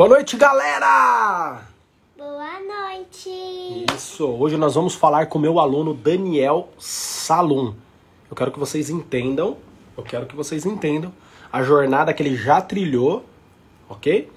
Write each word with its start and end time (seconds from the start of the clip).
Boa 0.00 0.08
noite, 0.08 0.34
galera! 0.38 1.60
Boa 2.16 2.58
noite! 2.60 3.84
Isso, 3.94 4.26
hoje 4.26 4.56
nós 4.56 4.74
vamos 4.74 4.94
falar 4.94 5.26
com 5.26 5.36
o 5.36 5.42
meu 5.42 5.60
aluno 5.60 5.92
Daniel 5.92 6.70
Salum. 6.78 7.74
Eu 8.30 8.34
quero 8.34 8.50
que 8.50 8.58
vocês 8.58 8.88
entendam, 8.88 9.58
eu 9.98 10.02
quero 10.02 10.24
que 10.24 10.34
vocês 10.34 10.64
entendam 10.64 11.12
a 11.52 11.62
jornada 11.62 12.14
que 12.14 12.22
ele 12.22 12.34
já 12.34 12.62
trilhou, 12.62 13.26
ok? 13.90 14.32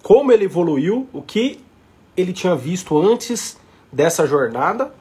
Como 0.00 0.30
ele 0.30 0.44
evoluiu, 0.44 1.08
o 1.12 1.20
que 1.20 1.58
ele 2.16 2.32
tinha 2.32 2.54
visto 2.54 2.96
antes 2.96 3.58
dessa 3.90 4.28
jornada, 4.28 4.94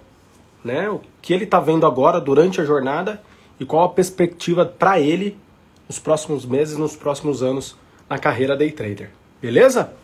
né? 0.63 0.89
O 0.89 1.01
que 1.21 1.35
ele 1.35 1.43
está 1.43 1.59
vendo 1.59 1.85
agora 1.85 2.19
durante 2.19 2.59
a 2.59 2.65
jornada 2.65 3.21
e 3.59 3.63
qual 3.63 3.83
a 3.83 3.89
perspectiva 3.89 4.65
para 4.65 4.99
ele 4.99 5.37
nos 5.87 5.99
próximos 5.99 6.47
meses, 6.47 6.79
nos 6.79 6.95
próximos 6.95 7.43
anos 7.43 7.77
na 8.09 8.17
carreira 8.17 8.57
day 8.57 8.71
trader. 8.71 9.11
Beleza? 9.39 9.98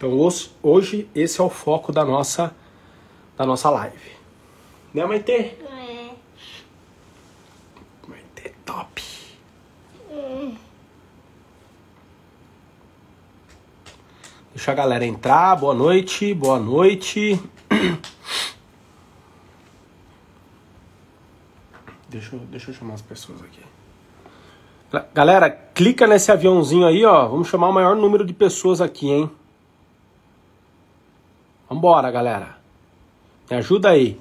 Então 0.00 0.16
hoje 0.62 1.06
esse 1.14 1.38
é 1.42 1.44
o 1.44 1.50
foco 1.50 1.92
da 1.92 2.06
nossa 2.06 2.56
da 3.36 3.44
nossa 3.44 3.68
live. 3.68 4.12
Né, 4.94 5.04
Maite? 5.04 5.30
É. 5.30 6.10
Maite 8.08 8.54
top. 8.64 9.02
Deixa 14.54 14.72
a 14.72 14.74
galera 14.74 15.04
entrar. 15.04 15.54
Boa 15.56 15.74
noite, 15.74 16.32
boa 16.34 16.58
noite. 16.58 17.38
Deixa, 22.08 22.34
eu- 22.34 22.40
deixa 22.40 22.70
eu 22.70 22.74
chamar 22.74 22.94
as 22.94 23.02
pessoas 23.02 23.40
aqui. 23.40 23.60
Ga- 24.90 25.06
Galera, 25.14 25.48
clica 25.48 26.08
nesse 26.08 26.32
aviãozinho 26.32 26.84
aí, 26.84 27.04
ó. 27.04 27.28
Vamos 27.28 27.46
chamar 27.48 27.68
o 27.68 27.72
maior 27.72 27.94
número 27.94 28.24
de 28.24 28.32
pessoas 28.32 28.80
aqui, 28.80 29.08
hein? 29.08 29.30
Vambora, 31.70 32.10
galera. 32.10 32.58
Me 33.48 33.56
ajuda 33.56 33.90
aí. 33.90 34.18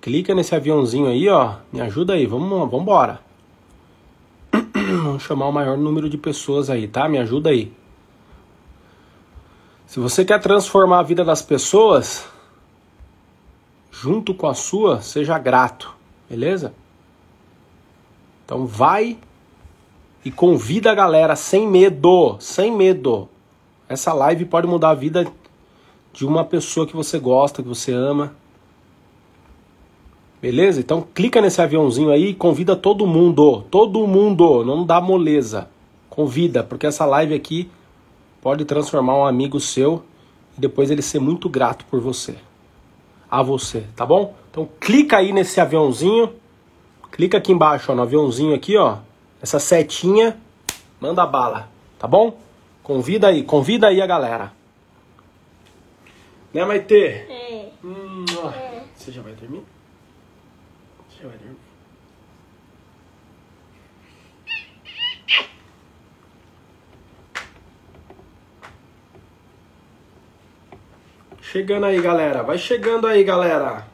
Clica 0.00 0.34
nesse 0.34 0.56
aviãozinho 0.56 1.06
aí, 1.06 1.28
ó. 1.28 1.58
Me 1.72 1.80
ajuda 1.80 2.14
aí. 2.14 2.26
Vamos, 2.26 2.68
vambora. 2.68 3.20
Vamos 4.52 5.22
chamar 5.22 5.46
o 5.46 5.52
maior 5.52 5.78
número 5.78 6.10
de 6.10 6.18
pessoas 6.18 6.68
aí, 6.68 6.88
tá? 6.88 7.08
Me 7.08 7.18
ajuda 7.18 7.50
aí. 7.50 7.72
Se 9.86 10.00
você 10.00 10.24
quer 10.24 10.40
transformar 10.40 10.98
a 10.98 11.04
vida 11.04 11.24
das 11.24 11.42
pessoas, 11.42 12.28
junto 13.92 14.34
com 14.34 14.48
a 14.48 14.54
sua, 14.54 15.00
seja 15.00 15.38
grato, 15.38 15.94
beleza? 16.28 16.74
Então 18.44 18.66
vai 18.66 19.16
e 20.24 20.30
convida 20.32 20.90
a 20.90 20.94
galera 20.94 21.36
sem 21.36 21.68
medo, 21.68 22.36
sem 22.40 22.72
medo. 22.72 23.28
Essa 23.88 24.12
live 24.12 24.44
pode 24.44 24.66
mudar 24.66 24.90
a 24.90 24.94
vida 24.94 25.26
de 26.12 26.26
uma 26.26 26.44
pessoa 26.44 26.86
que 26.86 26.96
você 26.96 27.18
gosta, 27.18 27.62
que 27.62 27.68
você 27.68 27.92
ama. 27.92 28.32
Beleza? 30.40 30.80
Então 30.80 31.06
clica 31.14 31.40
nesse 31.40 31.60
aviãozinho 31.60 32.10
aí 32.10 32.30
e 32.30 32.34
convida 32.34 32.74
todo 32.74 33.06
mundo, 33.06 33.62
todo 33.70 34.06
mundo, 34.06 34.64
não 34.64 34.84
dá 34.84 35.00
moleza. 35.00 35.68
Convida, 36.08 36.62
porque 36.62 36.86
essa 36.86 37.04
live 37.04 37.34
aqui 37.34 37.70
pode 38.40 38.64
transformar 38.64 39.16
um 39.16 39.26
amigo 39.26 39.60
seu 39.60 40.02
e 40.56 40.60
depois 40.60 40.90
ele 40.90 41.02
ser 41.02 41.18
muito 41.18 41.48
grato 41.48 41.84
por 41.86 42.00
você. 42.00 42.36
A 43.30 43.42
você, 43.42 43.84
tá 43.94 44.06
bom? 44.06 44.34
Então 44.50 44.68
clica 44.80 45.18
aí 45.18 45.32
nesse 45.32 45.60
aviãozinho. 45.60 46.32
Clica 47.12 47.38
aqui 47.38 47.52
embaixo, 47.52 47.92
ó, 47.92 47.94
no 47.94 48.02
aviãozinho 48.02 48.54
aqui, 48.54 48.76
ó. 48.76 48.98
Essa 49.42 49.58
setinha, 49.58 50.36
manda 51.00 51.26
bala, 51.26 51.68
tá 51.98 52.06
bom? 52.06 52.38
Convida 52.86 53.26
aí, 53.26 53.42
convida 53.42 53.88
aí 53.88 54.00
a 54.00 54.06
galera. 54.06 54.52
Né, 56.54 56.64
Maite? 56.64 56.94
É. 56.94 57.72
Hum, 57.82 58.24
ó. 58.38 58.52
Você 58.94 59.10
já 59.10 59.22
vai 59.22 59.32
dormir? 59.32 59.64
Você 61.08 61.20
já 61.20 61.28
vai 61.28 61.36
dormir? 61.36 61.56
Chegando 71.42 71.86
aí, 71.86 72.00
galera. 72.00 72.44
Vai 72.44 72.56
chegando 72.56 73.08
aí, 73.08 73.24
galera. 73.24 73.84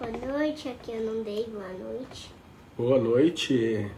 Boa 0.00 0.32
noite, 0.32 0.68
aqui 0.68 0.90
eu 0.90 1.00
não 1.02 1.22
dei 1.22 1.44
boa 1.44 1.68
noite. 1.68 2.34
Boa 2.76 2.98
noite. 2.98 3.88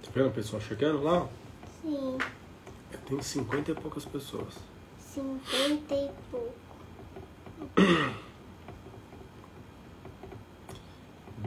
Tá 0.00 0.12
vendo 0.14 0.28
o 0.28 0.30
pessoal 0.32 0.62
chegando 0.62 1.02
lá? 1.02 1.26
Sim, 1.82 2.18
Tem 3.06 3.20
50 3.20 3.70
e 3.70 3.74
poucas 3.74 4.04
pessoas. 4.04 4.54
cinquenta 4.98 5.94
e 5.94 6.10
pouco. 6.30 6.54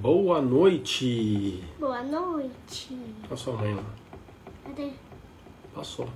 Boa 0.01 0.41
noite. 0.41 1.63
Boa 1.79 2.03
noite. 2.03 2.97
Olha 3.27 3.35
sua 3.37 3.53
mãe 3.57 3.73
lá. 3.73 3.83
Cadê? 4.63 4.91
Passou. 5.73 6.07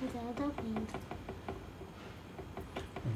Mas 0.00 0.14
ela 0.14 0.32
tá 0.34 0.50
vendo. 0.62 0.86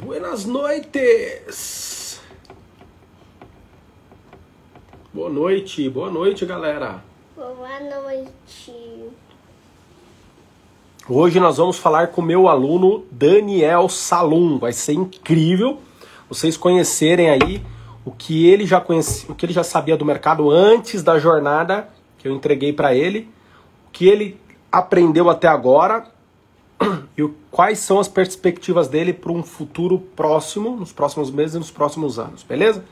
Buenas 0.04 0.44
noites! 0.46 2.20
Boa 5.12 5.28
noite, 5.28 5.90
boa 5.90 6.10
noite, 6.10 6.46
galera. 6.46 7.04
Boa 7.36 7.80
noite. 7.80 9.10
Hoje 11.08 11.40
nós 11.40 11.56
vamos 11.56 11.78
falar 11.78 12.08
com 12.08 12.22
meu 12.22 12.48
aluno 12.48 13.04
Daniel 13.10 13.88
Salum. 13.88 14.56
Vai 14.56 14.72
ser 14.72 14.92
incrível 14.92 15.80
vocês 16.28 16.56
conhecerem 16.56 17.28
aí 17.28 17.60
o 18.04 18.12
que 18.12 18.46
ele 18.46 18.64
já 18.64 18.80
conhecia, 18.80 19.28
o 19.28 19.34
que 19.34 19.44
ele 19.44 19.52
já 19.52 19.64
sabia 19.64 19.96
do 19.96 20.04
mercado 20.04 20.48
antes 20.48 21.02
da 21.02 21.18
jornada 21.18 21.88
que 22.18 22.28
eu 22.28 22.32
entreguei 22.32 22.72
para 22.72 22.94
ele, 22.94 23.28
o 23.88 23.90
que 23.90 24.06
ele 24.06 24.38
aprendeu 24.70 25.28
até 25.28 25.48
agora 25.48 26.06
e 27.18 27.28
quais 27.50 27.80
são 27.80 27.98
as 27.98 28.06
perspectivas 28.06 28.86
dele 28.86 29.12
para 29.12 29.32
um 29.32 29.42
futuro 29.42 29.98
próximo, 29.98 30.76
nos 30.76 30.92
próximos 30.92 31.32
meses 31.32 31.56
e 31.56 31.58
nos 31.58 31.70
próximos 31.72 32.16
anos, 32.16 32.44
beleza? 32.44 32.84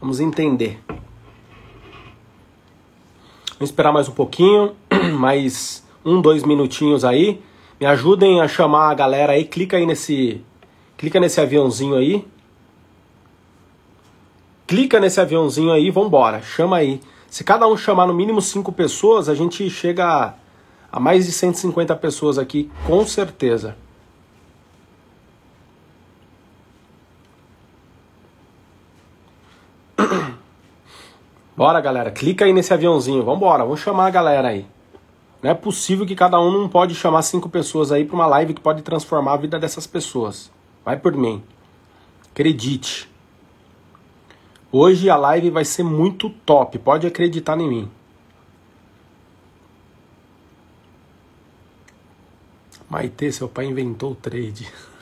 Vamos 0.00 0.20
entender. 0.20 0.80
Vamos 3.58 3.70
esperar 3.70 3.92
mais 3.92 4.08
um 4.08 4.12
pouquinho, 4.12 4.76
mais 5.18 5.84
um, 6.04 6.22
dois 6.22 6.44
minutinhos 6.44 7.04
aí. 7.04 7.42
Me 7.80 7.86
ajudem 7.86 8.40
a 8.40 8.48
chamar 8.48 8.90
a 8.90 8.94
galera 8.94 9.32
aí. 9.34 9.44
Clica 9.44 9.76
aí 9.76 9.86
nesse, 9.86 10.44
clica 10.96 11.20
nesse 11.20 11.40
aviãozinho 11.40 11.94
aí. 11.94 12.26
Clica 14.66 14.98
nesse 14.98 15.20
aviãozinho 15.20 15.70
aí, 15.72 15.90
vambora. 15.90 16.42
Chama 16.42 16.78
aí. 16.78 17.00
Se 17.30 17.44
cada 17.44 17.68
um 17.68 17.76
chamar 17.76 18.06
no 18.06 18.14
mínimo 18.14 18.42
cinco 18.42 18.72
pessoas, 18.72 19.28
a 19.28 19.34
gente 19.34 19.70
chega 19.70 20.34
a, 20.90 20.98
mais 20.98 21.26
de 21.26 21.32
150 21.32 21.94
pessoas 21.96 22.38
aqui, 22.38 22.70
com 22.86 23.06
certeza. 23.06 23.76
Bora, 31.56 31.80
galera. 31.80 32.10
Clica 32.10 32.44
aí 32.44 32.52
nesse 32.52 32.74
aviãozinho. 32.74 33.22
Vambora, 33.22 33.62
vamos 33.62 33.80
chamar 33.80 34.06
a 34.06 34.10
galera 34.10 34.48
aí. 34.48 34.66
Não 35.42 35.50
é 35.50 35.54
possível 35.54 36.04
que 36.04 36.16
cada 36.16 36.40
um 36.40 36.50
não 36.50 36.68
pode 36.68 36.94
chamar 36.94 37.22
cinco 37.22 37.48
pessoas 37.48 37.92
aí 37.92 38.04
para 38.04 38.14
uma 38.14 38.26
live 38.26 38.54
que 38.54 38.60
pode 38.60 38.82
transformar 38.82 39.34
a 39.34 39.36
vida 39.36 39.58
dessas 39.58 39.86
pessoas. 39.86 40.50
Vai 40.84 40.96
por 40.96 41.16
mim. 41.16 41.42
Acredite. 42.30 43.08
Hoje 44.70 45.08
a 45.08 45.16
live 45.16 45.50
vai 45.50 45.64
ser 45.64 45.84
muito 45.84 46.28
top. 46.28 46.78
Pode 46.78 47.06
acreditar 47.06 47.58
em 47.58 47.68
mim. 47.68 47.90
Maite, 52.88 53.30
seu 53.32 53.48
pai 53.48 53.66
inventou 53.66 54.12
o 54.12 54.14
trade. 54.14 54.68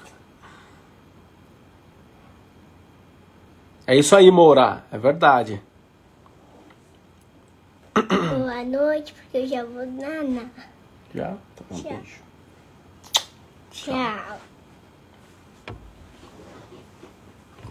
É 3.88 3.94
isso 3.94 4.16
aí, 4.16 4.32
Moura. 4.32 4.84
É 4.90 4.98
verdade. 4.98 5.62
Boa 8.02 8.62
noite, 8.62 9.14
porque 9.14 9.38
eu 9.38 9.46
já 9.46 9.64
vou 9.64 9.86
nanar. 9.86 10.50
Já? 11.14 11.28
Tá 11.56 11.64
bom, 11.70 11.76
Tchau. 11.80 11.90
beijo. 11.90 12.20
Tchau. 13.70 14.38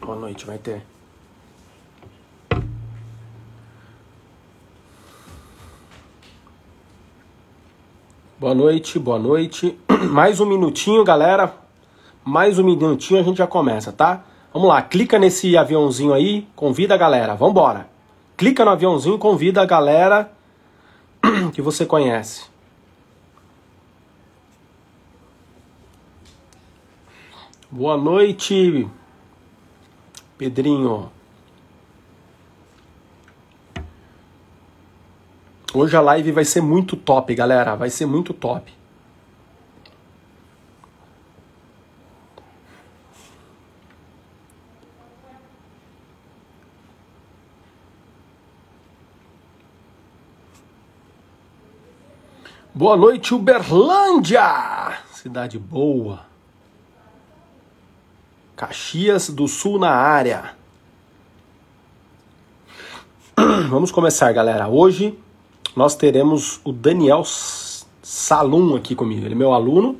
Boa 0.01 0.15
noite, 0.17 0.45
vai 0.45 0.57
ter. 0.57 0.83
Boa 8.39 8.55
noite, 8.55 8.97
boa 8.97 9.19
noite. 9.19 9.77
Mais 10.09 10.39
um 10.39 10.45
minutinho, 10.45 11.03
galera. 11.03 11.53
Mais 12.23 12.57
um 12.57 12.63
minutinho 12.63 13.19
a 13.19 13.23
gente 13.23 13.37
já 13.37 13.47
começa, 13.47 13.91
tá? 13.91 14.23
Vamos 14.51 14.69
lá, 14.69 14.81
clica 14.81 15.19
nesse 15.19 15.55
aviãozinho 15.55 16.13
aí, 16.13 16.47
convida 16.55 16.95
a 16.95 16.97
galera. 16.97 17.35
Vambora 17.35 17.94
clica 18.37 18.65
no 18.65 18.71
aviãozinho 18.71 19.15
e 19.15 19.19
convida 19.19 19.61
a 19.61 19.65
galera 19.65 20.31
que 21.53 21.61
você 21.61 21.85
conhece. 21.85 22.45
Boa 27.69 27.97
noite, 27.97 28.87
Pedrinho. 30.37 31.11
Hoje 35.73 35.97
a 35.97 35.99
live 35.99 36.31
vai 36.31 36.45
ser 36.45 36.61
muito 36.61 36.95
top, 36.95 37.35
galera. 37.35 37.75
Vai 37.75 37.89
ser 37.89 38.05
muito 38.05 38.33
top. 38.33 38.73
Boa 52.77 52.97
noite, 52.97 53.33
Uberlândia! 53.33 54.97
Cidade 55.13 55.57
boa. 55.57 56.25
Caxias 58.53 59.29
do 59.29 59.47
Sul 59.47 59.79
na 59.79 59.91
área. 59.91 60.53
Vamos 63.69 63.93
começar, 63.93 64.29
galera. 64.33 64.67
Hoje 64.67 65.17
nós 65.73 65.95
teremos 65.95 66.59
o 66.65 66.73
Daniel 66.73 67.23
Salum 68.03 68.75
aqui 68.75 68.93
comigo. 68.93 69.25
Ele 69.25 69.35
é 69.35 69.37
meu 69.37 69.53
aluno. 69.53 69.97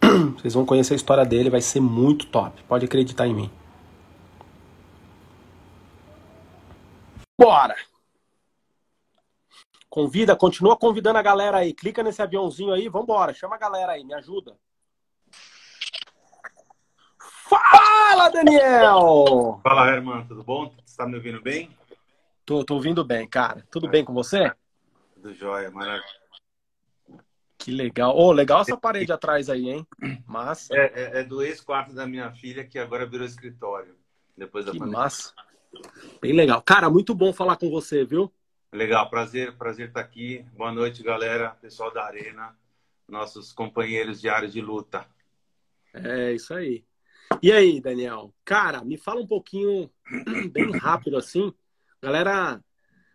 Vocês 0.38 0.54
vão 0.54 0.64
conhecer 0.64 0.94
a 0.94 0.96
história 0.96 1.26
dele, 1.26 1.50
vai 1.50 1.60
ser 1.60 1.80
muito 1.80 2.24
top. 2.28 2.62
Pode 2.66 2.86
acreditar 2.86 3.26
em 3.26 3.34
mim. 3.34 3.50
Bora! 7.38 7.76
Convida, 9.94 10.34
continua 10.34 10.76
convidando 10.76 11.20
a 11.20 11.22
galera 11.22 11.58
aí. 11.58 11.72
Clica 11.72 12.02
nesse 12.02 12.20
aviãozinho 12.20 12.72
aí, 12.72 12.88
vambora. 12.88 13.32
Chama 13.32 13.54
a 13.54 13.58
galera 13.60 13.92
aí, 13.92 14.02
me 14.02 14.12
ajuda. 14.12 14.58
Fala, 17.48 18.28
Daniel! 18.28 19.60
Fala, 19.62 19.88
Herman, 19.88 20.26
tudo 20.26 20.42
bom? 20.42 20.74
Você 20.84 20.96
tá 20.96 21.06
me 21.06 21.14
ouvindo 21.14 21.40
bem? 21.40 21.70
Tô, 22.44 22.64
tô 22.64 22.74
ouvindo 22.74 23.04
bem, 23.04 23.28
cara. 23.28 23.64
Tudo 23.70 23.88
bem 23.88 24.04
com 24.04 24.12
você? 24.12 24.52
Tudo 25.14 25.32
jóia, 25.32 25.70
maravilha. 25.70 26.02
Que 27.56 27.70
legal. 27.70 28.16
Ô, 28.16 28.24
oh, 28.24 28.32
legal 28.32 28.62
essa 28.62 28.76
parede 28.76 29.12
atrás 29.12 29.48
aí, 29.48 29.70
hein? 29.70 29.86
Massa. 30.26 30.74
É, 30.74 30.86
é, 30.86 31.20
é 31.20 31.22
do 31.22 31.40
ex-quarto 31.40 31.94
da 31.94 32.04
minha 32.04 32.32
filha, 32.32 32.64
que 32.64 32.80
agora 32.80 33.06
virou 33.06 33.24
escritório. 33.24 33.94
Depois 34.36 34.64
da 34.64 34.72
que 34.72 34.78
pandemia. 34.80 35.02
massa. 35.02 35.32
Bem 36.20 36.32
legal. 36.32 36.60
Cara, 36.62 36.90
muito 36.90 37.14
bom 37.14 37.32
falar 37.32 37.56
com 37.56 37.70
você, 37.70 38.04
viu? 38.04 38.28
Legal, 38.74 39.08
prazer, 39.08 39.56
prazer 39.56 39.86
estar 39.86 40.00
aqui. 40.00 40.44
Boa 40.56 40.72
noite, 40.72 41.00
galera, 41.00 41.50
pessoal 41.50 41.94
da 41.94 42.06
Arena, 42.06 42.58
nossos 43.06 43.52
companheiros 43.52 44.20
de 44.20 44.28
área 44.28 44.48
de 44.48 44.60
luta. 44.60 45.06
É, 45.92 46.32
isso 46.32 46.52
aí. 46.52 46.84
E 47.40 47.52
aí, 47.52 47.80
Daniel? 47.80 48.34
Cara, 48.44 48.84
me 48.84 48.96
fala 48.96 49.20
um 49.20 49.28
pouquinho, 49.28 49.88
bem 50.50 50.72
rápido 50.72 51.16
assim. 51.16 51.54
Galera, 52.02 52.60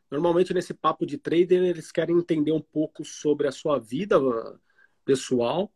normalmente 0.09 0.53
nesse 0.53 0.73
papo 0.73 1.05
de 1.05 1.17
trader, 1.17 1.61
eles 1.61 1.91
querem 1.91 2.17
entender 2.17 2.53
um 2.53 2.61
pouco 2.61 3.03
sobre 3.03 3.45
a 3.45 3.51
sua 3.51 3.77
vida 3.77 4.17
uh, 4.17 4.57
pessoal. 5.03 5.69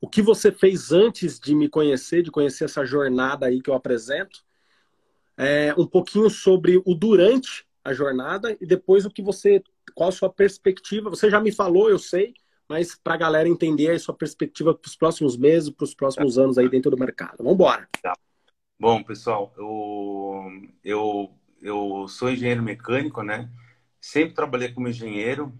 O 0.00 0.08
que 0.08 0.22
você 0.22 0.52
fez 0.52 0.92
antes 0.92 1.40
de 1.40 1.56
me 1.56 1.68
conhecer, 1.68 2.22
de 2.22 2.30
conhecer 2.30 2.66
essa 2.66 2.84
jornada 2.84 3.46
aí 3.46 3.60
que 3.60 3.68
eu 3.68 3.74
apresento. 3.74 4.46
É, 5.36 5.74
um 5.76 5.88
pouquinho 5.88 6.30
sobre 6.30 6.80
o 6.86 6.94
durante 6.94 7.67
a 7.88 7.94
jornada 7.94 8.56
e 8.60 8.66
depois 8.66 9.04
o 9.04 9.10
que 9.10 9.22
você, 9.22 9.62
qual 9.94 10.08
a 10.08 10.12
sua 10.12 10.30
perspectiva. 10.30 11.10
Você 11.10 11.30
já 11.30 11.40
me 11.40 11.50
falou, 11.50 11.90
eu 11.90 11.98
sei, 11.98 12.34
mas 12.68 12.94
para 12.94 13.14
a 13.14 13.18
galera 13.18 13.48
entender 13.48 13.90
a 13.90 13.98
sua 13.98 14.14
perspectiva 14.14 14.74
para 14.74 14.88
os 14.88 14.96
próximos 14.96 15.36
meses, 15.36 15.70
para 15.70 15.84
os 15.84 15.94
próximos 15.94 16.34
tá. 16.34 16.42
anos 16.42 16.58
aí 16.58 16.68
dentro 16.68 16.90
do 16.90 16.98
mercado. 16.98 17.38
Vamos 17.38 17.54
embora. 17.54 17.88
Tá. 18.02 18.14
Bom, 18.78 19.02
pessoal, 19.02 19.52
eu, 19.56 20.68
eu, 20.84 21.30
eu 21.60 22.06
sou 22.08 22.30
engenheiro 22.30 22.62
mecânico, 22.62 23.22
né? 23.22 23.50
Sempre 24.00 24.34
trabalhei 24.34 24.68
como 24.72 24.88
engenheiro. 24.88 25.52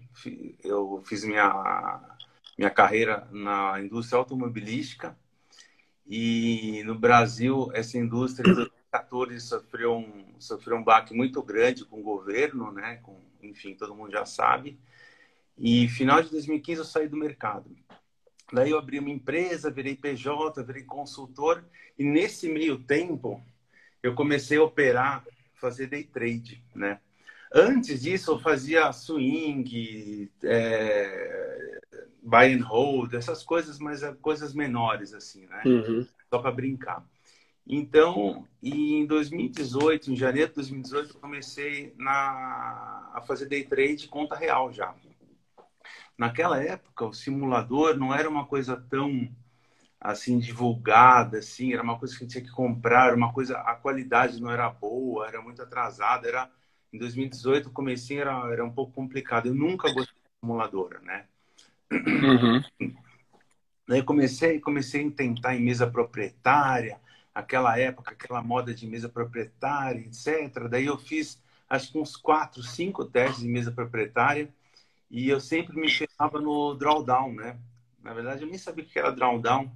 Eu 0.63 1.03
fiz 1.05 1.25
minha, 1.25 2.17
minha 2.57 2.69
carreira 2.69 3.27
na 3.31 3.81
indústria 3.81 4.17
automobilística. 4.17 5.17
E 6.07 6.81
no 6.85 6.95
Brasil, 6.95 7.69
essa 7.73 7.97
indústria 7.97 8.69
2014 8.91 9.39
sofreu 9.39 9.97
um, 9.97 10.25
sofreu 10.39 10.77
um 10.77 10.83
baque 10.83 11.13
muito 11.13 11.41
grande 11.43 11.85
com 11.85 11.99
o 11.99 12.03
governo, 12.03 12.71
né? 12.71 12.99
Com, 13.03 13.19
enfim, 13.41 13.75
todo 13.75 13.95
mundo 13.95 14.11
já 14.11 14.25
sabe. 14.25 14.79
E 15.57 15.87
final 15.87 16.21
de 16.21 16.31
2015 16.31 16.79
eu 16.79 16.85
saí 16.85 17.07
do 17.07 17.17
mercado. 17.17 17.69
Daí 18.51 18.71
eu 18.71 18.79
abri 18.79 18.97
uma 18.97 19.09
empresa, 19.09 19.69
virei 19.69 19.95
PJ, 19.95 20.63
virei 20.63 20.83
consultor. 20.83 21.63
E 21.97 22.03
nesse 22.03 22.49
meio 22.49 22.79
tempo, 22.79 23.43
eu 24.01 24.15
comecei 24.15 24.57
a 24.57 24.63
operar, 24.63 25.23
fazer 25.55 25.87
day 25.87 26.03
trade, 26.03 26.63
né? 26.73 26.99
Antes 27.53 28.01
disso, 28.01 28.31
eu 28.31 28.39
fazia 28.39 28.91
swing, 28.93 30.31
é, 30.43 31.79
buy 32.21 32.53
and 32.53 32.63
hold, 32.63 33.13
essas 33.13 33.43
coisas, 33.43 33.79
mas 33.79 34.01
coisas 34.21 34.53
menores, 34.53 35.13
assim, 35.13 35.45
né? 35.47 35.61
Uhum. 35.65 36.07
Só 36.29 36.39
para 36.39 36.51
brincar. 36.51 37.03
Então, 37.71 38.47
em 38.63 39.05
2018, 39.05 40.11
em 40.11 40.15
janeiro 40.15 40.49
de 40.49 40.55
2018, 40.55 41.13
eu 41.13 41.21
comecei 41.21 41.93
na, 41.97 43.11
a 43.13 43.21
fazer 43.27 43.45
day 43.45 43.63
trade 43.63 44.07
conta 44.07 44.35
real 44.35 44.73
já. 44.73 44.95
Naquela 46.17 46.61
época, 46.61 47.05
o 47.05 47.13
simulador 47.13 47.95
não 47.95 48.11
era 48.11 48.27
uma 48.27 48.47
coisa 48.47 48.75
tão 48.89 49.29
assim 50.01 50.39
divulgada, 50.39 51.37
assim, 51.37 51.71
era 51.71 51.83
uma 51.83 51.99
coisa 51.99 52.17
que 52.17 52.25
tinha 52.25 52.43
que 52.43 52.51
comprar, 52.51 53.13
uma 53.13 53.31
coisa, 53.31 53.59
a 53.59 53.75
qualidade 53.75 54.41
não 54.41 54.49
era 54.49 54.67
boa, 54.67 55.27
era 55.27 55.39
muito 55.39 55.61
atrasada, 55.61 56.27
era 56.27 56.49
em 56.91 56.97
2018 56.97 57.69
o 57.69 57.71
comecinho 57.71 58.21
era, 58.21 58.51
era 58.51 58.65
um 58.65 58.71
pouco 58.71 58.93
complicado. 58.93 59.45
Eu 59.45 59.53
nunca 59.53 59.91
gostei 59.93 60.15
de 60.15 60.39
simuladora, 60.39 60.99
né? 61.01 61.25
Uhum. 61.91 62.63
Daí 63.87 64.01
comecei, 64.01 64.59
comecei 64.59 65.07
a 65.07 65.11
tentar 65.11 65.55
em 65.55 65.61
mesa 65.61 65.85
proprietária, 65.85 66.99
aquela 67.39 67.77
época, 67.77 68.11
aquela 68.11 68.41
moda 68.41 68.73
de 68.73 68.85
mesa 68.87 69.09
proprietária, 69.09 69.99
etc. 69.99 70.67
Daí 70.69 70.85
eu 70.85 70.97
fiz, 70.97 71.41
acho 71.69 71.91
que 71.91 71.97
uns 71.97 72.15
quatro, 72.15 72.61
cinco 72.61 73.05
testes 73.05 73.41
de 73.41 73.47
mesa 73.47 73.71
proprietária 73.71 74.49
e 75.09 75.27
eu 75.27 75.39
sempre 75.39 75.79
me 75.79 75.89
ferrava 75.89 76.39
no 76.39 76.75
drawdown, 76.75 77.33
né? 77.33 77.57
Na 78.03 78.13
verdade, 78.13 78.43
eu 78.43 78.47
nem 78.47 78.57
sabia 78.57 78.83
o 78.83 78.87
que 78.87 78.99
era 78.99 79.11
drawdown 79.11 79.71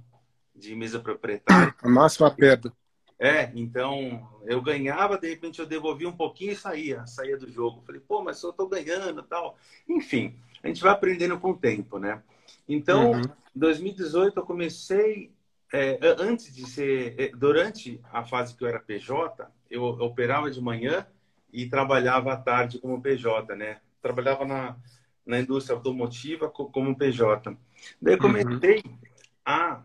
de 0.54 0.74
mesa 0.74 1.00
proprietária. 1.00 1.74
A 1.82 1.88
máxima 1.88 2.30
perda. 2.30 2.72
É, 3.18 3.50
então 3.54 4.28
eu 4.44 4.60
ganhava, 4.60 5.18
de 5.18 5.28
repente 5.28 5.60
eu 5.60 5.66
devolvia 5.66 6.08
um 6.08 6.16
pouquinho 6.16 6.52
e 6.52 6.56
saía, 6.56 7.06
saía 7.06 7.36
do 7.36 7.50
jogo. 7.50 7.82
Falei, 7.86 8.00
pô, 8.00 8.22
mas 8.22 8.42
eu 8.42 8.52
tô 8.52 8.66
ganhando 8.66 9.22
tal. 9.22 9.56
Enfim, 9.88 10.36
a 10.62 10.68
gente 10.68 10.82
vai 10.82 10.92
aprendendo 10.92 11.38
com 11.38 11.50
o 11.50 11.56
tempo, 11.56 11.98
né? 11.98 12.22
Então, 12.68 13.12
uhum. 13.12 13.22
em 13.54 13.58
2018 13.58 14.38
eu 14.38 14.46
comecei 14.46 15.32
é, 15.72 15.98
antes 16.18 16.54
de 16.54 16.68
ser, 16.68 17.14
é, 17.18 17.28
durante 17.28 18.00
a 18.12 18.24
fase 18.24 18.54
que 18.54 18.64
eu 18.64 18.68
era 18.68 18.78
PJ, 18.78 19.50
eu 19.70 19.82
operava 19.82 20.50
de 20.50 20.60
manhã 20.60 21.06
e 21.52 21.68
trabalhava 21.68 22.32
à 22.32 22.36
tarde 22.36 22.78
como 22.78 23.00
PJ, 23.00 23.54
né? 23.56 23.80
Trabalhava 24.00 24.44
na, 24.44 24.76
na 25.24 25.40
indústria 25.40 25.76
automotiva 25.76 26.48
como 26.48 26.96
PJ. 26.96 27.56
Daí 28.00 28.16
comecei 28.16 28.82
uhum. 28.84 28.98
a, 29.44 29.84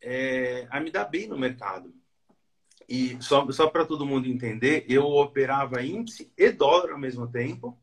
é, 0.00 0.66
a 0.70 0.80
me 0.80 0.90
dar 0.90 1.04
bem 1.04 1.26
no 1.26 1.38
mercado. 1.38 1.92
E 2.88 3.16
só, 3.22 3.48
só 3.52 3.68
para 3.68 3.86
todo 3.86 4.06
mundo 4.06 4.26
entender, 4.26 4.84
eu 4.88 5.04
operava 5.04 5.82
índice 5.82 6.32
e 6.36 6.50
dólar 6.50 6.92
ao 6.92 6.98
mesmo 6.98 7.26
tempo. 7.26 7.78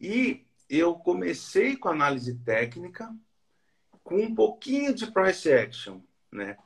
E 0.00 0.44
eu 0.68 0.94
comecei 0.94 1.76
com 1.76 1.88
análise 1.88 2.34
técnica, 2.38 3.14
com 4.02 4.16
um 4.16 4.34
pouquinho 4.34 4.94
de 4.94 5.10
price 5.10 5.52
action, 5.52 6.00
né? 6.30 6.56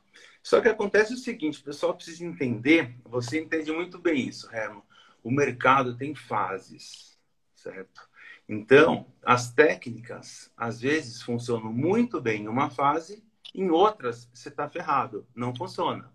Só 0.41 0.61
que 0.61 0.67
acontece 0.67 1.13
o 1.13 1.17
seguinte, 1.17 1.59
o 1.59 1.63
pessoal 1.63 1.95
precisa 1.95 2.23
entender, 2.23 2.95
você 3.03 3.41
entende 3.41 3.71
muito 3.71 3.97
bem 3.97 4.27
isso, 4.27 4.53
Herman. 4.53 4.83
O 5.23 5.31
mercado 5.31 5.97
tem 5.97 6.13
fases, 6.13 7.17
certo? 7.55 8.07
Então, 8.47 9.07
as 9.23 9.51
técnicas 9.51 10.51
às 10.55 10.79
vezes 10.79 11.23
funcionam 11.23 11.73
muito 11.73 12.21
bem 12.21 12.43
em 12.43 12.47
uma 12.47 12.69
fase, 12.69 13.23
em 13.55 13.71
outras 13.71 14.29
você 14.31 14.49
está 14.49 14.69
ferrado, 14.69 15.25
não 15.35 15.55
funciona. 15.55 16.13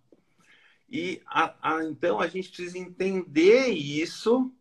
E 0.88 1.22
a, 1.26 1.54
a, 1.60 1.84
então 1.84 2.20
a 2.20 2.28
gente 2.28 2.48
precisa 2.48 2.78
entender 2.78 3.68
isso 3.68 4.52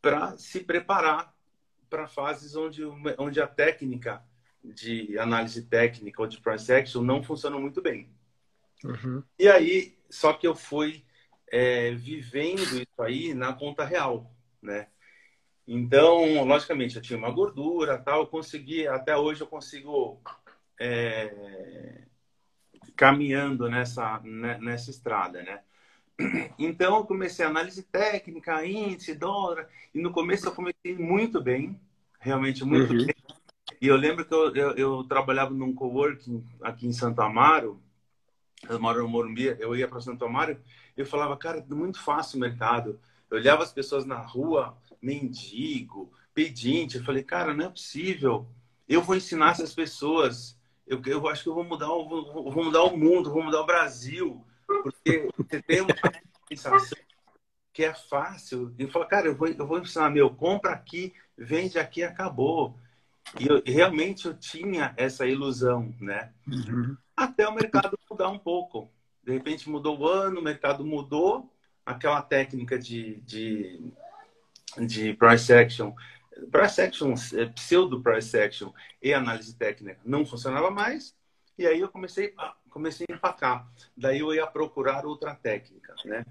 para 0.00 0.36
se 0.36 0.60
preparar 0.60 1.34
para 1.88 2.06
fases 2.06 2.54
onde, 2.54 2.84
onde 3.16 3.40
a 3.40 3.46
técnica 3.46 4.22
de 4.64 5.18
análise 5.18 5.62
técnica 5.62 6.22
ou 6.22 6.28
de 6.28 6.40
price 6.40 6.72
action 6.72 7.02
não 7.02 7.22
funcionam 7.22 7.60
muito 7.60 7.80
bem. 7.80 8.10
Uhum. 8.84 9.22
E 9.38 9.48
aí, 9.48 9.98
só 10.08 10.32
que 10.32 10.46
eu 10.46 10.54
fui 10.54 11.04
é, 11.50 11.92
vivendo 11.92 12.60
isso 12.60 13.02
aí 13.02 13.34
na 13.34 13.52
conta 13.52 13.84
real, 13.84 14.30
né? 14.62 14.88
Então, 15.66 16.44
logicamente, 16.44 16.96
eu 16.96 17.02
tinha 17.02 17.18
uma 17.18 17.30
gordura, 17.30 17.98
tal, 17.98 18.20
eu 18.20 18.26
consegui, 18.26 18.86
até 18.86 19.16
hoje 19.16 19.42
eu 19.42 19.46
consigo 19.46 20.18
é, 20.80 22.02
caminhando 22.96 23.68
nessa, 23.68 24.18
né, 24.20 24.58
nessa 24.62 24.90
estrada, 24.90 25.42
né? 25.42 25.60
Então, 26.58 26.96
eu 26.96 27.04
comecei 27.04 27.44
a 27.44 27.48
análise 27.48 27.82
técnica, 27.82 28.64
índice, 28.66 29.14
dólar, 29.14 29.68
e 29.94 30.00
no 30.00 30.10
começo 30.10 30.46
eu 30.46 30.52
comecei 30.52 30.96
muito 30.96 31.40
bem, 31.40 31.78
realmente 32.18 32.64
muito 32.64 32.92
uhum. 32.92 33.06
bem. 33.06 33.14
E 33.80 33.86
eu 33.86 33.96
lembro 33.96 34.24
que 34.24 34.34
eu, 34.34 34.54
eu, 34.54 34.70
eu, 34.72 35.04
trabalhava 35.04 35.52
num 35.52 35.72
coworking 35.72 36.44
aqui 36.62 36.86
em 36.86 36.92
Santo 36.92 37.20
Amaro, 37.20 37.80
eu 38.68 38.80
moro 38.80 39.02
no 39.02 39.08
Morumbi, 39.08 39.56
eu 39.58 39.76
ia 39.76 39.86
para 39.86 40.00
Santo 40.00 40.24
Amaro, 40.24 40.58
eu 40.96 41.06
falava, 41.06 41.36
cara, 41.36 41.58
é 41.58 41.74
muito 41.74 42.02
fácil 42.02 42.36
o 42.36 42.40
mercado. 42.40 42.98
Eu 43.30 43.38
olhava 43.38 43.62
as 43.62 43.72
pessoas 43.72 44.04
na 44.04 44.18
rua, 44.18 44.76
mendigo, 45.00 46.12
pedinte, 46.34 46.96
eu 46.96 47.04
falei, 47.04 47.22
cara, 47.22 47.54
não 47.54 47.66
é 47.66 47.68
possível. 47.68 48.48
Eu 48.88 49.02
vou 49.02 49.14
ensinar 49.14 49.52
essas 49.52 49.74
pessoas. 49.74 50.58
Eu, 50.86 51.00
eu 51.06 51.28
acho 51.28 51.44
que 51.44 51.48
eu 51.48 51.54
vou 51.54 51.64
mudar, 51.64 51.90
o, 51.92 52.50
vou 52.50 52.64
mudar 52.64 52.82
o 52.82 52.96
mundo, 52.96 53.30
vou 53.30 53.44
mudar 53.44 53.60
o 53.60 53.66
Brasil. 53.66 54.44
Porque 54.66 55.28
você 55.36 55.62
tem 55.62 55.82
uma 55.82 55.94
sensação 56.48 56.98
que 57.72 57.84
é 57.84 57.94
fácil. 57.94 58.74
E 58.78 58.86
fala, 58.88 59.06
cara, 59.06 59.26
eu 59.26 59.36
vou, 59.36 59.46
eu 59.46 59.66
vou 59.66 59.78
ensinar, 59.78 60.10
meu, 60.10 60.30
compra 60.30 60.72
aqui, 60.72 61.14
vende 61.36 61.78
aqui, 61.78 62.02
acabou. 62.02 62.76
E 63.38 63.46
eu, 63.46 63.62
realmente 63.64 64.26
eu 64.26 64.34
tinha 64.34 64.94
essa 64.96 65.26
ilusão, 65.26 65.94
né? 66.00 66.32
Uhum. 66.46 66.96
Até 67.16 67.46
o 67.46 67.54
mercado 67.54 67.98
mudar 68.10 68.28
um 68.28 68.38
pouco. 68.38 68.90
De 69.22 69.32
repente 69.32 69.68
mudou 69.68 69.98
o 69.98 70.06
ano, 70.06 70.40
o 70.40 70.42
mercado 70.42 70.84
mudou, 70.84 71.52
aquela 71.84 72.22
técnica 72.22 72.78
de, 72.78 73.20
de, 73.22 73.92
de 74.78 75.14
price 75.14 75.52
action, 75.52 75.92
price 76.50 76.80
action, 76.80 77.14
é, 77.34 77.46
pseudo 77.46 78.02
price 78.02 78.38
action 78.38 78.72
e 79.02 79.12
análise 79.12 79.54
técnica 79.54 80.00
não 80.04 80.24
funcionava 80.24 80.70
mais. 80.70 81.14
E 81.58 81.66
aí 81.66 81.80
eu 81.80 81.88
comecei, 81.88 82.34
comecei 82.70 83.06
a 83.10 83.14
empacar. 83.14 83.68
Daí 83.96 84.20
eu 84.20 84.32
ia 84.32 84.46
procurar 84.46 85.04
outra 85.04 85.34
técnica, 85.34 85.94
né? 86.04 86.24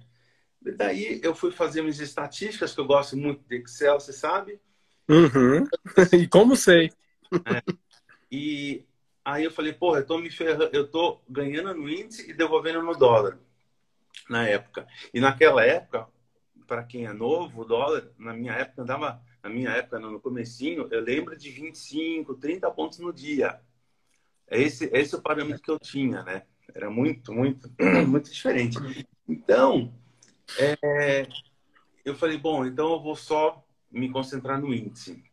Daí 0.61 1.19
eu 1.23 1.35
fui 1.35 1.51
fazer 1.51 1.81
minhas 1.81 1.99
estatísticas, 1.99 2.73
que 2.73 2.79
eu 2.79 2.85
gosto 2.85 3.15
muito 3.17 3.43
de 3.47 3.57
Excel, 3.57 3.99
você 3.99 4.13
sabe. 4.13 4.59
Uhum. 5.09 5.67
e 6.13 6.27
como 6.27 6.55
sei. 6.55 6.91
É. 7.45 7.61
E 8.31 8.83
aí 9.23 9.43
eu 9.43 9.51
falei, 9.51 9.73
porra, 9.73 9.99
eu 9.99 10.05
tô 10.05 10.17
me 10.17 10.29
ferrando, 10.29 10.69
eu 10.73 10.87
tô 10.87 11.21
ganhando 11.29 11.73
no 11.73 11.89
índice 11.89 12.29
e 12.29 12.33
devolvendo 12.33 12.81
no 12.81 12.95
dólar 12.95 13.39
na 14.29 14.47
época. 14.47 14.87
E 15.13 15.19
naquela 15.19 15.63
época, 15.63 16.07
para 16.67 16.83
quem 16.83 17.05
é 17.05 17.13
novo, 17.13 17.61
o 17.61 17.65
dólar, 17.65 18.09
na 18.17 18.33
minha 18.33 18.53
época, 18.53 18.81
andava, 18.81 19.21
na 19.41 19.49
minha 19.49 19.69
época, 19.69 19.99
no 19.99 20.19
comecinho, 20.19 20.87
eu 20.91 21.01
lembro 21.01 21.37
de 21.37 21.49
25, 21.49 22.35
30 22.35 22.69
pontos 22.71 22.99
no 22.99 23.13
dia. 23.13 23.59
Esse, 24.49 24.89
esse 24.93 25.15
é 25.15 25.17
o 25.17 25.21
parâmetro 25.21 25.61
que 25.61 25.71
eu 25.71 25.79
tinha, 25.79 26.23
né? 26.23 26.43
Era 26.73 26.89
muito, 26.89 27.33
muito, 27.33 27.71
muito 28.07 28.31
diferente. 28.31 28.77
Então, 29.27 29.93
é, 30.57 31.27
eu 32.03 32.15
falei, 32.15 32.37
bom, 32.37 32.65
então 32.65 32.93
eu 32.93 33.01
vou 33.01 33.15
só 33.15 33.63
me 33.91 34.11
concentrar 34.11 34.59
no 34.59 34.73
índice. 34.73 35.23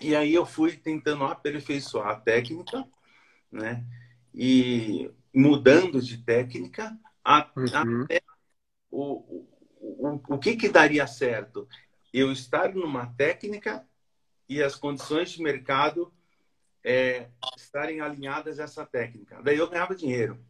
E 0.00 0.16
aí 0.16 0.34
eu 0.34 0.44
fui 0.44 0.76
tentando 0.76 1.24
aperfeiçoar 1.24 2.08
a 2.08 2.20
técnica, 2.20 2.84
né? 3.50 3.84
E 4.34 5.10
mudando 5.34 6.00
de 6.00 6.18
técnica 6.18 6.98
uhum. 7.56 8.04
até 8.04 8.22
o, 8.90 9.46
o, 9.80 10.20
o 10.34 10.38
que 10.38 10.56
que 10.56 10.68
daria 10.68 11.06
certo? 11.06 11.68
Eu 12.12 12.32
estar 12.32 12.74
numa 12.74 13.06
técnica 13.14 13.86
e 14.48 14.62
as 14.62 14.74
condições 14.74 15.30
de 15.30 15.42
mercado 15.42 16.12
é, 16.84 17.28
estarem 17.56 18.00
alinhadas 18.00 18.58
a 18.58 18.64
essa 18.64 18.84
técnica. 18.84 19.40
Daí 19.42 19.56
eu 19.56 19.70
ganhava 19.70 19.94
dinheiro. 19.94 20.44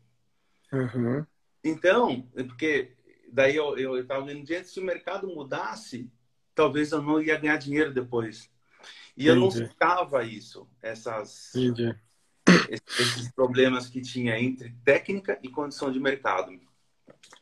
Uhum. 0.73 1.25
Então, 1.63 2.23
porque 2.33 2.97
daí 3.31 3.55
eu 3.57 3.99
estava 3.99 4.25
ganhando 4.25 4.45
dinheiro, 4.45 4.67
se 4.67 4.81
o 4.81 4.85
mercado 4.85 5.29
mudasse, 5.29 6.11
talvez 6.55 6.93
eu 6.93 7.03
não 7.03 7.21
ia 7.21 7.39
ganhar 7.39 7.57
dinheiro 7.57 7.93
depois. 7.93 8.51
E 9.17 9.25
Entendi. 9.25 9.29
eu 9.29 9.37
não 9.37 9.51
ficava 9.51 10.25
isso, 10.25 10.69
essas, 10.81 11.53
esses 12.69 13.31
problemas 13.33 13.89
que 13.89 14.01
tinha 14.01 14.39
entre 14.39 14.75
técnica 14.85 15.39
e 15.43 15.49
condição 15.49 15.93
de 15.93 16.01
mercado. 16.01 16.59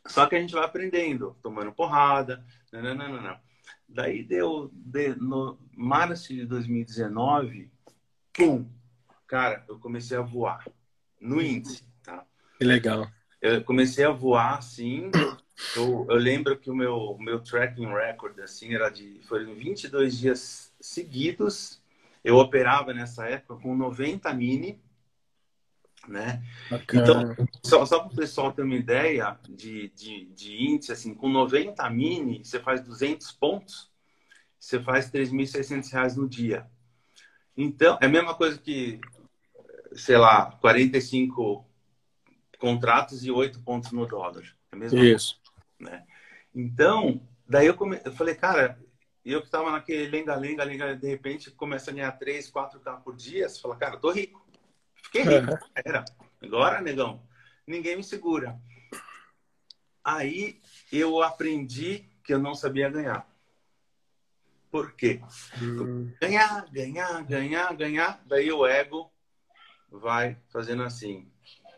Só 0.07 0.25
que 0.25 0.35
a 0.35 0.39
gente 0.39 0.53
vai 0.53 0.65
aprendendo, 0.65 1.37
tomando 1.41 1.71
porrada, 1.71 2.43
não, 2.71 2.81
não, 2.81 2.95
não, 2.95 3.21
não. 3.21 3.39
Daí 3.87 4.23
deu, 4.23 4.69
de, 4.73 5.15
no 5.15 5.57
março 5.75 6.33
de 6.33 6.45
2019, 6.45 7.69
pum, 8.33 8.69
cara, 9.27 9.65
eu 9.67 9.79
comecei 9.79 10.17
a 10.17 10.21
voar 10.21 10.65
no 11.19 11.41
índice, 11.41 11.83
tá? 12.03 12.25
Que 12.57 12.63
legal. 12.63 13.09
Eu 13.41 13.63
comecei 13.63 14.05
a 14.05 14.11
voar, 14.11 14.59
assim, 14.59 15.11
eu, 15.75 16.05
eu 16.09 16.15
lembro 16.15 16.57
que 16.57 16.69
o 16.69 16.75
meu, 16.75 17.17
meu 17.19 17.39
tracking 17.39 17.87
record, 17.87 18.39
assim, 18.39 18.73
era 18.73 18.89
de, 18.89 19.19
foram 19.23 19.53
22 19.53 20.17
dias 20.17 20.73
seguidos, 20.79 21.81
eu 22.23 22.37
operava 22.37 22.93
nessa 22.93 23.27
época 23.27 23.61
com 23.61 23.75
90 23.75 24.33
mini, 24.33 24.81
né? 26.07 26.43
Bacana. 26.69 27.35
Então, 27.35 27.47
só, 27.63 27.85
só 27.85 27.99
para 27.99 28.13
o 28.13 28.15
pessoal 28.15 28.51
ter 28.51 28.63
uma 28.63 28.75
ideia 28.75 29.37
de, 29.47 29.89
de, 29.89 30.25
de 30.25 30.63
índice, 30.63 30.91
assim, 30.91 31.13
com 31.13 31.29
90 31.29 31.87
mini, 31.89 32.43
você 32.43 32.59
faz 32.59 32.81
200 32.81 33.31
pontos, 33.33 33.91
você 34.59 34.79
faz 34.79 35.11
3.600 35.11 35.91
reais 35.91 36.15
no 36.15 36.27
dia. 36.27 36.65
Então, 37.55 37.97
é 38.01 38.05
a 38.05 38.09
mesma 38.09 38.33
coisa 38.33 38.57
que 38.57 38.99
sei 39.93 40.17
lá, 40.17 40.51
45 40.61 41.65
contratos 42.59 43.25
e 43.25 43.31
8 43.31 43.61
pontos 43.61 43.91
no 43.91 44.05
dólar. 44.05 44.43
É? 44.73 44.95
Isso. 44.95 45.40
Né? 45.81 46.05
Então, 46.53 47.27
daí 47.47 47.67
eu, 47.67 47.73
come... 47.73 47.99
eu 48.05 48.13
falei, 48.13 48.35
cara, 48.35 48.79
eu 49.25 49.39
que 49.39 49.47
estava 49.47 49.71
naquele 49.71 50.07
lenga-lenga, 50.07 50.63
lenga, 50.63 50.95
de 50.95 51.07
repente 51.07 51.51
começa 51.51 51.91
a 51.91 51.93
ganhar 51.93 52.11
3, 52.11 52.51
4K 52.51 53.01
por 53.01 53.15
dia, 53.15 53.49
você 53.49 53.59
fala, 53.59 53.75
cara, 53.75 53.97
tô 53.97 54.11
rico. 54.11 54.45
Fiquei 55.03 55.23
rico. 55.23 55.57
Era. 55.75 56.05
Agora, 56.41 56.81
negão, 56.81 57.21
ninguém 57.65 57.95
me 57.95 58.03
segura. 58.03 58.59
Aí 60.03 60.59
eu 60.91 61.21
aprendi 61.21 62.09
que 62.23 62.33
eu 62.33 62.39
não 62.39 62.55
sabia 62.55 62.89
ganhar. 62.89 63.27
Por 64.71 64.93
quê? 64.93 65.21
Hum. 65.61 66.11
Ganhar, 66.19 66.65
ganhar, 66.71 67.23
ganhar, 67.23 67.75
ganhar. 67.75 68.23
Daí 68.25 68.51
o 68.51 68.65
ego 68.65 69.11
vai 69.91 70.37
fazendo 70.49 70.81
assim. 70.81 71.29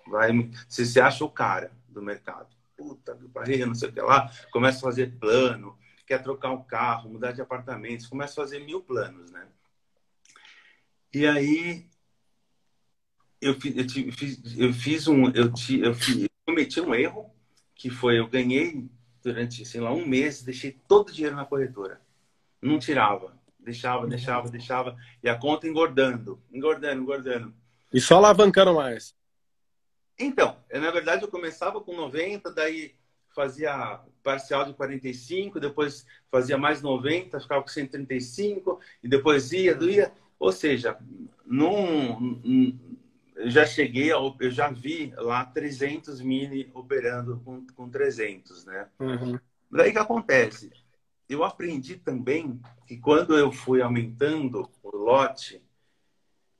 Vai, 0.08 0.32
se 0.70 0.86
você 0.86 1.02
acha 1.02 1.26
o 1.26 1.30
cara 1.30 1.72
do 1.90 2.02
mercado, 2.02 2.56
puta 2.84 3.16
que 3.16 3.28
pariu, 3.30 3.66
não 3.66 3.76
sei 3.76 3.90
o 3.90 3.94
que 3.94 4.02
lá, 4.02 4.30
começa 4.52 4.80
a 4.80 4.82
fazer 4.82 5.18
plano, 5.18 5.78
quer 6.06 6.22
trocar 6.22 6.52
um 6.52 6.62
carro, 6.64 7.10
mudar 7.10 7.32
de 7.32 7.42
apartamento, 7.42 8.10
começa 8.10 8.34
a 8.34 8.44
fazer 8.44 8.60
mil 8.60 8.82
planos, 8.82 9.32
né? 9.32 9.48
E 11.14 11.26
aí 11.26 11.88
eu 13.40 13.60
fiz, 13.60 13.78
eu 13.78 14.14
fiz, 14.14 14.58
eu 14.58 14.74
fiz 14.74 15.08
um, 15.08 15.30
eu, 15.30 15.52
eu, 15.82 15.96
fiz, 15.96 16.24
eu 16.24 16.30
cometi 16.46 16.82
um 16.82 16.94
erro 16.94 17.34
que 17.76 17.90
foi 17.90 18.20
eu 18.20 18.28
ganhei 18.28 18.90
durante, 19.24 19.66
sei 19.66 19.80
lá, 19.80 19.92
um 19.92 20.06
mês, 20.06 20.44
deixei 20.44 20.72
todo 20.88 21.10
o 21.10 21.12
dinheiro 21.14 21.36
na 21.36 21.46
corretora, 21.46 22.02
não 22.62 22.80
tirava, 22.80 23.38
deixava, 23.60 24.08
deixava, 24.08 24.50
deixava 24.50 24.98
e 25.24 25.30
a 25.30 25.38
conta 25.38 25.68
engordando, 25.68 26.42
engordando, 26.52 27.02
engordando. 27.02 27.54
E 27.94 28.02
só 28.02 28.18
alavancando 28.18 28.74
mais. 28.74 29.16
Então, 30.18 30.58
na 30.72 30.92
verdade 30.92 31.24
eu 31.24 31.28
começava 31.28 31.82
com 31.82 31.96
90, 31.96 32.52
daí 32.52 32.96
fazia 33.34 34.00
parcial 34.22 34.66
de 34.66 34.74
45, 34.74 35.60
depois 35.60 36.06
fazia 36.32 36.58
mais 36.58 36.82
90, 36.82 37.40
ficava 37.40 37.62
com 37.62 37.68
135, 37.68 38.80
e 39.04 39.08
depois 39.08 39.52
ia, 39.52 39.78
ia. 39.82 40.12
Ou 40.40 40.52
seja, 40.52 40.98
num, 41.46 42.80
eu 43.36 43.50
já 43.50 43.66
cheguei, 43.66 44.12
ao, 44.12 44.36
eu 44.40 44.52
já 44.52 44.70
vi 44.70 45.14
lá 45.18 45.46
300 45.46 46.22
mini 46.22 46.70
operando 46.74 47.42
com, 47.44 47.66
com 47.76 47.90
300, 47.90 48.66
né? 48.66 48.88
Uhum. 49.00 49.40
Daí 49.72 49.92
que 49.92 49.98
acontece? 49.98 50.72
Eu 51.28 51.44
aprendi 51.44 51.96
também 51.96 52.62
que 52.86 52.98
quando 52.98 53.38
eu 53.38 53.52
fui 53.52 53.82
aumentando 53.82 54.70
o 54.84 54.96
lote, 54.96 55.62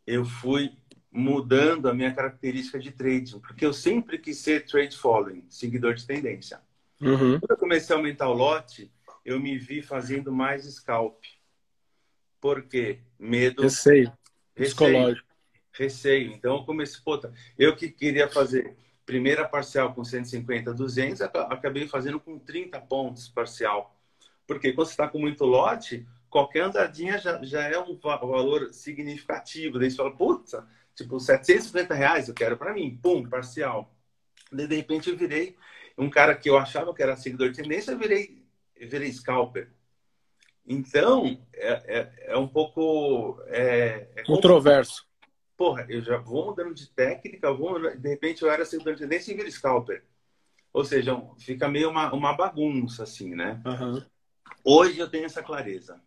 eu 0.06 0.26
fui 0.26 0.76
mudando 1.14 1.88
a 1.88 1.94
minha 1.94 2.12
característica 2.12 2.80
de 2.80 2.92
trading, 2.92 3.40
porque 3.40 3.64
eu 3.64 3.72
sempre 3.72 4.18
quis 4.18 4.40
ser 4.40 4.66
trade 4.66 4.98
following, 4.98 5.46
seguidor 5.48 5.94
de 5.94 6.08
tendência. 6.08 6.60
Uhum. 7.00 7.40
Quando 7.40 7.52
eu 7.52 7.58
comecei 7.58 7.96
a 7.96 8.00
aumentar 8.00 8.28
o 8.30 8.34
lote, 8.34 8.92
eu 9.24 9.40
me 9.40 9.58
vi 9.58 9.82
fazendo 9.82 10.32
mais 10.32 10.66
scalp. 10.66 11.24
Por 12.42 12.64
quê? 12.64 13.00
Medo. 13.20 13.62
Receio. 13.62 14.12
Receio. 14.56 14.76
Psicológico. 14.76 15.28
Receio. 15.72 16.32
Então 16.34 16.58
eu 16.58 16.66
comecei, 16.66 17.00
puta, 17.04 17.32
eu 17.58 17.76
que 17.76 17.90
queria 17.90 18.28
fazer 18.28 18.76
primeira 19.06 19.48
parcial 19.48 19.94
com 19.94 20.04
150, 20.04 20.74
200, 20.74 21.22
acabei 21.22 21.88
fazendo 21.88 22.20
com 22.20 22.40
30 22.40 22.80
pontos 22.82 23.28
parcial. 23.28 23.96
Porque 24.48 24.74
quando 24.74 24.88
você 24.88 24.94
está 24.94 25.08
com 25.08 25.20
muito 25.20 25.46
lote, 25.46 26.06
qualquer 26.30 26.62
andadinha 26.62 27.18
já, 27.18 27.42
já 27.44 27.64
é 27.64 27.78
um 27.78 27.98
valor 27.98 28.74
significativo. 28.74 29.78
Daí 29.78 29.92
você 29.92 29.98
fala, 29.98 30.16
puta, 30.16 30.68
Tipo, 30.96 31.20
750 31.20 31.94
reais 31.94 32.28
eu 32.28 32.34
quero 32.34 32.58
para 32.58 32.74
mim, 32.74 33.00
pum, 33.02 33.28
parcial. 33.28 33.94
De 34.52 34.66
repente 34.66 35.10
eu 35.10 35.18
virei 35.18 35.56
um 35.98 36.10
cara 36.10 36.36
que 36.36 36.50
eu 36.50 36.58
achava 36.58 36.94
que 36.94 37.02
era 37.02 37.16
seguidor 37.16 37.50
de 37.50 37.62
tendência, 37.62 37.92
eu 37.92 37.98
virei, 37.98 38.44
eu 38.76 38.88
virei 38.88 39.12
scalper. 39.12 39.70
Então, 40.66 41.40
é, 41.54 42.00
é, 42.00 42.14
é 42.34 42.38
um 42.38 42.48
pouco. 42.48 43.42
É, 43.48 44.08
é 44.16 44.24
Controverso. 44.24 45.06
Porra, 45.58 45.86
eu 45.90 46.02
já 46.02 46.18
vou 46.18 46.48
mudando 46.48 46.74
de 46.74 46.90
técnica, 46.90 47.54
vou, 47.54 47.80
de 47.96 48.10
repente 48.10 48.42
eu 48.42 48.50
era 48.50 48.66
seguidor 48.66 48.94
de 48.94 49.02
tendência 49.02 49.32
e 49.32 49.36
viro 49.36 49.52
scalper. 49.52 50.04
Ou 50.72 50.84
seja, 50.84 51.16
fica 51.38 51.68
meio 51.68 51.90
uma, 51.90 52.12
uma 52.14 52.34
bagunça, 52.34 53.04
assim, 53.04 53.36
né? 53.36 53.62
Uhum. 53.66 54.04
Hoje 54.64 55.00
eu 55.00 55.10
tenho 55.10 55.26
essa 55.26 55.44
clareza. 55.44 56.02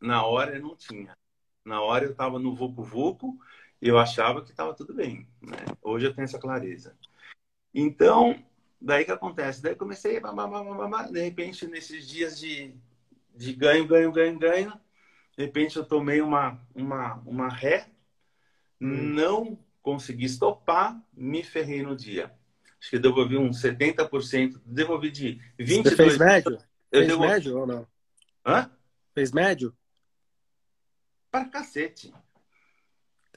Na 0.00 0.24
hora 0.24 0.56
eu 0.56 0.62
não 0.62 0.74
tinha. 0.74 1.14
Na 1.64 1.82
hora 1.82 2.04
eu 2.04 2.12
estava 2.12 2.38
no 2.38 2.54
Vucu 2.54 2.82
Vucu 2.82 3.38
e 3.65 3.65
eu 3.80 3.98
achava 3.98 4.42
que 4.42 4.50
estava 4.50 4.74
tudo 4.74 4.94
bem. 4.94 5.26
Né? 5.40 5.56
Hoje 5.82 6.06
eu 6.06 6.14
tenho 6.14 6.24
essa 6.24 6.38
clareza. 6.38 6.96
Então, 7.74 8.42
daí 8.80 9.04
que 9.04 9.12
acontece? 9.12 9.62
Daí 9.62 9.74
comecei, 9.74 10.20
de 11.10 11.20
repente, 11.20 11.66
nesses 11.66 12.08
dias 12.08 12.38
de, 12.38 12.74
de 13.34 13.52
ganho, 13.52 13.86
ganho, 13.86 14.10
ganho, 14.12 14.38
ganho, 14.38 14.72
de 15.36 15.44
repente 15.44 15.76
eu 15.76 15.84
tomei 15.84 16.20
uma, 16.20 16.60
uma, 16.74 17.16
uma 17.26 17.48
ré, 17.48 17.88
hum. 18.80 18.88
não 18.88 19.58
consegui 19.82 20.24
estopar, 20.24 21.00
me 21.12 21.42
ferrei 21.44 21.82
no 21.82 21.94
dia. 21.94 22.32
Acho 22.80 22.90
que 22.90 22.98
devolvi 22.98 23.36
uns 23.36 23.62
70%, 23.62 24.60
devolvi 24.64 25.10
de 25.10 25.40
22%. 25.58 25.82
Você 25.82 25.96
fez 25.96 26.18
médio? 26.18 26.52
Eu 26.90 27.00
fez 27.00 27.08
devolvi... 27.08 27.32
médio 27.32 27.58
ou 27.58 27.66
não? 27.66 27.86
Hã? 28.44 28.70
Fez 29.14 29.32
médio? 29.32 29.76
Para 31.30 31.46
cacete. 31.46 32.12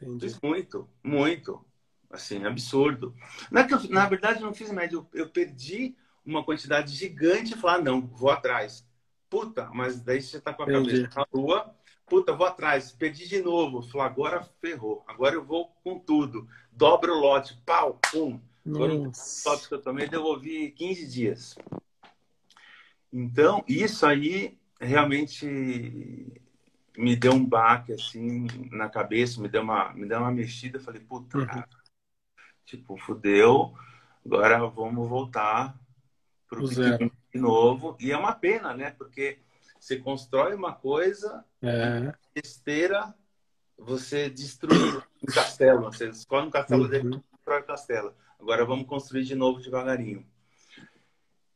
Entendi. 0.01 0.35
Muito, 0.41 0.89
muito. 1.03 1.65
Assim, 2.09 2.43
absurdo. 2.43 3.15
Não 3.51 3.61
é 3.61 3.67
que 3.67 3.73
eu, 3.73 3.89
na 3.89 4.07
verdade, 4.07 4.39
eu 4.39 4.45
não 4.45 4.53
fiz 4.53 4.71
médio. 4.71 5.07
Eu, 5.13 5.21
eu 5.21 5.29
perdi 5.29 5.95
uma 6.25 6.43
quantidade 6.43 6.93
gigante 6.93 7.53
e 7.53 7.57
falar, 7.57 7.75
ah, 7.75 7.81
não, 7.81 8.01
vou 8.01 8.31
atrás. 8.31 8.87
Puta, 9.29 9.69
mas 9.73 10.01
daí 10.01 10.21
você 10.21 10.41
tá 10.41 10.53
com 10.53 10.63
a 10.63 10.65
Entendi. 10.65 11.03
cabeça 11.03 11.19
na 11.19 11.27
rua. 11.31 11.75
Puta, 12.07 12.33
vou 12.33 12.47
atrás. 12.47 12.91
Perdi 12.91 13.27
de 13.27 13.41
novo. 13.41 13.83
Falei, 13.83 14.07
agora 14.07 14.43
ferrou. 14.59 15.03
Agora 15.07 15.35
eu 15.35 15.45
vou 15.45 15.67
com 15.83 15.99
tudo. 15.99 16.47
Dobra 16.71 17.13
o 17.13 17.19
lote. 17.19 17.61
Pau, 17.63 17.99
pum. 18.11 18.39
Foram 18.63 19.11
lotes 19.45 19.67
que 19.67 19.73
eu 19.73 19.81
tomei, 19.81 20.07
devolvi 20.07 20.71
15 20.71 21.07
dias. 21.07 21.55
Então, 23.11 23.63
isso 23.67 24.05
aí 24.05 24.57
realmente 24.79 26.41
me 26.99 27.15
deu 27.15 27.31
um 27.31 27.45
baque 27.45 27.93
assim 27.93 28.45
na 28.71 28.89
cabeça, 28.89 29.41
me 29.41 29.47
deu 29.47 29.61
uma, 29.61 29.93
me 29.93 30.05
deu 30.05 30.19
uma 30.19 30.31
mexida. 30.31 30.81
Falei, 30.81 30.99
puta, 30.99 31.37
uhum. 31.37 31.45
cara, 31.45 31.69
tipo, 32.65 32.97
fudeu, 32.97 33.73
agora 34.25 34.67
vamos 34.67 35.07
voltar 35.07 35.79
pro 36.45 36.67
zero 36.67 37.09
de 37.33 37.39
novo. 37.39 37.95
E 38.01 38.11
é 38.11 38.17
uma 38.17 38.33
pena, 38.33 38.73
né? 38.73 38.91
Porque 38.91 39.39
você 39.79 39.95
constrói 39.95 40.53
uma 40.53 40.73
coisa, 40.73 41.45
é. 41.61 42.13
esteira, 42.35 43.15
você 43.77 44.29
destruir 44.29 45.01
um 45.23 45.33
castelo. 45.33 45.83
Você 45.85 46.09
escolhe 46.09 46.47
um 46.47 46.51
castelo 46.51 46.83
uhum. 46.83 46.89
dele, 46.89 47.21
constrói 47.31 47.61
o 47.61 47.65
castelo. 47.65 48.13
Agora 48.37 48.65
vamos 48.65 48.85
construir 48.85 49.23
de 49.23 49.35
novo 49.35 49.61
devagarinho. 49.61 50.25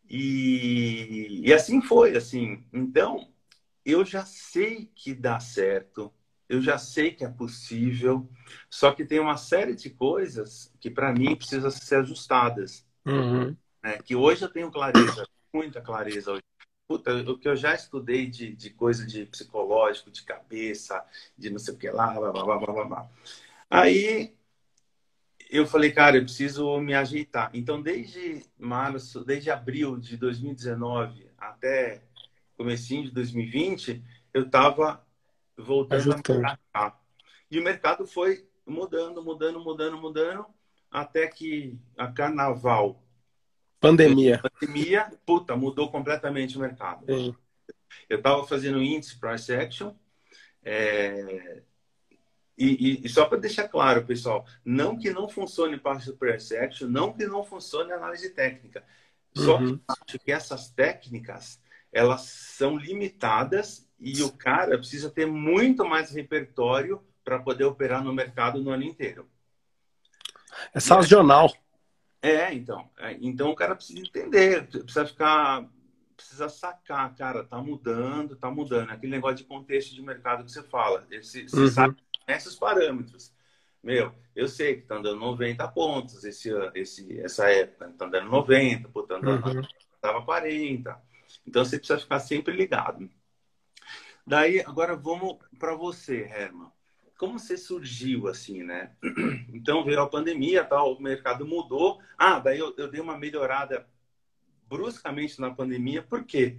E, 0.10 1.42
e 1.44 1.54
assim 1.54 1.82
foi, 1.82 2.16
assim. 2.16 2.64
Então, 2.72 3.33
eu 3.86 4.06
já 4.06 4.26
sei 4.26 4.90
que 4.96 5.14
dá 5.14 5.40
certo, 5.40 6.14
eu 6.48 6.62
já 6.62 6.78
sei 6.78 7.12
que 7.12 7.24
é 7.24 7.30
possível, 7.30 8.30
só 8.70 8.92
que 8.92 9.06
tem 9.06 9.20
uma 9.20 9.38
série 9.38 9.76
de 9.76 9.90
coisas 9.90 10.72
que 10.80 10.90
para 10.90 11.12
mim 11.12 11.36
precisam 11.36 11.72
ser 11.72 11.96
ajustadas. 11.96 12.86
Uhum. 13.06 13.56
Né? 13.82 13.98
Que 14.04 14.16
hoje 14.16 14.44
eu 14.44 14.50
tenho 14.50 14.72
clareza, 14.72 15.28
muita 15.54 15.82
clareza 15.82 16.32
hoje. 16.32 16.44
Puta, 16.88 17.16
o 17.30 17.38
que 17.38 17.48
eu 17.48 17.56
já 17.56 17.74
estudei 17.74 18.28
de, 18.28 18.54
de 18.56 18.70
coisa 18.70 19.06
de 19.06 19.26
psicológico, 19.26 20.12
de 20.12 20.22
cabeça, 20.24 21.04
de 21.38 21.50
não 21.50 21.58
sei 21.58 21.74
o 21.74 21.78
que 21.78 21.90
lá, 21.90 22.08
blá, 22.14 22.32
blá, 22.32 22.44
blá, 22.44 22.58
blá, 22.58 22.86
blá. 22.86 23.10
Aí 23.70 24.36
eu 25.50 25.66
falei, 25.66 25.92
cara, 25.92 26.18
eu 26.18 26.24
preciso 26.24 26.80
me 26.80 26.94
ajeitar. 26.94 27.50
Então, 27.54 27.82
desde 27.82 28.46
março, 28.58 29.24
desde 29.24 29.50
abril 29.50 29.98
de 29.98 30.18
2019 30.18 31.28
até 31.38 32.02
comecinho 32.64 33.04
de 33.04 33.12
2020, 33.12 34.02
eu 34.34 34.44
estava 34.44 35.06
voltando 35.58 36.16
a. 36.74 36.98
E 37.52 37.60
o 37.60 37.64
mercado 37.64 38.08
foi 38.08 38.48
mudando, 38.66 39.22
mudando, 39.22 39.60
mudando, 39.60 39.98
mudando, 39.98 40.46
até 40.90 41.28
que 41.28 41.78
a 41.98 42.08
carnaval. 42.08 43.04
Pandemia. 43.82 44.42
Pandemia, 44.42 45.12
puta, 45.26 45.58
mudou 45.58 45.92
completamente 45.92 46.58
o 46.58 46.62
mercado. 46.62 47.06
Sim. 47.06 47.36
Eu 48.10 48.18
estava 48.18 48.48
fazendo 48.48 48.82
índice 48.82 49.20
price 49.20 49.54
action. 49.54 49.94
É... 50.64 51.62
E, 52.58 53.02
e, 53.02 53.06
e, 53.06 53.10
só 53.10 53.26
para 53.26 53.40
deixar 53.40 53.68
claro, 53.68 54.06
pessoal, 54.06 54.46
não 54.64 54.98
que 54.98 55.10
não 55.10 55.28
funcione 55.28 55.82
price 56.18 56.56
action, 56.56 56.88
não 56.88 57.12
que 57.12 57.26
não 57.26 57.44
funcione 57.44 57.92
análise 57.92 58.30
técnica. 58.30 58.84
Só 59.36 59.58
uhum. 59.58 59.78
que 59.78 59.84
acho 59.90 60.20
que 60.20 60.32
essas 60.32 60.70
técnicas 60.70 61.60
elas 61.94 62.22
são 62.22 62.76
limitadas 62.76 63.88
e 64.00 64.22
o 64.24 64.32
cara 64.32 64.78
precisa 64.78 65.10
ter 65.10 65.28
muito 65.28 65.86
mais 65.86 66.12
repertório 66.12 67.02
para 67.24 67.40
poder 67.40 67.64
operar 67.64 68.04
no 68.04 68.12
mercado 68.12 68.62
no 68.62 68.72
ano 68.72 68.84
inteiro. 68.84 69.30
É 70.74 70.80
sazonal. 70.80 71.54
É, 72.22 72.54
então. 72.54 72.90
É, 72.98 73.18
então 73.22 73.52
o 73.52 73.56
cara 73.56 73.76
precisa 73.76 74.00
entender, 74.00 74.68
precisa 74.68 75.06
ficar, 75.06 75.70
precisa 76.16 76.50
sacar, 76.50 77.14
cara, 77.16 77.44
tá 77.44 77.62
mudando, 77.62 78.36
tá 78.36 78.50
mudando. 78.50 78.90
Aquele 78.90 79.12
negócio 79.12 79.38
de 79.38 79.44
contexto 79.44 79.94
de 79.94 80.02
mercado 80.02 80.44
que 80.44 80.52
você 80.52 80.64
fala. 80.64 81.06
Esse, 81.12 81.48
você 81.48 81.60
uhum. 81.60 81.68
sabe 81.68 81.96
esses 82.28 82.56
parâmetros. 82.56 83.32
Meu, 83.84 84.14
eu 84.36 84.48
sei 84.48 84.78
que 84.78 84.84
tá 84.84 84.96
dando 84.96 85.20
90 85.20 85.68
pontos 85.70 86.24
esse, 86.24 86.50
esse, 86.74 87.20
essa 87.20 87.50
época, 87.52 87.94
tá 87.98 88.06
dando 88.06 88.30
90, 88.30 88.88
pô, 88.90 89.04
tá 89.04 89.20
dando, 89.20 89.46
uhum. 89.46 89.62
tava 90.02 90.24
40. 90.24 91.13
Então 91.46 91.64
você 91.64 91.78
precisa 91.78 92.00
ficar 92.00 92.20
sempre 92.20 92.56
ligado. 92.56 93.10
Daí, 94.26 94.62
agora 94.62 94.96
vamos 94.96 95.38
para 95.60 95.76
você, 95.76 96.22
Herman. 96.22 96.72
Como 97.18 97.38
você 97.38 97.58
surgiu 97.58 98.28
assim, 98.28 98.64
né? 98.64 98.92
Então 99.54 99.84
veio 99.84 100.02
a 100.02 100.10
pandemia, 100.10 100.64
tal, 100.64 100.94
o 100.94 101.02
mercado 101.02 101.46
mudou. 101.46 102.02
Ah, 102.18 102.40
daí 102.40 102.60
eu, 102.60 102.74
eu 102.78 102.90
dei 102.90 103.00
uma 103.00 103.18
melhorada 103.18 103.88
bruscamente 104.68 105.40
na 105.40 105.52
pandemia, 105.52 106.02
por 106.02 106.24
quê? 106.24 106.58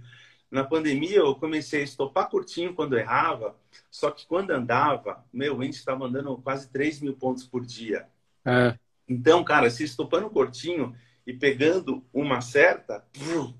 Na 0.49 0.63
pandemia 0.63 1.17
eu 1.17 1.35
comecei 1.35 1.81
a 1.81 1.83
estopar 1.83 2.29
curtinho 2.29 2.73
quando 2.73 2.97
errava, 2.97 3.57
só 3.91 4.09
que 4.09 4.25
quando 4.25 4.51
andava, 4.51 5.25
meu 5.33 5.61
índice 5.61 5.79
estava 5.79 6.05
andando 6.05 6.37
quase 6.37 6.69
3 6.69 7.01
mil 7.01 7.15
pontos 7.15 7.43
por 7.43 7.65
dia. 7.65 8.07
É. 8.45 8.77
Então, 9.07 9.43
cara, 9.43 9.69
se 9.69 9.83
estopando 9.83 10.29
curtinho, 10.29 10.95
e 11.25 11.33
pegando 11.33 12.03
uma 12.13 12.41
certa, 12.41 13.05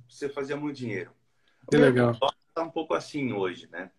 você 0.08 0.30
fazia 0.30 0.56
muito 0.56 0.78
dinheiro. 0.78 1.12
Que 1.70 1.78
legal. 1.78 2.18
Tá 2.54 2.64
um 2.64 2.70
pouco 2.70 2.94
assim 2.94 3.34
hoje, 3.34 3.68
né? 3.72 3.92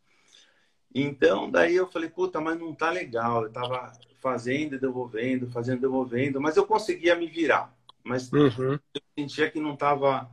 Então, 0.95 1.51
daí 1.51 1.75
eu 1.75 1.87
falei, 1.87 2.09
puta, 2.09 2.41
mas 2.41 2.59
não 2.59 2.75
tá 2.75 2.91
legal. 2.91 3.43
Eu 3.43 3.53
tava 3.53 3.93
fazendo 4.21 4.77
e 4.77 4.79
devolvendo, 4.79 5.51
fazendo 5.51 5.79
e 5.79 5.83
devolvendo, 5.83 6.41
mas 6.41 6.57
eu 6.57 6.67
conseguia 6.67 7.15
me 7.15 7.27
virar. 7.27 7.75
Mas 8.03 8.33
uhum. 8.33 8.79
eu 8.95 9.03
sentia 9.19 9.51
que 9.51 9.61
não 9.61 9.77
tava 9.77 10.31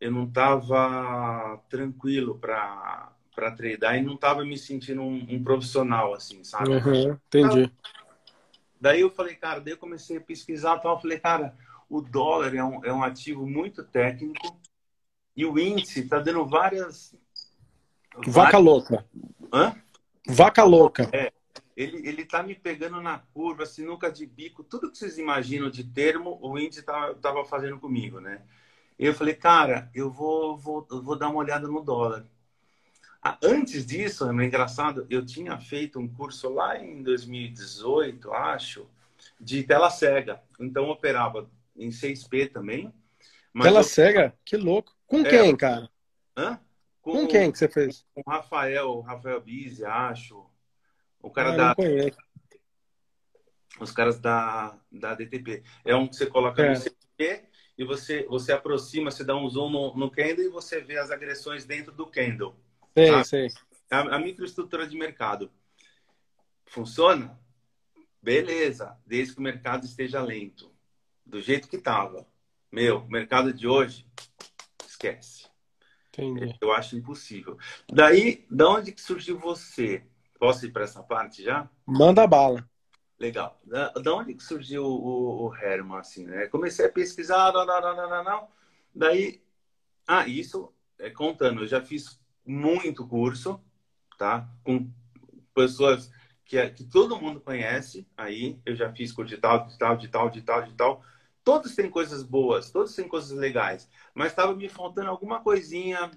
eu 0.00 0.12
não 0.12 0.30
tava 0.30 1.60
tranquilo 1.68 2.38
para 2.38 3.12
para 3.34 3.52
treinar 3.52 3.96
e 3.96 4.02
não 4.02 4.16
tava 4.16 4.44
me 4.44 4.58
sentindo 4.58 5.00
um, 5.00 5.26
um 5.30 5.44
profissional 5.44 6.12
assim, 6.12 6.42
sabe? 6.42 6.70
Uhum, 6.70 7.12
entendi. 7.12 7.72
Daí 8.80 9.00
eu 9.00 9.10
falei, 9.10 9.36
cara, 9.36 9.60
daí 9.60 9.74
eu 9.74 9.78
comecei 9.78 10.16
a 10.16 10.20
pesquisar, 10.20 10.78
tal, 10.78 10.96
eu 10.96 11.00
falei, 11.00 11.20
cara, 11.20 11.56
o 11.88 12.00
dólar 12.00 12.54
é 12.54 12.62
um, 12.62 12.84
é 12.84 12.92
um 12.92 13.02
ativo 13.02 13.46
muito 13.46 13.82
técnico 13.82 14.60
e 15.36 15.44
o 15.44 15.58
índice 15.58 16.00
está 16.00 16.18
dando 16.18 16.44
várias. 16.46 17.14
Vaca 18.26 18.30
várias... 18.32 18.62
louca. 18.62 19.06
Hã? 19.52 19.74
Vaca 20.26 20.64
louca. 20.64 21.08
É. 21.12 21.32
Ele, 21.76 22.08
ele 22.08 22.24
tá 22.24 22.42
me 22.42 22.56
pegando 22.56 23.00
na 23.00 23.18
curva, 23.32 23.64
sinuca 23.64 24.10
de 24.10 24.26
bico, 24.26 24.64
tudo 24.64 24.90
que 24.90 24.98
vocês 24.98 25.16
imaginam 25.16 25.70
de 25.70 25.84
termo, 25.84 26.36
o 26.42 26.58
índice 26.58 26.82
tava, 26.82 27.14
tava 27.14 27.44
fazendo 27.44 27.78
comigo, 27.78 28.18
né? 28.18 28.42
Eu 28.98 29.14
falei, 29.14 29.34
cara, 29.34 29.88
eu 29.94 30.10
vou, 30.10 30.56
vou, 30.56 30.84
eu 30.90 31.00
vou 31.00 31.16
dar 31.16 31.28
uma 31.28 31.38
olhada 31.38 31.68
no 31.68 31.80
dólar. 31.80 32.26
Ah, 33.22 33.38
antes 33.40 33.86
disso, 33.86 34.28
é 34.28 34.44
engraçado, 34.44 35.06
eu 35.08 35.24
tinha 35.24 35.56
feito 35.56 36.00
um 36.00 36.08
curso 36.08 36.48
lá 36.48 36.76
em 36.76 37.00
2018, 37.00 38.32
acho, 38.32 38.88
de 39.40 39.62
tela 39.62 39.88
cega. 39.88 40.42
Então, 40.58 40.88
operava 40.88 41.48
em 41.78 41.90
6P 41.90 42.52
também. 42.52 42.92
Tela 43.62 43.80
eu... 43.80 43.84
cega? 43.84 44.36
Que 44.44 44.56
louco. 44.56 44.94
Com 45.06 45.20
é, 45.20 45.30
quem, 45.30 45.56
cara? 45.56 45.88
Hã? 46.36 46.60
Com, 47.00 47.12
com 47.12 47.26
quem 47.26 47.50
que 47.50 47.58
você 47.58 47.68
fez? 47.68 48.04
Com 48.14 48.22
o 48.26 48.30
Rafael, 48.30 48.88
o 48.90 49.00
Rafael 49.00 49.40
Bizzi, 49.40 49.84
acho. 49.84 50.44
O 51.20 51.30
cara 51.30 51.54
ah, 51.54 51.56
da. 51.56 51.76
Os 53.80 53.92
caras 53.92 54.18
da, 54.18 54.78
da 54.90 55.14
DTP. 55.14 55.62
É 55.84 55.94
um 55.94 56.08
que 56.08 56.16
você 56.16 56.26
coloca 56.26 56.62
é. 56.62 56.70
no 56.70 56.76
CP 56.76 57.48
e 57.76 57.84
você, 57.84 58.24
você 58.24 58.52
aproxima, 58.52 59.10
você 59.10 59.24
dá 59.24 59.36
um 59.36 59.48
zoom 59.48 59.70
no, 59.70 59.96
no 59.96 60.10
candle 60.10 60.44
e 60.44 60.48
você 60.48 60.80
vê 60.80 60.98
as 60.98 61.10
agressões 61.10 61.64
dentro 61.64 61.92
do 61.92 62.06
candle. 62.06 62.56
Sei, 62.92 63.10
tá? 63.10 63.24
sei. 63.24 63.48
A, 63.90 64.16
a 64.16 64.18
microestrutura 64.18 64.86
de 64.86 64.96
mercado 64.96 65.50
funciona? 66.66 67.38
Beleza, 68.20 68.98
desde 69.06 69.34
que 69.34 69.40
o 69.40 69.42
mercado 69.42 69.84
esteja 69.84 70.20
lento. 70.20 70.67
Do 71.28 71.40
jeito 71.42 71.68
que 71.68 71.76
estava. 71.76 72.26
Meu, 72.72 73.00
o 73.00 73.08
mercado 73.08 73.52
de 73.52 73.68
hoje, 73.68 74.06
esquece. 74.86 75.46
Entendi. 76.08 76.56
Eu 76.60 76.72
acho 76.72 76.96
impossível. 76.96 77.56
Daí, 77.88 78.46
da 78.50 78.68
onde 78.68 78.92
que 78.92 79.00
surgiu 79.00 79.38
você? 79.38 80.02
Posso 80.38 80.66
ir 80.66 80.72
para 80.72 80.84
essa 80.84 81.02
parte 81.02 81.42
já? 81.42 81.68
Manda 81.86 82.26
bala. 82.26 82.68
Legal. 83.18 83.60
Da, 83.64 83.90
da 83.90 84.14
onde 84.14 84.34
que 84.34 84.42
surgiu 84.42 84.84
o, 84.84 85.46
o 85.46 85.54
Herman, 85.54 85.98
assim, 85.98 86.24
né? 86.24 86.46
Comecei 86.46 86.86
a 86.86 86.92
pesquisar, 86.92 87.52
não, 87.52 87.66
não, 87.66 87.80
não, 87.80 88.08
não, 88.08 88.24
não. 88.24 88.48
Daí, 88.94 89.42
ah, 90.06 90.26
isso, 90.26 90.72
é, 90.98 91.10
contando, 91.10 91.62
eu 91.62 91.66
já 91.66 91.82
fiz 91.82 92.20
muito 92.46 93.06
curso, 93.06 93.60
tá? 94.16 94.48
Com 94.64 94.90
pessoas 95.54 96.10
que, 96.44 96.68
que 96.70 96.84
todo 96.84 97.20
mundo 97.20 97.40
conhece 97.40 98.08
aí. 98.16 98.58
Eu 98.64 98.74
já 98.74 98.90
fiz 98.92 99.12
curso 99.12 99.34
de 99.34 99.40
tal, 99.40 99.66
de 99.66 99.76
tal, 99.76 99.96
de 99.96 100.08
tal, 100.08 100.30
de 100.30 100.42
tal, 100.42 100.62
de 100.62 100.72
tal. 100.74 101.04
Todos 101.48 101.74
têm 101.74 101.88
coisas 101.88 102.22
boas, 102.22 102.70
todos 102.70 102.94
têm 102.94 103.08
coisas 103.08 103.30
legais. 103.30 103.88
Mas 104.12 104.32
estava 104.32 104.54
me 104.54 104.68
faltando 104.68 105.08
alguma 105.08 105.40
coisinha 105.40 106.10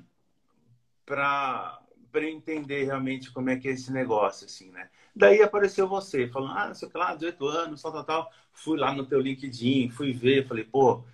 para 1.05 1.81
para 2.11 2.29
entender 2.29 2.83
realmente 2.83 3.31
como 3.31 3.49
é 3.49 3.55
que 3.55 3.69
é 3.69 3.71
esse 3.71 3.93
negócio, 3.93 4.45
assim, 4.45 4.69
né? 4.71 4.89
Daí 5.15 5.41
apareceu 5.41 5.87
você, 5.87 6.27
falando, 6.27 6.57
ah, 6.57 6.73
sei 6.73 6.89
lá, 6.93 7.15
18 7.15 7.47
anos, 7.47 7.81
tal, 7.81 7.93
tal, 7.93 8.03
tal. 8.03 8.31
Fui 8.51 8.77
lá 8.77 8.93
no 8.93 9.05
teu 9.05 9.21
LinkedIn, 9.21 9.89
fui 9.91 10.11
ver, 10.11 10.45
falei, 10.45 10.65
pô, 10.65 11.05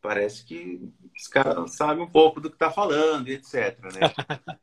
parece 0.00 0.44
que 0.44 0.88
os 1.16 1.26
caras 1.26 1.72
sabem 1.72 2.04
um 2.04 2.08
pouco 2.08 2.40
do 2.40 2.52
que 2.52 2.56
tá 2.56 2.70
falando, 2.70 3.26
etc, 3.26 3.80
né? 3.92 4.00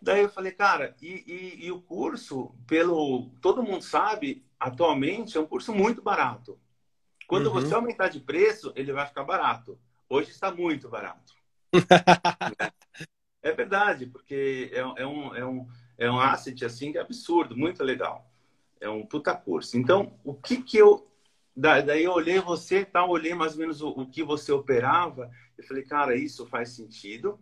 Daí 0.00 0.22
eu 0.22 0.30
falei, 0.30 0.52
cara, 0.52 0.96
e, 1.02 1.24
e, 1.26 1.66
e, 1.66 1.70
o 1.70 1.82
curso, 1.82 2.54
pelo 2.66 3.28
todo 3.42 3.62
mundo 3.62 3.82
sabe, 3.82 4.42
atualmente 4.58 5.36
é 5.36 5.40
um 5.40 5.46
curso 5.46 5.74
muito 5.74 6.00
barato. 6.00 6.58
Quando 7.28 7.48
uhum. 7.48 7.52
você 7.52 7.74
aumentar 7.74 8.08
de 8.08 8.20
preço, 8.20 8.72
ele 8.74 8.90
vai 8.90 9.06
ficar 9.06 9.22
barato. 9.22 9.78
Hoje 10.08 10.30
está 10.30 10.50
muito 10.50 10.88
barato. 10.88 11.34
é 13.42 13.52
verdade, 13.52 14.06
porque 14.06 14.70
é, 14.72 14.78
é, 14.78 15.06
um, 15.06 15.34
é, 15.36 15.44
um, 15.46 15.68
é 15.98 16.10
um 16.10 16.18
asset 16.18 16.64
assim 16.64 16.90
que 16.90 16.96
é 16.96 17.02
absurdo, 17.02 17.54
muito 17.54 17.84
legal. 17.84 18.32
É 18.80 18.88
um 18.88 19.04
puta 19.04 19.34
curso. 19.34 19.76
Então, 19.76 20.18
o 20.24 20.32
que 20.32 20.62
que 20.62 20.78
eu. 20.78 21.06
Daí 21.54 22.04
eu 22.04 22.12
olhei 22.12 22.40
você, 22.40 22.84
tá, 22.84 23.04
olhei 23.04 23.34
mais 23.34 23.52
ou 23.52 23.58
menos 23.58 23.82
o, 23.82 23.88
o 23.90 24.08
que 24.08 24.22
você 24.22 24.50
operava. 24.50 25.30
Eu 25.58 25.64
falei, 25.64 25.82
cara, 25.82 26.16
isso 26.16 26.46
faz 26.46 26.70
sentido. 26.70 27.38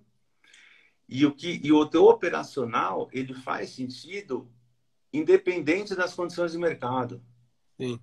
E 1.08 1.24
o 1.24 1.32
que 1.32 1.60
e 1.62 1.70
o 1.70 1.86
teu 1.86 2.06
operacional 2.06 3.08
ele 3.12 3.34
faz 3.34 3.70
sentido 3.70 4.50
independente 5.12 5.94
das 5.94 6.12
condições 6.12 6.50
de 6.50 6.58
mercado. 6.58 7.22
Sim. 7.78 8.00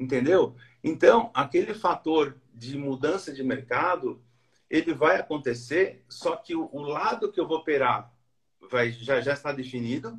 Entendeu? 0.00 0.56
Então, 0.82 1.30
aquele 1.34 1.74
fator 1.74 2.40
de 2.54 2.78
mudança 2.78 3.32
de 3.32 3.44
mercado, 3.44 4.22
ele 4.68 4.94
vai 4.94 5.16
acontecer, 5.16 6.02
só 6.08 6.36
que 6.36 6.56
o, 6.56 6.70
o 6.72 6.80
lado 6.80 7.30
que 7.30 7.38
eu 7.38 7.46
vou 7.46 7.58
operar 7.58 8.10
vai, 8.70 8.90
já, 8.90 9.20
já 9.20 9.34
está 9.34 9.52
definido. 9.52 10.18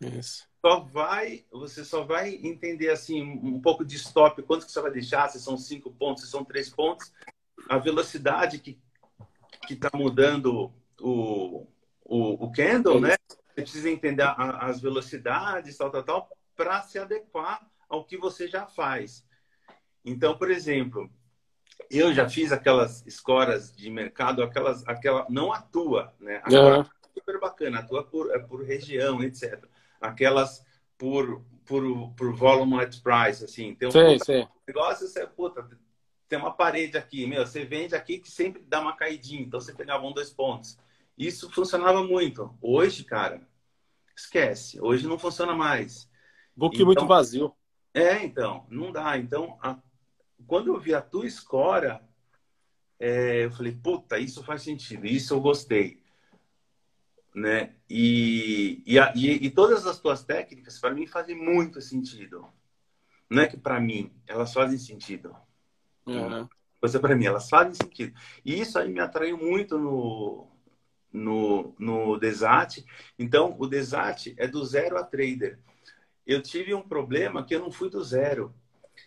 Isso. 0.00 0.46
Só 0.64 0.80
vai, 0.80 1.44
você 1.50 1.84
só 1.84 2.04
vai 2.04 2.34
entender 2.36 2.90
assim 2.90 3.20
um 3.22 3.60
pouco 3.60 3.84
de 3.84 3.96
stop, 3.96 4.40
quanto 4.44 4.64
que 4.64 4.70
você 4.70 4.80
vai 4.80 4.92
deixar, 4.92 5.28
se 5.28 5.40
são 5.40 5.58
cinco 5.58 5.90
pontos, 5.90 6.22
se 6.22 6.30
são 6.30 6.44
três 6.44 6.70
pontos, 6.70 7.12
a 7.68 7.78
velocidade 7.78 8.58
que 8.58 8.78
que 9.66 9.74
está 9.74 9.90
mudando 9.92 10.72
o, 11.00 11.66
o, 12.04 12.44
o 12.44 12.52
candle, 12.52 13.00
né? 13.00 13.16
Você 13.28 13.62
precisa 13.62 13.90
entender 13.90 14.22
a, 14.22 14.66
as 14.66 14.80
velocidades, 14.80 15.76
tal, 15.76 15.90
tal, 15.90 16.02
tal, 16.04 16.38
para 16.54 16.82
se 16.82 16.98
adequar 16.98 17.68
ao 17.88 18.04
que 18.04 18.16
você 18.16 18.48
já 18.48 18.66
faz. 18.66 19.26
Então, 20.04 20.36
por 20.36 20.50
exemplo, 20.50 21.10
eu 21.90 22.12
já 22.12 22.28
fiz 22.28 22.52
aquelas 22.52 23.06
escoras 23.06 23.74
de 23.74 23.90
mercado, 23.90 24.42
aquelas, 24.42 24.86
aquela 24.86 25.26
não 25.28 25.52
atua, 25.52 26.14
né? 26.18 26.36
Aquela, 26.36 26.78
uhum. 26.78 26.84
Super 27.14 27.40
bacana, 27.40 27.78
atua 27.78 28.04
por, 28.04 28.30
é 28.34 28.38
por 28.38 28.62
região, 28.62 29.22
etc. 29.22 29.64
Aquelas 30.00 30.64
por, 30.98 31.42
por, 31.64 32.12
por 32.14 32.34
volume 32.34 32.80
at 32.80 33.00
price, 33.00 33.44
assim. 33.44 33.74
Tem 33.74 33.88
um 33.88 33.90
sim, 33.90 34.18
sim. 34.24 34.46
negócio, 34.66 35.06
você, 35.06 35.26
puta, 35.26 35.66
tem 36.28 36.38
uma 36.38 36.52
parede 36.52 36.98
aqui, 36.98 37.26
meu, 37.26 37.46
você 37.46 37.64
vende 37.64 37.94
aqui 37.94 38.18
que 38.18 38.30
sempre 38.30 38.62
dá 38.62 38.80
uma 38.80 38.96
caidinha, 38.96 39.42
então 39.42 39.60
você 39.60 39.72
pegava 39.72 40.04
um, 40.04 40.12
dois 40.12 40.30
pontos. 40.30 40.78
Isso 41.16 41.50
funcionava 41.50 42.02
muito. 42.02 42.54
Hoje, 42.60 43.02
cara, 43.04 43.40
esquece. 44.14 44.78
Hoje 44.80 45.06
não 45.06 45.18
funciona 45.18 45.54
mais. 45.54 46.08
Book 46.54 46.74
então, 46.74 46.86
muito 46.86 47.06
vazio. 47.06 47.54
É, 47.96 48.22
então, 48.22 48.66
não 48.68 48.92
dá. 48.92 49.16
Então, 49.16 49.58
a, 49.62 49.78
quando 50.46 50.66
eu 50.66 50.78
vi 50.78 50.94
a 50.94 51.00
tua 51.00 51.26
escora, 51.26 52.06
é, 53.00 53.46
eu 53.46 53.50
falei, 53.50 53.72
puta, 53.72 54.18
isso 54.18 54.44
faz 54.44 54.60
sentido, 54.60 55.06
isso 55.06 55.32
eu 55.32 55.40
gostei. 55.40 56.02
Né? 57.34 57.74
E, 57.88 58.82
e, 58.84 58.98
a, 58.98 59.14
e, 59.16 59.46
e 59.46 59.50
todas 59.50 59.86
as 59.86 59.98
tuas 59.98 60.22
técnicas, 60.22 60.78
para 60.78 60.92
mim, 60.92 61.06
fazem 61.06 61.34
muito 61.34 61.80
sentido. 61.80 62.46
Não 63.30 63.42
é 63.42 63.46
que 63.46 63.56
para 63.56 63.80
mim, 63.80 64.12
elas 64.26 64.52
fazem 64.52 64.78
sentido. 64.78 65.34
Uhum. 66.04 66.46
Coisa 66.78 67.00
para 67.00 67.16
mim, 67.16 67.24
elas 67.24 67.48
fazem 67.48 67.72
sentido. 67.72 68.14
E 68.44 68.60
isso 68.60 68.78
aí 68.78 68.92
me 68.92 69.00
atraiu 69.00 69.38
muito 69.38 69.78
no, 69.78 70.46
no, 71.10 71.74
no 71.78 72.18
Desat. 72.18 72.84
Então, 73.18 73.56
o 73.58 73.66
Desat 73.66 74.34
é 74.36 74.46
do 74.46 74.62
zero 74.66 74.98
a 74.98 75.02
trader. 75.02 75.58
Eu 76.26 76.42
tive 76.42 76.74
um 76.74 76.82
problema 76.82 77.44
que 77.44 77.54
eu 77.54 77.60
não 77.60 77.70
fui 77.70 77.88
do 77.88 78.02
zero. 78.02 78.54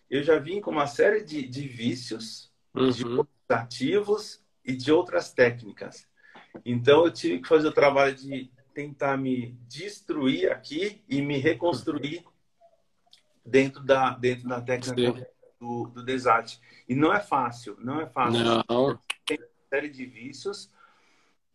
Eu 0.09 0.23
já 0.23 0.39
vim 0.39 0.61
com 0.61 0.71
uma 0.71 0.87
série 0.87 1.23
de, 1.23 1.47
de 1.47 1.67
vícios, 1.67 2.51
uhum. 2.73 2.91
de 2.91 3.03
ativos 3.49 4.43
e 4.63 4.75
de 4.75 4.91
outras 4.91 5.33
técnicas. 5.33 6.07
Então, 6.65 7.05
eu 7.05 7.11
tive 7.11 7.41
que 7.41 7.47
fazer 7.47 7.67
o 7.67 7.73
trabalho 7.73 8.15
de 8.15 8.51
tentar 8.73 9.17
me 9.17 9.57
destruir 9.67 10.51
aqui 10.51 11.03
e 11.09 11.21
me 11.21 11.37
reconstruir 11.37 12.23
dentro 13.45 13.83
da, 13.83 14.11
dentro 14.11 14.47
da 14.47 14.61
técnica 14.61 15.27
do, 15.59 15.87
do 15.87 16.03
Desat. 16.03 16.59
E 16.87 16.95
não 16.95 17.13
é 17.13 17.19
fácil, 17.19 17.75
não 17.79 17.99
é 17.99 18.07
fácil. 18.07 18.43
Não. 18.43 18.99
Tem 19.25 19.37
uma 19.37 19.47
série 19.69 19.89
de 19.89 20.05
vícios 20.05 20.71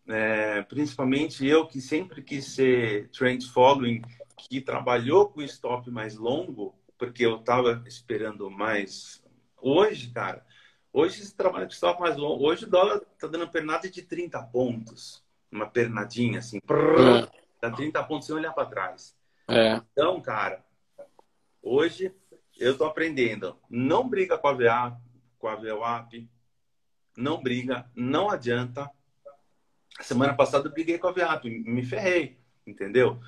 é, 0.06 0.62
principalmente 0.62 1.46
eu 1.46 1.66
que 1.66 1.80
sempre 1.80 2.22
quis 2.22 2.54
ser 2.54 3.08
trend 3.08 3.46
following, 3.46 4.02
que 4.36 4.60
trabalhou 4.60 5.28
com 5.28 5.42
stop 5.42 5.90
mais 5.90 6.16
longo, 6.16 6.74
porque 6.98 7.24
eu 7.24 7.36
estava 7.36 7.82
esperando 7.86 8.50
mais. 8.50 9.22
Hoje, 9.60 10.10
cara, 10.10 10.44
hoje 10.92 11.22
esse 11.22 11.34
trabalho 11.34 11.66
com 11.66 11.72
stop 11.72 12.00
mais 12.00 12.16
longo, 12.16 12.44
hoje 12.44 12.64
o 12.64 12.70
dólar 12.70 13.00
tá 13.18 13.26
dando 13.26 13.48
pernada 13.48 13.88
de 13.88 14.02
30 14.02 14.42
pontos, 14.44 15.24
uma 15.50 15.66
pernadinha 15.66 16.38
assim, 16.38 16.60
prrr, 16.60 17.24
é. 17.24 17.28
dá 17.60 17.70
30 17.70 18.02
pontos 18.04 18.26
sem 18.26 18.36
olhar 18.36 18.52
para 18.52 18.68
trás. 18.68 19.16
É. 19.48 19.80
Então, 19.92 20.20
cara, 20.20 20.64
hoje 21.62 22.14
eu 22.58 22.76
tô 22.76 22.84
aprendendo, 22.84 23.58
não 23.68 24.08
briga 24.08 24.38
com 24.38 24.48
a 24.48 24.52
VA, 24.52 24.96
com 25.38 25.48
a 25.48 25.56
VWAP, 25.56 26.28
não 27.16 27.42
briga, 27.42 27.90
não 27.94 28.30
adianta 28.30 28.90
Semana 30.00 30.34
passada 30.34 30.68
eu 30.68 30.72
briguei 30.72 30.98
com 30.98 31.06
a 31.06 31.12
Viap, 31.12 31.44
me 31.44 31.84
ferrei, 31.84 32.38
entendeu? 32.66 33.20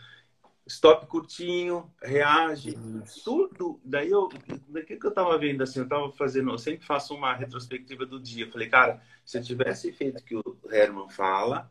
Stop 0.66 1.06
curtinho, 1.06 1.88
reage, 2.02 2.76
tudo. 3.24 3.80
Daí 3.84 4.10
eu, 4.10 4.28
daqui 4.68 4.96
que 4.96 5.06
eu 5.06 5.14
tava 5.14 5.38
vendo 5.38 5.62
assim, 5.62 5.80
eu 5.80 5.88
tava 5.88 6.10
fazendo, 6.12 6.50
eu 6.50 6.58
sempre 6.58 6.84
faço 6.84 7.14
uma 7.14 7.32
retrospectiva 7.34 8.04
do 8.04 8.18
dia. 8.18 8.46
Eu 8.46 8.50
falei, 8.50 8.68
cara, 8.68 9.00
se 9.24 9.38
eu 9.38 9.42
tivesse 9.42 9.92
feito 9.92 10.20
o 10.20 10.24
que 10.24 10.34
o 10.34 10.58
Herman 10.68 11.08
fala, 11.08 11.70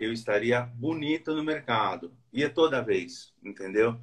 eu 0.00 0.12
estaria 0.12 0.62
bonito 0.62 1.32
no 1.32 1.44
mercado. 1.44 2.12
E 2.32 2.42
é 2.42 2.48
toda 2.48 2.82
vez, 2.82 3.32
entendeu? 3.42 3.96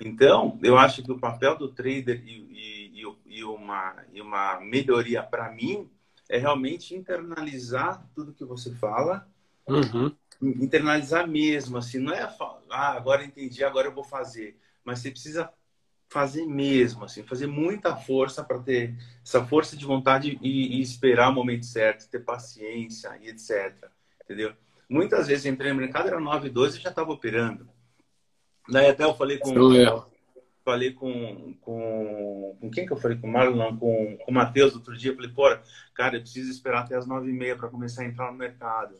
Então, 0.00 0.58
eu 0.62 0.78
acho 0.78 1.02
que 1.02 1.10
o 1.10 1.18
papel 1.18 1.56
do 1.58 1.68
trader 1.68 2.22
e, 2.24 3.00
e, 3.00 3.16
e 3.26 3.44
uma, 3.44 3.96
e 4.12 4.20
uma 4.20 4.60
melhoria 4.60 5.22
para 5.22 5.50
mim 5.50 5.90
é 6.28 6.38
realmente 6.38 6.94
internalizar 6.94 8.06
tudo 8.14 8.32
que 8.32 8.44
você 8.44 8.72
fala 8.74 9.28
Uhum. 9.66 10.14
Internalizar 10.42 11.26
mesmo, 11.26 11.78
assim, 11.78 11.98
não 11.98 12.12
é 12.12 12.22
ah, 12.70 12.92
agora 12.92 13.24
entendi, 13.24 13.62
agora 13.64 13.88
eu 13.88 13.94
vou 13.94 14.04
fazer. 14.04 14.58
Mas 14.84 14.98
você 14.98 15.10
precisa 15.10 15.50
fazer 16.08 16.46
mesmo, 16.46 17.04
assim, 17.04 17.22
fazer 17.22 17.46
muita 17.46 17.96
força 17.96 18.44
para 18.44 18.58
ter 18.58 18.94
essa 19.24 19.44
força 19.44 19.76
de 19.76 19.84
vontade 19.84 20.38
e, 20.40 20.78
e, 20.78 20.80
esperar 20.80 21.30
o 21.30 21.34
momento 21.34 21.66
certo, 21.66 22.08
ter 22.08 22.20
paciência 22.20 23.18
e 23.20 23.28
etc. 23.28 23.74
Entendeu? 24.22 24.52
Muitas 24.88 25.26
vezes 25.26 25.46
entrei 25.46 25.72
no 25.72 25.80
mercado, 25.80 26.08
era 26.08 26.20
9 26.20 26.48
e 26.48 26.50
12 26.50 26.78
e 26.78 26.82
já 26.82 26.90
estava 26.90 27.10
operando. 27.10 27.68
Daí 28.68 28.88
até 28.88 29.04
eu 29.04 29.14
falei 29.14 29.38
com, 29.38 29.52
falei 30.64 30.92
com, 30.92 31.54
com, 31.60 32.56
com 32.60 32.70
quem 32.70 32.86
que 32.86 32.92
eu 32.92 32.96
falei? 32.96 33.18
Com 33.18 33.28
o 33.28 33.32
Marlon, 33.32 33.56
não, 33.56 33.76
com, 33.76 34.16
com 34.16 34.30
o 34.30 34.34
Matheus 34.34 34.74
outro 34.74 34.96
dia. 34.96 35.10
Eu 35.10 35.16
falei, 35.16 35.30
pô, 35.30 35.44
cara, 35.94 36.16
eu 36.16 36.20
preciso 36.20 36.50
esperar 36.50 36.80
até 36.84 36.96
as 36.96 37.06
nove 37.06 37.28
e 37.28 37.32
meia 37.32 37.56
para 37.56 37.68
começar 37.68 38.02
a 38.02 38.06
entrar 38.06 38.30
no 38.30 38.38
mercado. 38.38 38.96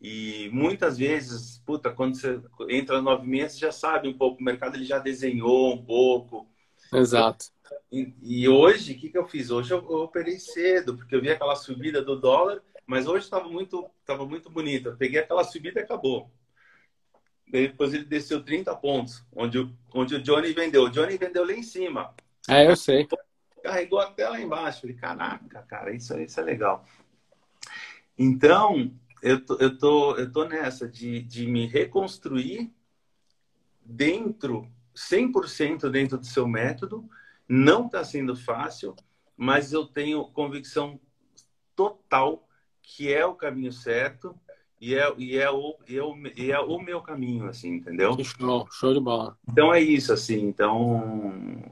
E 0.00 0.50
muitas 0.52 0.98
vezes, 0.98 1.58
puta, 1.64 1.90
quando 1.90 2.16
você 2.16 2.40
entra 2.68 3.00
nove 3.00 3.26
você 3.40 3.58
já 3.58 3.72
sabe 3.72 4.08
um 4.08 4.16
pouco, 4.16 4.40
o 4.40 4.44
mercado 4.44 4.76
ele 4.76 4.84
já 4.84 4.98
desenhou 4.98 5.74
um 5.74 5.84
pouco. 5.84 6.46
Exato. 6.92 7.46
E, 7.90 8.12
e 8.22 8.48
hoje, 8.48 8.92
o 8.92 8.98
que, 8.98 9.08
que 9.08 9.18
eu 9.18 9.26
fiz? 9.26 9.50
Hoje 9.50 9.72
eu, 9.72 9.78
eu, 9.78 9.98
operei 10.00 10.38
cedo, 10.38 10.96
porque 10.96 11.14
eu 11.14 11.20
vi 11.20 11.30
aquela 11.30 11.56
subida 11.56 12.02
do 12.02 12.16
dólar, 12.20 12.62
mas 12.86 13.06
hoje 13.06 13.24
estava 13.24 13.48
muito, 13.48 13.88
tava 14.04 14.26
muito 14.26 14.50
bonito. 14.50 14.90
Eu 14.90 14.96
peguei 14.96 15.20
aquela 15.20 15.44
subida 15.44 15.80
e 15.80 15.82
acabou. 15.82 16.30
Depois 17.48 17.94
ele 17.94 18.04
desceu 18.04 18.42
30 18.42 18.74
pontos, 18.76 19.24
onde, 19.34 19.72
onde 19.94 20.16
o 20.16 20.22
Johnny 20.22 20.52
vendeu. 20.52 20.84
O 20.84 20.90
Johnny 20.90 21.16
vendeu 21.16 21.46
lá 21.46 21.52
em 21.52 21.62
cima. 21.62 22.14
É, 22.48 22.68
eu 22.68 22.76
sei. 22.76 23.08
Carregou 23.62 24.00
até 24.00 24.28
lá 24.28 24.40
embaixo. 24.40 24.82
Falei, 24.82 24.96
caraca, 24.96 25.62
cara, 25.62 25.94
isso, 25.94 26.18
isso 26.20 26.38
é 26.38 26.42
legal. 26.42 26.84
Então, 28.18 28.92
eu 29.22 29.44
tô, 29.44 29.56
eu 29.56 29.78
tô, 29.78 30.16
eu 30.16 30.30
tô 30.30 30.44
nessa 30.44 30.88
de, 30.88 31.22
de 31.22 31.46
me 31.46 31.66
reconstruir 31.66 32.72
dentro, 33.84 34.68
100% 34.94 35.90
dentro 35.90 36.18
do 36.18 36.26
seu 36.26 36.46
método. 36.46 37.08
Não 37.48 37.86
está 37.86 38.02
sendo 38.02 38.34
fácil, 38.34 38.94
mas 39.36 39.72
eu 39.72 39.86
tenho 39.86 40.24
convicção 40.26 41.00
total 41.74 42.46
que 42.82 43.12
é 43.12 43.24
o 43.24 43.34
caminho 43.34 43.72
certo 43.72 44.34
e 44.80 44.94
é, 44.94 45.12
e 45.16 45.36
é, 45.36 45.50
o, 45.50 45.76
e 45.88 45.96
é, 45.96 46.02
o, 46.02 46.16
e 46.36 46.52
é 46.52 46.60
o 46.60 46.78
meu 46.78 47.00
caminho, 47.00 47.46
assim, 47.48 47.74
entendeu? 47.74 48.16
Show, 48.22 48.68
show 48.70 48.94
de 48.94 49.00
bola. 49.00 49.36
Então 49.48 49.72
é 49.72 49.80
isso, 49.80 50.12
assim, 50.12 50.46
então 50.46 51.62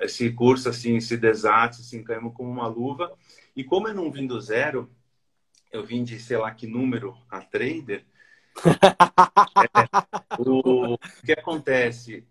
esse 0.00 0.30
curso, 0.32 0.68
assim, 0.68 0.96
esse 0.96 1.16
desate, 1.16 1.80
assim, 1.80 2.02
caiu 2.02 2.30
como 2.30 2.50
uma 2.50 2.66
luva. 2.66 3.12
E 3.54 3.62
como 3.62 3.88
eu 3.88 3.94
não 3.94 4.10
vim 4.10 4.26
do 4.26 4.40
zero, 4.40 4.90
eu 5.74 5.84
vim 5.84 6.04
de 6.04 6.18
sei 6.20 6.36
lá 6.36 6.52
que 6.52 6.66
número 6.66 7.16
a 7.28 7.40
trader. 7.40 8.04
é, 8.64 10.40
o, 10.40 10.94
o, 10.94 10.98
que 11.26 11.32
acontece? 11.32 12.24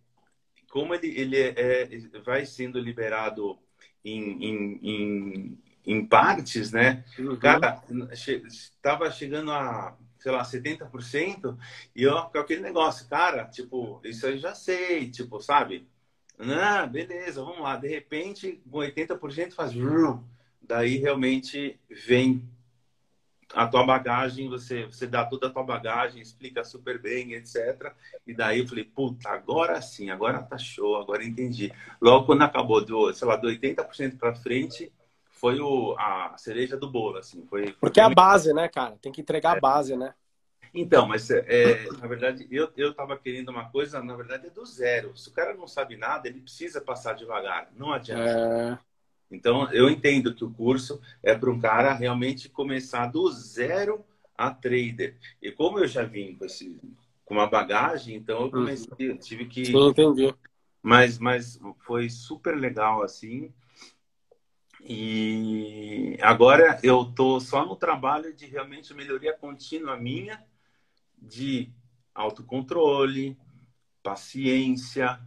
Como 0.69 0.95
ele, 0.95 1.07
ele 1.19 1.37
é, 1.37 1.53
é 1.57 2.19
vai 2.23 2.45
sendo 2.45 2.79
liberado 2.79 3.59
em, 4.03 4.43
em, 4.43 4.79
em, 4.81 5.59
em 5.85 6.05
partes, 6.05 6.71
né? 6.71 7.03
Uhum. 7.19 7.35
Cara, 7.35 7.83
estava 8.47 9.11
che 9.11 9.17
chegando 9.17 9.51
a, 9.51 9.97
sei 10.17 10.31
lá, 10.31 10.41
70%, 10.43 11.57
e 11.93 12.03
eu 12.03 12.23
com 12.23 12.37
aquele 12.37 12.61
negócio, 12.61 13.09
cara, 13.09 13.45
tipo, 13.45 13.99
isso 14.05 14.25
eu 14.25 14.37
já 14.37 14.55
sei, 14.55 15.11
tipo, 15.11 15.41
sabe? 15.41 15.85
Ah, 16.39 16.87
beleza, 16.87 17.43
vamos 17.43 17.59
lá. 17.61 17.75
De 17.75 17.89
repente, 17.89 18.61
com 18.71 18.79
80% 18.79 19.51
faz. 19.53 19.73
Daí 20.61 20.97
realmente 20.97 21.77
vem 21.89 22.49
a 23.53 23.67
tua 23.67 23.85
bagagem, 23.85 24.49
você, 24.49 24.85
você 24.85 25.05
dá 25.05 25.23
toda 25.23 25.47
a 25.47 25.49
tua 25.49 25.63
bagagem, 25.63 26.21
explica 26.21 26.63
super 26.63 26.99
bem, 26.99 27.33
etc. 27.33 27.93
E 28.25 28.33
daí 28.33 28.59
eu 28.59 28.67
falei, 28.67 28.83
puta, 28.83 29.29
agora 29.29 29.81
sim, 29.81 30.09
agora 30.09 30.41
tá 30.41 30.57
show, 30.57 30.95
agora 30.95 31.23
entendi. 31.23 31.71
Logo 32.01 32.25
quando 32.25 32.41
acabou, 32.41 32.83
do, 32.83 33.13
sei 33.13 33.27
lá, 33.27 33.35
do 33.35 33.47
80% 33.47 34.17
para 34.17 34.33
frente, 34.35 34.91
foi 35.31 35.59
o, 35.59 35.95
a 35.97 36.35
cereja 36.37 36.77
do 36.77 36.89
bolo, 36.89 37.17
assim. 37.17 37.45
Foi, 37.47 37.73
Porque 37.73 37.99
é 37.99 38.03
a 38.03 38.09
base, 38.09 38.53
né, 38.53 38.67
cara? 38.67 38.97
Tem 39.01 39.11
que 39.11 39.21
entregar 39.21 39.55
é. 39.55 39.57
a 39.57 39.61
base, 39.61 39.95
né? 39.95 40.13
Então, 40.73 41.07
mas 41.07 41.29
é, 41.29 41.85
na 41.99 42.07
verdade, 42.07 42.47
eu, 42.49 42.71
eu 42.75 42.93
tava 42.93 43.15
querendo 43.15 43.49
uma 43.49 43.69
coisa, 43.69 44.01
na 44.01 44.15
verdade, 44.15 44.47
é 44.47 44.49
do 44.49 44.65
zero. 44.65 45.15
Se 45.15 45.29
o 45.29 45.31
cara 45.31 45.53
não 45.53 45.67
sabe 45.67 45.95
nada, 45.95 46.27
ele 46.27 46.41
precisa 46.41 46.81
passar 46.81 47.13
devagar. 47.13 47.69
Não 47.75 47.93
adianta. 47.93 48.23
É... 48.23 48.92
Então, 49.33 49.71
eu 49.71 49.89
entendo 49.89 50.33
que 50.33 50.43
o 50.43 50.51
curso 50.51 51.01
é 51.21 51.35
para 51.35 51.49
um 51.49 51.59
cara 51.59 51.93
realmente 51.93 52.49
começar 52.49 53.07
do 53.07 53.31
zero 53.31 54.05
a 54.37 54.51
trader. 54.51 55.17
E 55.41 55.51
como 55.51 55.79
eu 55.79 55.87
já 55.87 56.03
vim 56.03 56.35
com, 56.35 56.45
esse, 56.45 56.79
com 57.25 57.33
uma 57.33 57.47
bagagem, 57.47 58.15
então 58.15 58.43
eu 58.43 58.51
comecei, 58.51 59.09
uhum. 59.09 59.17
tive 59.17 59.45
que. 59.45 59.65
Sim, 59.65 59.89
entendi. 59.89 60.33
Mas, 60.81 61.17
mas 61.17 61.59
foi 61.79 62.09
super 62.09 62.55
legal 62.55 63.01
assim. 63.01 63.51
E 64.85 66.17
agora 66.21 66.77
eu 66.83 67.05
tô 67.05 67.39
só 67.39 67.65
no 67.65 67.75
trabalho 67.75 68.33
de 68.33 68.45
realmente 68.45 68.93
melhoria 68.93 69.33
contínua 69.33 69.95
minha, 69.95 70.43
de 71.17 71.71
autocontrole, 72.13 73.37
paciência, 74.03 75.19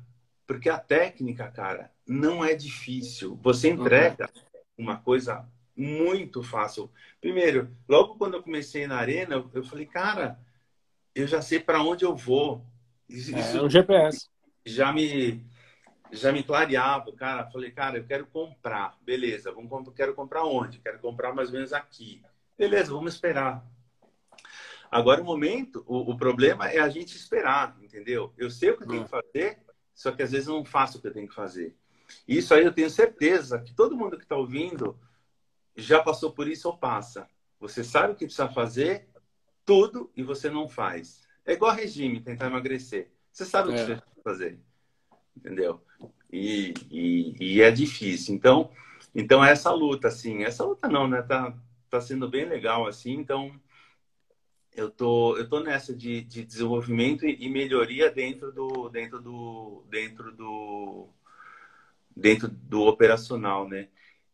porque 0.46 0.68
a 0.68 0.78
técnica, 0.78 1.50
cara, 1.50 1.90
não 2.06 2.44
é 2.44 2.54
difícil. 2.54 3.38
Você 3.42 3.68
entrega 3.68 4.30
uhum. 4.78 4.84
uma 4.84 4.96
coisa 4.96 5.48
muito 5.76 6.42
fácil. 6.42 6.90
Primeiro, 7.20 7.76
logo 7.88 8.16
quando 8.16 8.34
eu 8.34 8.42
comecei 8.42 8.86
na 8.86 8.96
arena, 8.96 9.44
eu 9.52 9.64
falei, 9.64 9.86
cara, 9.86 10.38
eu 11.14 11.26
já 11.26 11.42
sei 11.42 11.60
para 11.60 11.82
onde 11.82 12.04
eu 12.04 12.14
vou. 12.14 12.64
Isso, 13.08 13.34
é 13.34 13.62
um 13.62 13.70
GPS. 13.70 14.28
Já 14.64 14.92
me 14.92 15.44
já 16.12 16.32
me 16.32 16.42
clareava, 16.42 17.12
cara. 17.12 17.50
Falei, 17.50 17.70
cara, 17.70 17.98
eu 17.98 18.06
quero 18.06 18.26
comprar. 18.26 18.96
Beleza, 19.02 19.52
vamos 19.52 19.68
comp 19.68 19.88
quero 19.94 20.14
comprar 20.14 20.44
onde? 20.44 20.78
Quero 20.78 20.98
comprar 20.98 21.34
mais 21.34 21.48
ou 21.48 21.54
menos 21.54 21.72
aqui. 21.72 22.22
Beleza, 22.56 22.92
vamos 22.92 23.14
esperar. 23.14 23.64
Agora 24.90 25.20
o 25.20 25.24
momento, 25.24 25.84
o, 25.86 26.12
o 26.12 26.16
problema 26.16 26.70
é 26.70 26.78
a 26.78 26.88
gente 26.88 27.16
esperar, 27.16 27.76
entendeu? 27.82 28.32
Eu 28.38 28.50
sei 28.50 28.70
o 28.70 28.76
que 28.76 28.84
eu 28.84 28.88
tenho 28.88 29.04
que 29.04 29.14
hum. 29.14 29.20
fazer, 29.20 29.58
só 29.94 30.12
que 30.12 30.22
às 30.22 30.30
vezes 30.30 30.46
não 30.46 30.64
faço 30.64 30.98
o 30.98 31.00
que 31.00 31.08
eu 31.08 31.12
tenho 31.12 31.28
que 31.28 31.34
fazer. 31.34 31.76
Isso 32.26 32.54
aí 32.54 32.64
eu 32.64 32.72
tenho 32.72 32.90
certeza 32.90 33.60
que 33.60 33.74
todo 33.74 33.96
mundo 33.96 34.16
que 34.16 34.24
está 34.24 34.36
ouvindo 34.36 34.98
já 35.76 36.02
passou 36.02 36.32
por 36.32 36.48
isso 36.48 36.68
ou 36.68 36.78
passa. 36.78 37.28
Você 37.60 37.84
sabe 37.84 38.12
o 38.12 38.16
que 38.16 38.24
precisa 38.24 38.48
fazer, 38.48 39.08
tudo, 39.64 40.10
e 40.16 40.22
você 40.22 40.48
não 40.48 40.68
faz. 40.68 41.22
É 41.44 41.52
igual 41.52 41.74
regime, 41.74 42.20
tentar 42.20 42.46
emagrecer. 42.46 43.10
Você 43.30 43.44
sabe 43.44 43.68
o 43.68 43.72
que 43.72 43.78
é. 43.78 43.84
você 43.84 43.94
precisa 43.96 44.22
fazer. 44.22 44.60
Entendeu? 45.36 45.82
E, 46.32 46.74
e, 46.90 47.36
e, 47.38 47.62
é 47.62 47.70
difícil. 47.70 48.34
Então, 48.34 48.70
então 49.14 49.44
é 49.44 49.52
essa 49.52 49.70
luta, 49.72 50.08
assim. 50.08 50.44
Essa 50.44 50.64
luta 50.64 50.88
não, 50.88 51.06
né? 51.06 51.22
Tá, 51.22 51.56
tá 51.90 52.00
sendo 52.00 52.28
bem 52.28 52.46
legal, 52.46 52.86
assim. 52.86 53.12
Então, 53.12 53.58
eu 54.74 54.90
tô, 54.90 55.36
eu 55.36 55.48
tô 55.48 55.60
nessa 55.60 55.94
de, 55.94 56.22
de 56.22 56.44
desenvolvimento 56.44 57.26
e 57.26 57.48
melhoria 57.48 58.10
dentro 58.10 58.52
do, 58.52 58.88
dentro 58.88 59.20
do, 59.20 59.84
dentro 59.88 60.32
do, 60.34 61.08
dentro 62.16 62.48
do 62.48 62.82
operacional, 62.82 63.68
né? 63.68 63.88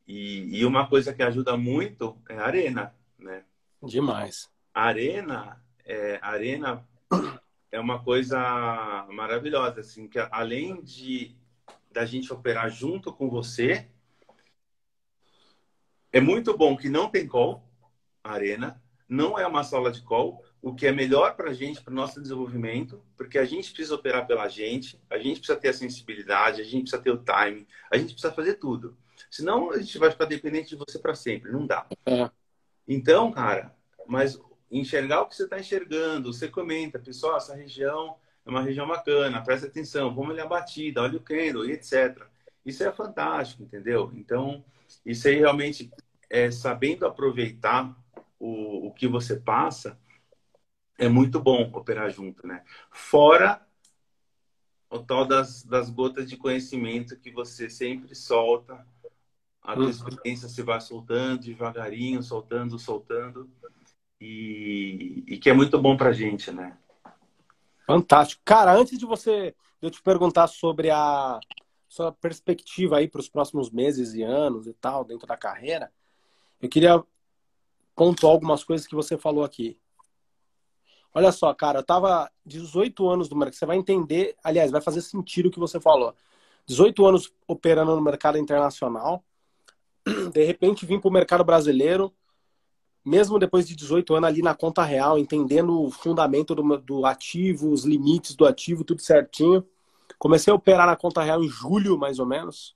E, 0.07 0.61
e 0.61 0.65
uma 0.65 0.87
coisa 0.87 1.13
que 1.13 1.23
ajuda 1.23 1.57
muito 1.57 2.17
é 2.29 2.37
a 2.37 2.47
arena, 2.47 2.95
né? 3.19 3.45
Demais. 3.83 4.51
A 4.73 4.85
arena, 4.85 5.63
é, 5.85 6.19
a 6.23 6.29
arena 6.31 6.87
é 7.71 7.81
uma 7.81 8.03
coisa 8.03 9.07
maravilhosa, 9.11 9.81
assim, 9.81 10.07
que 10.09 10.19
além 10.31 10.81
de 10.83 11.37
da 11.91 12.07
gente 12.07 12.33
operar 12.33 12.71
junto 12.71 13.13
com 13.13 13.29
você, 13.29 13.87
é 16.11 16.21
muito 16.21 16.57
bom 16.57 16.77
que 16.77 16.89
não 16.89 17.11
tem 17.11 17.27
call, 17.27 17.63
arena, 18.25 18.83
não 19.09 19.39
é 19.39 19.47
uma 19.47 19.63
sala 19.63 19.91
de 19.91 20.03
call, 20.03 20.43
o 20.63 20.73
que 20.73 20.87
é 20.87 20.93
melhor 20.93 21.35
para 21.35 21.51
a 21.51 21.53
gente, 21.53 21.83
para 21.83 21.91
o 21.91 21.97
nosso 21.97 22.23
desenvolvimento, 22.23 23.03
porque 23.17 23.37
a 23.37 23.45
gente 23.45 23.73
precisa 23.73 23.97
operar 23.97 24.27
pela 24.29 24.49
gente, 24.49 24.99
a 25.11 25.19
gente 25.19 25.41
precisa 25.41 25.59
ter 25.59 25.71
a 25.71 25.75
sensibilidade, 25.75 26.61
a 26.61 26.65
gente 26.65 26.83
precisa 26.83 27.03
ter 27.03 27.11
o 27.11 27.19
time, 27.19 27.67
a 27.91 27.99
gente 27.99 28.13
precisa 28.13 28.33
fazer 28.33 28.55
tudo. 28.55 28.97
Senão 29.29 29.73
a 29.73 29.79
gente 29.79 29.99
vai 29.99 30.11
ficar 30.11 30.27
dependente 30.27 30.71
de 30.71 30.77
você 30.77 31.01
para 31.01 31.17
sempre, 31.17 31.51
não 31.51 31.67
dá. 31.67 31.87
É. 32.07 32.31
Então, 32.87 33.33
cara, 33.33 33.75
mas 34.07 34.41
enxergar 34.71 35.23
o 35.23 35.27
que 35.27 35.35
você 35.35 35.45
está 35.45 35.59
enxergando, 35.59 36.33
você 36.33 36.49
comenta, 36.49 36.99
pessoal, 36.99 37.37
essa 37.37 37.57
região 37.57 38.17
é 38.47 38.51
uma 38.51 38.63
região 38.63 38.87
bacana, 38.87 39.43
presta 39.43 39.67
atenção, 39.67 40.15
como 40.15 40.33
ele 40.33 40.41
é 40.41 40.47
batida, 40.47 41.03
olha 41.03 41.17
o 41.17 41.21
candle, 41.21 41.69
etc. 41.69 42.23
Isso 42.65 42.85
é 42.85 42.93
fantástico, 42.93 43.65
entendeu? 43.65 44.13
Então, 44.15 44.65
isso 45.05 45.27
aí 45.27 45.37
realmente 45.37 45.91
é 46.31 46.51
sabendo 46.51 47.05
aproveitar 47.05 47.95
o, 48.39 48.87
o 48.87 48.93
que 48.93 49.09
você 49.09 49.37
passa, 49.37 49.99
é 50.99 51.09
muito 51.09 51.41
bom 51.41 51.71
operar 51.73 52.11
junto, 52.11 52.47
né? 52.47 52.63
Fora 52.91 53.65
o 54.91 54.99
tal 54.99 55.25
das, 55.27 55.65
das 55.65 55.89
gotas 55.89 56.29
de 56.29 56.37
conhecimento 56.37 57.19
que 57.19 57.31
você 57.31 57.71
sempre 57.71 58.15
solta, 58.15 58.87
a 59.63 59.75
tua 59.75 59.85
uhum. 59.85 59.91
experiência 59.91 60.49
se 60.49 60.63
vai 60.63 60.81
soltando 60.81 61.45
devagarinho, 61.45 62.23
soltando, 62.23 62.79
soltando, 62.79 63.51
e, 64.21 65.25
e 65.27 65.39
que 65.39 65.49
é 65.49 65.55
muito 65.55 65.81
bom 65.81 65.97
pra 65.97 66.13
gente, 66.13 66.53
né? 66.53 66.77
Fantástico. 67.87 68.43
Cara, 68.45 68.75
antes 68.75 68.99
de 68.99 69.07
você 69.07 69.55
eu 69.81 69.91
te 69.91 70.01
perguntar 70.01 70.47
sobre 70.47 70.91
a 70.91 71.41
sua 71.89 72.13
perspectiva 72.13 72.99
aí 72.99 73.09
para 73.09 73.21
os 73.21 73.29
próximos 73.29 73.71
meses 73.71 74.15
e 74.15 74.23
anos 74.23 74.67
e 74.67 74.73
tal, 74.75 75.05
dentro 75.05 75.27
da 75.27 75.37
carreira, 75.37 75.93
eu 76.61 76.69
queria 76.69 77.03
pontuar 77.97 78.33
algumas 78.33 78.63
coisas 78.63 78.87
que 78.87 78.95
você 78.95 79.19
falou 79.19 79.43
aqui. 79.43 79.79
Olha 81.15 81.31
só, 81.31 81.53
cara, 81.53 81.81
eu 81.81 81.83
tava 81.83 82.31
18 82.45 83.09
anos 83.09 83.29
no 83.29 83.37
mercado. 83.37 83.55
Você 83.55 83.67
vai 83.67 83.77
entender, 83.77 84.35
aliás, 84.43 84.71
vai 84.71 84.81
fazer 84.81 85.03
sentido 85.03 85.47
o 85.47 85.51
que 85.51 85.59
você 85.59 85.79
falou. 85.79 86.15
18 86.67 87.05
anos 87.07 87.33
operando 87.47 87.95
no 87.95 88.01
mercado 88.01 88.39
internacional. 88.39 89.23
De 90.33 90.45
repente 90.45 90.87
vim 90.87 90.99
para 90.99 91.09
o 91.09 91.13
mercado 91.13 91.45
brasileiro, 91.45 92.13
mesmo 93.05 93.39
depois 93.39 93.69
de 93.69 93.77
18 93.77 94.15
anos 94.15 94.29
ali 94.29 94.43
na 94.43 94.55
conta 94.55 94.83
real, 94.83 95.19
entendendo 95.19 95.83
o 95.83 95.91
fundamento 95.91 96.55
do, 96.55 96.79
do 96.79 97.05
ativo, 97.05 97.71
os 97.71 97.85
limites 97.85 98.35
do 98.35 98.47
ativo, 98.47 98.85
tudo 98.85 99.03
certinho. 99.03 99.67
Comecei 100.19 100.53
a 100.53 100.57
operar 100.57 100.87
na 100.87 100.97
conta 100.97 101.23
real 101.23 101.43
em 101.43 101.49
julho, 101.49 101.99
mais 101.99 102.19
ou 102.19 102.27
menos. 102.27 102.75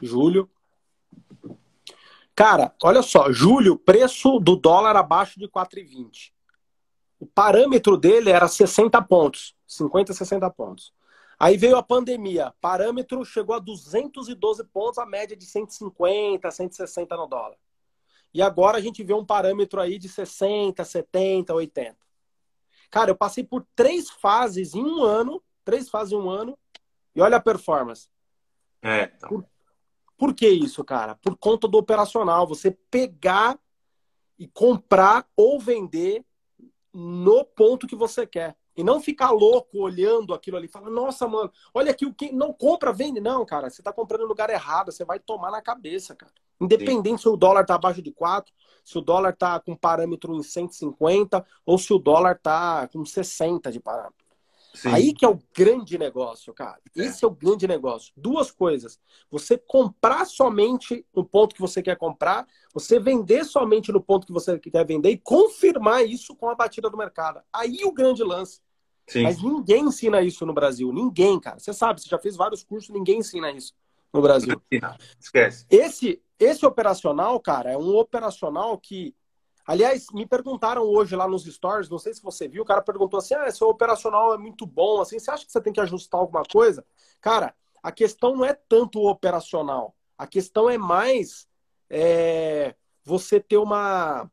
Julho. 0.00 0.48
Cara, 2.34 2.72
olha 2.82 3.02
só, 3.02 3.32
julho, 3.32 3.76
preço 3.76 4.38
do 4.38 4.54
dólar 4.54 4.96
abaixo 4.96 5.38
de 5.40 5.48
4,20. 5.48 6.30
O 7.18 7.26
parâmetro 7.26 7.96
dele 7.96 8.30
era 8.30 8.46
60 8.46 9.00
pontos, 9.02 9.56
50, 9.66 10.12
60 10.12 10.48
pontos. 10.50 10.92
Aí 11.38 11.56
veio 11.56 11.76
a 11.76 11.82
pandemia, 11.82 12.52
parâmetro 12.60 13.24
chegou 13.24 13.54
a 13.54 13.58
212 13.58 14.64
pontos, 14.64 14.98
a 14.98 15.06
média 15.06 15.36
de 15.36 15.46
150, 15.46 16.50
160 16.50 17.16
no 17.16 17.26
dólar. 17.26 17.56
E 18.34 18.42
agora 18.42 18.78
a 18.78 18.80
gente 18.80 19.02
vê 19.02 19.14
um 19.14 19.24
parâmetro 19.24 19.80
aí 19.80 19.98
de 19.98 20.08
60, 20.08 20.84
70, 20.84 21.54
80. 21.54 21.96
Cara, 22.90 23.10
eu 23.10 23.16
passei 23.16 23.44
por 23.44 23.66
três 23.74 24.10
fases 24.10 24.74
em 24.74 24.84
um 24.84 25.02
ano, 25.02 25.42
três 25.64 25.88
fases 25.88 26.12
em 26.12 26.16
um 26.16 26.28
ano, 26.28 26.58
e 27.14 27.20
olha 27.20 27.36
a 27.36 27.40
performance. 27.40 28.08
É. 28.82 29.12
Então. 29.16 29.28
Por, 29.28 29.44
por 30.16 30.34
que 30.34 30.48
isso, 30.48 30.84
cara? 30.84 31.14
Por 31.16 31.36
conta 31.36 31.68
do 31.68 31.78
operacional. 31.78 32.46
Você 32.46 32.70
pegar 32.90 33.58
e 34.38 34.46
comprar 34.48 35.28
ou 35.36 35.58
vender 35.58 36.24
no 36.98 37.44
ponto 37.44 37.86
que 37.86 37.94
você 37.94 38.26
quer. 38.26 38.56
E 38.76 38.82
não 38.84 39.00
ficar 39.00 39.30
louco 39.30 39.78
olhando 39.78 40.32
aquilo 40.34 40.56
ali. 40.56 40.68
Fala, 40.68 40.88
nossa, 40.88 41.26
mano, 41.26 41.50
olha 41.74 41.90
aqui 41.90 42.06
o 42.06 42.14
que. 42.14 42.32
Não 42.32 42.52
compra, 42.52 42.92
vende. 42.92 43.20
Não, 43.20 43.44
cara, 43.44 43.70
você 43.70 43.82
tá 43.82 43.92
comprando 43.92 44.22
no 44.22 44.28
lugar 44.28 44.50
errado. 44.50 44.92
Você 44.92 45.04
vai 45.04 45.18
tomar 45.18 45.50
na 45.50 45.60
cabeça, 45.60 46.14
cara. 46.14 46.32
Independente 46.60 47.18
Sim. 47.18 47.22
se 47.22 47.28
o 47.28 47.36
dólar 47.36 47.64
tá 47.64 47.74
abaixo 47.74 48.02
de 48.02 48.12
4, 48.12 48.52
se 48.84 48.98
o 48.98 49.00
dólar 49.00 49.34
tá 49.36 49.58
com 49.60 49.76
parâmetro 49.76 50.34
em 50.34 50.42
150 50.42 51.44
ou 51.64 51.78
se 51.78 51.92
o 51.92 51.98
dólar 51.98 52.38
tá 52.38 52.88
com 52.88 53.04
60 53.04 53.70
de 53.70 53.80
parâmetro. 53.80 54.27
Sim. 54.74 54.88
Aí 54.90 55.12
que 55.12 55.24
é 55.24 55.28
o 55.28 55.38
grande 55.56 55.98
negócio, 55.98 56.52
cara. 56.52 56.78
É. 56.96 57.02
Esse 57.02 57.24
é 57.24 57.28
o 57.28 57.30
grande 57.30 57.66
negócio. 57.66 58.12
Duas 58.16 58.50
coisas. 58.50 59.00
Você 59.30 59.58
comprar 59.58 60.24
somente 60.26 61.04
no 61.14 61.24
ponto 61.24 61.54
que 61.54 61.60
você 61.60 61.82
quer 61.82 61.96
comprar, 61.96 62.46
você 62.72 62.98
vender 63.00 63.44
somente 63.44 63.90
no 63.90 64.00
ponto 64.00 64.26
que 64.26 64.32
você 64.32 64.58
quer 64.58 64.86
vender 64.86 65.10
e 65.10 65.18
confirmar 65.18 66.04
isso 66.04 66.34
com 66.36 66.48
a 66.48 66.54
batida 66.54 66.90
do 66.90 66.96
mercado. 66.96 67.40
Aí 67.52 67.84
o 67.84 67.92
grande 67.92 68.22
lance. 68.22 68.60
Sim. 69.06 69.22
Mas 69.22 69.42
ninguém 69.42 69.84
ensina 69.86 70.20
isso 70.20 70.44
no 70.44 70.52
Brasil. 70.52 70.92
Ninguém, 70.92 71.40
cara. 71.40 71.58
Você 71.58 71.72
sabe, 71.72 72.00
você 72.00 72.08
já 72.08 72.18
fez 72.18 72.36
vários 72.36 72.62
cursos, 72.62 72.90
ninguém 72.90 73.18
ensina 73.18 73.50
isso 73.50 73.72
no 74.12 74.20
Brasil. 74.20 74.60
Esquece. 75.18 75.66
Esse, 75.70 76.22
esse 76.38 76.64
operacional, 76.64 77.40
cara, 77.40 77.72
é 77.72 77.78
um 77.78 77.96
operacional 77.96 78.78
que 78.78 79.14
Aliás, 79.68 80.06
me 80.14 80.24
perguntaram 80.24 80.82
hoje 80.82 81.14
lá 81.14 81.28
nos 81.28 81.44
stories, 81.44 81.90
não 81.90 81.98
sei 81.98 82.14
se 82.14 82.22
você 82.22 82.48
viu, 82.48 82.62
o 82.62 82.64
cara 82.64 82.80
perguntou 82.80 83.18
assim: 83.18 83.34
ah, 83.34 83.50
seu 83.50 83.68
operacional 83.68 84.32
é 84.32 84.38
muito 84.38 84.64
bom, 84.64 84.98
assim, 84.98 85.18
você 85.18 85.30
acha 85.30 85.44
que 85.44 85.52
você 85.52 85.60
tem 85.60 85.74
que 85.74 85.80
ajustar 85.80 86.18
alguma 86.18 86.42
coisa? 86.42 86.82
Cara, 87.20 87.54
a 87.82 87.92
questão 87.92 88.34
não 88.34 88.46
é 88.46 88.54
tanto 88.54 88.98
o 88.98 89.10
operacional, 89.10 89.94
a 90.16 90.26
questão 90.26 90.70
é 90.70 90.78
mais 90.78 91.46
é, 91.90 92.74
você 93.04 93.38
ter 93.38 93.58
uma. 93.58 94.30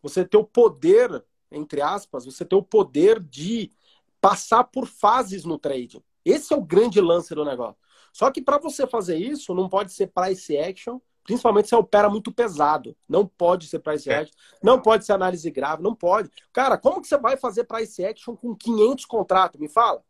Você 0.00 0.24
ter 0.24 0.38
o 0.38 0.44
poder, 0.44 1.26
entre 1.52 1.82
aspas, 1.82 2.24
você 2.24 2.42
ter 2.42 2.56
o 2.56 2.62
poder 2.62 3.20
de 3.20 3.70
passar 4.18 4.64
por 4.64 4.86
fases 4.86 5.44
no 5.44 5.58
trade. 5.58 6.02
Esse 6.24 6.54
é 6.54 6.56
o 6.56 6.64
grande 6.64 7.02
lance 7.02 7.34
do 7.34 7.44
negócio. 7.44 7.76
Só 8.14 8.30
que 8.30 8.40
para 8.40 8.56
você 8.56 8.86
fazer 8.86 9.18
isso, 9.18 9.54
não 9.54 9.68
pode 9.68 9.92
ser 9.92 10.06
price 10.06 10.56
action, 10.56 10.98
Principalmente 11.24 11.68
se 11.68 11.74
opera 11.74 12.08
muito 12.08 12.32
pesado. 12.32 12.96
Não 13.08 13.26
pode 13.26 13.66
ser 13.66 13.78
price 13.78 14.10
é. 14.10 14.20
action, 14.20 14.34
não 14.62 14.80
pode 14.80 15.04
ser 15.04 15.12
análise 15.12 15.50
grave, 15.50 15.82
não 15.82 15.94
pode. 15.94 16.30
Cara, 16.52 16.78
como 16.78 17.00
que 17.00 17.08
você 17.08 17.18
vai 17.18 17.36
fazer 17.36 17.64
price 17.64 18.04
action 18.04 18.34
com 18.34 18.54
500 18.54 19.04
contratos? 19.04 19.60
Me 19.60 19.68
fala. 19.68 20.02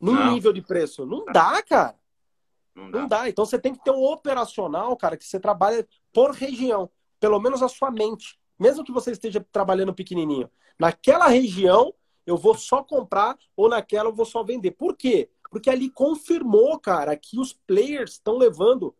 Num 0.00 0.14
não. 0.14 0.32
nível 0.32 0.52
de 0.52 0.60
preço. 0.60 1.06
Não 1.06 1.24
dá, 1.24 1.62
cara. 1.62 1.96
Não 2.74 2.90
dá. 2.90 3.00
não 3.00 3.08
dá. 3.08 3.28
Então 3.28 3.46
você 3.46 3.58
tem 3.58 3.74
que 3.74 3.82
ter 3.82 3.90
um 3.90 4.02
operacional, 4.02 4.96
cara, 4.96 5.16
que 5.16 5.24
você 5.24 5.40
trabalha 5.40 5.86
por 6.12 6.32
região. 6.32 6.90
Pelo 7.18 7.40
menos 7.40 7.62
a 7.62 7.68
sua 7.68 7.90
mente. 7.90 8.38
Mesmo 8.58 8.84
que 8.84 8.92
você 8.92 9.12
esteja 9.12 9.44
trabalhando 9.50 9.94
pequenininho. 9.94 10.50
Naquela 10.78 11.28
região, 11.28 11.94
eu 12.26 12.36
vou 12.36 12.54
só 12.54 12.82
comprar 12.82 13.38
ou 13.56 13.68
naquela 13.68 14.08
eu 14.08 14.14
vou 14.14 14.26
só 14.26 14.42
vender. 14.42 14.72
Por 14.72 14.96
quê? 14.96 15.30
Porque 15.50 15.70
ali 15.70 15.88
confirmou, 15.88 16.78
cara, 16.78 17.16
que 17.16 17.38
os 17.38 17.52
players 17.52 18.12
estão 18.12 18.36
levando 18.36 18.94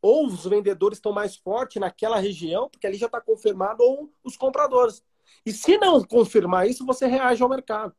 ou 0.00 0.26
os 0.26 0.44
vendedores 0.44 0.98
estão 0.98 1.12
mais 1.12 1.36
fortes 1.36 1.80
naquela 1.80 2.18
região, 2.18 2.68
porque 2.68 2.86
ali 2.86 2.96
já 2.96 3.06
está 3.06 3.20
confirmado, 3.20 3.82
ou 3.82 4.10
os 4.22 4.36
compradores. 4.36 5.02
E 5.44 5.52
se 5.52 5.78
não 5.78 6.02
confirmar 6.02 6.68
isso, 6.68 6.84
você 6.84 7.06
reage 7.06 7.42
ao 7.42 7.48
mercado. 7.48 7.94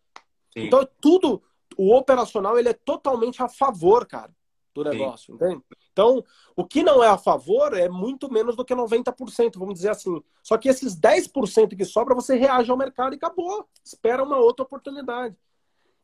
Sim. 0.53 0.65
Então, 0.65 0.87
tudo, 1.01 1.41
o 1.77 1.95
operacional, 1.95 2.57
ele 2.57 2.69
é 2.69 2.73
totalmente 2.73 3.41
a 3.41 3.49
favor, 3.49 4.05
cara, 4.05 4.31
do 4.73 4.83
negócio, 4.83 5.27
Sim. 5.27 5.45
entende? 5.45 5.63
Então, 5.91 6.23
o 6.55 6.63
que 6.63 6.83
não 6.83 7.03
é 7.03 7.07
a 7.07 7.17
favor 7.17 7.75
é 7.75 7.89
muito 7.89 8.31
menos 8.31 8.55
do 8.55 8.63
que 8.63 8.75
90%, 8.75 9.57
vamos 9.57 9.73
dizer 9.73 9.89
assim. 9.89 10.21
Só 10.43 10.57
que 10.57 10.69
esses 10.69 10.95
10% 10.95 11.75
que 11.75 11.85
sobra, 11.85 12.13
você 12.13 12.35
reage 12.35 12.69
ao 12.69 12.77
mercado 12.77 13.13
e 13.13 13.15
acabou. 13.15 13.67
Espera 13.83 14.23
uma 14.23 14.37
outra 14.37 14.63
oportunidade. 14.63 15.35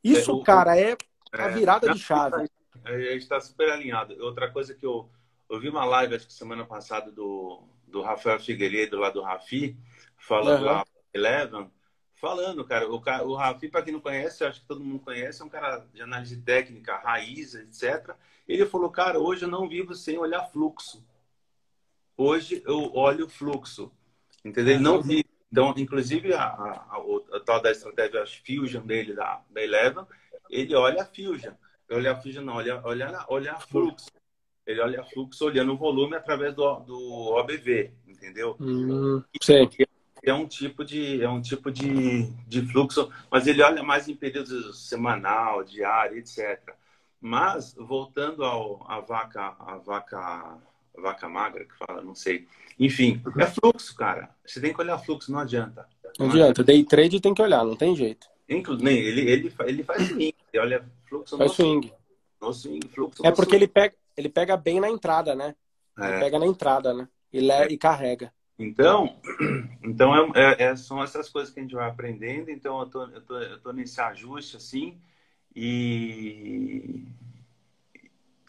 Isso, 0.03 0.32
é, 0.32 0.34
o, 0.34 0.41
cara, 0.41 0.75
é 0.75 0.97
a 1.32 1.43
é, 1.43 1.49
virada 1.49 1.89
é, 1.89 1.93
de 1.93 1.99
chave. 1.99 2.49
A 2.84 2.97
gente 2.97 3.17
está 3.17 3.39
super 3.39 3.71
alinhado. 3.71 4.15
Outra 4.23 4.51
coisa 4.51 4.73
que 4.73 4.86
eu 4.86 5.08
eu 5.49 5.60
vi 5.60 5.69
uma 5.69 5.86
live, 5.86 6.15
acho 6.15 6.27
que 6.27 6.34
semana 6.34 6.65
passada, 6.65 7.12
do, 7.12 7.63
do 7.88 8.01
Rafael 8.01 8.39
Figueiredo, 8.39 8.97
lá 8.97 9.10
do 9.10 9.21
Rafi, 9.21 9.77
falando 10.17 10.62
uhum. 10.62 10.65
lá, 10.65 10.86
Eleven, 11.13 11.71
falando, 12.15 12.63
cara, 12.65 12.89
o, 12.89 12.95
o 12.95 13.36
Rafi, 13.36 13.69
para 13.69 13.84
quem 13.84 13.93
não 13.93 13.99
conhece, 13.99 14.43
acho 14.43 14.62
que 14.62 14.67
todo 14.67 14.84
mundo 14.84 14.99
conhece, 14.99 15.41
é 15.41 15.45
um 15.45 15.49
cara 15.49 15.86
de 15.93 16.01
análise 16.01 16.41
técnica, 16.41 16.97
raiz, 16.97 17.53
etc. 17.53 18.15
Ele 18.47 18.65
falou, 18.65 18.89
cara, 18.89 19.19
hoje 19.19 19.45
eu 19.45 19.49
não 19.49 19.67
vivo 19.67 19.93
sem 19.93 20.17
olhar 20.17 20.43
fluxo. 20.45 21.06
Hoje 22.15 22.63
eu 22.65 22.93
olho 22.95 23.27
fluxo. 23.29 23.91
Entendeu? 24.43 24.75
Ele 24.75 24.84
não 24.84 25.01
vive. 25.01 25.25
Então, 25.51 25.73
inclusive, 25.77 26.34
a, 26.34 26.45
a, 26.45 26.71
a, 26.71 27.38
a, 27.38 27.39
tal 27.41 27.62
da 27.62 27.71
estratégia 27.71 28.25
Fusion 28.25 28.82
dele, 28.82 29.13
da, 29.13 29.41
da 29.49 29.62
Eleven, 29.62 30.06
ele 30.49 30.73
olha 30.73 31.03
a 31.03 31.06
Fusion. 31.06 31.53
Olha 31.91 32.13
a 32.13 32.15
Fusion, 32.15 32.43
não, 32.43 32.56
olha, 32.56 32.82
olha, 32.84 33.25
olha 33.27 33.56
fluxo 33.60 34.10
ele 34.65 34.80
olha 34.82 35.04
fluxo 35.04 35.45
olhando 35.45 35.73
o 35.73 35.78
volume 35.78 36.15
através 36.15 36.54
do, 36.56 36.80
do 36.82 36.97
OBV, 37.36 37.91
entendeu? 38.08 38.56
Hum, 38.60 39.21
sim. 39.41 39.69
É 40.26 40.34
um 40.34 40.47
tipo 40.47 40.86
de 40.86 41.21
é 41.21 41.30
um 41.30 41.41
tipo 41.41 41.69
de, 41.69 42.28
de 42.47 42.62
fluxo, 42.71 43.12
mas 43.30 43.45
ele 43.45 43.62
olha 43.62 43.84
mais 43.84 44.08
em 44.08 44.15
períodos 44.15 44.88
semanal, 44.88 45.63
diário, 45.63 46.17
etc. 46.17 46.60
Mas 47.19 47.76
voltando 47.78 48.43
ao 48.45 48.86
a 48.89 49.02
vaca 49.02 49.54
a 49.60 49.78
vaca 49.78 50.17
a 50.17 51.02
vaca 51.02 51.28
magra 51.28 51.65
que 51.65 51.76
fala, 51.78 52.02
não 52.02 52.15
sei. 52.15 52.47
Enfim, 52.80 53.21
é 53.38 53.45
fluxo, 53.45 53.95
cara. 53.95 54.30
Você 54.45 54.62
tem 54.62 54.73
que 54.73 54.80
olhar 54.80 54.97
fluxo, 54.97 55.32
não 55.32 55.39
adianta. 55.39 55.86
Não, 56.17 56.30
adianta. 56.30 56.63
Day 56.63 56.84
trade 56.86 57.19
tem 57.19 57.34
que 57.34 57.41
olhar, 57.41 57.65
não 57.65 57.76
tem 57.76 57.95
jeito. 57.95 58.28
Inclusive, 58.47 58.89
ele, 58.91 59.30
ele, 59.30 59.54
ele 59.65 59.84
faz 59.84 60.08
swing, 60.08 60.34
ele 60.54 60.62
olha 60.62 60.86
fluxo 61.10 61.38
faz 61.38 61.49
no 61.49 61.56
swing. 61.56 61.93
No 62.41 62.54
swing, 62.54 62.88
fluxo 62.88 63.26
É 63.26 63.32
porque 63.32 63.52
swing. 63.52 63.63
ele 63.65 63.67
pega 63.67 63.95
ele 64.15 64.30
pega 64.30 64.56
bem 64.58 64.80
na 64.80 64.89
entrada, 64.89 65.36
né? 65.36 65.56
É. 65.99 66.10
Ele 66.10 66.19
pega 66.19 66.39
na 66.39 66.45
entrada, 66.45 66.93
né? 66.93 67.08
E, 67.32 67.39
le... 67.39 67.52
É. 67.52 67.67
e 67.67 67.78
carrega. 67.78 68.34
Então, 68.58 69.17
então 69.84 70.15
é, 70.15 70.30
é, 70.36 70.63
é, 70.63 70.76
são 70.76 71.04
essas 71.04 71.30
coisas 71.30 71.54
que 71.54 71.60
a 71.60 71.63
gente 71.63 71.76
vai 71.76 71.89
aprendendo. 71.89 72.49
Então, 72.49 72.80
eu 72.80 72.86
tô, 72.88 73.04
eu 73.06 73.21
tô, 73.21 73.38
eu 73.39 73.60
tô 73.60 73.74
nesse 73.74 73.99
ajuste, 73.99 74.57
assim, 74.57 74.99
e... 75.55 77.05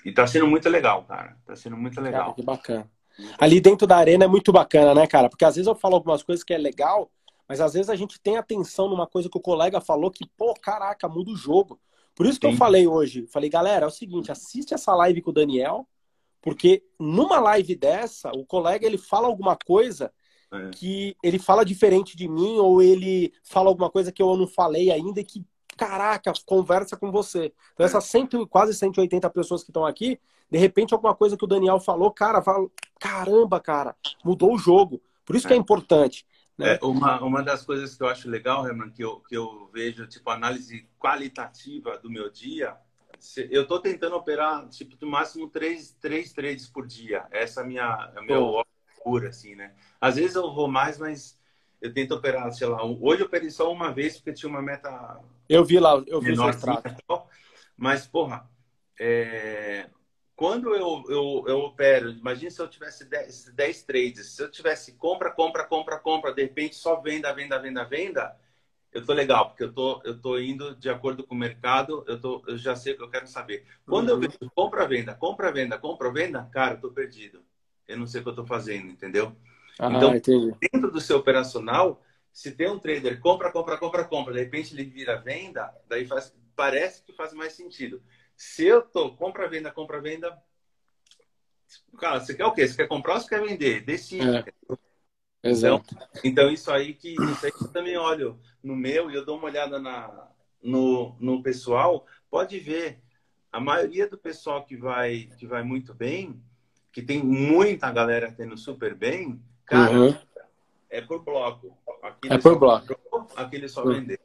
E 0.04 0.12
tá 0.12 0.26
sendo 0.26 0.46
muito 0.46 0.68
legal, 0.68 1.02
cara. 1.04 1.36
Tá 1.46 1.56
sendo 1.56 1.78
muito 1.78 1.98
legal. 1.98 2.24
Cara, 2.24 2.34
que 2.34 2.42
bacana. 2.42 2.90
Ali 3.38 3.60
dentro 3.60 3.86
da 3.86 3.96
arena 3.96 4.24
é 4.24 4.28
muito 4.28 4.52
bacana, 4.52 4.94
né, 4.94 5.06
cara? 5.06 5.30
Porque 5.30 5.44
às 5.44 5.54
vezes 5.54 5.66
eu 5.66 5.74
falo 5.74 5.94
algumas 5.94 6.22
coisas 6.22 6.44
que 6.44 6.52
é 6.52 6.58
legal, 6.58 7.10
mas 7.48 7.60
às 7.60 7.72
vezes 7.72 7.88
a 7.88 7.96
gente 7.96 8.20
tem 8.20 8.36
atenção 8.36 8.88
numa 8.88 9.06
coisa 9.06 9.30
que 9.30 9.38
o 9.38 9.40
colega 9.40 9.80
falou 9.80 10.10
que, 10.10 10.28
pô, 10.36 10.52
caraca, 10.54 11.08
muda 11.08 11.30
o 11.30 11.36
jogo. 11.36 11.80
Por 12.14 12.26
isso 12.26 12.38
que 12.38 12.46
Sim. 12.46 12.52
eu 12.52 12.58
falei 12.58 12.86
hoje, 12.86 13.26
falei, 13.26 13.50
galera, 13.50 13.84
é 13.84 13.88
o 13.88 13.90
seguinte, 13.90 14.30
assiste 14.30 14.72
essa 14.72 14.94
live 14.94 15.20
com 15.20 15.30
o 15.30 15.34
Daniel, 15.34 15.86
porque 16.40 16.82
numa 16.98 17.40
live 17.40 17.74
dessa, 17.74 18.30
o 18.32 18.44
colega 18.44 18.86
ele 18.86 18.98
fala 18.98 19.26
alguma 19.26 19.56
coisa 19.56 20.12
é. 20.52 20.70
que 20.70 21.16
ele 21.22 21.38
fala 21.38 21.64
diferente 21.64 22.16
de 22.16 22.28
mim, 22.28 22.58
ou 22.58 22.82
ele 22.82 23.32
fala 23.42 23.68
alguma 23.68 23.90
coisa 23.90 24.12
que 24.12 24.22
eu 24.22 24.36
não 24.36 24.46
falei 24.46 24.90
ainda 24.90 25.20
e 25.20 25.24
que, 25.24 25.44
caraca, 25.76 26.32
conversa 26.46 26.96
com 26.96 27.10
você. 27.10 27.52
Então, 27.72 27.84
essas 27.84 28.04
cento, 28.04 28.46
quase 28.46 28.74
180 28.74 29.28
pessoas 29.30 29.62
que 29.64 29.70
estão 29.70 29.84
aqui, 29.84 30.20
de 30.50 30.58
repente, 30.58 30.94
alguma 30.94 31.14
coisa 31.14 31.36
que 31.36 31.44
o 31.44 31.48
Daniel 31.48 31.80
falou, 31.80 32.10
cara, 32.12 32.40
fala, 32.42 32.68
caramba, 33.00 33.58
cara, 33.58 33.96
mudou 34.24 34.54
o 34.54 34.58
jogo. 34.58 35.00
Por 35.24 35.34
isso 35.34 35.46
que 35.46 35.52
é, 35.52 35.56
é 35.56 35.58
importante. 35.58 36.24
Né? 36.56 36.74
É, 36.74 36.84
uma, 36.84 37.20
uma 37.22 37.42
das 37.42 37.64
coisas 37.64 37.94
que 37.96 38.02
eu 38.02 38.08
acho 38.08 38.28
legal, 38.28 38.66
Herman, 38.66 38.90
que 38.90 39.02
eu, 39.02 39.20
que 39.20 39.36
eu 39.36 39.68
vejo, 39.72 40.06
tipo, 40.06 40.30
análise 40.30 40.88
qualitativa 40.98 41.98
do 41.98 42.10
meu 42.10 42.30
dia, 42.30 42.76
eu 43.50 43.66
tô 43.66 43.80
tentando 43.80 44.16
operar, 44.16 44.68
tipo, 44.68 44.96
no 45.00 45.10
máximo 45.10 45.48
três, 45.48 45.92
três 46.00 46.32
trades 46.32 46.68
por 46.68 46.86
dia. 46.86 47.26
Essa 47.30 47.60
é 47.60 47.64
a 47.64 47.66
minha, 47.66 48.12
a 48.16 48.22
minha 48.22 48.38
loucura, 48.38 49.30
assim, 49.30 49.54
né? 49.54 49.74
Às 50.00 50.16
vezes 50.16 50.36
eu 50.36 50.52
vou 50.52 50.68
mais, 50.68 50.98
mas 50.98 51.38
eu 51.80 51.92
tento 51.92 52.14
operar, 52.14 52.50
sei 52.52 52.66
lá, 52.66 52.84
hoje 52.84 53.22
eu 53.22 53.26
operei 53.26 53.50
só 53.50 53.70
uma 53.72 53.92
vez 53.92 54.16
porque 54.16 54.32
tinha 54.32 54.48
uma 54.48 54.62
meta. 54.62 55.20
Eu 55.48 55.64
vi 55.64 55.78
lá, 55.78 56.02
eu 56.06 56.20
vi 56.20 56.38
o 56.38 56.50
extrato. 56.50 56.94
Mas, 57.76 58.06
porra, 58.06 58.48
é... 58.98 59.88
quando 60.36 60.74
eu, 60.74 61.04
eu, 61.08 61.44
eu 61.46 61.58
opero, 61.60 62.10
imagine 62.10 62.50
se 62.50 62.60
eu 62.60 62.68
tivesse 62.68 63.04
10, 63.04 63.52
10 63.54 63.82
trades, 63.84 64.26
se 64.26 64.42
eu 64.42 64.50
tivesse 64.50 64.92
compra, 64.92 65.30
compra, 65.30 65.64
compra, 65.64 65.98
compra, 65.98 66.34
de 66.34 66.42
repente 66.42 66.74
só 66.74 67.00
venda, 67.00 67.32
venda, 67.32 67.58
venda, 67.58 67.84
venda, 67.84 68.36
eu 68.92 69.04
tô 69.04 69.12
legal, 69.12 69.48
porque 69.48 69.64
eu 69.64 69.72
tô, 69.72 70.00
eu 70.04 70.20
tô 70.20 70.38
indo 70.38 70.74
de 70.76 70.88
acordo 70.88 71.24
com 71.24 71.34
o 71.34 71.38
mercado, 71.38 72.04
eu, 72.06 72.20
tô, 72.20 72.42
eu 72.46 72.56
já 72.56 72.76
sei 72.76 72.94
o 72.94 72.96
que 72.96 73.02
eu 73.02 73.10
quero 73.10 73.26
saber. 73.26 73.64
Quando 73.84 74.08
uhum. 74.08 74.14
eu 74.14 74.20
vejo 74.20 74.38
compra, 74.54 74.86
venda, 74.86 75.14
compra, 75.14 75.52
venda, 75.52 75.78
compra, 75.78 76.12
venda, 76.12 76.48
cara, 76.52 76.74
eu 76.74 76.80
tô 76.80 76.90
perdido. 76.90 77.42
Eu 77.88 77.98
não 77.98 78.06
sei 78.06 78.20
o 78.20 78.24
que 78.24 78.30
eu 78.30 78.34
tô 78.34 78.46
fazendo, 78.46 78.86
entendeu? 78.86 79.34
Ah, 79.78 79.92
então, 79.92 80.14
entendi. 80.14 80.54
dentro 80.60 80.92
do 80.92 81.00
seu 81.00 81.18
operacional, 81.18 82.00
se 82.32 82.52
tem 82.52 82.68
um 82.68 82.78
trader 82.78 83.20
compra, 83.20 83.50
compra, 83.50 83.76
compra, 83.76 84.04
compra, 84.04 84.34
de 84.34 84.40
repente 84.40 84.74
ele 84.74 84.84
vira 84.84 85.20
venda, 85.20 85.72
daí 85.88 86.06
faz, 86.06 86.32
parece 86.54 87.02
que 87.02 87.12
faz 87.12 87.32
mais 87.32 87.52
sentido. 87.52 88.00
Se 88.36 88.66
eu 88.66 88.82
tô 88.82 89.14
compra, 89.16 89.48
venda, 89.48 89.70
compra, 89.70 90.00
venda, 90.00 90.36
cara, 91.98 92.20
você 92.20 92.34
quer 92.34 92.44
o 92.44 92.52
quê? 92.52 92.66
Você 92.66 92.76
quer 92.76 92.88
comprar 92.88 93.14
ou 93.14 93.20
você 93.20 93.28
quer 93.28 93.42
vender? 93.42 93.84
Decide. 93.84 94.28
É. 94.28 94.44
Exato. 95.42 95.84
Então, 95.94 96.08
então, 96.24 96.50
isso 96.50 96.72
aí 96.72 96.94
que 96.94 97.14
isso 97.14 97.44
aí 97.44 97.52
que 97.52 97.64
eu 97.64 97.68
também 97.68 97.98
olho 97.98 98.40
no 98.62 98.74
meu 98.74 99.10
e 99.10 99.14
eu 99.14 99.24
dou 99.26 99.36
uma 99.36 99.44
olhada 99.44 99.78
na, 99.78 100.30
no, 100.62 101.14
no 101.20 101.42
pessoal, 101.42 102.06
pode 102.30 102.58
ver. 102.58 103.02
A 103.52 103.60
maioria 103.60 104.08
do 104.08 104.18
pessoal 104.18 104.64
que 104.64 104.76
vai, 104.76 105.28
que 105.38 105.46
vai 105.46 105.62
muito 105.62 105.94
bem, 105.94 106.42
que 106.90 107.00
tem 107.00 107.22
muita 107.22 107.92
galera 107.92 108.32
tendo 108.32 108.56
super 108.56 108.96
bem, 108.96 109.40
cara, 109.64 109.92
uhum. 109.92 110.18
é 110.90 111.00
por 111.00 111.22
bloco. 111.22 111.78
Aquele 112.02 112.34
é 112.34 112.38
por 112.38 112.58
bloco. 112.58 112.86
Comprou, 112.86 113.28
aquele 113.36 113.68
só 113.68 113.84
uhum. 113.84 113.92
vender. 113.92 114.20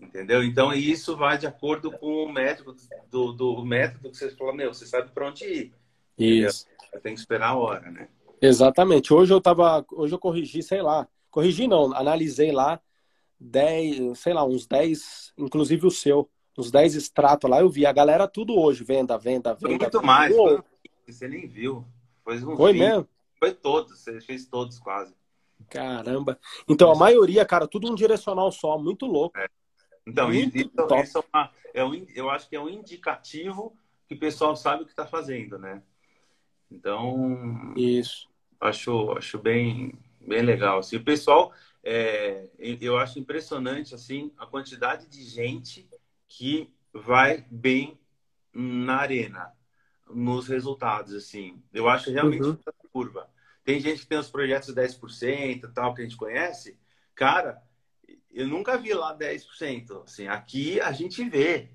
Entendeu? 0.00 0.42
Então, 0.42 0.72
isso 0.72 1.16
vai 1.16 1.36
de 1.36 1.46
acordo 1.46 1.90
com 1.90 2.24
o 2.24 2.32
método 2.32 2.74
do, 3.10 3.32
do 3.32 3.64
método 3.64 4.10
que 4.10 4.16
você 4.16 4.30
falou, 4.30 4.54
meu, 4.54 4.72
você 4.72 4.86
sabe 4.86 5.10
para 5.10 5.28
onde 5.28 5.44
ir. 5.44 5.74
Isso. 6.16 6.66
Tem 7.02 7.14
que 7.14 7.20
esperar 7.20 7.50
a 7.50 7.56
hora, 7.56 7.90
né? 7.90 8.08
Exatamente. 8.40 9.12
Hoje 9.12 9.32
eu 9.32 9.40
tava, 9.40 9.84
hoje 9.92 10.14
eu 10.14 10.18
corrigi, 10.18 10.62
sei 10.62 10.80
lá, 10.80 11.06
corrigi 11.30 11.68
não, 11.68 11.94
analisei 11.94 12.50
lá 12.50 12.80
10, 13.38 14.18
sei 14.18 14.32
lá, 14.32 14.44
uns 14.44 14.66
10, 14.66 15.34
inclusive 15.36 15.86
o 15.86 15.90
seu, 15.90 16.28
uns 16.58 16.70
10 16.70 16.94
extratos 16.96 17.48
lá, 17.48 17.60
eu 17.60 17.68
vi 17.68 17.84
a 17.84 17.92
galera 17.92 18.26
tudo 18.26 18.58
hoje, 18.58 18.82
venda, 18.82 19.18
venda, 19.18 19.54
venda. 19.54 19.68
Muito 19.68 19.84
venda, 19.84 20.02
mais, 20.02 20.34
foi, 20.34 20.62
você 21.06 21.28
nem 21.28 21.46
viu. 21.46 21.84
Foi, 22.24 22.38
foi 22.38 22.72
mesmo? 22.72 23.06
Foi 23.38 23.52
todos, 23.52 23.98
você 23.98 24.20
fez 24.20 24.46
todos 24.46 24.78
quase. 24.78 25.14
Caramba. 25.68 26.38
Então, 26.68 26.90
a 26.90 26.94
maioria, 26.94 27.44
cara, 27.44 27.66
tudo 27.66 27.90
um 27.90 27.94
direcional 27.94 28.50
só, 28.50 28.78
muito 28.78 29.06
louco. 29.06 29.38
É. 29.38 29.46
Então, 30.10 30.32
isso, 30.32 30.58
isso 31.04 31.18
é, 31.18 31.22
uma, 31.32 31.50
é 31.74 31.84
um, 31.84 32.06
eu 32.14 32.28
acho 32.30 32.48
que 32.48 32.56
é 32.56 32.60
um 32.60 32.68
indicativo 32.68 33.76
que 34.08 34.14
o 34.14 34.18
pessoal 34.18 34.56
sabe 34.56 34.82
o 34.82 34.86
que 34.86 34.92
está 34.92 35.06
fazendo, 35.06 35.58
né? 35.58 35.82
Então, 36.70 37.72
isso. 37.76 38.28
Acho, 38.60 39.12
acho 39.12 39.38
bem, 39.38 39.94
bem 40.20 40.42
legal. 40.42 40.78
Assim, 40.78 40.96
o 40.96 41.04
pessoal, 41.04 41.52
é, 41.82 42.48
eu 42.58 42.98
acho 42.98 43.18
impressionante 43.18 43.94
assim 43.94 44.32
a 44.36 44.46
quantidade 44.46 45.06
de 45.08 45.22
gente 45.22 45.88
que 46.28 46.72
vai 46.92 47.44
bem 47.50 47.98
na 48.52 48.96
arena, 48.96 49.52
nos 50.08 50.48
resultados. 50.48 51.14
assim. 51.14 51.62
Eu 51.72 51.88
acho 51.88 52.10
realmente 52.10 52.42
uhum. 52.42 52.58
curva. 52.92 53.28
Tem 53.64 53.80
gente 53.80 54.00
que 54.00 54.06
tem 54.06 54.18
os 54.18 54.30
projetos 54.30 54.74
10% 54.74 55.72
tal, 55.72 55.94
que 55.94 56.02
a 56.02 56.04
gente 56.04 56.16
conhece. 56.16 56.78
Cara, 57.14 57.62
eu 58.32 58.46
nunca 58.46 58.76
vi 58.78 58.92
lá 58.94 59.16
10%. 59.16 60.04
Assim, 60.04 60.28
aqui 60.28 60.80
a 60.80 60.92
gente 60.92 61.22
vê 61.28 61.70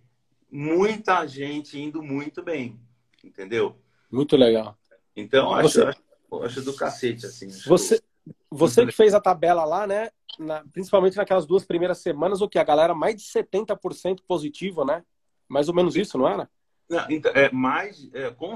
muita 0.50 1.26
gente 1.28 1.80
indo 1.80 2.02
muito 2.02 2.42
bem, 2.42 2.80
entendeu? 3.24 3.76
Muito 4.12 4.38
legal. 4.38 4.78
Então, 5.16 5.54
acho, 5.54 5.70
você, 5.70 5.84
acho, 5.84 6.44
acho 6.44 6.62
do 6.62 6.76
cacete, 6.76 7.26
assim. 7.26 7.50
Você, 7.68 8.02
você 8.50 8.86
que 8.86 8.92
fez 8.92 9.14
a 9.14 9.22
tabela 9.22 9.66
lá, 9.66 9.86
né? 9.86 10.10
Na, 10.40 10.64
principalmente 10.72 11.18
naquelas 11.18 11.46
duas 11.46 11.66
primeiras 11.66 12.00
semanas, 12.00 12.42
o 12.42 12.50
que? 12.50 12.60
A 12.60 12.64
galera 12.64 12.94
mais 12.94 13.16
de 13.16 13.24
70% 13.24 14.22
positivo, 14.28 14.84
né? 14.84 15.04
Mais 15.48 15.70
ou 15.70 15.76
menos 15.76 15.96
isso, 15.96 16.18
não 16.18 16.28
era? 16.28 16.50
Não, 16.90 17.06
então, 17.10 17.32
é, 17.34 17.52
mais, 17.52 18.10
é, 18.14 18.30
com, 18.32 18.54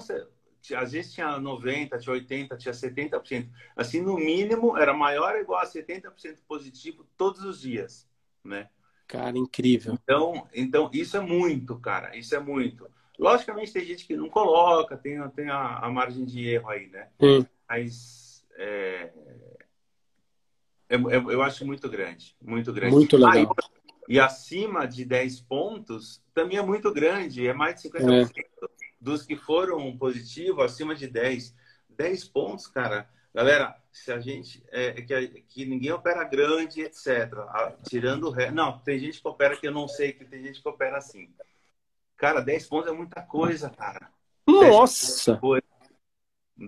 às 0.76 0.92
vezes 0.92 1.14
tinha 1.14 1.40
90%, 1.40 2.00
tinha 2.00 2.16
80%, 2.16 2.58
tinha 2.58 2.74
70%. 2.74 3.50
Assim, 3.76 4.02
no 4.02 4.16
mínimo, 4.16 4.78
era 4.78 4.94
maior 4.94 5.36
ou 5.36 5.42
igual 5.42 5.62
a 5.62 5.66
70% 5.66 6.40
positivo 6.48 7.06
todos 7.18 7.44
os 7.44 7.62
dias, 7.62 8.08
né? 8.44 8.70
Cara, 9.08 9.38
incrível. 9.38 9.98
Então, 10.04 10.48
então, 10.54 10.90
isso 10.94 11.18
é 11.18 11.20
muito, 11.20 11.78
cara. 11.80 12.16
Isso 12.16 12.36
é 12.36 12.40
muito. 12.40 12.88
Logicamente, 13.18 13.74
tem 13.74 13.84
gente 13.84 14.06
que 14.06 14.16
não 14.16 14.30
coloca, 14.30 14.96
tem, 14.96 15.20
tem 15.32 15.50
a, 15.50 15.80
a 15.80 15.90
margem 15.90 16.24
de 16.24 16.48
erro 16.48 16.70
aí, 16.70 16.88
né? 16.88 17.10
Mas 17.68 18.46
é, 18.56 19.12
é, 20.90 20.96
é, 20.96 21.16
eu 21.16 21.42
acho 21.42 21.66
muito 21.66 21.88
grande. 21.88 22.36
Muito 22.42 22.74
grande. 22.74 22.94
Muito 22.94 23.16
legal. 23.16 23.56
e 24.08 24.20
acima 24.20 24.88
de 24.88 25.06
10 25.06 25.42
pontos 25.42 26.24
também 26.34 26.58
é 26.58 26.62
muito 26.62 26.92
grande. 26.92 27.48
É 27.48 27.54
mais 27.54 27.82
de 27.82 27.90
50% 27.90 28.30
é. 28.36 28.79
Dos 29.00 29.26
que 29.26 29.36
foram 29.36 29.96
positivos, 29.98 30.64
acima 30.64 30.96
de 30.96 31.08
10. 31.08 31.56
10 31.90 32.24
pontos, 32.30 32.68
cara. 32.68 33.10
Galera, 33.34 33.76
se 33.92 34.12
a 34.12 34.20
gente. 34.20 34.64
É, 34.70 34.88
é 34.88 35.02
que, 35.02 35.42
que 35.48 35.66
ninguém 35.66 35.92
opera 35.92 36.24
grande, 36.24 36.82
etc. 36.82 37.32
tirando 37.88 38.26
o 38.26 38.32
resto. 38.32 38.54
Não, 38.54 38.80
tem 38.80 39.00
gente 39.00 39.22
que 39.22 39.28
opera 39.28 39.56
que 39.56 39.68
eu 39.68 39.72
não 39.72 39.88
sei, 39.88 40.14
que 40.14 40.26
tem 40.26 40.44
gente 40.44 40.62
que 40.62 40.68
opera 40.68 40.98
assim. 40.98 41.30
Cara, 42.18 42.42
10 42.42 42.68
pontos 42.68 42.92
é 42.92 42.94
muita 42.94 43.22
coisa, 43.22 43.70
cara. 43.70 44.10
Nossa! 44.48 45.38
Coisa. 45.38 45.64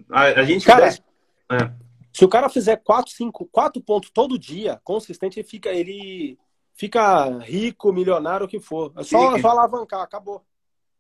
A, 0.10 0.24
a, 0.24 0.44
gente. 0.44 0.66
Cara, 0.66 0.82
10... 0.82 1.04
é. 1.52 1.74
se 2.14 2.24
o 2.24 2.30
cara 2.30 2.48
fizer 2.48 2.78
4, 2.78 3.12
5, 3.12 3.46
4 3.48 3.82
pontos 3.82 4.12
todo 4.12 4.40
dia, 4.40 4.80
consistente, 4.84 5.40
ele 5.40 5.48
fica, 5.48 5.70
ele 5.70 6.40
fica 6.74 7.40
rico, 7.40 7.92
milionário, 7.92 8.46
o 8.46 8.50
que 8.50 8.60
for. 8.60 8.94
É 8.98 9.04
só, 9.04 9.38
só 9.40 9.50
alavancar, 9.50 10.02
acabou. 10.02 10.46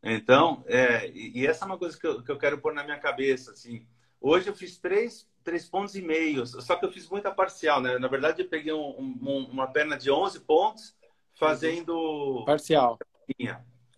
Então, 0.03 0.63
é, 0.67 1.09
e 1.11 1.45
essa 1.45 1.65
é 1.65 1.67
uma 1.67 1.77
coisa 1.77 1.97
que 1.97 2.07
eu, 2.07 2.23
que 2.23 2.31
eu 2.31 2.37
quero 2.37 2.57
pôr 2.57 2.73
na 2.73 2.83
minha 2.83 2.97
cabeça, 2.97 3.51
assim. 3.51 3.85
Hoje 4.19 4.47
eu 4.47 4.55
fiz 4.55 4.77
três, 4.77 5.27
três 5.43 5.67
pontos 5.67 5.95
e 5.95 6.01
meio, 6.01 6.45
só 6.45 6.75
que 6.75 6.85
eu 6.85 6.91
fiz 6.91 7.07
muita 7.09 7.31
parcial, 7.31 7.81
né? 7.81 7.97
Na 7.99 8.07
verdade, 8.07 8.41
eu 8.41 8.49
peguei 8.49 8.73
um, 8.73 8.99
um, 8.99 9.47
uma 9.51 9.67
perna 9.67 9.97
de 9.97 10.09
11 10.09 10.39
pontos 10.41 10.95
fazendo... 11.33 12.43
Parcial 12.45 12.97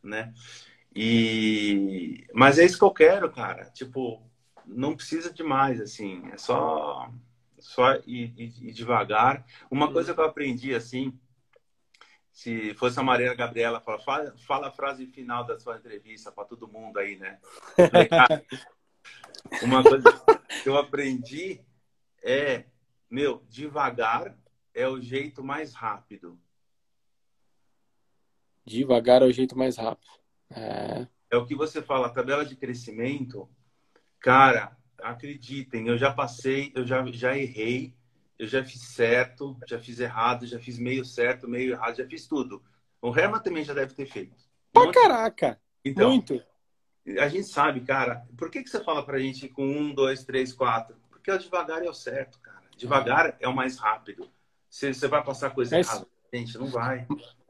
né? 0.04 0.34
E 0.96 2.26
mas 2.34 2.60
é 2.60 2.66
isso 2.66 2.78
que 2.78 2.84
eu 2.84 2.92
quero, 2.92 3.32
cara. 3.32 3.66
Tipo, 3.72 4.22
não 4.66 4.96
precisa 4.96 5.34
demais, 5.34 5.80
assim. 5.80 6.22
É 6.32 6.38
só 6.38 7.10
só 7.58 7.96
ir, 8.06 8.34
ir, 8.38 8.54
ir 8.62 8.74
devagar. 8.74 9.46
Uma 9.72 9.92
coisa 9.92 10.14
que 10.14 10.20
eu 10.20 10.26
aprendi 10.26 10.76
assim, 10.76 11.18
se 12.34 12.74
fosse 12.74 13.00
a 13.00 13.04
Maria 13.04 13.34
Gabriela, 13.36 13.80
fala, 13.80 14.36
fala, 14.38 14.68
a 14.68 14.72
frase 14.72 15.06
final 15.06 15.46
da 15.46 15.60
sua 15.60 15.78
entrevista 15.78 16.32
para 16.32 16.46
todo 16.46 16.68
mundo 16.68 16.98
aí, 16.98 17.16
né? 17.16 17.40
Uma 19.62 19.84
coisa 19.84 20.12
que 20.64 20.68
eu 20.68 20.76
aprendi 20.76 21.62
é, 22.24 22.66
meu, 23.10 23.46
devagar 23.48 24.36
é 24.74 24.88
o 24.88 25.00
jeito 25.00 25.44
mais 25.44 25.74
rápido. 25.76 26.40
Devagar 28.66 29.22
é 29.22 29.26
o 29.26 29.32
jeito 29.32 29.56
mais 29.56 29.78
rápido. 29.78 30.12
É, 30.50 31.08
é 31.30 31.38
o 31.38 31.46
que 31.46 31.54
você 31.54 31.84
fala, 31.84 32.10
tabela 32.10 32.44
de 32.44 32.56
crescimento. 32.56 33.48
Cara, 34.20 34.76
acreditem, 34.98 35.88
eu 35.88 35.98
já 36.00 36.12
passei, 36.12 36.72
eu 36.74 36.84
já, 36.86 37.06
já 37.12 37.38
errei, 37.38 37.96
eu 38.44 38.48
já 38.48 38.64
fiz 38.64 38.82
certo, 38.82 39.58
já 39.66 39.80
fiz 39.80 40.00
errado, 40.00 40.46
já 40.46 40.60
fiz 40.60 40.78
meio 40.78 41.06
certo, 41.06 41.48
meio 41.48 41.72
errado, 41.72 41.96
já 41.96 42.06
fiz 42.06 42.28
tudo. 42.28 42.62
O 43.02 43.18
Herman 43.18 43.42
também 43.42 43.64
já 43.64 43.74
deve 43.74 43.94
ter 43.94 44.06
feito. 44.06 44.44
Pra 44.72 44.92
caraca! 44.92 45.60
Então, 45.84 46.10
Muito! 46.10 46.44
A 47.20 47.28
gente 47.28 47.48
sabe, 47.48 47.82
cara, 47.82 48.26
por 48.38 48.50
que, 48.50 48.64
que 48.64 48.70
você 48.70 48.84
fala 48.84 49.06
pra 49.06 49.20
gente 49.20 49.48
com 49.48 49.66
um, 49.66 49.94
dois, 49.94 50.24
três, 50.24 50.54
quatro? 50.54 50.96
Porque 51.10 51.32
o 51.32 51.38
devagar 51.38 51.84
é 51.84 51.90
o 51.90 51.94
certo, 51.94 52.40
cara. 52.40 52.64
Devagar 52.78 53.38
é 53.40 53.48
o 53.48 53.56
mais 53.56 53.78
rápido. 53.78 54.30
Você, 54.70 54.94
você 54.94 55.08
vai 55.08 55.24
passar 55.24 55.52
coisa 55.52 55.78
Mas... 55.78 55.88
errada. 55.88 56.08
Gente, 56.34 56.58
não 56.58 56.68
vai. 56.68 57.06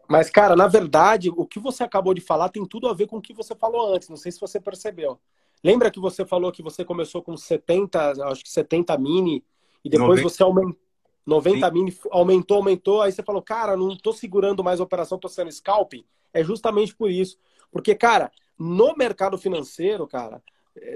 Mas, 0.08 0.30
cara, 0.30 0.56
na 0.56 0.68
verdade, 0.68 1.30
o 1.30 1.46
que 1.46 1.60
você 1.60 1.84
acabou 1.84 2.14
de 2.14 2.22
falar 2.22 2.50
tem 2.50 2.66
tudo 2.66 2.88
a 2.88 2.94
ver 2.94 3.08
com 3.08 3.18
o 3.18 3.22
que 3.22 3.34
você 3.34 3.56
falou 3.56 3.96
antes. 3.96 4.10
Não 4.10 4.18
sei 4.18 4.32
se 4.32 4.40
você 4.40 4.60
percebeu. 4.60 5.20
Lembra 5.64 5.90
que 5.90 6.00
você 6.00 6.26
falou 6.26 6.52
que 6.52 6.62
você 6.62 6.84
começou 6.84 7.24
com 7.24 7.38
70, 7.38 8.26
acho 8.26 8.44
que 8.44 8.50
70 8.50 8.98
mini, 8.98 9.44
e 9.84 9.90
depois 9.90 10.22
90. 10.22 10.30
você 10.30 10.44
aumentou. 10.44 10.84
90 11.26 11.68
Sim. 11.68 11.74
mini, 11.74 11.98
aumentou, 12.12 12.58
aumentou, 12.58 13.02
aí 13.02 13.12
você 13.12 13.24
falou, 13.24 13.42
cara, 13.42 13.78
não 13.78 13.96
tô 13.96 14.12
segurando 14.12 14.62
mais 14.62 14.82
a 14.82 14.84
operação, 14.84 15.18
tô 15.18 15.30
sendo 15.30 15.50
scalping. 15.52 16.04
É 16.34 16.44
justamente 16.44 16.94
por 16.94 17.10
isso. 17.10 17.38
Porque, 17.72 17.96
cara, 17.96 18.30
no 18.60 18.94
mercado 18.96 19.38
financeiro, 19.38 20.06
cara, 20.06 20.44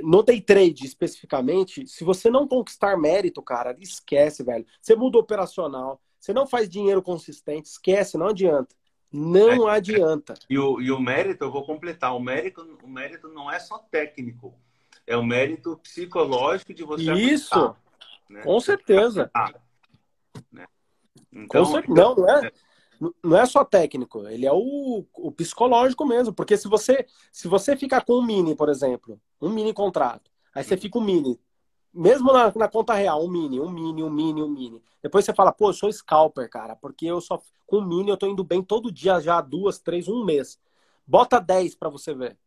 no 0.03 0.23
day 0.23 0.41
trade 0.41 0.85
especificamente, 0.85 1.87
se 1.87 2.03
você 2.03 2.29
não 2.29 2.47
conquistar 2.47 2.97
mérito, 2.97 3.41
cara, 3.41 3.75
esquece, 3.79 4.43
velho. 4.43 4.65
Você 4.81 4.95
muda 4.95 5.17
operacional, 5.17 6.01
você 6.19 6.33
não 6.33 6.47
faz 6.47 6.67
dinheiro 6.67 7.01
consistente, 7.01 7.69
esquece, 7.69 8.17
não 8.17 8.27
adianta. 8.27 8.75
Não 9.11 9.69
é, 9.69 9.77
adianta. 9.77 10.33
E 10.49 10.59
o, 10.59 10.81
e 10.81 10.91
o 10.91 10.99
mérito, 10.99 11.45
eu 11.45 11.51
vou 11.51 11.65
completar, 11.65 12.13
o 12.15 12.19
mérito, 12.19 12.77
o 12.83 12.87
mérito 12.87 13.29
não 13.29 13.49
é 13.49 13.59
só 13.59 13.77
técnico, 13.77 14.53
é 15.05 15.15
o 15.15 15.23
mérito 15.23 15.77
psicológico 15.77 16.73
de 16.73 16.83
você 16.83 17.13
Isso, 17.13 17.53
aplicar, 17.53 17.81
né? 18.29 18.41
com 18.41 18.59
certeza. 18.59 19.31
Né? 20.51 20.67
Então, 21.31 21.63
com 21.63 21.71
certeza. 21.71 21.93
Não, 21.93 22.15
não 22.15 22.29
é, 22.29 22.51
não 23.23 23.37
é 23.37 23.45
só 23.45 23.63
técnico, 23.63 24.27
ele 24.27 24.45
é 24.45 24.51
o, 24.51 25.05
o 25.13 25.31
psicológico 25.31 26.05
mesmo. 26.05 26.33
Porque 26.33 26.57
se 26.57 26.67
você 26.67 27.05
se 27.31 27.47
você 27.47 27.75
ficar 27.75 28.03
com 28.03 28.13
um 28.13 28.25
mini, 28.25 28.55
por 28.55 28.69
exemplo, 28.69 29.19
um 29.41 29.49
mini 29.49 29.73
contrato, 29.73 30.31
aí 30.53 30.63
você 30.63 30.75
fica 30.75 30.97
um 30.97 31.03
mini, 31.03 31.39
mesmo 31.93 32.31
na, 32.31 32.51
na 32.55 32.67
conta 32.67 32.93
real, 32.93 33.23
um 33.23 33.29
mini, 33.29 33.59
um 33.59 33.69
mini, 33.69 34.03
um 34.03 34.09
mini, 34.09 34.41
um 34.41 34.49
mini. 34.49 34.83
Depois 35.01 35.25
você 35.25 35.33
fala, 35.33 35.51
pô, 35.51 35.69
eu 35.69 35.73
sou 35.73 35.91
scalper, 35.91 36.49
cara, 36.49 36.75
porque 36.75 37.05
eu 37.05 37.21
só 37.21 37.41
com 37.65 37.81
mini 37.81 38.09
eu 38.09 38.17
tô 38.17 38.27
indo 38.27 38.43
bem 38.43 38.61
todo 38.61 38.91
dia 38.91 39.19
já 39.19 39.41
duas, 39.41 39.79
três, 39.79 40.07
um 40.07 40.23
mês. 40.23 40.59
Bota 41.05 41.39
10 41.39 41.75
para 41.75 41.89
você 41.89 42.13
ver. 42.13 42.37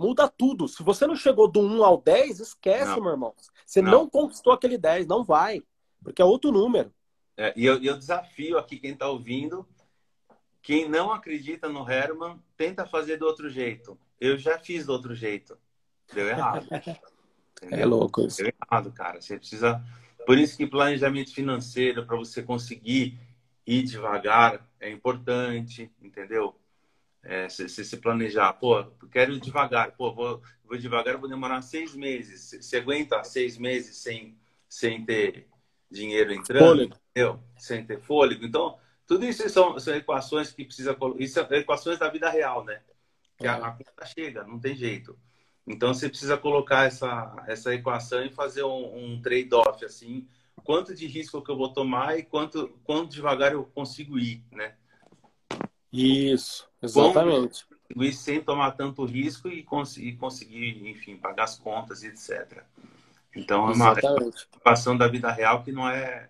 Muda 0.00 0.28
tudo. 0.28 0.66
Se 0.66 0.82
você 0.82 1.06
não 1.06 1.14
chegou 1.14 1.46
do 1.46 1.60
1 1.60 1.84
ao 1.84 2.00
10, 2.00 2.40
esquece, 2.40 2.86
não. 2.86 3.02
meu 3.02 3.12
irmão. 3.12 3.34
Você 3.66 3.82
não. 3.82 3.90
não 3.90 4.08
conquistou 4.08 4.52
aquele 4.52 4.78
10, 4.78 5.06
não 5.06 5.22
vai. 5.22 5.62
Porque 6.02 6.22
é 6.22 6.24
outro 6.24 6.50
número. 6.50 6.92
É, 7.36 7.52
e 7.56 7.66
eu, 7.66 7.82
eu 7.82 7.96
desafio 7.96 8.58
aqui 8.58 8.78
quem 8.78 8.92
está 8.92 9.08
ouvindo 9.08 9.66
quem 10.62 10.88
não 10.88 11.10
acredita 11.10 11.68
no 11.68 11.88
Herman, 11.88 12.38
tenta 12.56 12.86
fazer 12.86 13.16
do 13.16 13.26
outro 13.26 13.48
jeito. 13.48 13.98
Eu 14.20 14.36
já 14.36 14.58
fiz 14.58 14.86
do 14.86 14.92
outro 14.92 15.14
jeito. 15.14 15.56
Deu 16.12 16.28
errado. 16.28 16.66
é 17.62 17.84
louco 17.84 18.26
isso. 18.26 18.38
Deu 18.38 18.52
errado, 18.62 18.92
cara. 18.92 19.20
Você 19.20 19.38
precisa. 19.38 19.82
Por 20.26 20.38
isso 20.38 20.56
que 20.56 20.66
planejamento 20.66 21.32
financeiro, 21.32 22.04
para 22.04 22.16
você 22.16 22.42
conseguir 22.42 23.18
ir 23.66 23.82
devagar, 23.84 24.68
é 24.78 24.90
importante, 24.90 25.90
entendeu? 26.00 26.54
É, 27.22 27.48
se, 27.48 27.68
se, 27.68 27.84
se, 27.84 27.96
planejar, 27.98 28.54
pô, 28.54 28.82
quero 29.12 29.32
ir 29.32 29.40
devagar, 29.40 29.92
pô, 29.92 30.12
vou, 30.14 30.42
vou 30.64 30.78
devagar, 30.78 31.18
vou 31.18 31.28
demorar 31.28 31.60
seis 31.62 31.94
meses. 31.94 32.64
Você 32.64 32.78
aguenta 32.78 33.22
seis 33.24 33.58
meses 33.58 33.96
sem, 33.96 34.38
sem 34.68 35.04
ter 35.04 35.46
dinheiro 35.90 36.32
entrando, 36.32 36.66
fôlego. 36.66 36.94
entendeu? 37.10 37.40
Sem 37.58 37.84
ter 37.84 38.00
fôlego. 38.00 38.44
Então, 38.44 38.78
tudo 39.06 39.24
isso 39.24 39.48
são, 39.50 39.78
são 39.78 39.94
equações 39.94 40.52
que 40.52 40.64
precisa 40.64 40.96
isso 41.18 41.34
são 41.34 41.46
equações 41.50 41.98
da 41.98 42.08
vida 42.08 42.30
real, 42.30 42.64
né? 42.64 42.80
Que 43.36 43.46
a, 43.46 43.56
a 43.56 43.72
conta 43.72 44.06
chega, 44.06 44.44
não 44.44 44.58
tem 44.58 44.74
jeito. 44.74 45.18
Então 45.66 45.92
você 45.92 46.08
precisa 46.08 46.36
colocar 46.36 46.84
essa, 46.84 47.44
essa 47.46 47.74
equação 47.74 48.24
e 48.24 48.30
fazer 48.30 48.62
um, 48.62 49.14
um 49.14 49.20
trade-off 49.20 49.84
assim, 49.84 50.26
quanto 50.64 50.94
de 50.94 51.06
risco 51.06 51.42
que 51.42 51.50
eu 51.50 51.56
vou 51.56 51.72
tomar 51.72 52.18
e 52.18 52.22
quanto 52.22 52.68
quanto 52.84 53.12
devagar 53.12 53.52
eu 53.52 53.64
consigo 53.64 54.18
ir, 54.18 54.44
né? 54.50 54.74
Isso, 55.92 56.68
exatamente. 56.82 57.66
Como 57.92 58.04
ir 58.04 58.12
sem 58.12 58.40
tomar 58.40 58.72
tanto 58.72 59.04
risco 59.04 59.48
e 59.48 59.62
conseguir, 59.64 60.16
conseguir, 60.16 60.88
enfim, 60.88 61.16
pagar 61.16 61.44
as 61.44 61.58
contas 61.58 62.02
e 62.02 62.06
etc. 62.06 62.62
Então 63.34 63.68
é 63.68 63.74
uma 63.74 63.94
equação 64.56 64.96
da 64.96 65.08
vida 65.08 65.30
real 65.30 65.62
que 65.62 65.72
não 65.72 65.88
é 65.88 66.28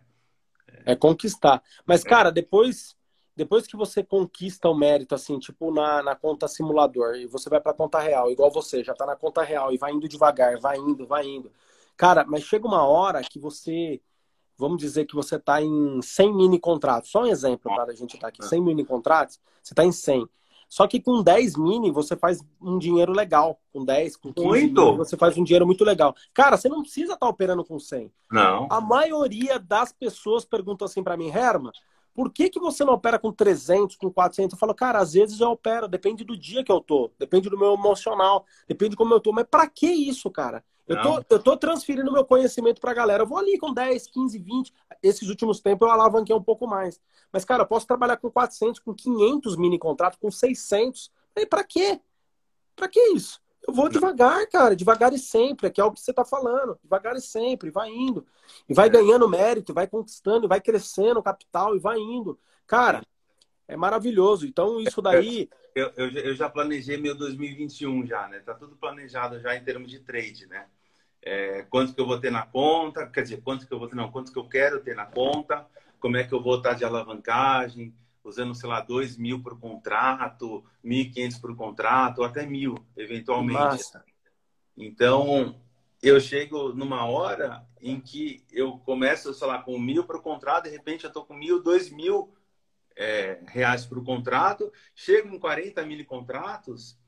é 0.85 0.97
conquistar. 0.97 1.63
Mas, 1.87 2.03
cara, 2.03 2.31
depois 2.31 2.97
depois 3.37 3.67
que 3.67 3.77
você 3.77 4.03
conquista 4.03 4.69
o 4.69 4.75
mérito, 4.75 5.15
assim, 5.15 5.39
tipo 5.39 5.73
na, 5.73 6.03
na 6.03 6.15
conta 6.15 6.47
simulador, 6.47 7.15
e 7.15 7.27
você 7.27 7.49
vai 7.49 7.59
pra 7.61 7.73
conta 7.73 7.99
real, 7.99 8.31
igual 8.31 8.51
você, 8.51 8.85
já 8.85 8.93
tá 8.93 9.07
na 9.07 9.17
conta 9.17 9.43
real, 9.43 9.73
e 9.73 9.79
vai 9.79 9.93
indo 9.93 10.07
devagar, 10.07 10.59
vai 10.59 10.77
indo, 10.77 11.07
vai 11.07 11.27
indo. 11.27 11.51
Cara, 11.97 12.25
mas 12.27 12.43
chega 12.45 12.67
uma 12.67 12.85
hora 12.87 13.23
que 13.23 13.39
você, 13.39 14.01
vamos 14.61 14.79
dizer 14.79 15.07
que 15.07 15.15
você 15.15 15.39
tá 15.39 15.63
em 15.63 16.01
100 16.03 16.35
mini 16.35 16.61
contratos. 16.61 17.11
Só 17.11 17.23
um 17.23 17.27
exemplo, 17.27 17.75
para 17.75 17.91
a 17.91 17.95
gente 17.95 18.19
tá 18.19 18.29
aqui, 18.29 18.45
100 18.45 18.61
mini 18.61 18.85
contratos, 18.85 19.41
você 19.63 19.75
tá 19.75 19.85
em 19.85 19.91
100. 19.91 20.29
Só 20.69 20.87
que 20.87 21.01
com 21.01 21.21
10 21.21 21.57
mini 21.57 21.91
você 21.91 22.17
faz 22.17 22.41
um 22.63 22.79
dinheiro 22.79 23.13
legal. 23.13 23.59
Com 23.73 23.85
10, 23.85 24.17
com 24.17 24.33
15 24.33 24.47
muito. 24.47 24.85
Mini, 24.85 24.97
você 24.99 25.17
faz 25.17 25.37
um 25.37 25.43
dinheiro 25.43 25.67
muito 25.67 25.85
legal. 25.85 26.15
Cara, 26.33 26.57
você 26.57 26.69
não 26.69 26.83
precisa 26.83 27.15
estar 27.15 27.27
tá 27.27 27.29
operando 27.29 27.65
com 27.65 27.79
100. 27.79 28.13
Não. 28.31 28.69
A 28.71 28.81
maioria 28.81 29.59
das 29.59 29.93
pessoas 29.93 30.45
pergunta 30.45 30.85
assim 30.85 31.03
para 31.03 31.17
mim, 31.17 31.29
Herman, 31.29 31.73
por 32.15 32.31
que, 32.33 32.49
que 32.49 32.61
você 32.61 32.85
não 32.85 32.93
opera 32.93 33.19
com 33.19 33.33
300, 33.33 33.97
com 33.97 34.11
400? 34.11 34.53
Eu 34.53 34.59
falo, 34.59 34.75
cara, 34.75 35.01
às 35.01 35.15
vezes 35.15 35.41
eu 35.41 35.51
opero, 35.51 35.89
depende 35.89 36.23
do 36.23 36.37
dia 36.37 36.63
que 36.63 36.71
eu 36.71 36.81
tô, 36.81 37.11
depende 37.19 37.49
do 37.49 37.59
meu 37.59 37.75
emocional, 37.75 38.45
depende 38.69 38.91
de 38.91 38.97
como 38.97 39.13
eu 39.15 39.21
tô. 39.21 39.33
Mas 39.33 39.47
para 39.51 39.67
que 39.67 39.87
isso, 39.87 40.31
cara? 40.31 40.63
Eu 40.91 41.03
tô, 41.03 41.25
eu 41.31 41.39
tô 41.39 41.57
transferindo 41.57 42.13
meu 42.13 42.25
conhecimento 42.25 42.81
pra 42.81 42.93
galera. 42.93 43.23
Eu 43.23 43.27
vou 43.27 43.39
ali 43.39 43.57
com 43.57 43.73
10, 43.73 44.09
15, 44.09 44.39
20. 44.39 44.75
Esses 45.01 45.29
últimos 45.29 45.61
tempos 45.61 45.87
eu 45.87 45.93
alavanquei 45.93 46.35
um 46.35 46.43
pouco 46.43 46.67
mais. 46.67 47.01
Mas, 47.33 47.45
cara, 47.45 47.63
eu 47.63 47.67
posso 47.67 47.87
trabalhar 47.87 48.17
com 48.17 48.29
400, 48.29 48.81
com 48.81 48.93
500 48.93 49.57
mini 49.57 49.79
contratos, 49.79 50.19
com 50.21 50.31
600. 50.33 51.13
E 51.37 51.47
pra 51.47 51.63
quê? 51.63 52.01
Pra 52.75 52.89
que 52.89 52.99
isso? 53.11 53.41
Eu 53.69 53.73
vou 53.73 53.89
devagar, 53.89 54.45
cara, 54.49 54.75
devagar 54.75 55.13
e 55.13 55.19
sempre, 55.19 55.71
que 55.71 55.81
é 55.81 55.85
o 55.85 55.93
que 55.93 56.01
você 56.01 56.13
tá 56.13 56.25
falando. 56.25 56.77
Devagar 56.83 57.15
e 57.15 57.21
sempre, 57.21 57.71
vai 57.71 57.89
indo. 57.89 58.27
E 58.69 58.75
vai 58.75 58.91
ganhando 58.91 59.29
mérito, 59.29 59.73
vai 59.73 59.87
conquistando, 59.87 60.49
vai 60.49 60.61
crescendo 60.61 61.21
o 61.21 61.23
capital 61.23 61.77
e 61.77 61.79
vai 61.79 61.99
indo. 61.99 62.37
Cara, 62.67 63.07
é 63.69 63.77
maravilhoso. 63.77 64.45
Então, 64.45 64.81
isso 64.81 65.01
daí. 65.01 65.49
Eu, 65.73 65.93
eu, 65.97 66.11
eu 66.11 66.35
já 66.35 66.51
planejei 66.51 66.97
meu 66.97 67.15
2021 67.17 68.05
já, 68.05 68.27
né? 68.27 68.41
Tá 68.41 68.55
tudo 68.55 68.75
planejado 68.75 69.39
já 69.39 69.55
em 69.55 69.63
termos 69.63 69.89
de 69.89 70.01
trade, 70.01 70.47
né? 70.47 70.67
É, 71.23 71.63
quanto 71.69 71.95
que 71.95 72.01
eu 72.01 72.07
vou 72.07 72.19
ter 72.19 72.31
na 72.31 72.47
conta, 72.47 73.07
quer 73.07 73.23
dizer, 73.23 73.43
quanto 73.43 73.67
que 73.67 73.73
eu 73.73 73.79
vou 73.79 73.89
ter, 73.89 73.97
não, 73.97 74.11
quanto 74.11 74.33
que 74.33 74.39
eu 74.39 74.49
quero 74.49 74.81
ter 74.81 74.97
na 74.97 75.07
conta, 75.07 75.67
como 75.99 76.17
é 76.17 76.25
que 76.25 76.33
eu 76.33 76.43
vou 76.43 76.57
estar 76.57 76.75
de 76.75 76.85
alavancagem, 76.85 77.95
usando, 78.25 78.55
sei 78.55 78.69
lá, 78.69 78.81
2 78.81 79.17
mil 79.17 79.43
por 79.43 79.59
contrato, 79.59 80.65
1.500 80.85 81.41
por 81.41 81.57
contrato, 81.57 82.19
ou 82.19 82.25
até 82.25 82.47
mil, 82.47 82.75
eventualmente. 82.97 83.59
Massa. 83.59 84.05
Então, 84.77 85.61
eu 86.03 86.19
chego 86.21 86.73
numa 86.73 87.05
hora 87.05 87.67
em 87.81 88.01
que 88.01 88.45
eu 88.51 88.79
começo, 88.79 89.33
sei 89.35 89.47
lá, 89.47 89.63
com 89.63 89.79
mil 89.79 90.05
por 90.05 90.23
contrato, 90.23 90.65
de 90.65 90.71
repente 90.71 91.05
eu 91.05 91.09
estou 91.09 91.25
com 91.25 91.35
mil, 91.35 91.63
dois 91.63 91.91
mil 91.91 92.35
é, 92.97 93.41
reais 93.47 93.87
por 93.87 94.03
contrato, 94.05 94.73
chego 94.95 95.35
em 95.35 95.39
40 95.39 95.85
mil 95.85 96.05
contratos, 96.05 96.99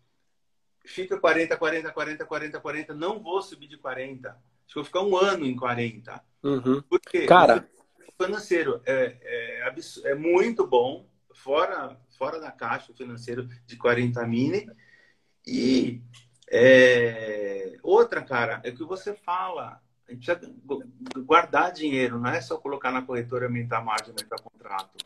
fica 0.85 1.19
40, 1.19 1.57
40, 1.57 1.93
40, 1.93 2.25
40, 2.25 2.61
40, 2.61 2.95
não 2.95 3.21
vou 3.21 3.41
subir 3.43 3.67
de 3.67 3.77
40. 3.77 4.29
Acho 4.29 4.39
que 4.67 4.75
vou 4.75 4.85
ficar 4.85 5.03
um 5.03 5.17
ano 5.17 5.45
em 5.45 5.57
40. 5.57 6.23
Uhum. 6.43 6.83
Porque 6.83 7.27
Cara, 7.27 7.69
o 8.09 8.25
financeiro 8.25 8.81
é, 8.85 9.17
é, 9.23 10.11
é, 10.11 10.15
muito 10.15 10.67
bom, 10.67 11.07
fora, 11.33 11.99
fora 12.17 12.41
da 12.41 12.51
caixa 12.51 12.93
o 12.93 12.97
financeiro 12.97 13.49
de 13.67 13.77
40 13.77 14.27
mini. 14.27 14.69
E 15.47 16.03
é, 16.51 17.77
outra, 17.83 18.23
cara, 18.23 18.61
é 18.65 18.71
o 18.71 18.77
que 18.77 18.85
você 18.85 19.15
fala. 19.15 19.81
A 20.09 20.13
gente 20.13 20.27
precisa 20.27 20.53
guardar 21.25 21.73
dinheiro, 21.73 22.19
não 22.19 22.31
é 22.31 22.41
só 22.41 22.59
colocar 22.59 22.91
na 22.91 23.03
corretora, 23.03 23.47
aumentar 23.47 23.79
a 23.79 23.83
margem, 23.83 24.11
aumentar 24.11 24.43
contrato. 24.43 24.99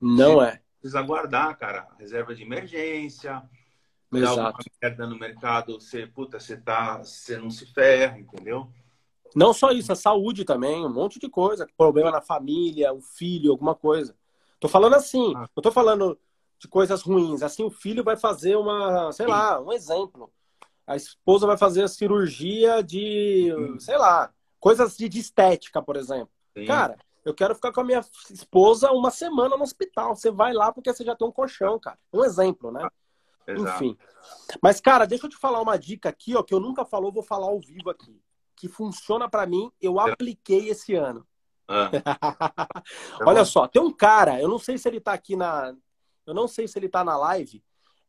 Não 0.00 0.42
é. 0.42 0.60
Precisa 0.80 1.02
guardar, 1.02 1.56
cara, 1.56 1.88
reserva 1.98 2.34
de 2.34 2.42
emergência, 2.42 3.42
Exato. 4.18 4.64
merda 4.82 5.06
no 5.06 5.18
mercado, 5.18 5.80
você, 5.80 6.06
puta, 6.06 6.38
você 6.38 6.56
tá, 6.56 6.98
você 6.98 7.36
não 7.36 7.50
se 7.50 7.66
ferra, 7.66 8.18
entendeu? 8.18 8.68
Não 9.34 9.52
só 9.52 9.72
isso, 9.72 9.92
a 9.92 9.96
saúde 9.96 10.44
também, 10.44 10.84
um 10.84 10.92
monte 10.92 11.18
de 11.18 11.28
coisa, 11.28 11.66
problema 11.76 12.10
na 12.10 12.20
família, 12.20 12.92
o 12.92 13.00
filho, 13.00 13.50
alguma 13.50 13.74
coisa. 13.74 14.14
Tô 14.60 14.68
falando 14.68 14.94
assim, 14.94 15.32
ah. 15.36 15.48
não 15.54 15.62
tô 15.62 15.72
falando 15.72 16.18
de 16.58 16.68
coisas 16.68 17.02
ruins, 17.02 17.42
assim 17.42 17.64
o 17.64 17.70
filho 17.70 18.04
vai 18.04 18.16
fazer 18.16 18.56
uma, 18.56 19.10
sei 19.12 19.26
lá, 19.26 19.60
um 19.60 19.72
exemplo. 19.72 20.30
A 20.86 20.96
esposa 20.96 21.46
vai 21.46 21.56
fazer 21.56 21.82
a 21.82 21.88
cirurgia 21.88 22.82
de, 22.82 23.52
Sim. 23.56 23.80
sei 23.80 23.98
lá, 23.98 24.32
coisas 24.60 24.96
de, 24.96 25.08
de 25.08 25.18
estética, 25.18 25.82
por 25.82 25.96
exemplo. 25.96 26.30
Sim. 26.56 26.66
Cara, 26.66 26.96
eu 27.24 27.34
quero 27.34 27.54
ficar 27.54 27.72
com 27.72 27.80
a 27.80 27.84
minha 27.84 28.04
esposa 28.30 28.92
uma 28.92 29.10
semana 29.10 29.56
no 29.56 29.62
hospital. 29.62 30.14
Você 30.14 30.30
vai 30.30 30.52
lá 30.52 30.70
porque 30.70 30.92
você 30.92 31.02
já 31.02 31.16
tem 31.16 31.26
um 31.26 31.32
colchão, 31.32 31.78
cara. 31.78 31.98
Um 32.12 32.22
exemplo, 32.22 32.70
né? 32.70 32.86
Exato. 33.46 33.84
Enfim. 33.84 33.98
Mas, 34.62 34.80
cara, 34.80 35.06
deixa 35.06 35.26
eu 35.26 35.30
te 35.30 35.36
falar 35.36 35.60
uma 35.60 35.76
dica 35.76 36.08
aqui, 36.08 36.34
ó, 36.36 36.42
que 36.42 36.54
eu 36.54 36.60
nunca 36.60 36.84
falou, 36.84 37.12
vou 37.12 37.22
falar 37.22 37.46
ao 37.46 37.60
vivo 37.60 37.90
aqui. 37.90 38.20
Que 38.56 38.68
funciona 38.68 39.28
para 39.28 39.46
mim, 39.46 39.70
eu 39.80 39.98
apliquei 39.98 40.68
esse 40.68 40.94
ano. 40.94 41.26
Ah. 41.68 41.90
Olha 43.26 43.44
só, 43.44 43.66
tem 43.66 43.82
um 43.82 43.90
cara, 43.90 44.40
eu 44.40 44.48
não 44.48 44.58
sei 44.58 44.78
se 44.78 44.88
ele 44.88 45.00
tá 45.00 45.12
aqui 45.12 45.36
na. 45.36 45.74
Eu 46.26 46.34
não 46.34 46.48
sei 46.48 46.68
se 46.68 46.78
ele 46.78 46.88
tá 46.88 47.04
na 47.04 47.16
live. 47.16 47.62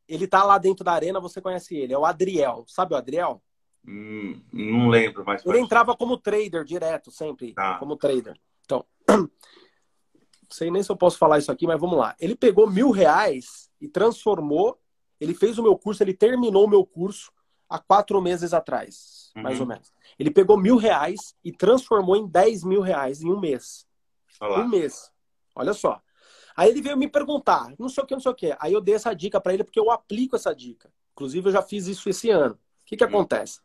Ele 0.08 0.28
tá 0.28 0.44
lá 0.44 0.58
dentro 0.58 0.86
da 0.86 0.94
arena, 0.94 1.20
você 1.20 1.42
conhece 1.42 1.76
ele. 1.76 1.94
É 1.94 1.98
o 1.98 2.06
Adriel. 2.06 2.64
Sabe 2.68 2.94
o 2.94 2.98
Adriel? 2.98 3.42
Hum, 3.88 4.42
não 4.52 4.90
lembro, 4.90 5.24
mas. 5.26 5.46
Ele 5.46 5.60
entrava 5.60 5.96
como 5.96 6.18
trader 6.18 6.64
direto, 6.64 7.12
sempre. 7.12 7.54
Tá. 7.54 7.78
Como 7.78 7.96
trader. 7.96 8.40
Então. 8.64 8.86
Não 9.08 9.30
sei 10.50 10.70
nem 10.70 10.84
se 10.84 10.92
eu 10.92 10.96
posso 10.96 11.18
falar 11.18 11.40
isso 11.40 11.52
aqui, 11.52 11.66
mas 11.66 11.80
vamos 11.80 11.98
lá. 11.98 12.16
Ele 12.20 12.36
pegou 12.36 12.70
mil 12.70 12.92
reais 12.92 13.70
e 13.82 13.88
transformou 13.88 14.80
ele 15.20 15.34
fez 15.34 15.58
o 15.58 15.64
meu 15.64 15.78
curso, 15.78 16.04
ele 16.04 16.14
terminou 16.14 16.66
o 16.66 16.70
meu 16.70 16.86
curso. 16.86 17.32
há 17.68 17.80
quatro 17.80 18.22
meses 18.22 18.54
atrás, 18.54 19.32
uhum. 19.36 19.42
mais 19.42 19.60
ou 19.60 19.66
menos. 19.66 19.92
Ele 20.20 20.30
pegou 20.30 20.58
mil 20.58 20.78
reais 20.78 21.36
e 21.44 21.52
transformou 21.52 22.16
em 22.16 22.28
10 22.28 22.64
mil 22.64 22.82
reais 22.82 23.22
em 23.22 23.32
um 23.32 23.40
mês. 23.40 23.88
Olá. 24.40 24.60
Um 24.60 24.68
mês. 24.68 25.12
Olha 25.56 25.74
só. 25.74 26.02
Aí 26.56 26.70
ele 26.70 26.82
veio 26.82 26.96
me 26.96 27.08
perguntar, 27.08 27.74
não 27.78 27.90
sei 27.90 28.04
o 28.04 28.08
que, 28.08 28.14
não 28.14 28.22
sei 28.22 28.32
o 28.32 28.36
que. 28.36 28.56
Aí 28.60 28.72
eu 28.72 28.82
dei 28.82 28.96
essa 28.96 29.14
dica 29.14 29.42
para 29.42 29.54
ele 29.54 29.64
porque 29.64 29.80
eu 29.80 29.92
aplico 29.92 30.36
essa 30.36 30.56
dica. 30.56 30.92
Inclusive, 31.14 31.48
eu 31.48 31.54
já 31.54 31.62
fiz 31.62 31.88
isso 31.88 32.08
esse 32.10 32.30
ano. 32.30 32.54
O 32.54 32.86
que, 32.86 32.96
que 32.96 33.04
hum. 33.04 33.08
acontece? 33.08 33.60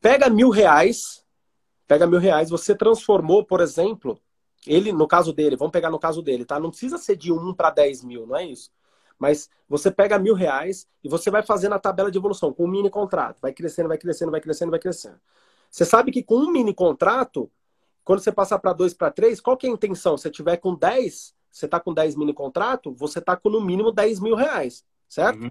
Pega 0.00 0.30
mil 0.30 0.50
reais, 0.50 1.24
pega 1.86 2.06
mil 2.06 2.18
reais, 2.18 2.50
você 2.50 2.74
transformou, 2.74 3.44
por 3.44 3.60
exemplo, 3.60 4.20
ele, 4.66 4.92
no 4.92 5.06
caso 5.06 5.32
dele, 5.32 5.56
vamos 5.56 5.72
pegar 5.72 5.90
no 5.90 5.98
caso 5.98 6.22
dele, 6.22 6.44
tá? 6.44 6.58
Não 6.58 6.70
precisa 6.70 6.98
ser 6.98 7.16
de 7.16 7.32
1 7.32 7.54
para 7.54 7.70
10 7.70 8.02
mil, 8.02 8.26
não 8.26 8.36
é 8.36 8.44
isso. 8.44 8.70
Mas 9.18 9.48
você 9.68 9.90
pega 9.90 10.18
mil 10.18 10.34
reais 10.34 10.86
e 11.02 11.08
você 11.08 11.30
vai 11.30 11.42
fazendo 11.42 11.74
a 11.74 11.78
tabela 11.78 12.10
de 12.10 12.18
evolução 12.18 12.52
com 12.52 12.64
um 12.64 12.68
mini 12.68 12.90
contrato. 12.90 13.40
Vai 13.40 13.52
crescendo, 13.52 13.88
vai 13.88 13.98
crescendo, 13.98 14.30
vai 14.30 14.40
crescendo, 14.40 14.70
vai 14.70 14.80
crescendo. 14.80 15.20
Você 15.70 15.84
sabe 15.84 16.12
que 16.12 16.22
com 16.22 16.36
um 16.36 16.50
mini 16.50 16.74
contrato, 16.74 17.50
quando 18.04 18.20
você 18.20 18.30
passar 18.30 18.58
para 18.58 18.72
dois, 18.72 18.94
para 18.94 19.10
três, 19.10 19.40
qual 19.40 19.56
que 19.56 19.66
é 19.66 19.70
a 19.70 19.72
intenção? 19.72 20.16
Se 20.16 20.24
você 20.24 20.30
tiver 20.30 20.56
com 20.58 20.74
10, 20.74 21.34
você 21.50 21.64
está 21.64 21.80
com 21.80 21.92
10 21.92 22.16
mini 22.16 22.34
contrato, 22.34 22.92
você 22.92 23.18
está 23.18 23.34
com 23.34 23.48
no 23.48 23.60
mínimo 23.60 23.90
10 23.90 24.20
mil 24.20 24.34
reais, 24.34 24.84
certo? 25.08 25.42
Uhum. 25.42 25.50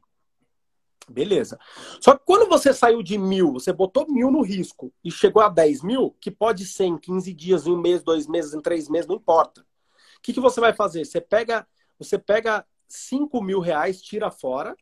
Beleza. 1.09 1.59
Só 1.99 2.16
que 2.16 2.24
quando 2.26 2.47
você 2.47 2.74
saiu 2.74 3.01
de 3.03 3.18
mil, 3.18 3.53
você 3.53 3.72
botou 3.74 4.07
mil 4.07 4.32
no 4.32 4.41
risco 4.41 4.91
e 5.03 5.11
chegou 5.11 5.41
a 5.41 5.49
10 5.49 5.84
mil, 5.84 6.16
que 6.20 6.32
pode 6.32 6.66
ser 6.66 6.86
em 6.86 6.97
15 6.97 7.34
dias, 7.34 7.68
em 7.68 7.72
um 7.72 7.82
mês, 7.82 8.03
dois 8.03 8.28
meses, 8.28 8.53
em 8.53 8.61
três 8.61 8.88
meses, 8.89 9.07
não 9.07 9.16
importa. 9.16 9.61
O 9.61 10.22
que, 10.22 10.34
que 10.34 10.39
você 10.39 10.59
vai 10.59 10.74
fazer? 10.74 11.05
Você 11.05 11.22
pega, 11.22 11.68
você 11.99 12.18
pega 12.18 12.66
5 12.88 13.41
mil 13.41 13.59
reais, 13.59 14.01
tira 14.01 14.29
fora. 14.31 14.75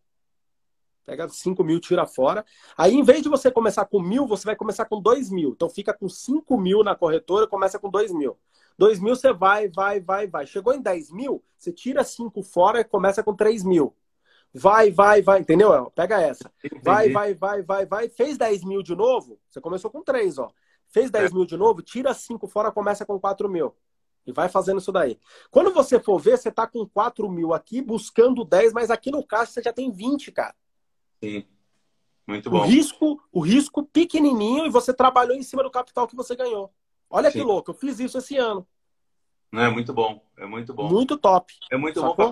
Pega 1.06 1.28
5 1.28 1.64
mil, 1.64 1.80
tira 1.80 2.06
fora. 2.06 2.46
Aí, 2.78 2.94
em 2.94 3.04
vez 3.04 3.22
de 3.22 3.30
você 3.30 3.52
começar 3.52 3.86
com 3.86 4.02
mil, 4.02 4.26
você 4.26 4.46
vai 4.46 4.56
começar 4.56 4.86
com 4.86 5.02
2 5.02 5.30
mil. 5.30 5.50
Então, 5.50 5.70
fica 5.70 5.94
com 5.94 6.08
5 6.08 6.58
mil 6.58 6.84
na 6.84 6.96
corretora 6.96 7.46
e 7.46 7.50
começa 7.50 7.78
com 7.78 7.90
2 7.90 8.14
mil. 8.14 8.38
2 8.78 9.00
mil, 9.00 9.16
você 9.16 9.34
vai, 9.34 9.68
vai, 9.68 10.00
vai, 10.00 10.28
vai. 10.28 10.48
Chegou 10.48 10.74
em 10.74 10.82
10 10.82 11.12
mil, 11.12 11.44
você 11.58 11.72
tira 11.72 12.04
5 12.04 12.42
fora 12.42 12.80
e 12.80 12.84
começa 12.84 13.22
com 13.22 13.36
3 13.36 13.64
mil. 13.64 13.94
Vai, 14.54 14.92
vai, 14.92 15.22
vai, 15.22 15.40
entendeu? 15.40 15.92
Pega 15.92 16.22
essa. 16.22 16.52
Vai, 16.82 17.10
vai, 17.12 17.34
vai, 17.34 17.62
vai, 17.64 17.86
vai. 17.86 18.10
Fez 18.10 18.38
10 18.38 18.64
mil 18.64 18.84
de 18.84 18.96
novo, 18.96 19.40
você 19.50 19.60
começou 19.60 19.90
com 19.90 20.02
3, 20.02 20.38
ó. 20.38 20.52
Fez 20.88 21.10
10 21.10 21.32
é. 21.32 21.34
mil 21.34 21.46
de 21.46 21.58
novo, 21.58 21.82
tira 21.82 22.14
5 22.14 22.48
fora, 22.48 22.72
começa 22.72 23.06
com 23.06 23.20
4 23.20 23.50
mil. 23.50 23.76
E 24.26 24.32
vai 24.32 24.48
fazendo 24.48 24.80
isso 24.80 24.92
daí. 24.92 25.20
Quando 25.52 25.74
você 25.74 26.00
for 26.00 26.18
ver, 26.20 26.38
você 26.38 26.52
tá 26.52 26.66
com 26.66 26.88
4 26.88 27.30
mil 27.30 27.54
aqui, 27.54 27.82
buscando 27.82 28.46
10, 28.46 28.74
mas 28.74 28.90
aqui 28.90 29.12
no 29.12 29.24
caixa 29.24 29.52
você 29.52 29.62
já 29.62 29.74
tem 29.74 29.92
20, 29.92 30.32
cara. 30.32 30.56
Sim. 31.22 31.46
Muito 32.26 32.50
bom. 32.50 32.60
O 32.60 32.62
risco, 32.62 33.22
o 33.32 33.42
risco 33.42 33.84
pequenininho 33.84 34.66
e 34.66 34.70
você 34.70 34.94
trabalhou 34.94 35.36
em 35.36 35.44
cima 35.44 35.62
do 35.62 35.72
capital 35.72 36.08
que 36.08 36.16
você 36.16 36.36
ganhou. 36.36 36.74
Olha 37.10 37.30
Sim. 37.30 37.40
que 37.40 37.44
louco, 37.44 37.72
eu 37.72 37.76
fiz 37.76 38.00
isso 38.00 38.18
esse 38.18 38.38
ano. 38.38 38.66
Não, 39.52 39.62
é 39.62 39.70
muito 39.70 39.94
bom. 39.94 40.26
É 40.38 40.46
muito 40.46 40.74
bom. 40.74 40.90
Muito 40.90 41.18
top. 41.18 41.54
É 41.70 41.78
muito 41.78 42.00
Sacou? 42.00 42.32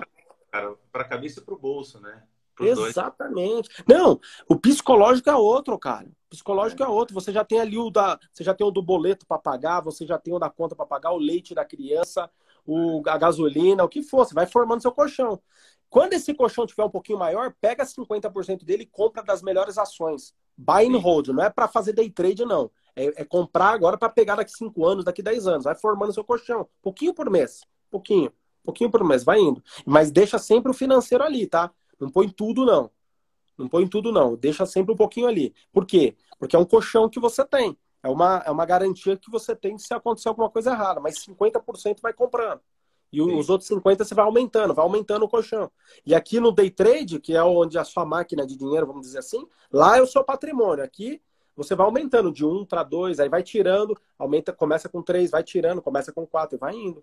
cara, 0.52 0.76
para 0.92 1.02
a 1.02 1.08
cabeça 1.08 1.40
e 1.40 1.42
para 1.42 1.54
o 1.54 1.58
bolso, 1.58 1.98
né? 1.98 2.22
Exatamente. 2.68 3.68
Dois. 3.86 4.00
Não, 4.00 4.20
o 4.48 4.56
psicológico 4.56 5.28
é 5.28 5.34
outro, 5.36 5.78
cara. 5.78 6.06
O 6.06 6.30
psicológico 6.30 6.82
é. 6.82 6.86
é 6.86 6.88
outro. 6.88 7.14
Você 7.14 7.32
já 7.32 7.44
tem 7.44 7.60
ali 7.60 7.78
o 7.78 7.90
da, 7.90 8.18
você 8.32 8.42
já 8.44 8.54
tem 8.54 8.66
o 8.66 8.70
do 8.70 8.82
boleto 8.82 9.26
para 9.26 9.38
pagar, 9.38 9.80
você 9.80 10.06
já 10.06 10.18
tem 10.18 10.34
o 10.34 10.38
da 10.38 10.50
conta 10.50 10.74
para 10.74 10.86
pagar, 10.86 11.12
o 11.12 11.18
leite 11.18 11.54
da 11.54 11.64
criança, 11.64 12.30
o 12.66 13.02
a 13.06 13.16
gasolina, 13.16 13.84
o 13.84 13.88
que 13.88 14.02
for. 14.02 14.26
Você 14.26 14.34
vai 14.34 14.46
formando 14.46 14.82
seu 14.82 14.92
colchão. 14.92 15.40
Quando 15.90 16.14
esse 16.14 16.32
colchão 16.32 16.66
tiver 16.66 16.84
um 16.84 16.90
pouquinho 16.90 17.18
maior, 17.18 17.54
pega 17.60 17.84
50% 17.84 18.64
dele 18.64 18.84
e 18.84 18.86
compra 18.86 19.22
das 19.22 19.42
melhores 19.42 19.76
ações. 19.76 20.34
Buy 20.56 20.86
and 20.86 20.98
hold, 20.98 21.28
não 21.28 21.42
é 21.42 21.50
para 21.50 21.68
fazer 21.68 21.92
day 21.92 22.10
trade, 22.10 22.44
não. 22.44 22.70
É, 22.96 23.22
é 23.22 23.24
comprar 23.24 23.70
agora 23.70 23.98
para 23.98 24.08
pegar 24.08 24.36
daqui 24.36 24.52
5 24.52 24.86
anos, 24.86 25.04
daqui 25.04 25.22
10 25.22 25.46
anos. 25.46 25.64
Vai 25.64 25.74
formando 25.74 26.12
seu 26.12 26.24
colchão. 26.24 26.66
Pouquinho 26.82 27.12
por 27.12 27.28
mês. 27.28 27.62
Pouquinho 27.90 28.32
pouquinho 28.62 28.90
por 28.90 29.04
mês, 29.04 29.24
vai 29.24 29.38
indo. 29.38 29.62
Mas 29.84 30.10
deixa 30.10 30.38
sempre 30.38 30.70
o 30.70 30.74
financeiro 30.74 31.24
ali, 31.24 31.46
tá? 31.46 31.70
Não 32.02 32.10
põe 32.10 32.28
tudo, 32.28 32.66
não. 32.66 32.90
Não 33.56 33.68
põe 33.68 33.86
tudo, 33.86 34.10
não. 34.10 34.34
Deixa 34.34 34.66
sempre 34.66 34.92
um 34.92 34.96
pouquinho 34.96 35.28
ali. 35.28 35.54
Por 35.72 35.86
quê? 35.86 36.16
Porque 36.36 36.56
é 36.56 36.58
um 36.58 36.64
colchão 36.64 37.08
que 37.08 37.20
você 37.20 37.44
tem. 37.44 37.78
É 38.02 38.08
uma, 38.08 38.42
é 38.44 38.50
uma 38.50 38.66
garantia 38.66 39.16
que 39.16 39.30
você 39.30 39.54
tem 39.54 39.78
se 39.78 39.94
acontecer 39.94 40.28
alguma 40.28 40.50
coisa 40.50 40.72
errada. 40.72 40.98
Mas 40.98 41.24
50% 41.24 42.00
vai 42.02 42.12
comprando. 42.12 42.60
E 43.12 43.18
Sim. 43.18 43.38
os 43.38 43.48
outros 43.48 43.70
50% 43.70 44.04
você 44.04 44.14
vai 44.16 44.24
aumentando, 44.24 44.74
vai 44.74 44.84
aumentando 44.84 45.24
o 45.24 45.28
colchão. 45.28 45.70
E 46.04 46.12
aqui 46.12 46.40
no 46.40 46.50
day 46.50 46.70
trade, 46.70 47.20
que 47.20 47.36
é 47.36 47.44
onde 47.44 47.78
a 47.78 47.84
sua 47.84 48.04
máquina 48.04 48.44
de 48.44 48.56
dinheiro, 48.56 48.86
vamos 48.86 49.02
dizer 49.02 49.18
assim, 49.18 49.46
lá 49.70 49.96
é 49.96 50.02
o 50.02 50.06
seu 50.06 50.24
patrimônio. 50.24 50.82
Aqui 50.82 51.22
você 51.54 51.76
vai 51.76 51.86
aumentando 51.86 52.32
de 52.32 52.44
1 52.44 52.64
para 52.64 52.82
2, 52.82 53.20
aí 53.20 53.28
vai 53.28 53.44
tirando, 53.44 53.96
aumenta, 54.18 54.52
começa 54.52 54.88
com 54.88 55.02
3, 55.02 55.30
vai 55.30 55.44
tirando, 55.44 55.80
começa 55.80 56.10
com 56.10 56.26
4 56.26 56.56
e 56.56 56.58
vai 56.58 56.74
indo. 56.74 57.00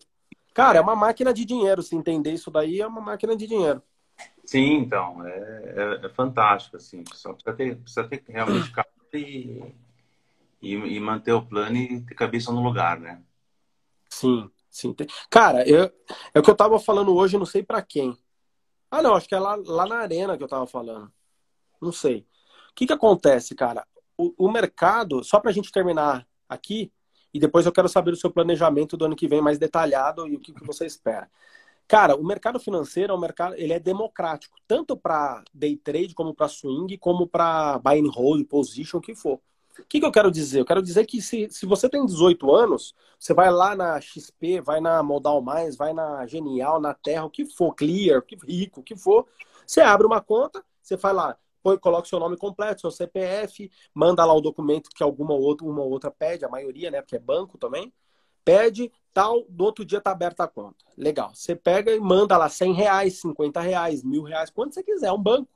Cara, 0.54 0.80
é 0.80 0.82
uma 0.82 0.96
máquina 0.96 1.34
de 1.34 1.46
dinheiro. 1.46 1.82
Se 1.82 1.96
entender 1.96 2.34
isso 2.34 2.52
daí, 2.52 2.82
é 2.82 2.88
uma 2.88 3.00
máquina 3.00 3.34
de 3.34 3.48
dinheiro. 3.48 3.82
Sim, 4.50 4.78
então. 4.78 5.24
É, 5.28 6.00
é, 6.02 6.06
é 6.08 6.10
fantástico, 6.10 6.76
assim. 6.76 7.04
Só 7.14 7.34
precisa 7.34 7.56
ter, 7.56 7.76
precisa 7.78 8.08
ter 8.08 8.24
realmente 8.28 8.72
calma 8.72 8.90
e, 9.14 9.62
e, 10.60 10.74
e, 10.74 11.00
manter 11.00 11.34
o 11.34 11.46
plano 11.46 11.78
e 11.78 12.02
ter 12.02 12.16
cabeça 12.16 12.52
no 12.52 12.64
lugar, 12.64 13.00
né? 13.00 13.22
Sim, 14.10 14.50
sim. 14.72 14.96
Cara, 15.30 15.70
eu, 15.70 15.92
é 16.34 16.40
o 16.40 16.42
que 16.42 16.50
eu 16.50 16.56
tava 16.56 16.80
falando 16.80 17.16
hoje, 17.16 17.38
não 17.38 17.46
sei 17.46 17.62
para 17.62 17.80
quem. 17.84 18.18
Ah, 18.90 19.04
não, 19.04 19.14
acho 19.14 19.30
que 19.30 19.36
é 19.36 19.40
lá, 19.40 19.56
lá 19.56 19.86
na 19.86 19.98
arena 19.98 20.36
que 20.36 20.44
eu 20.44 20.48
tava 20.48 20.66
falando. 20.66 21.12
Não 21.80 21.92
sei. 21.92 22.26
O 22.72 22.74
que 22.74 22.88
que 22.88 22.94
acontece, 22.94 23.54
cara? 23.54 23.86
O, 24.18 24.48
o 24.48 24.52
mercado, 24.52 25.24
só 25.24 25.40
pra 25.40 25.52
gente 25.52 25.72
terminar 25.72 26.28
aqui, 26.48 26.92
e 27.32 27.40
depois 27.40 27.68
eu 27.68 27.72
quero 27.72 27.88
saber 27.88 28.14
o 28.14 28.18
seu 28.18 28.32
planejamento 28.32 28.98
do 28.98 29.06
ano 29.06 29.16
que 29.16 29.28
vem 29.28 29.42
mais 29.42 29.60
detalhado 29.60 30.28
e 30.28 30.36
o 30.36 30.40
que, 30.40 30.54
que 30.54 30.66
você 30.66 30.88
espera. 30.88 31.30
Cara, 31.90 32.16
o 32.16 32.24
mercado 32.24 32.60
financeiro 32.60 33.12
é 33.12 33.16
um 33.16 33.20
mercado, 33.20 33.56
ele 33.56 33.74
é 33.74 33.80
democrático, 33.80 34.56
tanto 34.68 34.96
para 34.96 35.44
day 35.52 35.76
trade, 35.76 36.14
como 36.14 36.36
para 36.36 36.48
swing, 36.48 36.96
como 37.00 37.28
para 37.28 37.80
buy 37.80 38.00
and 38.00 38.12
hold, 38.12 38.46
position, 38.46 39.00
o 39.00 39.02
que 39.02 39.16
for. 39.16 39.42
O 39.80 39.84
que, 39.90 40.00
que 40.00 40.06
eu 40.06 40.12
quero 40.12 40.30
dizer? 40.30 40.60
Eu 40.60 40.66
quero 40.66 40.84
dizer 40.84 41.08
que 41.08 41.20
se, 41.20 41.50
se 41.50 41.66
você 41.66 41.90
tem 41.90 42.06
18 42.06 42.54
anos, 42.54 42.94
você 43.18 43.34
vai 43.34 43.50
lá 43.50 43.76
na 43.76 44.00
XP, 44.00 44.62
vai 44.62 44.80
na 44.80 45.02
Modal 45.02 45.42
Mais, 45.42 45.76
vai 45.76 45.92
na 45.92 46.28
Genial, 46.28 46.80
na 46.80 46.94
Terra, 46.94 47.26
o 47.26 47.30
que 47.30 47.44
for, 47.44 47.74
Clear, 47.74 48.22
que 48.22 48.38
rico, 48.46 48.82
o 48.82 48.84
que 48.84 48.96
for, 48.96 49.26
você 49.66 49.82
abre 49.82 50.06
uma 50.06 50.22
conta, 50.22 50.64
você 50.84 50.96
faz 50.96 51.16
lá, 51.16 51.36
põe, 51.64 51.76
coloca 51.80 52.08
seu 52.08 52.20
nome 52.20 52.38
completo, 52.38 52.82
seu 52.82 52.92
CPF, 52.92 53.68
manda 53.96 54.24
lá 54.24 54.34
o 54.36 54.42
documento 54.42 54.92
que 54.94 55.02
alguma 55.02 55.34
outra, 55.34 55.66
uma 55.66 55.82
outra 55.82 56.12
pede, 56.12 56.46
a 56.46 56.50
maioria, 56.50 56.92
né? 56.92 57.02
Porque 57.02 57.16
é 57.16 57.20
banco 57.20 57.58
também. 57.58 57.92
Pede, 58.44 58.92
tal, 59.14 59.46
do 59.50 59.64
outro 59.64 59.86
dia 59.86 60.02
tá 60.02 60.12
aberta 60.12 60.44
a 60.44 60.48
conta. 60.48 60.86
Legal. 60.98 61.34
Você 61.34 61.56
pega 61.56 61.94
e 61.94 62.00
manda 62.00 62.38
lá 62.38 62.50
100 62.50 62.74
reais, 62.74 63.20
50 63.22 63.62
reais, 63.62 64.04
mil 64.04 64.24
reais, 64.24 64.50
quanto 64.50 64.74
você 64.74 64.84
quiser, 64.84 65.08
é 65.08 65.12
um 65.12 65.22
banco. 65.22 65.50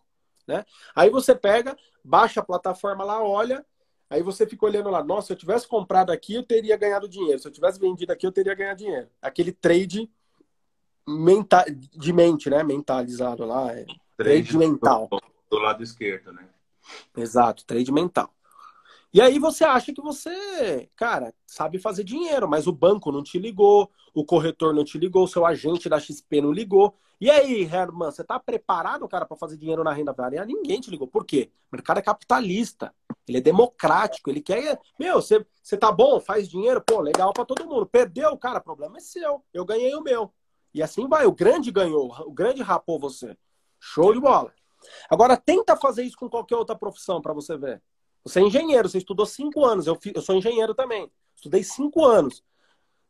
Né? 0.47 0.65
Aí 0.95 1.09
você 1.09 1.33
pega, 1.33 1.77
baixa 2.03 2.41
a 2.41 2.43
plataforma 2.43 3.03
lá, 3.03 3.23
olha, 3.23 3.65
aí 4.09 4.21
você 4.21 4.45
fica 4.45 4.65
olhando 4.65 4.89
lá, 4.89 5.03
nossa, 5.03 5.27
se 5.27 5.33
eu 5.33 5.37
tivesse 5.37 5.67
comprado 5.67 6.11
aqui, 6.11 6.35
eu 6.35 6.43
teria 6.43 6.77
ganhado 6.77 7.07
dinheiro. 7.07 7.39
Se 7.39 7.47
eu 7.47 7.51
tivesse 7.51 7.79
vendido 7.79 8.11
aqui, 8.11 8.27
eu 8.27 8.31
teria 8.31 8.53
ganhado 8.53 8.79
dinheiro. 8.79 9.09
Aquele 9.21 9.51
trade 9.51 10.09
mental, 11.07 11.63
de 11.67 12.13
mente, 12.13 12.49
né? 12.49 12.63
Mentalizado 12.63 13.45
lá. 13.45 13.71
É 13.71 13.85
trade, 14.17 14.47
trade 14.47 14.57
mental 14.57 15.09
do 15.53 15.59
lado 15.59 15.83
esquerdo, 15.83 16.33
né? 16.33 16.47
Exato, 17.15 17.65
trade 17.65 17.91
mental. 17.91 18.33
E 19.13 19.21
aí 19.21 19.37
você 19.37 19.63
acha 19.63 19.93
que 19.93 20.01
você, 20.01 20.89
cara, 20.95 21.35
sabe 21.45 21.77
fazer 21.77 22.03
dinheiro, 22.03 22.49
mas 22.49 22.65
o 22.65 22.71
banco 22.71 23.11
não 23.11 23.21
te 23.21 23.37
ligou, 23.37 23.91
o 24.11 24.25
corretor 24.25 24.73
não 24.73 24.83
te 24.83 24.97
ligou, 24.97 25.23
o 25.23 25.27
seu 25.27 25.45
agente 25.45 25.87
da 25.87 25.99
XP 25.99 26.41
não 26.41 26.51
ligou. 26.51 26.95
E 27.21 27.29
aí, 27.29 27.61
Herman, 27.61 28.09
você 28.09 28.23
tá 28.23 28.39
preparado, 28.39 29.07
cara, 29.07 29.23
para 29.23 29.37
fazer 29.37 29.55
dinheiro 29.55 29.83
na 29.83 29.93
renda 29.93 30.11
variável? 30.11 30.47
Ninguém 30.47 30.81
te 30.81 30.89
ligou. 30.89 31.07
Por 31.07 31.25
quê? 31.25 31.51
O 31.71 31.75
mercado 31.75 31.99
é 31.99 32.01
capitalista. 32.01 32.91
Ele 33.27 33.37
é 33.37 33.41
democrático, 33.41 34.31
ele 34.31 34.41
quer, 34.41 34.79
meu, 34.99 35.21
você, 35.21 35.45
você 35.61 35.77
tá 35.77 35.91
bom, 35.91 36.19
faz 36.19 36.49
dinheiro, 36.49 36.81
pô, 36.81 36.99
legal 36.99 37.31
para 37.31 37.45
todo 37.45 37.67
mundo. 37.67 37.85
Perdeu, 37.85 38.35
cara, 38.35 38.57
o 38.57 38.63
problema 38.63 38.97
é 38.97 38.99
seu. 38.99 39.43
Eu 39.53 39.63
ganhei 39.63 39.93
o 39.93 40.01
meu. 40.01 40.33
E 40.73 40.81
assim 40.81 41.07
vai, 41.07 41.27
o 41.27 41.31
grande 41.31 41.71
ganhou, 41.71 42.11
o 42.25 42.31
grande 42.31 42.63
rapou 42.63 42.99
você. 42.99 43.37
Show 43.79 44.11
de 44.11 44.19
bola. 44.19 44.51
Agora, 45.07 45.37
tenta 45.37 45.77
fazer 45.77 46.03
isso 46.03 46.17
com 46.17 46.27
qualquer 46.27 46.55
outra 46.55 46.75
profissão 46.75 47.21
para 47.21 47.31
você 47.31 47.55
ver. 47.55 47.81
Você 48.23 48.39
é 48.39 48.43
engenheiro, 48.43 48.87
você 48.87 48.99
estudou 48.99 49.25
cinco 49.25 49.65
anos. 49.65 49.85
Eu, 49.85 49.97
eu 50.13 50.21
sou 50.21 50.35
engenheiro 50.35 50.73
também. 50.73 51.11
Estudei 51.35 51.63
cinco 51.63 52.05
anos. 52.05 52.43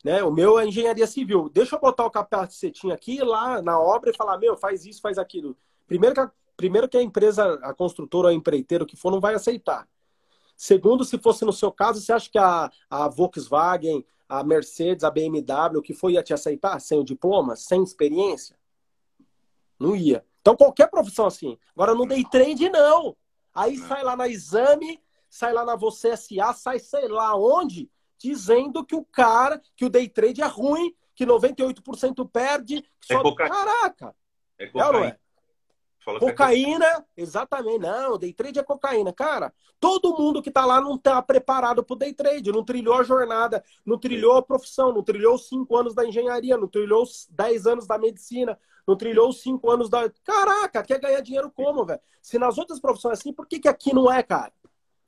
Né? 0.04 0.24
O 0.24 0.32
meu 0.32 0.60
é 0.60 0.68
engenharia 0.68 1.08
civil. 1.08 1.50
Deixa 1.50 1.76
eu 1.76 1.80
botar 1.80 2.06
o 2.06 2.12
capacetinho 2.12 2.94
aqui 2.94 3.22
lá 3.22 3.62
na 3.62 3.80
obra 3.80 4.10
e 4.10 4.16
falar: 4.16 4.38
meu, 4.38 4.58
faz 4.58 4.86
isso, 4.86 5.02
faz 5.02 5.18
aquilo. 5.18 5.56
Primeiro 5.88 6.16
que 6.16 6.22
a, 6.22 6.32
primeiro 6.58 6.90
que 6.90 6.98
a 6.98 7.02
empresa, 7.02 7.54
a 7.64 7.74
construtora 7.74 8.30
a 8.30 8.34
empreiteira, 8.34 8.84
o 8.84 8.88
que 8.88 8.98
for, 8.98 9.12
não 9.12 9.20
vai 9.20 9.36
aceitar. 9.36 9.88
Segundo, 10.58 11.04
se 11.04 11.18
fosse 11.18 11.46
no 11.46 11.54
seu 11.54 11.72
caso, 11.72 12.02
você 12.02 12.12
acha 12.12 12.30
que 12.30 12.38
a, 12.38 12.72
a 12.90 13.08
Volkswagen, 13.08 14.06
a 14.28 14.44
Mercedes, 14.44 15.04
a 15.04 15.12
BMW, 15.12 15.78
o 15.78 15.82
que 15.82 15.94
for, 15.94 16.10
ia 16.10 16.24
te 16.24 16.34
aceitar 16.34 16.80
sem 16.80 17.00
o 17.00 17.04
diploma, 17.04 17.56
sem 17.56 17.84
experiência? 17.84 18.58
Não 19.80 19.96
ia. 19.96 20.26
Então, 20.42 20.56
qualquer 20.56 20.90
profissão 20.90 21.26
assim. 21.26 21.58
Agora, 21.76 21.96
no 21.96 22.06
day 22.06 22.24
trade, 22.30 22.70
não. 22.70 23.16
Aí 23.54 23.78
sai 23.78 24.04
lá 24.04 24.16
na 24.16 24.28
exame, 24.28 25.02
sai 25.30 25.54
lá 25.54 25.64
na 25.64 25.76
Você 25.76 26.16
SA, 26.18 26.54
sai 26.54 26.80
sei 26.80 27.08
lá 27.08 27.36
onde, 27.36 27.90
dizendo 28.18 28.86
que 28.86 28.96
o 28.96 29.04
cara, 29.04 29.62
que 29.76 29.86
o 29.86 29.90
day 29.90 30.08
trade 30.08 30.42
é 30.42 30.46
ruim, 30.46 30.96
que 31.16 31.26
98% 31.26 32.28
perde. 32.30 32.82
Que 33.02 33.14
É 33.14 33.22
só... 33.22 33.36
Caraca! 33.36 34.16
É 34.58 34.66
É 34.66 34.70
cocaína. 34.70 35.08
é? 35.08 35.20
Fala 36.04 36.18
é 36.18 36.20
Cocaína, 36.20 37.06
exatamente. 37.16 37.80
Não, 37.80 38.18
day 38.18 38.34
trade 38.34 38.60
é 38.60 38.64
cocaína. 38.64 39.14
Cara, 39.14 39.54
todo 39.80 40.18
mundo 40.18 40.42
que 40.42 40.52
tá 40.52 40.66
lá 40.66 40.82
não 40.82 40.98
tá 40.98 41.22
preparado 41.22 41.84
pro 41.84 41.96
day 41.96 42.14
trade, 42.14 42.52
não 42.52 42.64
trilhou 42.64 42.96
a 42.96 43.04
jornada, 43.04 43.64
não 43.86 43.98
trilhou 43.98 44.38
a 44.38 44.42
profissão, 44.42 44.94
não 44.94 45.02
trilhou 45.02 45.36
os 45.36 45.48
cinco 45.48 45.78
anos 45.78 45.96
da 45.96 46.06
engenharia, 46.06 46.58
não 46.58 46.68
trilhou 46.68 47.04
os 47.04 47.28
10 47.32 47.68
anos 47.68 47.88
da 47.88 47.98
medicina, 47.98 48.60
não 48.86 48.98
trilhou 48.98 49.30
os 49.30 49.42
cinco 49.42 49.72
anos 49.72 49.90
da. 49.90 50.10
Caraca, 50.24 50.84
quer 50.84 51.00
ganhar 51.00 51.22
dinheiro 51.22 51.50
como, 51.50 51.86
velho? 51.86 52.02
Se 52.22 52.38
nas 52.38 52.58
outras 52.58 52.80
profissões 52.80 53.18
é 53.18 53.22
assim, 53.22 53.34
por 53.34 53.48
que, 53.48 53.60
que 53.60 53.68
aqui 53.68 53.94
não 53.94 54.12
é, 54.12 54.22
cara? 54.22 54.52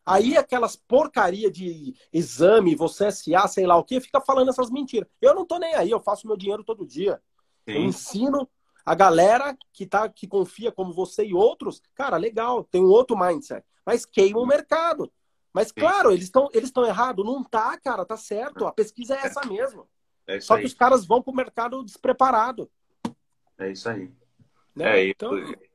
Aí 0.06 0.38
aquelas 0.38 0.76
porcaria 0.76 1.50
de 1.50 1.96
exame, 2.14 2.76
você 2.76 3.12
SA, 3.12 3.48
sei 3.48 3.66
lá 3.66 3.76
o 3.76 3.84
que, 3.84 4.00
fica 4.00 4.22
falando 4.22 4.50
essas 4.50 4.70
mentiras. 4.70 5.10
Eu 5.20 5.34
não 5.34 5.46
tô 5.46 5.58
nem 5.58 5.74
aí, 5.74 5.90
eu 5.90 6.00
faço 6.00 6.28
meu 6.28 6.38
dinheiro 6.38 6.64
todo 6.64 6.86
dia. 6.86 7.20
Eu 7.66 7.82
Sim. 7.82 7.86
ensino 7.88 8.48
a 8.86 8.94
galera 8.96 9.58
que 9.74 9.86
tá 9.86 10.08
que 10.08 10.28
confia 10.28 10.72
como 10.72 10.94
você 10.94 11.26
e 11.26 11.34
outros, 11.34 11.82
cara, 11.96 12.18
legal, 12.18 12.64
tem 12.64 12.82
um 12.82 12.90
outro 12.90 13.18
mindset, 13.18 13.66
mas 13.86 14.06
queima 14.06 14.40
o 14.40 14.46
mercado. 14.46 15.12
Mas 15.54 15.72
claro, 15.72 16.12
eles 16.12 16.26
estão 16.26 16.50
eles 16.54 16.70
estão 16.70 16.86
errados, 16.86 17.26
não 17.26 17.44
tá, 17.44 17.78
cara, 17.80 18.06
tá 18.06 18.18
certo. 18.18 18.66
A 18.68 18.72
pesquisa 18.72 19.16
é 19.16 19.26
essa 19.26 19.46
mesmo. 19.46 19.88
É 20.28 20.40
Só 20.40 20.56
aí. 20.56 20.62
que 20.62 20.68
os 20.68 20.74
caras 20.74 21.06
vão 21.06 21.22
pro 21.22 21.34
mercado 21.34 21.84
despreparado, 21.84 22.70
É 23.58 23.72
isso 23.72 23.88
aí. 23.90 24.12
né? 24.76 25.00
É, 25.00 25.08
então, 25.10 25.32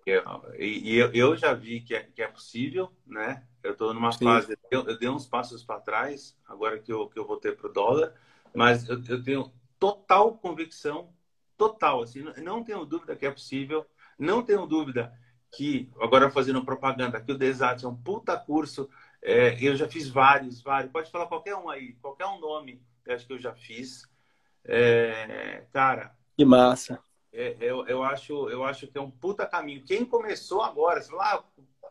eu, 0.06 0.22
eu, 0.58 1.12
eu 1.12 1.36
já 1.36 1.54
vi 1.54 1.80
que 1.80 1.94
é, 1.94 2.02
que 2.02 2.22
é 2.22 2.28
possível, 2.28 2.90
né? 3.06 3.46
Eu 3.62 3.72
estou 3.72 3.94
numa 3.94 4.12
Sim. 4.12 4.24
fase, 4.24 4.58
eu, 4.70 4.86
eu 4.86 4.98
dei 4.98 5.08
uns 5.08 5.26
passos 5.26 5.62
para 5.62 5.80
trás, 5.80 6.36
agora 6.46 6.78
que 6.78 6.92
eu, 6.92 7.08
que 7.08 7.18
eu 7.18 7.26
voltei 7.26 7.52
para 7.52 7.68
o 7.68 7.72
dólar, 7.72 8.14
mas 8.54 8.88
eu, 8.88 9.02
eu 9.08 9.22
tenho 9.22 9.52
total 9.78 10.36
convicção, 10.38 11.12
total, 11.60 12.00
assim, 12.00 12.24
não, 12.42 12.64
tenho 12.64 12.86
dúvida 12.86 13.14
que 13.14 13.26
é 13.26 13.30
possível, 13.30 13.84
não 14.18 14.42
tenho 14.42 14.64
dúvida 14.64 15.12
que, 15.52 15.90
agora 16.00 16.30
fazendo 16.30 16.64
propaganda, 16.64 17.20
que 17.20 17.32
o 17.32 17.36
Desat 17.36 17.84
é 17.84 17.88
um 17.88 17.94
puta 17.94 18.34
curso, 18.34 18.88
é, 19.20 19.62
eu 19.62 19.76
já 19.76 19.86
fiz 19.86 20.08
vários, 20.08 20.62
vários, 20.62 20.90
pode 20.90 21.10
falar 21.10 21.26
qualquer 21.26 21.54
um 21.54 21.68
aí, 21.68 21.92
qualquer 22.00 22.24
um 22.24 22.40
nome, 22.40 22.82
eu 23.04 23.14
acho 23.14 23.26
que 23.26 23.34
eu 23.34 23.38
já 23.38 23.52
fiz. 23.52 24.08
É, 24.64 25.66
cara, 25.70 26.16
que 26.34 26.46
massa. 26.46 26.98
é, 27.30 27.54
eu, 27.60 27.86
eu, 27.86 28.02
acho, 28.02 28.48
eu 28.48 28.64
acho 28.64 28.86
que 28.86 28.96
é 28.96 29.00
um 29.02 29.10
puta 29.10 29.46
caminho. 29.46 29.84
Quem 29.84 30.02
começou 30.02 30.62
agora, 30.62 31.02
sei 31.02 31.14
lá, 31.14 31.44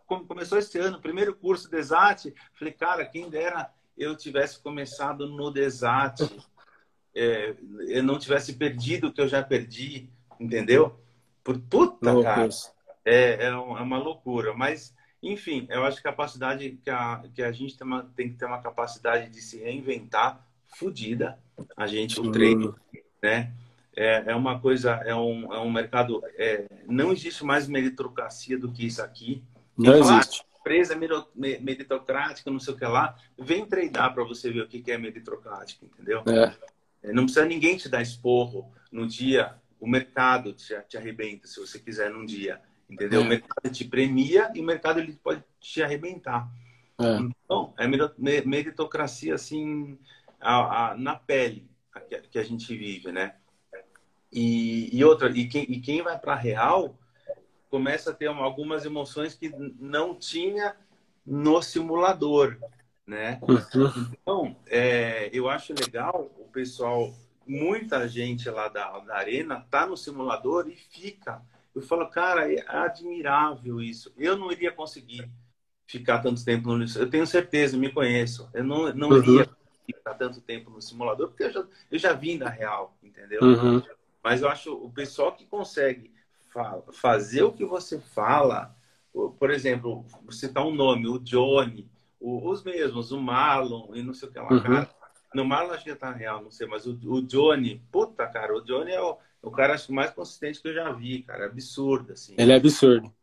começou 0.08 0.58
esse 0.58 0.80
ano, 0.80 1.00
primeiro 1.00 1.36
curso 1.36 1.70
Desat, 1.70 2.34
falei, 2.58 2.74
cara, 2.74 3.06
quem 3.06 3.30
dera 3.30 3.72
eu 3.96 4.18
tivesse 4.18 4.60
começado 4.60 5.28
no 5.28 5.52
Desat, 5.52 6.24
é, 7.16 7.56
eu 7.88 8.04
não 8.04 8.20
tivesse 8.20 8.54
perdido 8.54 9.08
o 9.08 9.14
que 9.14 9.22
eu 9.22 9.28
já 9.28 9.44
perdi, 9.44 10.10
entendeu? 10.40 11.00
Por 11.44 11.60
puta, 11.60 12.12
Louco 12.12 12.24
cara, 12.24 12.50
é, 13.06 13.46
é, 13.46 13.46
é 13.46 13.56
uma 13.56 13.98
loucura. 13.98 14.54
Mas, 14.54 14.94
enfim, 15.22 15.68
eu 15.70 15.86
acho 15.86 16.02
que 16.02 16.08
a 16.08 16.12
capacidade 16.12 16.80
que 16.84 16.90
a, 16.90 17.24
que 17.34 17.42
a 17.42 17.52
gente 17.52 17.78
tem, 17.78 17.86
uma, 17.86 18.04
tem 18.16 18.30
que 18.30 18.36
ter 18.36 18.46
uma 18.46 18.62
capacidade 18.62 19.30
de 19.30 19.42
se 19.42 19.58
reinventar 19.58 20.46
fodida. 20.76 21.40
A 21.76 21.88
gente, 21.88 22.20
o 22.20 22.32
treino, 22.32 22.76
né? 23.22 23.52
É, 23.96 24.32
é 24.32 24.36
uma 24.36 24.60
coisa, 24.60 24.92
é 25.06 25.14
um, 25.14 25.54
é 25.54 25.60
um 25.60 25.72
mercado. 25.72 26.22
é, 26.38 26.68
não 26.88 27.12
existe 27.12 27.44
mais 27.44 27.68
meritocracia 27.68 28.58
do 28.58 28.72
que 28.72 28.86
isso 28.86 29.02
aqui. 29.02 29.44
Não 29.78 29.94
Quem 29.94 30.04
fala, 30.04 30.20
existe. 30.20 30.46
Empresa 30.60 30.96
meritocrática, 31.36 32.52
não 32.52 32.60
sei 32.60 32.74
o 32.74 32.78
que 32.78 32.86
lá. 32.86 33.16
Vem 33.38 33.66
treinar 33.66 34.14
para 34.14 34.24
você 34.24 34.52
ver 34.52 34.62
o 34.62 34.68
que 34.68 34.84
é 34.92 34.98
meritocrático, 34.98 35.86
entendeu? 35.86 36.22
É. 36.28 36.54
É, 37.04 37.12
Não 37.14 37.24
precisa 37.24 37.46
ninguém 37.46 37.78
te 37.78 37.90
dar 37.90 38.02
esporro 38.02 38.72
no 38.92 39.08
dia. 39.08 39.56
O 39.80 39.88
mercado 39.88 40.54
te, 40.54 40.76
te 40.88 40.98
arrebenta 40.98 41.48
se 41.48 41.60
você 41.60 41.80
quiser 41.80 42.10
num 42.12 42.26
dia, 42.26 42.62
entendeu? 42.90 43.22
É. 43.22 43.24
O 43.24 43.28
mercado 43.28 43.72
te 43.72 43.86
premia 43.86 44.52
e 44.54 44.60
o 44.60 44.64
mercado 44.64 45.00
ele 45.00 45.14
pode 45.14 45.44
te 45.60 45.82
arrebentar. 45.82 46.50
É. 47.00 47.18
Então, 47.46 47.74
é 47.78 47.88
meri- 47.88 48.12
me- 48.18 48.42
meritocracia 48.42 49.34
assim 49.36 49.98
a- 50.40 50.92
a- 50.92 50.98
na 50.98 51.16
pele 51.16 51.70
a 51.94 52.00
que, 52.02 52.20
que 52.22 52.40
a 52.40 52.44
gente 52.44 52.76
vive, 52.76 53.12
né? 53.12 53.36
E, 54.32 54.96
e 54.96 55.04
outra, 55.04 55.30
e 55.30 55.48
quem, 55.48 55.64
e 55.64 55.80
quem 55.80 56.02
vai 56.02 56.20
para 56.20 56.36
real 56.36 56.98
começa 57.70 58.12
a 58.12 58.14
ter 58.14 58.30
uma- 58.30 58.44
algumas 58.44 58.86
emoções 58.86 59.34
que 59.34 59.50
não 59.80 60.14
tinha 60.16 60.76
no 61.26 61.62
simulador, 61.62 62.58
né? 63.10 63.44
Uhum. 63.48 64.12
Então, 64.12 64.56
é, 64.68 65.30
eu 65.34 65.50
acho 65.50 65.74
legal 65.74 66.32
o 66.40 66.46
pessoal, 66.52 67.14
muita 67.48 68.08
gente 68.08 68.50
lá 68.50 68.68
da, 68.68 69.00
da 69.00 69.18
arena 69.18 69.66
tá 69.70 69.86
no 69.86 69.98
simulador 69.98 70.68
e 70.70 70.76
fica. 70.76 71.42
Eu 71.76 71.82
falo, 71.82 72.10
cara, 72.10 72.52
é 72.54 72.64
admirável 72.68 73.82
isso. 73.82 74.14
Eu 74.18 74.38
não 74.38 74.52
iria 74.52 74.72
conseguir 74.72 75.32
ficar 75.88 76.20
tanto 76.22 76.44
tempo 76.46 76.76
no 76.76 76.86
Eu 76.98 77.10
tenho 77.10 77.28
certeza, 77.28 77.78
me 77.78 77.92
conheço. 77.92 78.50
Eu 78.54 78.64
não, 78.64 78.94
não 78.94 79.14
Uhum. 79.14 79.18
iria 79.18 79.50
ficar 79.86 80.16
tanto 80.16 80.42
tempo 80.42 80.70
no 80.70 80.82
simulador, 80.82 81.30
porque 81.30 81.44
eu 81.44 81.52
já, 81.52 81.68
eu 81.92 82.00
já 82.00 82.14
vim 82.14 82.38
da 82.38 82.50
real, 82.50 82.98
entendeu? 83.04 83.42
Uhum. 83.44 83.82
Mas 84.24 84.42
eu 84.42 84.50
acho 84.50 84.74
o 84.74 84.92
pessoal 84.92 85.36
que 85.36 85.46
consegue 85.46 86.14
fa- 86.50 86.82
fazer 86.94 87.44
o 87.44 87.54
que 87.54 87.66
você 87.66 88.00
fala, 88.00 88.76
por 89.12 89.34
por 89.36 89.50
exemplo, 89.52 90.06
você 90.26 90.48
citar 90.48 90.66
um 90.66 90.74
nome, 90.74 91.08
o 91.08 91.20
Johnny, 91.20 91.90
o- 92.20 92.50
os 92.50 92.64
mesmos, 92.64 93.12
o 93.12 93.20
Marlon 93.20 93.94
e 93.96 94.04
não 94.04 94.14
sei 94.14 94.30
o 94.30 94.32
que 94.32 94.40
lá, 94.40 94.52
Uhum. 94.52 94.62
cara. 94.62 94.90
No 95.34 95.46
Marlon 95.46 95.74
acho 95.74 95.84
que 95.84 95.96
tá 95.96 96.12
real, 96.12 96.42
não 96.42 96.50
sei, 96.52 96.68
mas 96.68 96.86
o, 96.88 96.98
o 97.06 97.22
Johnny, 97.22 97.82
puta, 97.92 98.26
cara, 98.28 98.56
o 98.56 98.62
Johnny 98.62 98.92
é 98.92 99.02
o, 99.02 99.18
o 99.44 99.52
cara 99.52 99.76
acho 99.76 99.94
mais 99.94 100.12
consistente 100.12 100.60
que 100.62 100.68
eu 100.68 100.74
já 100.74 100.92
vi, 100.92 101.22
cara, 101.22 101.46
absurdo, 101.46 102.14
assim. 102.14 102.34
Ele 102.38 102.52
é 102.52 102.56
absurdo. 102.56 103.14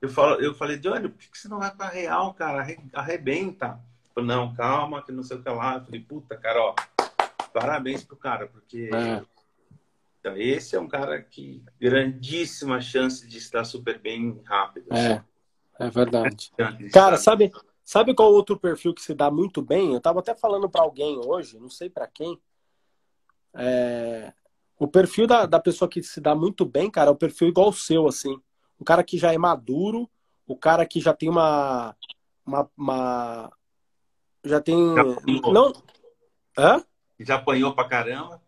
Eu, 0.00 0.08
falo, 0.10 0.40
eu 0.42 0.54
falei, 0.54 0.76
Johnny, 0.76 1.08
por 1.08 1.18
que 1.18 1.30
que 1.30 1.38
você 1.38 1.48
não 1.48 1.58
vai 1.58 1.74
pra 1.74 1.88
real, 1.88 2.34
cara? 2.34 2.60
Arre- 2.60 2.78
Arrebenta. 2.92 3.80
Falou, 4.14 4.28
não, 4.28 4.54
calma, 4.54 5.02
que 5.02 5.10
não 5.10 5.22
sei 5.22 5.38
o 5.38 5.42
que 5.42 5.48
lá. 5.48 5.76
Eu 5.76 5.84
falei, 5.86 6.00
puta, 6.00 6.36
cara, 6.36 6.60
ó, 6.60 6.74
parabéns 7.52 8.04
pro 8.04 8.16
cara, 8.16 8.46
porque 8.46 8.90
É. 8.92 9.22
então, 10.20 10.36
esse 10.36 10.76
é 10.76 10.80
um 10.80 10.86
cara 10.88 11.20
que 11.22 11.62
grandíssima 11.80 12.80
chance 12.80 13.26
de 13.26 13.38
estar 13.38 13.64
super 13.64 13.98
bem 13.98 14.40
rápido. 14.44 14.92
É, 14.94 15.22
é 15.80 15.90
verdade. 15.90 16.52
De 16.78 16.90
Cara, 16.90 17.16
sabe, 17.16 17.50
sabe 17.84 18.14
qual 18.14 18.32
outro 18.32 18.58
perfil 18.58 18.94
que 18.94 19.02
se 19.02 19.14
dá 19.14 19.30
muito 19.30 19.60
bem? 19.62 19.92
Eu 19.92 20.00
tava 20.00 20.20
até 20.20 20.34
falando 20.34 20.68
pra 20.68 20.82
alguém 20.82 21.18
hoje, 21.24 21.58
não 21.58 21.68
sei 21.70 21.90
pra 21.90 22.06
quem. 22.06 22.40
É, 23.54 24.32
o 24.78 24.88
perfil 24.88 25.26
da, 25.26 25.46
da 25.46 25.60
pessoa 25.60 25.88
que 25.88 26.02
se 26.02 26.20
dá 26.20 26.34
muito 26.34 26.64
bem, 26.64 26.90
cara, 26.90 27.10
é 27.10 27.12
o 27.12 27.16
perfil 27.16 27.48
igual 27.48 27.68
o 27.68 27.72
seu, 27.72 28.06
assim. 28.08 28.40
O 28.78 28.84
cara 28.84 29.04
que 29.04 29.16
já 29.16 29.32
é 29.32 29.38
maduro, 29.38 30.10
o 30.46 30.56
cara 30.56 30.84
que 30.84 31.00
já 31.00 31.14
tem 31.14 31.28
uma. 31.28 31.96
uma, 32.44 32.70
uma- 32.76 33.52
já 34.44 34.60
tem. 34.60 34.76
Já. 34.94 35.04
Não. 35.52 35.72
Hã? 36.58 36.84
Já 37.18 37.36
apanhou 37.36 37.74
pra 37.74 37.88
caramba. 37.88 38.42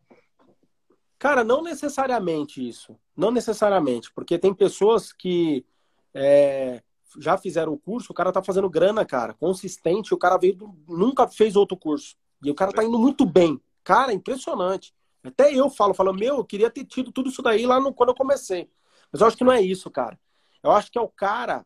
Cara, 1.19 1.43
não 1.43 1.63
necessariamente 1.63 2.67
isso. 2.67 2.99
Não 3.17 3.31
necessariamente. 3.31 4.13
Porque 4.13 4.39
tem 4.39 4.53
pessoas 4.53 5.13
que 5.13 5.65
é, 6.13 6.83
já 7.19 7.37
fizeram 7.39 7.73
o 7.73 7.79
curso, 7.79 8.13
o 8.13 8.15
cara 8.15 8.33
tá 8.33 8.43
fazendo 8.43 8.69
grana, 8.69 9.05
cara. 9.05 9.35
Consistente, 9.35 10.15
o 10.15 10.19
cara 10.19 10.37
veio 10.37 10.55
do- 10.55 10.75
nunca 10.89 11.27
fez 11.29 11.57
outro 11.57 11.77
curso. 11.77 12.17
E 12.43 12.51
o 12.51 12.55
cara 12.55 12.73
tá 12.73 12.85
indo 12.85 12.99
muito 12.99 13.25
bem. 13.25 13.61
Cara, 13.83 14.13
impressionante. 14.13 14.95
Até 15.23 15.53
eu 15.53 15.69
falo, 15.71 15.95
falo, 15.95 16.13
meu, 16.13 16.37
eu 16.37 16.45
queria 16.45 16.71
ter 16.71 16.85
tido 16.85 17.11
tudo 17.11 17.29
isso 17.29 17.43
daí 17.43 17.67
lá 17.67 17.81
no, 17.81 17.93
quando 17.93 18.11
eu 18.11 18.15
comecei. 18.15 18.71
Mas 19.11 19.21
eu 19.21 19.27
acho 19.27 19.37
que 19.37 19.45
não 19.45 19.53
é 19.53 19.61
isso, 19.61 19.91
cara. 19.91 20.19
Eu 20.63 20.71
acho 20.73 20.91
que 20.91 20.99
é 20.99 21.01
o 21.01 21.09
cara, 21.09 21.65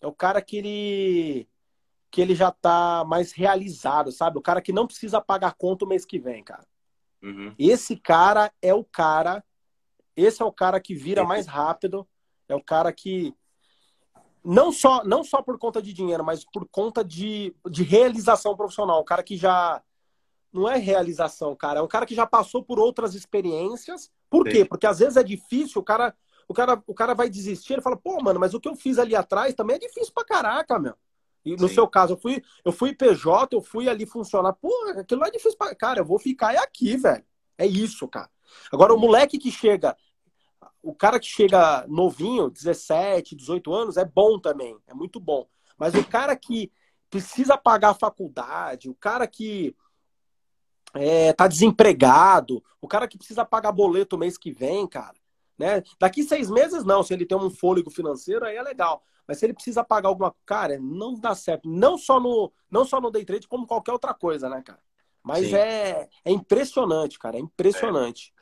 é 0.00 0.06
o 0.06 0.12
cara 0.12 0.40
que 0.42 0.56
ele 0.56 1.48
que 2.10 2.20
ele 2.20 2.34
já 2.34 2.50
tá 2.50 3.04
mais 3.06 3.30
realizado, 3.30 4.10
sabe? 4.10 4.36
O 4.36 4.42
cara 4.42 4.60
que 4.60 4.72
não 4.72 4.84
precisa 4.86 5.20
pagar 5.20 5.54
conta 5.54 5.84
o 5.84 5.88
mês 5.88 6.04
que 6.04 6.18
vem, 6.18 6.42
cara. 6.42 6.66
Uhum. 7.22 7.54
Esse 7.56 7.96
cara 7.96 8.52
é 8.60 8.74
o 8.74 8.82
cara. 8.82 9.44
Esse 10.16 10.42
é 10.42 10.44
o 10.44 10.50
cara 10.52 10.80
que 10.80 10.92
vira 10.94 11.22
mais 11.24 11.46
rápido. 11.46 12.06
É 12.48 12.54
o 12.54 12.62
cara 12.62 12.92
que. 12.92 13.32
Não 14.44 14.72
só, 14.72 15.04
não 15.04 15.22
só 15.22 15.42
por 15.42 15.58
conta 15.58 15.82
de 15.82 15.92
dinheiro, 15.92 16.24
mas 16.24 16.44
por 16.44 16.66
conta 16.68 17.04
de, 17.04 17.54
de 17.70 17.82
realização 17.82 18.56
profissional. 18.56 19.00
O 19.00 19.04
cara 19.04 19.22
que 19.22 19.36
já. 19.36 19.82
Não 20.52 20.68
é 20.68 20.76
realização, 20.76 21.54
cara. 21.54 21.78
É 21.78 21.82
um 21.82 21.86
cara 21.86 22.04
que 22.04 22.14
já 22.14 22.26
passou 22.26 22.62
por 22.62 22.78
outras 22.78 23.14
experiências. 23.14 24.10
Por 24.28 24.46
Sim. 24.46 24.52
quê? 24.52 24.64
Porque 24.64 24.86
às 24.86 24.98
vezes 24.98 25.16
é 25.16 25.22
difícil, 25.22 25.80
o 25.80 25.84
cara, 25.84 26.12
o 26.48 26.54
cara, 26.54 26.82
o 26.88 26.94
cara 26.94 27.14
vai 27.14 27.30
desistir, 27.30 27.74
ele 27.74 27.82
fala, 27.82 27.96
pô, 27.96 28.20
mano, 28.20 28.40
mas 28.40 28.52
o 28.52 28.60
que 28.60 28.68
eu 28.68 28.74
fiz 28.74 28.98
ali 28.98 29.14
atrás 29.14 29.54
também 29.54 29.76
é 29.76 29.78
difícil 29.78 30.12
pra 30.12 30.24
caraca, 30.24 30.76
meu. 30.76 30.94
E 31.44 31.52
no 31.52 31.68
Sim. 31.68 31.74
seu 31.74 31.88
caso, 31.88 32.14
eu 32.14 32.16
fui, 32.16 32.42
eu 32.64 32.72
fui 32.72 32.92
PJ, 32.92 33.54
eu 33.54 33.62
fui 33.62 33.88
ali 33.88 34.04
funcionar. 34.04 34.52
Pô, 34.54 34.72
aquilo 34.98 35.24
é 35.24 35.30
difícil 35.30 35.56
pra. 35.56 35.74
Cara, 35.74 36.00
eu 36.00 36.04
vou 36.04 36.18
ficar 36.18 36.54
é 36.54 36.58
aqui, 36.58 36.96
velho. 36.96 37.24
É 37.56 37.66
isso, 37.66 38.06
cara. 38.08 38.28
Agora, 38.72 38.92
o 38.94 38.98
moleque 38.98 39.38
que 39.38 39.50
chega, 39.50 39.96
o 40.82 40.94
cara 40.94 41.20
que 41.20 41.26
chega 41.26 41.84
novinho, 41.88 42.50
17, 42.50 43.36
18 43.36 43.72
anos, 43.72 43.96
é 43.96 44.04
bom 44.04 44.38
também. 44.38 44.76
É 44.86 44.94
muito 44.94 45.20
bom. 45.20 45.46
Mas 45.78 45.94
o 45.94 46.04
cara 46.04 46.34
que 46.36 46.72
precisa 47.08 47.56
pagar 47.56 47.90
a 47.90 47.94
faculdade, 47.94 48.88
o 48.88 48.94
cara 48.94 49.26
que 49.26 49.74
é, 50.94 51.32
tá 51.32 51.46
desempregado, 51.46 52.62
o 52.80 52.88
cara 52.88 53.06
que 53.08 53.18
precisa 53.18 53.44
pagar 53.44 53.72
boleto 53.72 54.18
mês 54.18 54.38
que 54.38 54.50
vem, 54.50 54.86
cara, 54.86 55.16
né? 55.58 55.82
Daqui 55.98 56.22
seis 56.22 56.50
meses, 56.50 56.84
não. 56.84 57.02
Se 57.02 57.12
ele 57.12 57.26
tem 57.26 57.36
um 57.36 57.50
fôlego 57.50 57.90
financeiro, 57.90 58.44
aí 58.44 58.56
é 58.56 58.62
legal. 58.62 59.02
Mas 59.26 59.38
se 59.38 59.46
ele 59.46 59.54
precisa 59.54 59.84
pagar 59.84 60.08
alguma 60.08 60.34
cara, 60.44 60.78
não 60.80 61.14
dá 61.14 61.34
certo. 61.34 61.68
Não 61.68 61.96
só 61.98 62.18
no, 62.18 62.52
não 62.70 62.84
só 62.84 63.00
no 63.00 63.10
day 63.10 63.24
trade, 63.24 63.46
como 63.46 63.66
qualquer 63.66 63.92
outra 63.92 64.14
coisa, 64.14 64.48
né, 64.48 64.62
cara? 64.62 64.80
Mas 65.22 65.52
é, 65.52 66.08
é 66.24 66.30
impressionante, 66.30 67.18
cara. 67.18 67.36
É 67.36 67.40
impressionante. 67.40 68.32
É. 68.36 68.39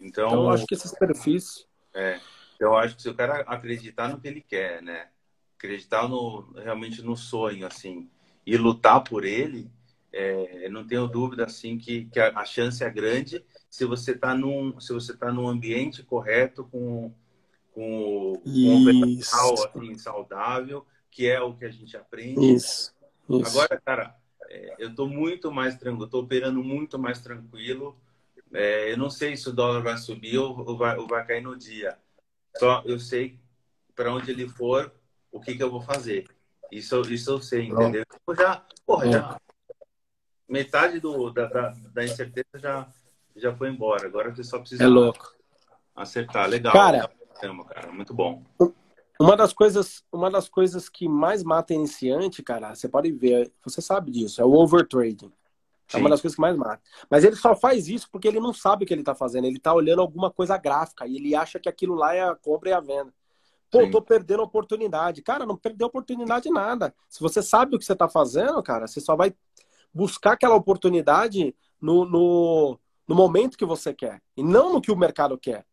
Então, 0.00 0.28
então, 0.28 0.42
eu 0.44 0.50
acho 0.50 0.66
que 0.66 0.74
esses 0.74 0.92
perfis. 0.92 1.66
É. 1.94 2.20
Eu 2.58 2.76
acho 2.76 2.96
que 2.96 3.02
se 3.02 3.08
o 3.08 3.14
cara 3.14 3.40
acreditar 3.40 4.08
no 4.08 4.20
que 4.20 4.28
ele 4.28 4.40
quer, 4.40 4.82
né? 4.82 5.08
Acreditar 5.56 6.08
no, 6.08 6.52
realmente 6.54 7.02
no 7.02 7.16
sonho, 7.16 7.66
assim, 7.66 8.10
e 8.46 8.56
lutar 8.56 9.02
por 9.02 9.24
ele, 9.24 9.70
é, 10.12 10.68
não 10.70 10.86
tenho 10.86 11.06
dúvida 11.06 11.44
assim 11.44 11.76
que, 11.76 12.06
que 12.06 12.18
a, 12.18 12.30
a, 12.38 12.44
chance 12.44 12.82
é 12.82 12.88
grande 12.88 13.44
se 13.68 13.84
você 13.84 14.12
está 14.12 14.34
num 14.34 14.80
se 14.80 14.92
você 14.92 15.14
tá 15.14 15.30
num 15.30 15.46
ambiente 15.46 16.02
correto 16.02 16.64
com 16.64 17.12
com, 17.72 18.40
com 18.42 18.50
um 18.50 19.20
assim, 19.20 19.98
saudável 19.98 20.86
que 21.10 21.28
é 21.28 21.38
o 21.40 21.54
que 21.54 21.66
a 21.66 21.70
gente 21.70 21.96
aprende 21.98 22.54
isso, 22.54 22.94
isso. 23.28 23.46
agora 23.46 23.78
cara 23.78 24.16
é, 24.48 24.76
eu 24.78 24.88
estou 24.88 25.06
muito 25.06 25.52
mais 25.52 25.76
tranquilo 25.76 26.06
estou 26.06 26.22
operando 26.22 26.64
muito 26.64 26.98
mais 26.98 27.20
tranquilo 27.20 27.94
é, 28.56 28.92
eu 28.92 28.96
não 28.96 29.10
sei 29.10 29.36
se 29.36 29.48
o 29.48 29.52
dólar 29.52 29.82
vai 29.82 29.96
subir 29.96 30.38
ou, 30.38 30.76
vai, 30.76 30.96
ou 30.96 31.06
vai 31.06 31.24
cair 31.26 31.42
no 31.42 31.56
dia 31.56 31.96
só 32.58 32.82
eu 32.84 32.98
sei 32.98 33.38
para 33.94 34.12
onde 34.12 34.30
ele 34.30 34.48
for 34.48 34.92
o 35.30 35.40
que 35.40 35.54
que 35.54 35.62
eu 35.62 35.70
vou 35.70 35.80
fazer 35.80 36.26
isso 36.70 37.00
isso 37.02 37.30
eu 37.30 37.40
sei 37.40 37.66
entendeu 37.66 38.04
eu 38.26 38.34
já 38.34 38.64
porra, 38.84 39.10
já 39.10 39.40
metade 40.48 41.00
do, 41.00 41.30
da, 41.30 41.46
da, 41.46 41.74
da, 41.92 42.04
incerteza 42.04 42.46
já, 42.56 42.86
já 43.34 43.54
foi 43.54 43.68
embora. 43.68 44.06
Agora 44.06 44.34
você 44.34 44.44
só 44.44 44.58
precisa 44.58 44.84
é 44.84 44.86
louco. 44.86 45.34
acertar. 45.94 46.48
Legal. 46.48 46.72
Cara, 46.72 47.10
cara, 47.68 47.92
muito 47.92 48.14
bom. 48.14 48.42
Uma 49.18 49.36
das 49.36 49.52
coisas, 49.52 50.04
uma 50.12 50.30
das 50.30 50.48
coisas 50.48 50.88
que 50.88 51.08
mais 51.08 51.42
mata 51.42 51.72
iniciante, 51.72 52.42
cara, 52.42 52.74
você 52.74 52.88
pode 52.88 53.10
ver, 53.12 53.50
você 53.64 53.80
sabe 53.80 54.10
disso, 54.10 54.40
é 54.40 54.44
o 54.44 54.52
overtrading. 54.52 55.32
É 55.92 55.98
uma 55.98 56.10
das 56.10 56.20
coisas 56.20 56.34
que 56.34 56.40
mais 56.40 56.56
mata. 56.56 56.82
Mas 57.08 57.22
ele 57.22 57.36
só 57.36 57.54
faz 57.54 57.88
isso 57.88 58.08
porque 58.10 58.26
ele 58.26 58.40
não 58.40 58.52
sabe 58.52 58.84
o 58.84 58.86
que 58.86 58.92
ele 58.92 59.02
está 59.02 59.14
fazendo. 59.14 59.44
Ele 59.44 59.56
está 59.56 59.72
olhando 59.72 60.00
alguma 60.00 60.30
coisa 60.30 60.56
gráfica 60.56 61.06
e 61.06 61.16
ele 61.16 61.34
acha 61.34 61.60
que 61.60 61.68
aquilo 61.68 61.94
lá 61.94 62.14
é 62.14 62.22
a 62.22 62.34
compra 62.34 62.70
e 62.70 62.72
a 62.72 62.80
venda. 62.80 63.12
Pô, 63.70 63.80
Sim. 63.80 63.90
tô 63.90 64.02
perdendo 64.02 64.42
oportunidade. 64.42 65.22
Cara, 65.22 65.46
não 65.46 65.56
perdeu 65.56 65.86
oportunidade 65.86 66.50
nada. 66.50 66.94
Se 67.08 67.20
você 67.20 67.42
sabe 67.42 67.76
o 67.76 67.78
que 67.78 67.84
você 67.84 67.92
está 67.92 68.08
fazendo, 68.08 68.62
cara, 68.62 68.86
você 68.86 69.00
só 69.00 69.14
vai 69.14 69.34
buscar 69.92 70.32
aquela 70.32 70.54
oportunidade 70.54 71.54
no, 71.80 72.04
no, 72.04 72.78
no 73.06 73.14
momento 73.14 73.56
que 73.56 73.64
você 73.64 73.94
quer 73.94 74.20
e 74.36 74.42
não 74.42 74.72
no 74.72 74.80
que 74.80 74.90
o 74.90 74.96
mercado 74.96 75.38
quer. 75.38 75.64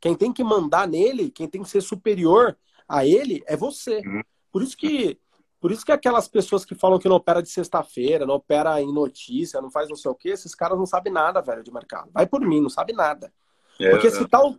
Quem 0.00 0.14
tem 0.14 0.32
que 0.32 0.44
mandar 0.44 0.86
nele, 0.86 1.30
quem 1.30 1.48
tem 1.48 1.62
que 1.62 1.68
ser 1.68 1.80
superior 1.80 2.56
a 2.86 3.06
ele 3.06 3.42
é 3.46 3.56
você. 3.56 3.98
Uhum. 4.04 4.22
Por 4.52 4.62
isso 4.62 4.76
que 4.76 5.18
por 5.64 5.72
isso 5.72 5.82
que 5.82 5.92
aquelas 5.92 6.28
pessoas 6.28 6.62
que 6.62 6.74
falam 6.74 6.98
que 6.98 7.08
não 7.08 7.16
opera 7.16 7.42
de 7.42 7.48
sexta-feira, 7.48 8.26
não 8.26 8.34
opera 8.34 8.82
em 8.82 8.92
notícia, 8.92 9.62
não 9.62 9.70
faz 9.70 9.88
não 9.88 9.96
sei 9.96 10.10
o 10.10 10.14
quê, 10.14 10.28
esses 10.28 10.54
caras 10.54 10.76
não 10.76 10.84
sabem 10.84 11.10
nada, 11.10 11.40
velho, 11.40 11.62
de 11.62 11.72
mercado. 11.72 12.10
Vai 12.12 12.26
por 12.26 12.42
mim, 12.42 12.60
não 12.60 12.68
sabe 12.68 12.92
nada. 12.92 13.32
É, 13.80 13.88
porque 13.88 14.10
se 14.10 14.28
tá, 14.28 14.44
o, 14.44 14.58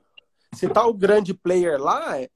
se 0.52 0.66
o 0.66 0.94
grande 0.96 1.32
player 1.32 1.80
lá, 1.80 2.20
é, 2.20 2.28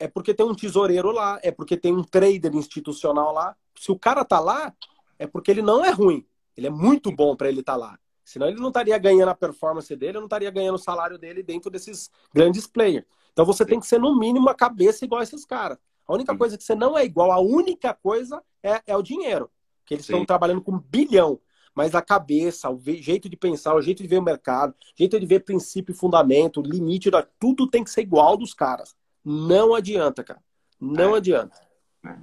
é 0.00 0.08
porque 0.08 0.34
tem 0.34 0.44
um 0.44 0.52
tesoureiro 0.52 1.12
lá, 1.12 1.38
é 1.44 1.52
porque 1.52 1.76
tem 1.76 1.94
um 1.94 2.02
trader 2.02 2.52
institucional 2.56 3.32
lá. 3.32 3.56
Se 3.78 3.92
o 3.92 3.96
cara 3.96 4.24
tá 4.24 4.40
lá, 4.40 4.74
é 5.16 5.28
porque 5.28 5.52
ele 5.52 5.62
não 5.62 5.84
é 5.84 5.90
ruim. 5.90 6.26
Ele 6.56 6.66
é 6.66 6.70
muito 6.70 7.12
bom 7.12 7.36
para 7.36 7.48
ele 7.48 7.60
estar 7.60 7.74
tá 7.74 7.78
lá. 7.78 7.98
Senão 8.24 8.48
ele 8.48 8.58
não 8.58 8.70
estaria 8.70 8.98
ganhando 8.98 9.28
a 9.28 9.34
performance 9.36 9.94
dele, 9.94 10.18
não 10.18 10.24
estaria 10.24 10.50
ganhando 10.50 10.74
o 10.74 10.78
salário 10.78 11.16
dele 11.20 11.40
dentro 11.40 11.70
desses 11.70 12.10
grandes 12.34 12.66
players. 12.66 13.06
Então 13.32 13.46
você 13.46 13.64
tem 13.64 13.78
que 13.78 13.86
ser, 13.86 14.00
no 14.00 14.18
mínimo, 14.18 14.48
a 14.48 14.56
cabeça 14.56 15.04
igual 15.04 15.20
a 15.20 15.22
esses 15.22 15.44
caras. 15.44 15.78
A 16.10 16.14
única 16.14 16.36
coisa 16.36 16.58
que 16.58 16.64
você 16.64 16.74
não 16.74 16.98
é 16.98 17.04
igual, 17.04 17.30
a 17.30 17.38
única 17.38 17.94
coisa 17.94 18.42
é, 18.62 18.82
é 18.86 18.96
o 18.96 19.02
dinheiro. 19.02 19.48
Que 19.86 19.94
eles 19.94 20.04
estão 20.04 20.26
trabalhando 20.26 20.60
com 20.60 20.72
um 20.72 20.78
bilhão. 20.78 21.40
Mas 21.72 21.94
a 21.94 22.02
cabeça, 22.02 22.68
o 22.68 22.80
jeito 22.80 23.28
de 23.28 23.36
pensar, 23.36 23.76
o 23.76 23.80
jeito 23.80 24.02
de 24.02 24.08
ver 24.08 24.18
o 24.18 24.22
mercado, 24.22 24.72
o 24.72 24.98
jeito 24.98 25.18
de 25.20 25.24
ver 25.24 25.44
princípio 25.44 25.92
e 25.92 25.96
fundamento, 25.96 26.60
limite, 26.60 27.10
tudo 27.38 27.68
tem 27.68 27.84
que 27.84 27.90
ser 27.90 28.00
igual 28.00 28.36
dos 28.36 28.52
caras. 28.52 28.96
Não 29.24 29.72
adianta, 29.72 30.24
cara. 30.24 30.42
Não 30.80 31.14
é. 31.14 31.18
adianta. 31.18 31.56
É. 32.04 32.16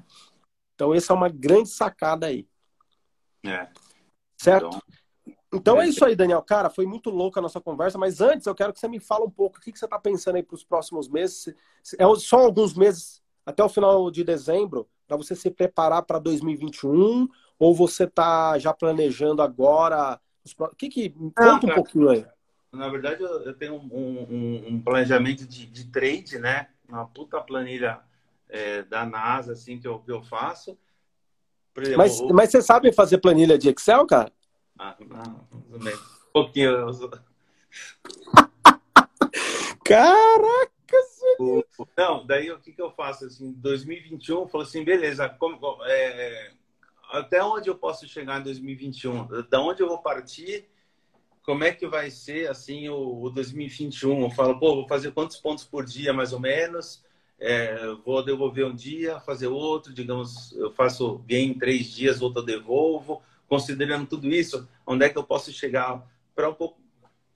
Então, 0.76 0.94
essa 0.94 1.14
é 1.14 1.16
uma 1.16 1.30
grande 1.30 1.70
sacada 1.70 2.28
aí. 2.28 2.46
É. 3.46 3.70
Certo? 4.36 4.68
Então, 4.68 4.82
então 5.54 5.82
é 5.82 5.88
isso 5.88 6.04
aí, 6.04 6.14
Daniel. 6.14 6.42
Cara, 6.42 6.70
foi 6.70 6.86
muito 6.86 7.10
louca 7.10 7.40
a 7.40 7.42
nossa 7.42 7.62
conversa, 7.62 7.98
mas 7.98 8.20
antes 8.20 8.46
eu 8.46 8.54
quero 8.54 8.74
que 8.74 8.82
você 8.82 8.88
me 8.90 9.00
fale 9.00 9.24
um 9.24 9.32
pouco 9.32 9.58
o 9.58 9.62
que, 9.62 9.72
que 9.72 9.80
você 9.80 9.86
está 9.86 9.98
pensando 9.98 10.36
aí 10.36 10.44
para 10.44 10.56
os 10.56 10.64
próximos 10.66 11.08
meses. 11.08 11.56
É 11.98 12.04
só 12.18 12.40
alguns 12.40 12.74
meses 12.74 13.22
até 13.48 13.64
o 13.64 13.70
final 13.70 14.12
de 14.12 14.24
dezembro 14.26 14.90
para 15.08 15.16
você 15.16 15.34
se 15.34 15.50
preparar 15.50 16.04
para 16.04 16.20
2021 16.20 17.30
ou 17.58 17.74
você 17.74 18.04
está 18.04 18.60
já 18.60 18.74
planejando 18.74 19.42
agora? 19.42 20.20
O 20.60 20.76
que 20.76 20.90
que 20.90 21.10
conta 21.10 21.66
um 21.66 21.74
pouquinho 21.74 22.10
aí? 22.10 22.26
Na 22.74 22.90
verdade, 22.90 23.24
eu 23.24 23.54
tenho 23.54 23.76
um, 23.76 23.88
um, 23.90 24.66
um 24.68 24.82
planejamento 24.82 25.48
de, 25.48 25.66
de, 25.66 25.86
trade, 25.86 26.38
né? 26.38 26.68
Uma 26.90 27.06
puta 27.06 27.40
planilha 27.40 28.02
é, 28.50 28.84
da 28.84 29.06
NASA, 29.06 29.54
assim, 29.54 29.80
que 29.80 29.88
eu, 29.88 30.00
que 30.00 30.12
eu 30.12 30.22
faço. 30.22 30.78
Exemplo, 31.78 31.98
mas, 31.98 32.20
mas 32.34 32.52
você 32.52 32.62
sabe 32.62 32.92
fazer 32.92 33.20
planilha 33.20 33.58
de 33.58 33.70
Excel, 33.70 34.06
cara? 34.06 34.30
Ah, 34.78 34.98
não, 35.00 35.48
um 35.54 35.80
pouquinho. 36.34 36.86
Caraca! 39.86 40.77
Não, 41.98 42.26
daí 42.26 42.52
o 42.52 42.60
que, 42.60 42.72
que 42.72 42.82
eu 42.82 42.92
faço? 42.92 43.26
Assim, 43.26 43.52
2021, 43.54 44.42
eu 44.42 44.48
falo 44.48 44.64
assim, 44.64 44.84
beleza, 44.84 45.28
como, 45.30 45.60
é, 45.86 46.52
até 47.12 47.44
onde 47.44 47.70
eu 47.70 47.76
posso 47.76 48.08
chegar 48.08 48.40
em 48.40 48.44
2021? 48.44 49.28
Da 49.50 49.62
onde 49.62 49.82
eu 49.82 49.88
vou 49.88 50.00
partir? 50.00 50.68
Como 51.44 51.64
é 51.64 51.72
que 51.72 51.88
vai 51.88 52.10
ser 52.12 52.50
assim 52.50 52.90
o, 52.90 53.24
o 53.24 53.30
2021? 53.30 54.24
Eu 54.24 54.32
falo, 54.32 54.60
pô, 54.60 54.76
vou 54.76 54.88
fazer 54.88 55.12
quantos 55.12 55.38
pontos 55.38 55.64
por 55.64 55.86
dia, 55.86 56.14
mais 56.14 56.34
ou 56.34 56.40
menos? 56.40 57.06
é, 57.40 57.88
vou 58.04 58.24
devolver 58.24 58.66
um 58.66 58.76
dia, 58.76 59.20
fazer 59.20 59.48
outro, 59.48 59.94
digamos, 59.94 60.52
eu 60.54 60.72
faço 60.72 61.20
gain 61.20 61.52
em 61.52 61.58
três 61.58 61.86
dias, 61.88 62.22
outro 62.22 62.42
eu 62.42 62.46
devolvo, 62.46 63.22
considerando 63.48 64.08
tudo 64.08 64.28
isso, 64.28 64.68
onde 64.86 65.06
é 65.06 65.10
que 65.10 65.18
eu 65.18 65.24
posso 65.24 65.52
chegar 65.52 66.04
para 66.36 66.50
um 66.50 66.54
pouco 66.54 66.80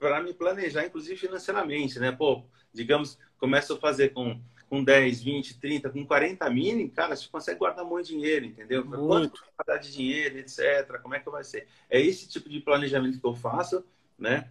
para 0.02 0.22
me 0.22 0.34
planejar, 0.34 0.84
inclusive 0.84 1.16
financeiramente, 1.16 1.98
né? 1.98 2.10
Pô, 2.10 2.44
digamos, 2.72 3.18
começo 3.38 3.74
a 3.74 3.78
fazer 3.78 4.08
com, 4.08 4.40
com 4.68 4.82
10, 4.82 5.22
20, 5.22 5.60
30, 5.60 5.90
com 5.90 6.04
40 6.04 6.50
mini, 6.50 6.88
cara, 6.88 7.14
você 7.14 7.28
consegue 7.28 7.58
guardar 7.58 7.84
muito 7.84 8.08
dinheiro, 8.08 8.46
entendeu? 8.46 8.84
Muito. 8.84 9.06
Quanto 9.06 9.42
vai 9.56 9.66
dar 9.66 9.78
de 9.78 9.92
dinheiro, 9.92 10.38
etc. 10.38 11.00
Como 11.00 11.14
é 11.14 11.20
que 11.20 11.30
vai 11.30 11.44
ser? 11.44 11.68
É 11.88 12.00
esse 12.00 12.28
tipo 12.28 12.48
de 12.48 12.60
planejamento 12.60 13.20
que 13.20 13.26
eu 13.26 13.34
faço, 13.34 13.84
né? 14.18 14.48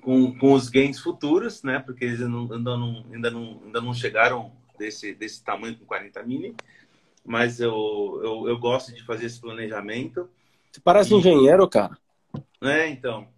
com, 0.00 0.36
com 0.38 0.52
os 0.52 0.68
gains 0.68 0.98
futuros, 0.98 1.62
né? 1.62 1.78
Porque 1.78 2.04
eles 2.04 2.20
não, 2.20 2.42
ainda, 2.42 2.76
não, 2.76 3.04
ainda, 3.12 3.30
não, 3.30 3.60
ainda 3.64 3.80
não 3.80 3.94
chegaram 3.94 4.52
desse, 4.78 5.14
desse 5.14 5.42
tamanho 5.42 5.76
com 5.76 5.84
40 5.84 6.22
mini. 6.22 6.54
Mas 7.24 7.60
eu, 7.60 8.20
eu, 8.22 8.48
eu 8.48 8.58
gosto 8.58 8.94
de 8.94 9.02
fazer 9.04 9.26
esse 9.26 9.40
planejamento. 9.40 10.28
Você 10.70 10.80
parece 10.80 11.14
e... 11.14 11.16
engenheiro, 11.16 11.68
cara. 11.68 11.96
É, 12.60 12.88
então. 12.88 13.28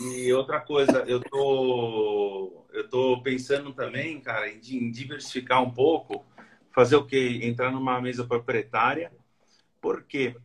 E 0.00 0.32
outra 0.32 0.60
coisa, 0.60 1.04
eu 1.06 1.20
tô, 1.20 2.66
eu 2.72 2.88
tô 2.88 3.22
pensando 3.22 3.72
também, 3.72 4.20
cara, 4.20 4.48
em, 4.48 4.90
diversificar 4.90 5.62
um 5.62 5.70
pouco, 5.70 6.24
fazer 6.70 6.96
o 6.96 7.06
quê? 7.06 7.40
Entrar 7.42 7.70
numa 7.70 8.00
mesa 8.00 8.26
proprietária. 8.26 9.10
Por 9.80 10.02
quê? 10.02 10.36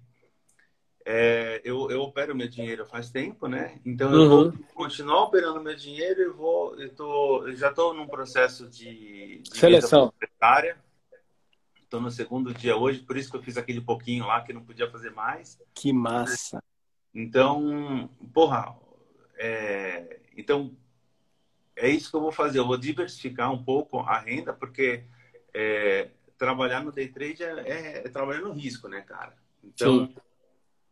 é, 1.06 1.62
eu, 1.64 1.90
eu 1.90 2.02
opero 2.02 2.36
meu 2.36 2.48
dinheiro 2.48 2.86
faz 2.86 3.10
tempo, 3.10 3.48
né? 3.48 3.80
Então 3.86 4.14
eu 4.14 4.22
uhum. 4.22 4.30
vou 4.30 4.54
continuar 4.74 5.24
operando 5.24 5.62
meu 5.62 5.76
dinheiro 5.76 6.22
e 6.22 6.30
vou, 6.30 6.80
eu, 6.80 6.94
tô, 6.94 7.48
eu 7.48 7.56
já 7.56 7.70
estou 7.70 7.94
num 7.94 8.08
processo 8.08 8.70
de, 8.70 9.40
de 9.40 9.58
seleção 9.58 10.14
Estou 11.84 12.00
no 12.00 12.10
segundo 12.10 12.54
dia 12.54 12.78
hoje, 12.78 13.00
por 13.00 13.18
isso 13.18 13.30
que 13.30 13.36
eu 13.36 13.44
fiz 13.44 13.58
aquele 13.58 13.82
pouquinho 13.82 14.26
lá 14.26 14.42
que 14.42 14.54
não 14.54 14.64
podia 14.64 14.90
fazer 14.90 15.10
mais. 15.12 15.60
Que 15.74 15.92
massa! 15.92 16.64
Então, 17.14 18.10
porra, 18.34 18.74
é, 19.44 20.20
então 20.38 20.76
é 21.76 21.90
isso 21.90 22.12
que 22.12 22.16
eu 22.16 22.22
vou 22.22 22.32
fazer. 22.32 22.60
Eu 22.60 22.68
vou 22.68 22.78
diversificar 22.78 23.52
um 23.52 23.64
pouco 23.64 24.00
a 24.00 24.20
renda, 24.20 24.54
porque 24.54 25.04
é, 25.54 26.10
trabalhar 26.38 26.84
no 26.84 26.92
day 26.92 27.08
trade 27.08 27.44
é, 27.44 27.62
é, 27.68 27.98
é 28.06 28.10
trabalhar 28.10 28.42
no 28.42 28.54
risco, 28.54 28.88
né, 28.88 29.02
cara? 29.02 29.36
Então 29.64 30.14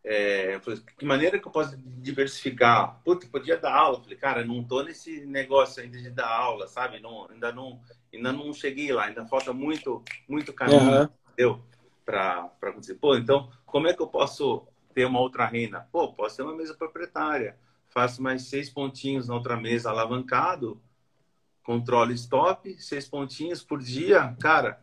é, 0.03 0.59
que 0.97 1.05
maneira 1.05 1.37
que 1.37 1.47
eu 1.47 1.51
posso 1.51 1.77
diversificar? 1.77 2.99
Putz, 3.03 3.27
podia 3.27 3.57
dar 3.57 3.75
aula. 3.75 4.01
Falei, 4.01 4.17
cara, 4.17 4.45
não 4.45 4.63
tô 4.63 4.81
nesse 4.81 5.25
negócio 5.25 5.83
ainda 5.83 5.99
de 5.99 6.09
dar 6.09 6.27
aula, 6.27 6.67
sabe? 6.67 6.99
Não, 6.99 7.29
ainda, 7.29 7.51
não, 7.51 7.79
ainda 8.11 8.31
não 8.31 8.51
cheguei 8.51 8.91
lá, 8.91 9.05
ainda 9.05 9.27
falta 9.27 9.53
muito, 9.53 10.03
muito 10.27 10.53
caminho. 10.53 11.01
Uhum. 11.01 11.09
entendeu? 11.33 11.61
Para 12.03 12.49
acontecer. 12.61 12.95
Pô, 12.95 13.15
então, 13.15 13.51
como 13.65 13.87
é 13.87 13.93
que 13.93 14.01
eu 14.01 14.07
posso 14.07 14.65
ter 14.95 15.05
uma 15.05 15.19
outra 15.19 15.45
renda? 15.45 15.87
Pô, 15.91 16.11
posso 16.11 16.37
ter 16.37 16.43
uma 16.43 16.55
mesa 16.55 16.73
proprietária. 16.73 17.55
Faço 17.89 18.21
mais 18.21 18.43
seis 18.43 18.69
pontinhos 18.69 19.27
na 19.27 19.35
outra 19.35 19.57
mesa 19.57 19.89
alavancado, 19.89 20.81
controle 21.63 22.13
stop, 22.13 22.79
seis 22.81 23.07
pontinhos 23.07 23.63
por 23.63 23.79
dia. 23.79 24.35
Cara, 24.39 24.81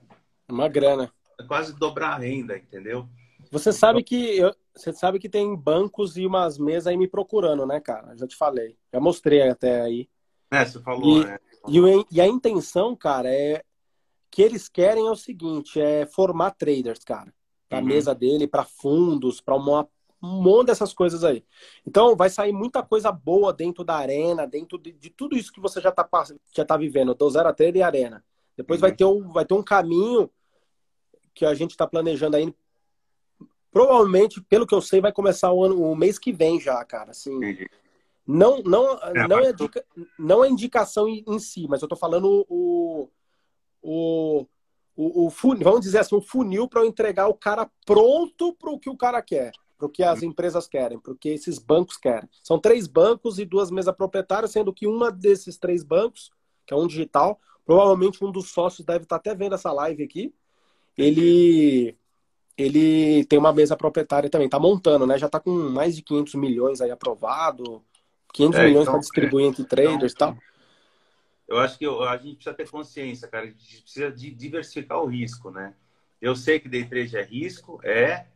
uma 0.48 0.68
grana. 0.68 1.12
É 1.38 1.44
quase 1.44 1.74
dobrar 1.76 2.14
a 2.14 2.18
renda, 2.18 2.56
entendeu? 2.56 3.08
Você 3.50 3.72
sabe 3.72 4.02
que 4.02 4.38
eu, 4.38 4.54
você 4.74 4.92
sabe 4.92 5.18
que 5.18 5.28
tem 5.28 5.54
bancos 5.54 6.16
e 6.16 6.26
umas 6.26 6.58
mesas 6.58 6.88
aí 6.88 6.96
me 6.96 7.08
procurando, 7.08 7.66
né, 7.66 7.80
cara? 7.80 8.16
Já 8.16 8.26
te 8.26 8.36
falei. 8.36 8.76
Já 8.92 9.00
mostrei 9.00 9.42
até 9.42 9.82
aí. 9.82 10.08
É, 10.50 10.64
você 10.64 10.80
falou, 10.80 11.22
e, 11.22 11.24
né? 11.24 11.38
E, 11.68 11.80
o, 11.80 12.06
e 12.10 12.20
a 12.20 12.26
intenção, 12.26 12.94
cara, 12.94 13.28
é 13.28 13.62
que 14.30 14.42
eles 14.42 14.68
querem 14.68 15.06
é 15.06 15.10
o 15.10 15.16
seguinte, 15.16 15.80
é 15.80 16.06
formar 16.06 16.52
traders, 16.52 17.02
cara. 17.04 17.32
Pra 17.68 17.78
uhum. 17.78 17.84
mesa 17.86 18.14
dele, 18.14 18.46
para 18.46 18.64
fundos, 18.64 19.40
para 19.40 19.56
uma 19.56 19.88
um 20.22 20.42
monte 20.42 20.68
dessas 20.68 20.92
coisas 20.92 21.24
aí. 21.24 21.44
Então, 21.86 22.16
vai 22.16 22.30
sair 22.30 22.52
muita 22.52 22.82
coisa 22.82 23.12
boa 23.12 23.52
dentro 23.52 23.84
da 23.84 23.96
arena, 23.96 24.46
dentro 24.46 24.78
de, 24.78 24.92
de 24.92 25.10
tudo 25.10 25.36
isso 25.36 25.52
que 25.52 25.60
você 25.60 25.80
já 25.80 25.92
tá, 25.92 26.08
já 26.54 26.64
tá 26.64 26.76
vivendo, 26.76 27.14
do 27.14 27.30
zero 27.30 27.48
a 27.48 27.52
trader 27.52 27.76
e 27.76 27.82
arena. 27.82 28.24
Depois 28.56 28.80
uhum. 28.80 28.88
vai, 28.88 28.96
ter 28.96 29.04
um, 29.04 29.32
vai 29.32 29.44
ter 29.44 29.54
um 29.54 29.62
caminho 29.62 30.30
que 31.34 31.44
a 31.44 31.54
gente 31.54 31.72
está 31.72 31.86
planejando 31.86 32.36
aí. 32.36 32.52
Provavelmente, 33.70 34.40
pelo 34.40 34.66
que 34.66 34.74
eu 34.74 34.80
sei, 34.80 35.00
vai 35.00 35.12
começar 35.12 35.52
o, 35.52 35.62
ano, 35.62 35.82
o 35.82 35.94
mês 35.94 36.18
que 36.18 36.32
vem 36.32 36.58
já, 36.58 36.82
cara. 36.84 37.10
Assim. 37.10 37.38
Não, 38.26 38.62
não, 38.62 38.98
é, 38.98 39.28
não, 39.28 39.38
é 39.38 39.50
indica, 39.50 39.84
não 40.18 40.44
é 40.44 40.48
indicação 40.48 41.06
em, 41.06 41.22
em, 41.28 41.38
si, 41.38 41.66
mas 41.68 41.80
eu 41.80 41.86
tô 41.86 41.94
falando 41.94 42.44
o, 42.48 43.08
o, 43.80 44.46
o, 44.96 45.26
o 45.26 45.30
funil, 45.30 45.62
vamos 45.62 45.82
dizer 45.82 45.98
assim, 45.98 46.16
o 46.16 46.20
funil 46.20 46.66
para 46.66 46.80
eu 46.80 46.86
entregar 46.86 47.28
o 47.28 47.34
cara 47.34 47.70
pronto 47.84 48.52
para 48.54 48.70
o 48.70 48.80
que 48.80 48.90
o 48.90 48.96
cara 48.96 49.22
quer, 49.22 49.52
para 49.76 49.86
o 49.86 49.90
que 49.90 50.02
as 50.02 50.22
empresas 50.22 50.66
querem, 50.66 50.98
para 50.98 51.12
o 51.12 51.16
que 51.16 51.28
esses 51.28 51.58
bancos 51.58 51.96
querem. 51.96 52.28
São 52.42 52.58
três 52.58 52.86
bancos 52.86 53.38
e 53.38 53.44
duas 53.44 53.70
mesas 53.70 53.94
proprietárias, 53.94 54.52
sendo 54.52 54.72
que 54.72 54.86
uma 54.86 55.10
desses 55.12 55.58
três 55.58 55.82
bancos, 55.82 56.30
que 56.66 56.72
é 56.72 56.76
um 56.76 56.86
digital, 56.86 57.40
provavelmente 57.64 58.24
um 58.24 58.30
dos 58.30 58.50
sócios 58.50 58.86
deve 58.86 59.04
estar 59.04 59.18
tá 59.18 59.30
até 59.30 59.34
vendo 59.36 59.54
essa 59.54 59.72
live 59.72 60.02
aqui. 60.02 60.34
Ele 60.96 61.96
ele 62.56 63.24
tem 63.26 63.38
uma 63.38 63.52
mesa 63.52 63.76
proprietária 63.76 64.30
também, 64.30 64.48
tá 64.48 64.58
montando, 64.58 65.06
né? 65.06 65.18
Já 65.18 65.28
tá 65.28 65.38
com 65.38 65.50
mais 65.50 65.94
de 65.94 66.02
500 66.02 66.34
milhões 66.36 66.80
aí 66.80 66.90
aprovado, 66.90 67.84
500 68.32 68.58
é, 68.58 68.64
milhões 68.64 68.82
então, 68.82 68.94
para 68.94 69.00
distribuir 69.00 69.44
é, 69.44 69.48
entre 69.48 69.64
traders 69.64 70.12
e 70.12 70.14
então, 70.14 70.32
tal. 70.32 70.38
Eu 71.46 71.58
acho 71.58 71.78
que 71.78 71.86
a 71.86 72.16
gente 72.16 72.36
precisa 72.36 72.54
ter 72.54 72.68
consciência, 72.68 73.28
cara. 73.28 73.44
A 73.44 73.48
gente 73.48 73.82
precisa 73.82 74.10
de 74.10 74.30
diversificar 74.30 75.00
o 75.02 75.06
risco, 75.06 75.50
né? 75.50 75.74
Eu 76.20 76.34
sei 76.34 76.58
que 76.58 76.68
day 76.68 76.84
trade 76.84 77.16
é 77.16 77.22
risco, 77.22 77.78
é. 77.84 78.26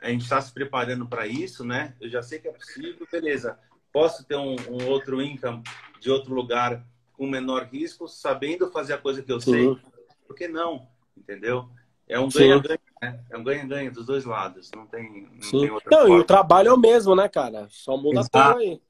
A 0.00 0.10
gente 0.10 0.22
está 0.22 0.40
se 0.40 0.52
preparando 0.52 1.06
para 1.06 1.26
isso, 1.26 1.64
né? 1.64 1.94
Eu 2.00 2.08
já 2.08 2.22
sei 2.22 2.38
que 2.38 2.48
é 2.48 2.52
possível, 2.52 3.06
beleza. 3.10 3.58
Posso 3.92 4.24
ter 4.24 4.36
um, 4.36 4.54
um, 4.70 4.86
outro 4.88 5.20
income 5.20 5.62
de 6.00 6.10
outro 6.10 6.32
lugar 6.32 6.84
com 7.14 7.26
menor 7.26 7.64
risco, 7.64 8.06
sabendo 8.06 8.70
fazer 8.70 8.92
a 8.94 8.98
coisa 8.98 9.22
que 9.22 9.32
eu 9.32 9.40
sei. 9.40 9.76
Por 10.26 10.36
que 10.36 10.46
não? 10.46 10.86
Entendeu? 11.16 11.68
É 12.06 12.18
um 12.18 12.28
ganha-ganha, 12.28 12.78
né? 13.02 13.20
É 13.28 13.36
um 13.36 13.42
ganha-ganha 13.42 13.90
dos 13.90 14.06
dois 14.06 14.24
lados. 14.24 14.70
Não 14.74 14.86
tem, 14.86 15.28
não 15.34 15.42
Sim. 15.42 15.60
tem 15.60 15.70
outra 15.70 15.90
Não, 15.90 16.06
forma. 16.06 16.16
e 16.16 16.20
o 16.20 16.24
trabalho 16.24 16.68
é 16.68 16.72
o 16.72 16.78
mesmo, 16.78 17.16
né, 17.16 17.28
cara? 17.28 17.66
Só 17.70 17.96
muda 17.96 18.20
Exato. 18.20 18.38
a 18.38 18.56
aí. 18.56 18.80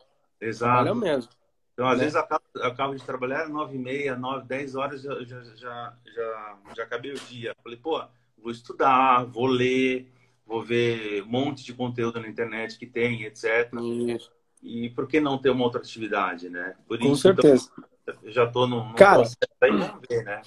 Exato. 0.41 0.89
É 0.89 0.95
mesmo. 0.95 1.31
Então, 1.73 1.87
às 1.87 1.99
né? 1.99 2.05
vezes, 2.05 2.17
acabo, 2.17 2.45
acabo 2.61 2.95
de 2.95 3.05
trabalhar 3.05 3.49
nove 3.49 3.77
e 3.77 3.79
meia, 3.79 4.17
nove, 4.17 4.47
dez 4.47 4.75
horas, 4.75 5.01
já, 5.01 5.15
já, 5.25 5.43
já, 5.55 5.95
já, 6.05 6.59
já 6.77 6.83
acabei 6.83 7.13
o 7.13 7.21
dia. 7.21 7.55
Falei, 7.63 7.79
pô, 7.79 8.05
vou 8.37 8.51
estudar, 8.51 9.25
vou 9.25 9.47
ler, 9.47 10.13
vou 10.49 10.63
ver 10.63 11.23
um 11.23 11.27
monte 11.27 11.63
de 11.63 11.75
conteúdo 11.75 12.19
na 12.19 12.27
internet 12.27 12.79
que 12.79 12.87
tem, 12.87 13.23
etc. 13.23 13.71
Isso. 13.75 14.33
E 14.63 14.89
por 14.91 15.07
que 15.07 15.21
não 15.21 15.39
ter 15.39 15.51
uma 15.51 15.65
outra 15.65 15.81
atividade, 15.81 16.49
né? 16.49 16.75
Por 16.89 16.99
Com 16.99 17.13
isso, 17.13 17.23
certeza. 17.23 17.71
Então, 18.03 18.15
eu 18.23 18.33
já 18.33 18.45
estou 18.45 18.67
num, 18.67 18.89
num 18.89 18.95
Cara, 18.95 19.23
aí, 19.61 19.71
vamos 19.71 20.01
ver, 20.09 20.25
né? 20.25 20.41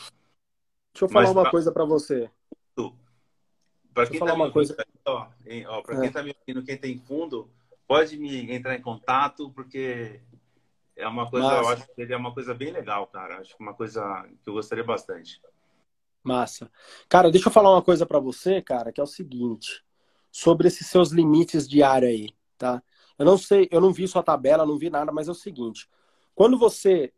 Deixa 0.93 1.05
eu 1.05 1.09
falar 1.09 1.25
Mas, 1.25 1.31
uma 1.31 1.43
pra... 1.43 1.51
coisa 1.51 1.71
para 1.71 1.85
você. 1.85 2.29
Para 3.93 4.07
quem 4.07 4.19
está 4.19 4.25
me 4.35 4.41
ouvindo, 4.41 4.53
coisa... 4.53 4.77
ó, 5.05 5.27
ó 5.67 5.79
é. 5.79 5.83
quem 5.83 6.05
está 6.05 6.23
me 6.23 6.35
ouvindo, 6.37 6.65
quem 6.65 6.77
tem 6.77 6.97
fundo, 6.97 7.49
pode 7.85 8.17
me 8.17 8.51
entrar 8.51 8.75
em 8.75 8.81
contato, 8.81 9.51
porque 9.51 10.21
é 10.95 11.07
uma 11.07 11.29
coisa, 11.29 11.47
Massa. 11.47 11.61
eu 11.61 11.69
acho 11.69 11.87
que 11.93 12.01
ele 12.01 12.13
é 12.13 12.17
uma 12.17 12.33
coisa 12.33 12.53
bem 12.53 12.71
legal, 12.71 13.05
cara. 13.07 13.39
Acho 13.39 13.55
que 13.55 13.61
uma 13.61 13.73
coisa 13.73 14.25
que 14.41 14.49
eu 14.49 14.53
gostaria 14.53 14.83
bastante. 14.83 15.41
Massa. 16.23 16.71
Cara, 17.09 17.29
deixa 17.29 17.49
eu 17.49 17.51
falar 17.51 17.71
uma 17.71 17.81
coisa 17.81 18.05
para 18.05 18.19
você, 18.19 18.61
cara, 18.61 18.93
que 18.93 19.01
é 19.01 19.03
o 19.03 19.07
seguinte, 19.07 19.83
sobre 20.31 20.67
esses 20.67 20.87
seus 20.87 21.09
limites 21.09 21.67
de 21.67 21.83
área 21.83 22.07
aí, 22.07 22.29
tá? 22.57 22.81
Eu 23.17 23.25
não 23.25 23.37
sei, 23.37 23.67
eu 23.71 23.81
não 23.81 23.91
vi 23.91 24.07
sua 24.07 24.23
tabela, 24.23 24.65
não 24.65 24.77
vi 24.77 24.89
nada, 24.89 25.11
mas 25.11 25.27
é 25.27 25.31
o 25.31 25.35
seguinte, 25.35 25.87
quando 26.33 26.57
você, 26.57 27.13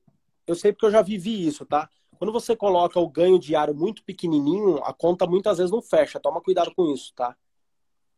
eu 0.48 0.56
sei 0.56 0.74
porque 0.74 0.86
eu 0.88 0.92
já 0.92 1.02
vivi 1.02 1.48
isso, 1.48 1.66
tá? 1.66 1.90
Quando 2.18 2.32
você 2.32 2.56
coloca 2.56 3.00
o 3.00 3.10
ganho 3.10 3.40
diário 3.40 3.76
muito 3.76 4.04
pequenininho, 4.04 4.78
a 4.84 4.94
conta 4.94 5.28
muitas 5.28 5.58
vezes 5.58 5.72
não 5.72 5.82
fecha. 5.82 6.20
Toma 6.20 6.42
cuidado 6.42 6.74
com 6.74 6.94
isso, 6.94 7.14
tá? 7.14 7.36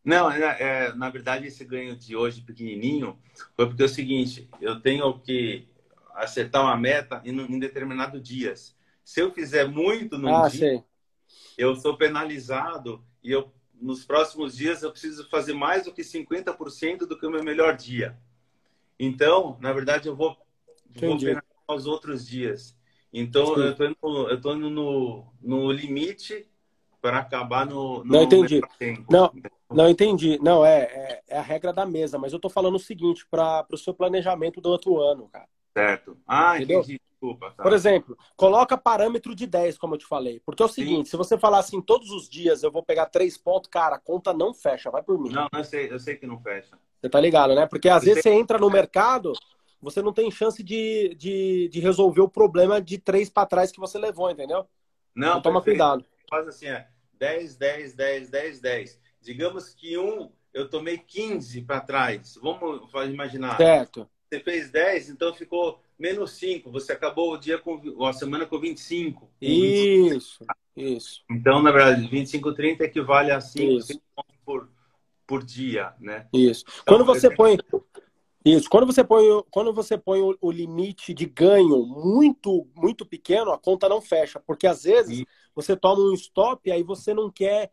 Não, 0.04 0.30
é, 0.30 0.62
é, 0.62 0.94
na 0.94 1.10
verdade, 1.10 1.48
esse 1.48 1.66
ganho 1.66 1.96
de 1.96 2.16
hoje 2.16 2.42
pequenininho 2.42 3.18
foi 3.56 3.66
porque 3.66 3.82
é 3.82 3.86
o 3.86 3.90
seguinte: 3.90 4.48
eu 4.62 4.80
tenho 4.80 5.20
que 5.20 5.68
acertar 6.14 6.62
uma 6.62 6.78
meta 6.78 7.20
em, 7.26 7.32
em 7.32 7.60
determinado 7.60 8.22
dias. 8.22 8.76
Se 9.04 9.20
eu 9.20 9.32
fizer 9.32 9.68
muito 9.68 10.18
num 10.18 10.36
ah, 10.36 10.48
dia, 10.48 10.60
sei. 10.60 10.84
eu 11.58 11.76
sou 11.76 11.98
penalizado 11.98 13.04
e 13.24 13.32
eu 13.32 13.52
nos 13.82 14.06
próximos 14.06 14.56
dias 14.56 14.84
eu 14.84 14.92
preciso 14.92 15.30
fazer 15.30 15.54
mais 15.54 15.84
do 15.84 15.94
que 15.94 16.02
50% 16.02 17.00
do 17.00 17.18
que 17.18 17.26
o 17.26 17.32
meu 17.32 17.44
melhor 17.44 17.76
dia. 17.76 18.18
Então, 19.00 19.58
na 19.60 19.74
verdade, 19.74 20.08
eu 20.08 20.16
vou, 20.16 20.38
vou 20.96 21.18
penalizar 21.18 21.44
os 21.68 21.86
outros 21.86 22.26
dias. 22.26 22.76
Então, 23.12 23.56
Sim. 23.56 23.62
eu 23.62 23.72
estou 23.72 23.88
indo, 23.88 24.30
eu 24.30 24.42
tô 24.42 24.56
indo 24.56 24.70
no, 24.70 25.26
no 25.42 25.72
limite 25.72 26.48
para 27.02 27.20
acabar 27.20 27.66
no, 27.66 28.04
no 28.04 28.06
Não 28.06 28.24
entendi. 28.24 28.62
Não, 29.10 29.32
não 29.70 29.90
entendi. 29.90 30.40
Não, 30.42 30.66
é, 30.66 30.80
é, 30.82 31.24
é, 31.28 31.38
a 31.38 31.42
regra 31.42 31.72
da 31.72 31.86
mesa, 31.86 32.18
mas 32.18 32.34
eu 32.34 32.40
tô 32.40 32.50
falando 32.50 32.76
o 32.76 32.80
seguinte, 32.80 33.26
para 33.30 33.66
o 33.72 33.78
seu 33.78 33.94
planejamento 33.94 34.60
do 34.60 34.70
outro 34.70 35.00
ano, 35.00 35.30
cara. 35.30 35.48
Certo. 35.78 36.18
Ah, 36.26 36.58
Entendeu? 36.58 36.80
entendi. 36.80 37.02
Desculpa. 37.26 37.52
Tá. 37.52 37.64
Por 37.64 37.74
exemplo, 37.74 38.18
coloca 38.36 38.78
parâmetro 38.78 39.34
de 39.34 39.48
10, 39.48 39.78
como 39.78 39.96
eu 39.96 39.98
te 39.98 40.06
falei. 40.06 40.40
Porque 40.46 40.62
é 40.62 40.66
o 40.66 40.70
seguinte, 40.70 41.06
Sim. 41.06 41.12
se 41.12 41.18
você 41.18 41.38
falar 41.38 41.60
assim, 41.60 41.82
todos 41.82 42.12
os 42.12 42.30
dias 42.30 42.64
eu 42.64 42.72
vou 42.72 42.84
pegar 42.84 43.08
três 43.08 43.38
pontos, 43.38 43.70
cara, 43.70 43.96
a 43.96 44.00
conta 44.00 44.34
não 44.34 44.54
fecha, 44.54 44.92
vai 44.92 45.02
por 45.02 45.20
mim. 45.20 45.32
Não, 45.32 45.48
eu 45.54 45.64
sei, 45.64 45.92
eu 45.92 46.00
sei 46.00 46.16
que 46.16 46.28
não 46.28 46.40
fecha. 46.40 46.78
Você 47.02 47.10
tá 47.10 47.20
ligado, 47.20 47.56
né? 47.56 47.66
Porque 47.66 47.90
às 47.90 48.04
eu 48.04 48.10
vezes 48.10 48.24
sei. 48.24 48.34
você 48.34 48.40
entra 48.40 48.58
no 48.58 48.70
mercado, 48.70 49.34
você 49.82 50.02
não 50.02 50.14
tem 50.14 50.30
chance 50.30 50.64
de, 50.64 51.16
de, 51.16 51.70
de 51.70 51.80
resolver 51.80 52.22
o 52.22 52.30
problema 52.30 52.82
de 52.82 52.98
três 52.98 53.30
para 53.30 53.48
trás 53.48 53.72
que 53.72 53.80
você 53.80 53.98
levou, 53.98 54.30
entendeu? 54.30 54.68
Não, 55.16 55.30
então, 55.30 55.42
toma 55.42 55.62
cuidado. 55.62 56.06
Faz 56.30 56.48
assim, 56.48 56.68
é 56.68 56.88
10, 57.14 57.56
10, 57.56 57.96
10, 57.96 58.30
10, 58.30 58.60
10. 58.62 59.00
Digamos 59.22 59.74
que 59.74 59.98
um 59.98 60.32
eu 60.54 60.70
tomei 60.70 60.98
15 60.98 61.62
para 61.64 61.82
trás. 61.82 62.38
Vamos 62.42 62.90
imaginar. 63.10 63.58
Certo. 63.58 64.10
Você 64.30 64.40
fez 64.40 64.72
10, 64.72 65.10
então 65.10 65.34
ficou 65.34 65.82
menos 65.98 66.32
5. 66.32 66.72
Você 66.72 66.92
acabou 66.92 67.34
o 67.34 67.38
dia 67.38 67.58
com 67.58 68.06
a 68.06 68.14
semana 68.14 68.46
com 68.46 68.60
25. 68.60 69.30
Isso, 69.42 70.40
25. 70.40 70.56
isso. 70.76 71.24
Então, 71.30 71.62
na 71.62 71.72
verdade, 71.72 72.08
25, 72.08 72.54
30 72.54 72.84
equivale 72.84 73.32
a 73.32 73.42
5, 73.42 73.82
5 73.82 74.02
pontos 74.16 74.36
por, 74.46 74.70
por 75.26 75.44
dia, 75.44 75.94
né? 76.00 76.28
Isso. 76.34 76.66
Então, 76.68 76.98
Quando 76.98 77.06
você 77.06 77.34
põe 77.34 77.58
isso. 78.46 78.70
Quando 78.70 78.86
você 78.86 79.04
põe, 79.04 79.26
quando 79.50 79.74
você 79.74 79.98
põe 79.98 80.22
o, 80.22 80.38
o, 80.40 80.52
limite 80.52 81.16
de 81.16 81.26
ganho 81.26 81.84
muito, 81.84 82.68
muito 82.76 83.04
pequeno, 83.04 83.52
a 83.52 83.58
conta 83.58 83.90
não 83.90 84.00
fecha. 84.00 84.40
Porque 84.40 84.68
às 84.68 84.84
vezes 84.84 85.18
Sim. 85.18 85.26
você 85.56 85.76
toma 85.76 86.04
um 86.04 86.14
stop 86.14 86.70
e 86.70 86.72
aí 86.72 86.84
você 86.84 87.12
não 87.12 87.32
quer. 87.32 87.72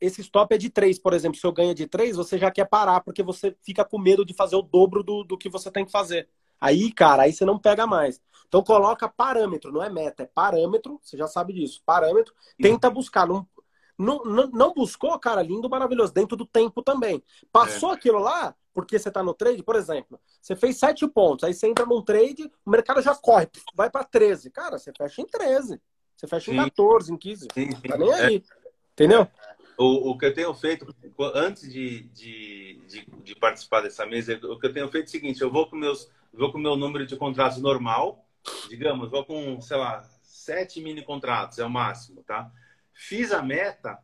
Esse 0.00 0.20
stop 0.20 0.54
é 0.54 0.58
de 0.58 0.70
3, 0.70 1.00
por 1.00 1.12
exemplo. 1.12 1.36
Se 1.36 1.44
eu 1.44 1.52
ganho 1.52 1.74
de 1.74 1.88
3, 1.88 2.14
você 2.14 2.38
já 2.38 2.52
quer 2.52 2.68
parar, 2.68 3.00
porque 3.00 3.20
você 3.20 3.56
fica 3.62 3.84
com 3.84 3.98
medo 3.98 4.24
de 4.24 4.32
fazer 4.32 4.54
o 4.54 4.62
dobro 4.62 5.02
do, 5.02 5.24
do 5.24 5.36
que 5.36 5.48
você 5.48 5.72
tem 5.72 5.84
que 5.84 5.90
fazer. 5.90 6.28
Aí, 6.62 6.92
cara, 6.92 7.24
aí 7.24 7.32
você 7.32 7.44
não 7.44 7.58
pega 7.58 7.88
mais. 7.88 8.20
Então 8.46 8.62
coloca 8.62 9.08
parâmetro, 9.08 9.72
não 9.72 9.82
é 9.82 9.90
meta, 9.90 10.22
é 10.22 10.26
parâmetro, 10.26 11.00
você 11.02 11.16
já 11.16 11.26
sabe 11.26 11.52
disso. 11.52 11.82
Parâmetro, 11.84 12.32
tenta 12.56 12.88
buscar. 12.88 13.26
Não, 13.26 13.44
não, 13.98 14.46
não, 14.46 14.72
buscou, 14.72 15.18
cara, 15.18 15.42
lindo, 15.42 15.68
maravilhoso, 15.68 16.14
dentro 16.14 16.36
do 16.36 16.46
tempo 16.46 16.80
também. 16.80 17.20
Passou 17.50 17.90
é. 17.90 17.94
aquilo 17.94 18.20
lá, 18.20 18.54
porque 18.72 18.96
você 18.96 19.08
está 19.08 19.24
no 19.24 19.34
trade, 19.34 19.64
por 19.64 19.74
exemplo, 19.74 20.20
você 20.40 20.54
fez 20.54 20.76
7 20.78 21.08
pontos, 21.08 21.42
aí 21.42 21.52
você 21.52 21.66
entra 21.66 21.84
num 21.84 22.00
trade, 22.00 22.48
o 22.64 22.70
mercado 22.70 23.02
já 23.02 23.14
corre, 23.14 23.48
vai 23.74 23.90
para 23.90 24.04
13. 24.04 24.48
Cara, 24.50 24.78
você 24.78 24.92
fecha 24.96 25.20
em 25.20 25.26
13. 25.26 25.80
Você 26.16 26.28
fecha 26.28 26.52
sim. 26.52 26.56
em 26.56 26.64
14, 26.64 27.12
em 27.12 27.16
15. 27.16 27.48
Sim, 27.52 27.70
sim. 27.72 27.88
Tá 27.88 27.98
nem 27.98 28.12
aí. 28.12 28.36
É. 28.36 28.42
Entendeu? 28.92 29.26
O, 29.76 30.10
o 30.10 30.18
que 30.18 30.26
eu 30.26 30.34
tenho 30.34 30.54
feito, 30.54 30.94
antes 31.34 31.72
de, 31.72 32.02
de, 32.10 32.80
de, 32.86 33.06
de, 33.24 33.34
participar 33.34 33.80
dessa 33.80 34.06
mesa, 34.06 34.38
o 34.44 34.58
que 34.58 34.66
eu 34.66 34.72
tenho 34.72 34.88
feito 34.88 35.06
é 35.06 35.08
o 35.08 35.10
seguinte: 35.10 35.40
eu 35.40 35.50
vou 35.50 35.66
com 35.66 35.76
meus, 35.76 36.08
vou 36.32 36.50
com 36.50 36.58
o 36.58 36.60
meu 36.60 36.76
número 36.76 37.06
de 37.06 37.16
contratos 37.16 37.58
normal, 37.58 38.26
digamos, 38.68 39.10
vou 39.10 39.24
com, 39.24 39.60
sei 39.60 39.76
lá, 39.76 40.02
sete 40.22 40.80
mini 40.80 41.02
contratos, 41.02 41.58
é 41.58 41.64
o 41.64 41.70
máximo, 41.70 42.22
tá? 42.22 42.50
Fiz 42.92 43.32
a 43.32 43.42
meta, 43.42 43.98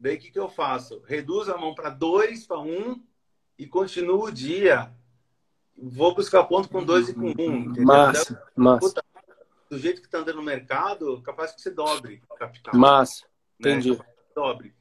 Daí 0.00 0.16
o 0.16 0.18
que, 0.18 0.30
que 0.30 0.38
eu 0.38 0.48
faço? 0.48 1.02
Reduzo 1.06 1.52
a 1.52 1.58
mão 1.58 1.74
para 1.74 1.90
dois, 1.90 2.46
para 2.46 2.58
um 2.58 3.04
e 3.58 3.66
continuo 3.66 4.24
o 4.24 4.32
dia. 4.32 4.90
Vou 5.76 6.14
buscar 6.14 6.44
ponto 6.44 6.70
com 6.70 6.82
dois 6.82 7.10
e 7.10 7.14
com 7.14 7.26
um. 7.26 7.56
Entendeu? 7.56 7.84
Massa, 7.84 8.42
massa. 8.56 8.80
Puta, 8.80 9.04
do 9.68 9.78
jeito 9.78 10.00
que 10.00 10.06
está 10.06 10.18
andando 10.18 10.36
no 10.36 10.42
mercado, 10.42 11.20
capaz 11.20 11.52
que 11.52 11.60
você 11.60 11.70
dobre 11.70 12.22
o 12.30 12.34
capital. 12.34 12.74
Massa, 12.74 13.26
né? 13.58 13.72
entendi. 13.72 13.98
Dobre. 14.34 14.74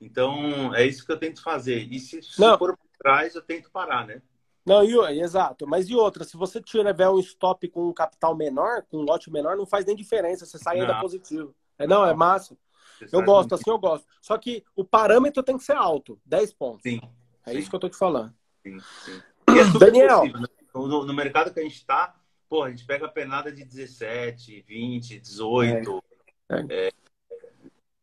Então, 0.00 0.74
é 0.74 0.84
isso 0.84 1.06
que 1.06 1.12
eu 1.12 1.20
tento 1.20 1.40
fazer. 1.40 1.86
E 1.92 2.00
se, 2.00 2.20
se 2.20 2.34
for 2.34 2.76
por 2.76 2.76
trás, 2.98 3.36
eu 3.36 3.42
tento 3.42 3.70
parar, 3.70 4.04
né? 4.04 4.22
Não, 4.64 4.82
e, 4.82 5.20
exato. 5.20 5.66
Mas 5.66 5.88
e 5.88 5.94
outra, 5.94 6.24
se 6.24 6.36
você 6.36 6.60
tiver 6.60 7.08
um 7.10 7.18
stop 7.18 7.68
com 7.68 7.88
um 7.88 7.92
capital 7.92 8.34
menor, 8.34 8.82
com 8.90 8.98
um 8.98 9.02
lote 9.02 9.30
menor, 9.30 9.56
não 9.56 9.66
faz 9.66 9.84
nem 9.84 9.94
diferença. 9.94 10.46
Você 10.46 10.58
sai 10.58 10.80
ainda 10.80 10.94
Não. 10.94 11.00
positivo. 11.00 11.54
É, 11.78 11.86
não, 11.86 12.04
é 12.04 12.14
massa. 12.14 12.56
Você 12.98 13.14
Eu 13.14 13.22
gosto, 13.24 13.50
muito. 13.50 13.54
assim 13.56 13.70
eu 13.70 13.78
gosto. 13.78 14.06
Só 14.22 14.38
que 14.38 14.64
o 14.74 14.84
parâmetro 14.84 15.42
tem 15.42 15.58
que 15.58 15.64
ser 15.64 15.76
alto, 15.76 16.18
10 16.24 16.52
pontos. 16.54 16.82
Sim. 16.82 17.00
É 17.44 17.52
sim, 17.52 17.58
isso 17.58 17.68
que 17.68 17.76
eu 17.76 17.80
tô 17.80 17.88
te 17.90 17.96
falando. 17.96 18.32
sim, 18.62 18.78
sim. 19.04 19.20
E 19.50 19.58
é 19.58 19.64
super 19.66 19.78
Daniel. 19.92 20.20
possível, 20.20 20.40
né? 20.40 20.46
No, 20.74 21.04
no 21.04 21.12
mercado 21.14 21.52
que 21.52 21.60
a 21.60 21.62
gente 21.62 21.74
está, 21.76 22.14
pô, 22.48 22.62
a 22.62 22.70
gente 22.70 22.86
pega 22.86 23.04
a 23.06 23.08
penada 23.10 23.52
de 23.52 23.64
17, 23.64 24.62
20, 24.66 25.20
18. 25.20 26.02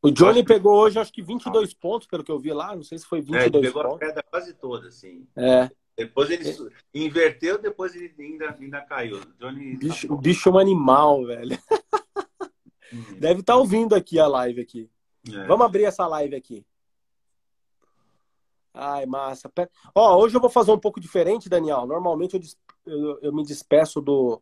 O 0.03 0.09
Johnny 0.12 0.32
acho 0.39 0.39
que- 0.47 0.53
pegou 0.53 0.76
hoje, 0.80 0.99
acho 0.99 1.14
que 1.14 1.22
22 1.22 1.74
pontos, 1.74 2.07
pelo 2.07 2.24
que 2.24 2.32
eu 2.32 2.39
vi 2.39 2.51
lá. 2.53 2.76
Não 2.76 2.84
sei 2.84 2.97
se 2.97 3.05
foi 3.05 3.20
É, 3.20 3.22
ele 3.22 3.32
22 3.32 3.66
pegou 3.68 3.82
a 3.82 3.86
pontos. 3.89 3.99
queda 4.07 4.24
quase 4.24 4.53
toda, 4.53 4.88
assim. 4.88 5.28
É, 5.36 5.70
Depois 5.98 6.30
ele 6.32 6.52
su- 6.54 6.72
inverteu, 6.94 7.58
depois 7.58 7.96
ele 7.96 8.14
ainda, 8.18 8.56
ainda 8.60 8.82
caiu. 8.82 9.18
O 9.18 9.26
Johnny. 9.39 9.76
o 9.76 9.78
bicho, 9.78 10.08
tá 10.08 10.14
o 10.14 10.18
bicho 10.18 10.50
é 10.50 10.52
um 10.52 10.58
animal, 10.58 11.26
velho. 11.26 11.58
bom. 12.92 13.20
Deve 13.20 13.42
estar 13.42 13.56
ouvindo 13.56 13.94
aqui 13.96 14.20
a 14.20 14.28
live 14.28 14.62
aqui. 14.62 14.89
É. 15.32 15.46
Vamos 15.46 15.66
abrir 15.66 15.84
essa 15.84 16.08
live 16.08 16.36
aqui. 16.36 16.66
Ai, 18.74 19.06
massa. 19.06 19.52
Ó, 19.94 20.18
hoje 20.18 20.36
eu 20.36 20.42
vou 20.42 20.50
fazer 20.50 20.72
um 20.72 20.80
pouco 20.80 21.00
diferente, 21.00 21.50
Daniel. 21.50 21.86
Normalmente 21.86 22.34
eu, 22.36 22.39
des- 22.39 22.58
eu- 22.86 23.20
eu 23.22 23.34
me 23.34 23.44
despeço 23.44 24.02
do, 24.02 24.42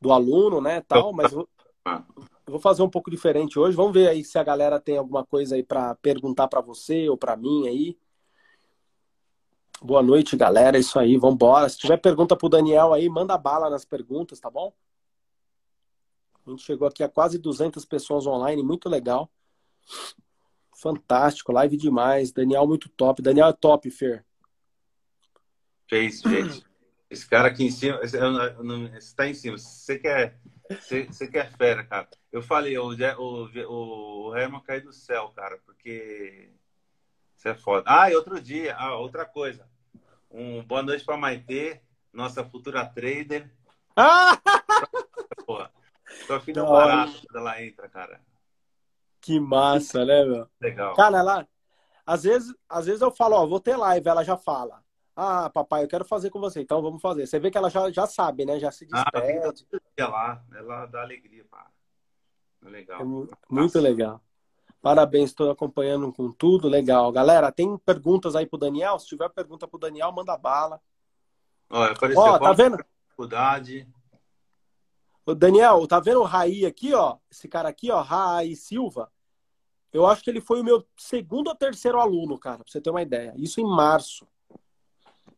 do 0.00 0.12
aluno, 0.12 0.60
né, 0.60 0.80
tal, 0.82 1.12
mas 1.12 1.32
eu, 1.32 1.48
Ah. 1.84 2.04
eu 2.46 2.52
vou 2.52 2.60
fazer 2.60 2.82
um 2.82 2.88
pouco 2.88 3.10
diferente 3.10 3.58
hoje. 3.58 3.76
Vamos 3.76 3.92
ver 3.92 4.08
aí 4.08 4.24
se 4.24 4.38
a 4.38 4.44
galera 4.44 4.78
tem 4.80 4.96
alguma 4.96 5.26
coisa 5.26 5.56
aí 5.56 5.62
para 5.64 5.94
perguntar 5.96 6.46
para 6.48 6.60
você 6.60 7.08
ou 7.08 7.16
para 7.18 7.36
mim 7.36 7.66
aí. 7.68 7.98
Boa 9.82 10.02
noite, 10.02 10.36
galera. 10.36 10.76
É 10.76 10.80
isso 10.80 10.98
aí, 10.98 11.16
vambora. 11.16 11.66
Se 11.68 11.78
tiver 11.78 11.96
pergunta 11.96 12.36
pro 12.36 12.50
Daniel 12.50 12.92
aí, 12.92 13.08
manda 13.08 13.36
bala 13.38 13.70
nas 13.70 13.84
perguntas, 13.84 14.38
tá 14.38 14.50
bom? 14.50 14.74
A 16.46 16.50
gente 16.50 16.62
chegou 16.62 16.86
aqui 16.86 17.02
a 17.02 17.08
quase 17.08 17.38
200 17.38 17.84
pessoas 17.86 18.26
online, 18.26 18.62
muito 18.62 18.88
legal. 18.90 19.30
Fantástico, 20.76 21.52
live 21.52 21.76
demais. 21.78 22.30
Daniel 22.30 22.66
muito 22.66 22.90
top. 22.90 23.22
Daniel 23.22 23.48
é 23.48 23.52
top, 23.54 23.90
Fer. 23.90 24.24
Fez, 25.88 26.20
gente. 26.20 26.62
Esse 27.08 27.28
cara 27.28 27.48
aqui 27.48 27.64
em 27.64 27.70
cima, 27.70 27.98
esse, 28.02 28.16
eu 28.16 28.30
não- 28.62 28.86
esse 28.94 29.16
tá 29.16 29.26
em 29.26 29.34
cima. 29.34 29.56
Você 29.56 29.98
quer, 29.98 30.38
você, 30.68 31.06
você 31.06 31.26
quer 31.26 31.50
fera, 31.56 31.84
cara. 31.84 32.08
Eu 32.30 32.42
falei, 32.42 32.76
o, 32.78 32.90
o, 32.90 33.44
o, 33.66 34.28
o 34.28 34.36
Herman 34.36 34.60
caiu 34.62 34.84
do 34.84 34.92
céu, 34.92 35.30
cara, 35.34 35.58
porque 35.64 36.52
você 37.34 37.48
é 37.48 37.54
foda. 37.54 37.84
Ah, 37.86 38.10
e 38.10 38.14
outro 38.14 38.40
dia, 38.40 38.76
ah, 38.76 38.96
outra 38.96 39.24
coisa. 39.24 39.69
Um 40.30 40.62
boa 40.64 40.82
noite 40.82 41.04
pra 41.04 41.16
Maitê, 41.16 41.80
nossa 42.12 42.44
futura 42.44 42.84
trader. 42.86 43.50
Ah! 43.96 44.38
Porra, 45.46 45.72
sua 46.26 46.40
filha 46.40 46.60
é 46.60 46.64
quando 46.64 47.36
ela 47.36 47.62
entra, 47.62 47.88
cara. 47.88 48.20
Que 49.20 49.38
massa, 49.40 50.04
né, 50.04 50.24
meu? 50.24 50.48
Legal. 50.60 50.94
Cara, 50.94 51.18
ela. 51.18 51.48
Às 52.06 52.22
vezes, 52.24 52.54
às 52.68 52.86
vezes 52.86 53.00
eu 53.02 53.10
falo, 53.10 53.36
ó, 53.36 53.46
vou 53.46 53.60
ter 53.60 53.76
live, 53.76 54.08
ela 54.08 54.24
já 54.24 54.36
fala. 54.36 54.82
Ah, 55.14 55.50
papai, 55.50 55.84
eu 55.84 55.88
quero 55.88 56.04
fazer 56.04 56.30
com 56.30 56.40
você, 56.40 56.60
então 56.62 56.80
vamos 56.80 57.02
fazer. 57.02 57.26
Você 57.26 57.38
vê 57.38 57.50
que 57.50 57.58
ela 57.58 57.68
já, 57.68 57.90
já 57.90 58.06
sabe, 58.06 58.44
né? 58.46 58.58
Já 58.58 58.70
se 58.70 58.88
Ah, 58.92 59.04
despede. 59.20 59.66
dia 59.96 60.08
lá. 60.08 60.42
Ela 60.54 60.86
dá 60.86 61.02
alegria, 61.02 61.44
pá. 61.50 61.70
É 62.64 62.66
É 62.68 62.70
legal. 62.70 63.04
mu- 63.04 63.28
muito 63.50 63.78
legal. 63.78 64.20
Parabéns, 64.82 65.30
estou 65.30 65.50
acompanhando 65.50 66.12
com 66.12 66.32
tudo. 66.32 66.68
Legal. 66.68 67.12
Galera, 67.12 67.52
tem 67.52 67.76
perguntas 67.78 68.34
aí 68.34 68.46
pro 68.46 68.58
Daniel? 68.58 68.98
Se 68.98 69.06
tiver 69.06 69.28
pergunta 69.28 69.68
pro 69.68 69.78
Daniel, 69.78 70.10
manda 70.12 70.36
bala. 70.36 70.80
Olha, 71.68 71.92
apareceu 71.92 72.22
Ó, 72.22 72.38
tá 72.38 72.52
vendo? 72.52 72.76
dificuldade. 72.76 73.86
Ô, 75.26 75.34
Daniel, 75.34 75.86
tá 75.86 76.00
vendo 76.00 76.20
o 76.20 76.24
Raí 76.24 76.64
aqui, 76.64 76.94
ó? 76.94 77.18
Esse 77.30 77.46
cara 77.46 77.68
aqui, 77.68 77.90
ó, 77.90 78.00
Raí 78.00 78.56
Silva. 78.56 79.12
Eu 79.92 80.06
acho 80.06 80.22
que 80.22 80.30
ele 80.30 80.40
foi 80.40 80.60
o 80.60 80.64
meu 80.64 80.86
segundo 80.96 81.48
ou 81.48 81.54
terceiro 81.54 82.00
aluno, 82.00 82.38
cara, 82.38 82.58
pra 82.58 82.70
você 82.70 82.80
ter 82.80 82.90
uma 82.90 83.02
ideia. 83.02 83.34
Isso 83.36 83.60
em 83.60 83.64
março. 83.64 84.26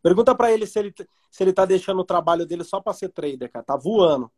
Pergunta 0.02 0.34
pra 0.34 0.52
ele 0.52 0.66
se 0.66 0.78
ele, 0.78 0.94
se 1.30 1.42
ele 1.42 1.52
tá 1.52 1.64
deixando 1.64 2.00
o 2.00 2.04
trabalho 2.04 2.46
dele 2.46 2.62
só 2.62 2.80
pra 2.80 2.92
ser 2.92 3.08
trader, 3.08 3.50
cara. 3.50 3.64
Tá 3.64 3.76
voando. 3.76 4.30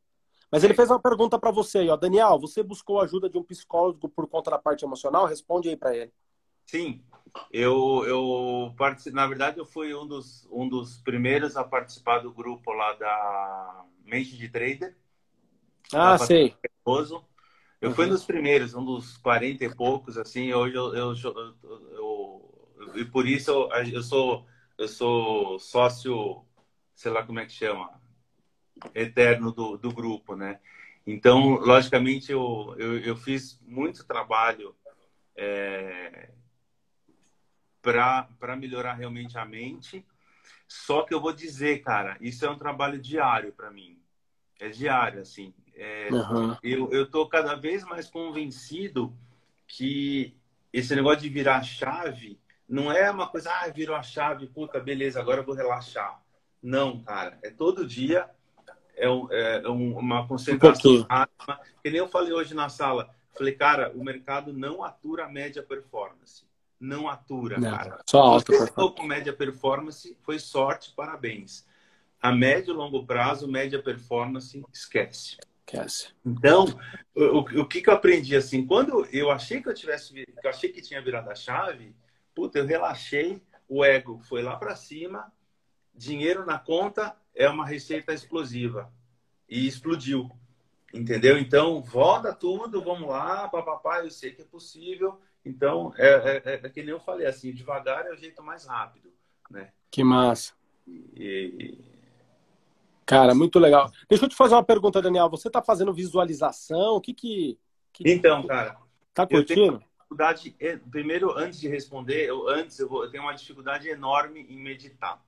Mas 0.50 0.62
ele 0.64 0.74
fez 0.74 0.90
uma 0.90 1.00
pergunta 1.00 1.38
pra 1.38 1.50
você 1.50 1.78
aí, 1.78 1.88
ó. 1.88 1.96
Daniel, 1.96 2.38
você 2.38 2.62
buscou 2.62 3.00
a 3.00 3.04
ajuda 3.04 3.28
de 3.28 3.36
um 3.38 3.42
psicólogo 3.42 4.08
por 4.08 4.28
conta 4.28 4.50
da 4.50 4.58
parte 4.58 4.84
emocional? 4.84 5.26
Responde 5.26 5.68
aí 5.68 5.76
pra 5.76 5.94
ele. 5.96 6.12
Sim, 6.66 7.02
eu, 7.50 8.04
eu 8.06 8.74
na 9.12 9.26
verdade 9.26 9.58
eu 9.58 9.66
fui 9.66 9.94
um 9.94 10.06
dos, 10.06 10.46
um 10.50 10.68
dos 10.68 10.98
primeiros 10.98 11.56
a 11.56 11.64
participar 11.64 12.18
do 12.20 12.32
grupo 12.32 12.72
lá 12.72 12.92
da 12.94 13.84
Mente 14.04 14.36
de 14.36 14.48
Trader, 14.48 14.96
Ah, 15.92 16.18
sei. 16.18 16.54
Oso. 16.84 17.24
Eu 17.80 17.90
fui 17.92 18.04
um 18.04 18.08
Uhum. 18.08 18.14
dos 18.14 18.24
primeiros, 18.24 18.74
um 18.74 18.84
dos 18.84 19.16
40 19.18 19.64
e 19.64 19.74
poucos, 19.74 20.16
assim, 20.16 20.52
hoje 20.52 20.74
eu, 20.76 20.94
eu- 20.94 21.14
eu- 21.92 22.96
e 22.96 23.04
por 23.04 23.26
isso 23.26 23.50
eu, 23.50 23.68
eu 23.92 24.02
sou 24.02 24.46
eu 24.76 24.88
sou 24.88 25.58
sócio, 25.60 26.44
sei 26.94 27.12
lá 27.12 27.22
como 27.24 27.38
é 27.38 27.46
que 27.46 27.52
chama, 27.52 28.00
eterno 28.94 29.52
do, 29.52 29.76
do 29.76 29.92
grupo, 29.92 30.34
né? 30.36 30.60
Então, 31.06 31.56
logicamente, 31.56 32.32
eu, 32.32 32.74
eu, 32.78 32.98
eu 33.00 33.16
fiz 33.16 33.60
muito 33.66 34.06
trabalho 34.06 34.74
é, 35.36 36.30
para 37.82 38.56
melhorar 38.56 38.94
realmente 38.94 39.36
a 39.36 39.44
mente. 39.44 40.04
Só 40.66 41.02
que 41.02 41.12
eu 41.12 41.20
vou 41.20 41.32
dizer, 41.32 41.82
cara, 41.82 42.16
isso 42.20 42.44
é 42.44 42.50
um 42.50 42.56
trabalho 42.56 42.98
diário 42.98 43.52
para 43.52 43.70
mim. 43.70 43.98
É 44.58 44.68
diário, 44.68 45.20
assim. 45.20 45.52
É, 45.74 46.08
Uhum. 46.10 46.56
eu, 46.62 46.90
eu 46.90 47.10
tô 47.10 47.28
cada 47.28 47.54
vez 47.54 47.84
mais 47.84 48.08
convencido 48.08 49.14
que 49.66 50.36
esse 50.72 50.94
negócio 50.94 51.20
de 51.20 51.28
virar 51.28 51.62
chave 51.62 52.40
não 52.68 52.90
é 52.90 53.10
uma 53.10 53.28
coisa, 53.28 53.50
ah, 53.52 53.68
virou 53.68 53.94
a 53.94 54.02
chave, 54.02 54.46
puta, 54.46 54.80
beleza, 54.80 55.20
agora 55.20 55.40
eu 55.40 55.44
vou 55.44 55.54
relaxar. 55.54 56.22
Não, 56.62 57.02
cara, 57.02 57.38
é 57.42 57.50
todo 57.50 57.86
dia, 57.86 58.28
é, 58.96 59.08
um- 59.10 59.28
é 59.32 59.68
um- 59.68 59.98
uma 59.98 60.26
concentração. 60.26 61.06
Que 61.82 61.90
nem 61.90 61.98
eu 61.98 62.08
falei 62.08 62.32
hoje 62.32 62.54
na 62.54 62.68
sala, 62.68 63.08
falei, 63.36 63.54
cara, 63.54 63.92
o 63.94 64.02
mercado 64.04 64.52
não 64.52 64.82
atura 64.82 65.24
a 65.24 65.28
média 65.28 65.62
performance. 65.62 66.44
Não 66.80 67.08
atura, 67.08 67.58
Não, 67.58 67.70
cara. 67.70 67.98
só 68.08 68.20
alta 68.20 68.52
Você 68.52 68.58
performance. 68.64 68.96
com 68.96 69.06
média 69.06 69.32
performance, 69.32 70.18
foi 70.22 70.38
sorte, 70.38 70.92
parabéns. 70.94 71.66
A 72.20 72.32
médio 72.32 72.72
e 72.72 72.76
longo 72.76 73.06
prazo, 73.06 73.46
média 73.48 73.82
performance, 73.82 74.62
esquece. 74.72 75.36
Esquece. 75.66 76.08
Então, 76.24 76.66
o, 77.14 77.38
o- 77.60 77.66
que, 77.66 77.80
que 77.80 77.88
eu 77.88 77.94
aprendi 77.94 78.36
assim? 78.36 78.66
Quando 78.66 79.06
eu 79.12 79.30
achei 79.30 79.62
que 79.62 79.68
eu 79.68 79.74
tivesse, 79.74 80.24
eu 80.42 80.50
achei 80.50 80.70
que 80.70 80.82
tinha 80.82 81.00
virado 81.02 81.30
a 81.30 81.34
chave, 81.34 81.94
puta, 82.34 82.58
eu 82.58 82.66
relaxei, 82.66 83.42
o 83.68 83.82
ego 83.84 84.20
foi 84.24 84.42
lá 84.42 84.56
para 84.56 84.74
cima, 84.76 85.32
dinheiro 85.94 86.44
na 86.44 86.58
conta 86.58 87.16
é 87.34 87.48
uma 87.48 87.66
receita 87.66 88.12
explosiva 88.12 88.92
e 89.48 89.66
explodiu, 89.66 90.30
entendeu? 90.92 91.38
Então, 91.38 91.82
volta 91.82 92.34
tudo, 92.34 92.82
vamos 92.82 93.08
lá, 93.08 93.48
papapá, 93.48 94.00
eu 94.00 94.10
sei 94.10 94.32
que 94.32 94.42
é 94.42 94.44
possível. 94.44 95.20
Então, 95.44 95.92
é, 95.96 96.08
é, 96.08 96.42
é, 96.44 96.60
é 96.62 96.68
que 96.68 96.82
nem 96.82 96.90
eu 96.90 97.00
falei 97.00 97.26
assim, 97.26 97.52
devagar 97.52 98.06
é 98.06 98.12
o 98.12 98.16
jeito 98.16 98.42
mais 98.42 98.64
rápido, 98.64 99.12
né? 99.50 99.72
Que 99.90 100.02
massa. 100.02 100.54
E, 100.86 101.78
Cara, 103.06 103.34
muito 103.34 103.58
legal. 103.58 103.90
Deixa 104.08 104.24
eu 104.24 104.28
te 104.28 104.34
fazer 104.34 104.54
uma 104.54 104.64
pergunta, 104.64 105.02
Daniel. 105.02 105.28
Você 105.28 105.50
tá 105.50 105.62
fazendo 105.62 105.92
visualização? 105.92 106.94
O 106.96 107.00
que 107.00 107.12
que. 107.12 107.58
que 107.92 108.10
então, 108.10 108.46
cara, 108.46 108.78
tá 109.12 109.26
curtindo? 109.26 109.82
dificuldade. 110.14 110.56
Primeiro, 110.90 111.36
antes 111.36 111.60
de 111.60 111.68
responder, 111.68 112.28
eu, 112.28 112.48
antes 112.48 112.78
eu, 112.78 112.88
vou, 112.88 113.04
eu 113.04 113.10
tenho 113.10 113.22
uma 113.22 113.34
dificuldade 113.34 113.88
enorme 113.88 114.46
em 114.48 114.56
meditar. 114.56 115.22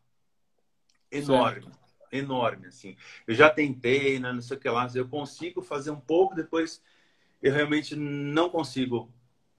Enorme. 1.10 1.66
Enorme, 2.12 2.68
assim. 2.68 2.96
Eu 3.26 3.34
já 3.34 3.50
tentei, 3.50 4.18
né, 4.18 4.32
não 4.32 4.40
sei 4.42 4.56
o 4.56 4.60
que 4.60 4.68
lá, 4.68 4.88
eu 4.94 5.08
consigo 5.08 5.62
fazer 5.62 5.90
um 5.90 6.00
pouco, 6.00 6.34
depois 6.34 6.82
eu 7.42 7.52
realmente 7.52 7.96
não 7.96 8.50
consigo 8.50 9.12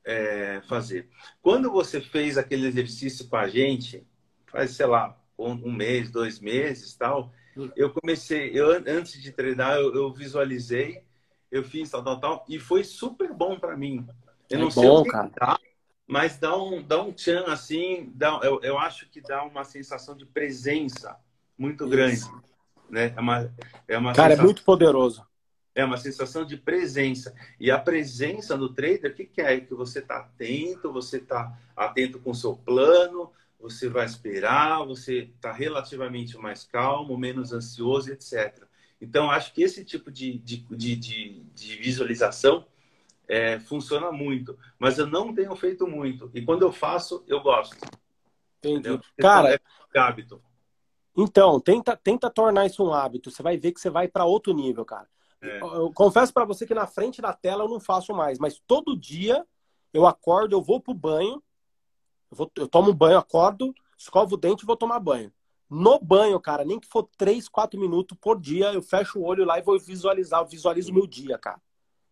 é, 0.05 0.61
fazer. 0.67 1.09
Quando 1.41 1.71
você 1.71 2.01
fez 2.01 2.37
aquele 2.37 2.67
exercício 2.67 3.27
com 3.29 3.37
a 3.37 3.47
gente, 3.47 4.05
faz, 4.47 4.71
sei 4.71 4.85
lá, 4.85 5.17
um, 5.37 5.51
um 5.69 5.71
mês, 5.73 6.09
dois 6.11 6.39
meses 6.39 6.95
tal, 6.95 7.33
eu 7.75 7.91
comecei, 7.93 8.51
eu, 8.53 8.71
an- 8.71 8.83
antes 8.87 9.21
de 9.21 9.31
treinar, 9.31 9.77
eu, 9.77 9.93
eu 9.95 10.13
visualizei, 10.13 11.03
eu 11.51 11.63
fiz 11.63 11.89
tal, 11.89 12.03
tal, 12.03 12.19
tal, 12.19 12.45
e 12.49 12.59
foi 12.59 12.83
super 12.83 13.33
bom 13.33 13.59
para 13.59 13.77
mim. 13.77 14.07
Eu 14.49 14.57
É 14.57 14.59
não 14.59 14.71
sei 14.71 14.89
bom, 14.89 15.05
o 15.05 15.05
que 15.05 15.11
cara. 15.11 15.31
dá, 15.39 15.57
mas 16.07 16.37
dá 16.37 16.55
um, 16.57 16.81
dá 16.81 17.01
um 17.03 17.11
tchan 17.13 17.43
assim, 17.47 18.11
dá, 18.15 18.39
eu, 18.43 18.59
eu 18.63 18.77
acho 18.77 19.09
que 19.09 19.21
dá 19.21 19.43
uma 19.43 19.63
sensação 19.63 20.15
de 20.15 20.25
presença 20.25 21.17
muito 21.57 21.83
Isso. 21.83 21.89
grande. 21.89 22.21
Né? 22.89 23.13
É 23.15 23.19
uma, 23.19 23.53
é 23.87 23.97
uma 23.97 24.13
Cara, 24.13 24.27
é 24.27 24.35
sensação, 24.35 24.43
é 24.43 24.45
muito 24.45 24.63
poderoso. 24.63 25.25
É 25.75 25.83
uma 25.83 25.97
sensação 25.97 26.45
de 26.45 26.57
presença. 26.57 27.35
E 27.59 27.69
a 27.69 27.77
presença 27.77 28.55
no 28.57 28.73
trader, 28.73 29.11
o 29.11 29.13
que, 29.13 29.25
que 29.25 29.41
é? 29.41 29.59
Que 29.59 29.73
você 29.73 29.99
está 29.99 30.17
atento, 30.17 30.91
você 30.91 31.17
está 31.17 31.57
atento 31.75 32.19
com 32.19 32.31
o 32.31 32.35
seu 32.35 32.55
plano, 32.55 33.31
você 33.59 33.89
vai 33.89 34.05
esperar, 34.05 34.85
você 34.85 35.29
está 35.35 35.51
relativamente 35.51 36.37
mais 36.37 36.63
calmo, 36.63 37.17
menos 37.17 37.51
ansioso, 37.53 38.11
etc. 38.11 38.63
Então, 38.99 39.29
acho 39.29 39.53
que 39.53 39.61
esse 39.61 39.83
tipo 39.83 40.11
de, 40.11 40.37
de, 40.39 40.57
de, 40.57 40.95
de, 40.95 41.43
de 41.53 41.75
visualização 41.75 42.65
é, 43.27 43.59
funciona 43.59 44.11
muito. 44.11 44.57
Mas 44.79 44.97
eu 44.97 45.05
não 45.05 45.33
tenho 45.33 45.55
feito 45.55 45.85
muito. 45.85 46.31
E 46.33 46.41
quando 46.41 46.63
eu 46.63 46.71
faço, 46.71 47.23
eu 47.27 47.41
gosto. 47.41 47.77
Entendi. 48.63 48.99
Cara, 49.19 49.53
é 49.53 49.99
hábito. 49.99 50.41
Então, 51.17 51.59
tenta, 51.59 51.97
tenta 51.97 52.29
tornar 52.29 52.67
isso 52.67 52.85
um 52.85 52.93
hábito. 52.93 53.31
Você 53.31 53.41
vai 53.41 53.57
ver 53.57 53.71
que 53.71 53.81
você 53.81 53.89
vai 53.89 54.07
para 54.07 54.23
outro 54.23 54.53
nível, 54.53 54.85
cara. 54.85 55.09
É. 55.41 55.59
Eu, 55.59 55.73
eu 55.73 55.91
confesso 55.91 56.31
para 56.31 56.45
você 56.45 56.65
que 56.65 56.75
na 56.75 56.85
frente 56.85 57.21
da 57.21 57.33
tela 57.33 57.63
eu 57.63 57.69
não 57.69 57.79
faço 57.79 58.13
mais, 58.13 58.37
mas 58.37 58.61
todo 58.67 58.95
dia 58.95 59.45
eu 59.93 60.05
acordo, 60.05 60.55
eu 60.55 60.61
vou 60.61 60.79
pro 60.79 60.93
banho, 60.93 61.41
eu, 62.31 62.37
vou, 62.37 62.51
eu 62.55 62.67
tomo 62.67 62.93
banho, 62.93 63.17
acordo, 63.17 63.73
escovo 63.97 64.35
o 64.35 64.37
dente 64.37 64.63
e 64.63 64.65
vou 64.65 64.77
tomar 64.77 64.99
banho. 64.99 65.31
No 65.69 65.99
banho, 65.99 66.39
cara, 66.39 66.63
nem 66.63 66.79
que 66.79 66.87
for 66.87 67.09
3, 67.17 67.49
4 67.49 67.79
minutos 67.79 68.17
por 68.21 68.39
dia, 68.39 68.71
eu 68.73 68.81
fecho 68.81 69.19
o 69.19 69.23
olho 69.23 69.43
lá 69.43 69.57
e 69.57 69.63
vou 69.63 69.77
visualizar, 69.79 70.41
eu 70.41 70.47
visualizo 70.47 70.91
o 70.91 70.93
meu 70.93 71.07
dia, 71.07 71.37
cara. 71.37 71.59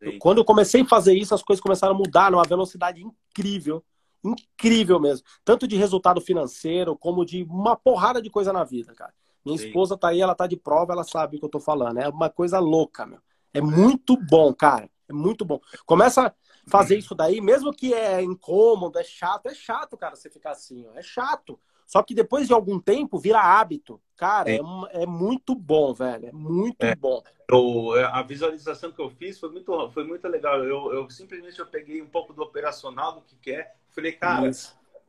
Eu, 0.02 0.18
quando 0.20 0.40
eu 0.40 0.46
comecei 0.46 0.82
a 0.82 0.86
fazer 0.86 1.14
isso, 1.14 1.34
as 1.34 1.44
coisas 1.44 1.62
começaram 1.62 1.96
a 1.96 1.98
mudar 1.98 2.32
numa 2.32 2.44
velocidade 2.44 3.02
incrível. 3.02 3.84
Incrível 4.26 5.00
mesmo. 5.00 5.26
Tanto 5.44 5.68
de 5.68 5.76
resultado 5.76 6.20
financeiro, 6.20 6.98
como 6.98 7.26
de 7.26 7.44
uma 7.44 7.76
porrada 7.76 8.22
de 8.22 8.30
coisa 8.30 8.52
na 8.52 8.64
vida, 8.64 8.94
cara. 8.94 9.14
Minha 9.46 9.58
Sim. 9.58 9.68
esposa 9.68 9.96
tá 9.96 10.10
aí, 10.10 10.22
ela 10.22 10.34
tá 10.34 10.48
de 10.48 10.58
prova, 10.58 10.94
ela 10.94 11.04
sabe 11.04 11.38
o 11.38 11.40
que 11.40 11.46
eu 11.46 11.50
tô 11.50 11.60
falando. 11.60 12.00
É 12.00 12.10
uma 12.10 12.30
coisa 12.30 12.60
louca, 12.60 13.06
meu. 13.06 13.20
É 13.54 13.62
muito 13.62 14.18
bom, 14.18 14.54
cara. 14.54 14.90
É 15.08 15.14
muito 15.14 15.46
bom. 15.46 15.60
Começa 15.86 16.28
a 16.28 16.34
fazer 16.68 16.98
isso 16.98 17.14
daí, 17.14 17.40
mesmo 17.40 17.72
que 17.72 17.94
é 17.94 18.24
incômodo, 18.24 18.98
é 18.98 19.04
chato. 19.04 19.46
É 19.46 19.54
chato, 19.54 19.96
cara, 19.96 20.16
você 20.16 20.30
ficar 20.30 20.52
assim, 20.52 20.86
ó. 20.88 20.98
É 20.98 21.04
chato. 21.04 21.60
Só 21.86 22.02
que 22.02 22.16
depois 22.16 22.48
de 22.48 22.54
algum 22.54 22.80
tempo 22.80 23.20
vira 23.20 23.40
hábito. 23.40 24.02
Cara, 24.18 24.50
é, 24.50 24.60
é, 24.92 25.06
muito 25.06 25.54
bom, 25.54 25.94
velho. 25.94 26.28
É 26.28 26.32
muito 26.32 26.84
é. 26.84 26.96
bom. 26.96 27.22
Eu, 27.50 27.98
é, 27.98 28.06
a 28.06 28.22
visualização 28.24 28.92
que 28.92 29.00
eu 29.00 29.10
fiz 29.10 29.40
foi 29.40 29.50
muito, 29.50 29.92
foi 29.92 30.04
muito 30.04 30.28
legal. 30.28 30.64
Eu, 30.64 30.94
eu 30.94 31.10
simplesmente 31.10 31.60
eu 31.60 31.68
peguei 31.68 32.02
um 32.02 32.08
pouco 32.08 32.34
do 32.34 32.42
operacional 32.42 33.14
do 33.14 33.22
que 33.22 33.36
quer. 33.36 33.60
É. 33.60 33.72
Falei, 33.92 34.14
cara, 34.14 34.50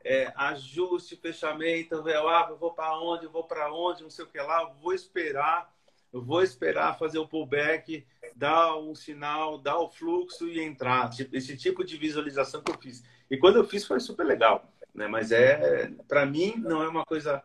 é, 0.04 0.32
ajuste, 0.36 1.16
fechamento, 1.16 1.94
eu, 1.94 2.28
ah, 2.28 2.46
eu 2.50 2.56
vou 2.56 2.72
para 2.72 2.98
onde, 3.00 3.24
eu 3.24 3.30
vou 3.30 3.44
para 3.44 3.72
onde, 3.72 4.02
não 4.02 4.10
sei 4.10 4.24
o 4.24 4.28
que 4.28 4.38
lá, 4.38 4.64
vou 4.80 4.92
esperar, 4.92 5.72
eu 6.12 6.22
vou 6.22 6.42
esperar 6.42 6.96
fazer 6.96 7.18
o 7.18 7.26
pullback, 7.26 8.06
dar 8.36 8.76
um 8.76 8.94
sinal, 8.94 9.58
dar 9.58 9.78
o 9.78 9.88
fluxo 9.88 10.46
e 10.46 10.60
entrar. 10.60 11.10
Esse 11.32 11.56
tipo 11.56 11.84
de 11.84 11.96
visualização 11.96 12.62
que 12.62 12.70
eu 12.70 12.78
fiz. 12.78 13.02
E 13.28 13.36
quando 13.36 13.56
eu 13.56 13.64
fiz 13.64 13.84
foi 13.84 13.98
super 13.98 14.24
legal 14.24 14.64
né? 14.96 15.06
Mas 15.06 15.30
é, 15.30 15.90
para 16.08 16.26
mim, 16.26 16.54
não 16.56 16.82
é 16.82 16.88
uma 16.88 17.04
coisa 17.04 17.42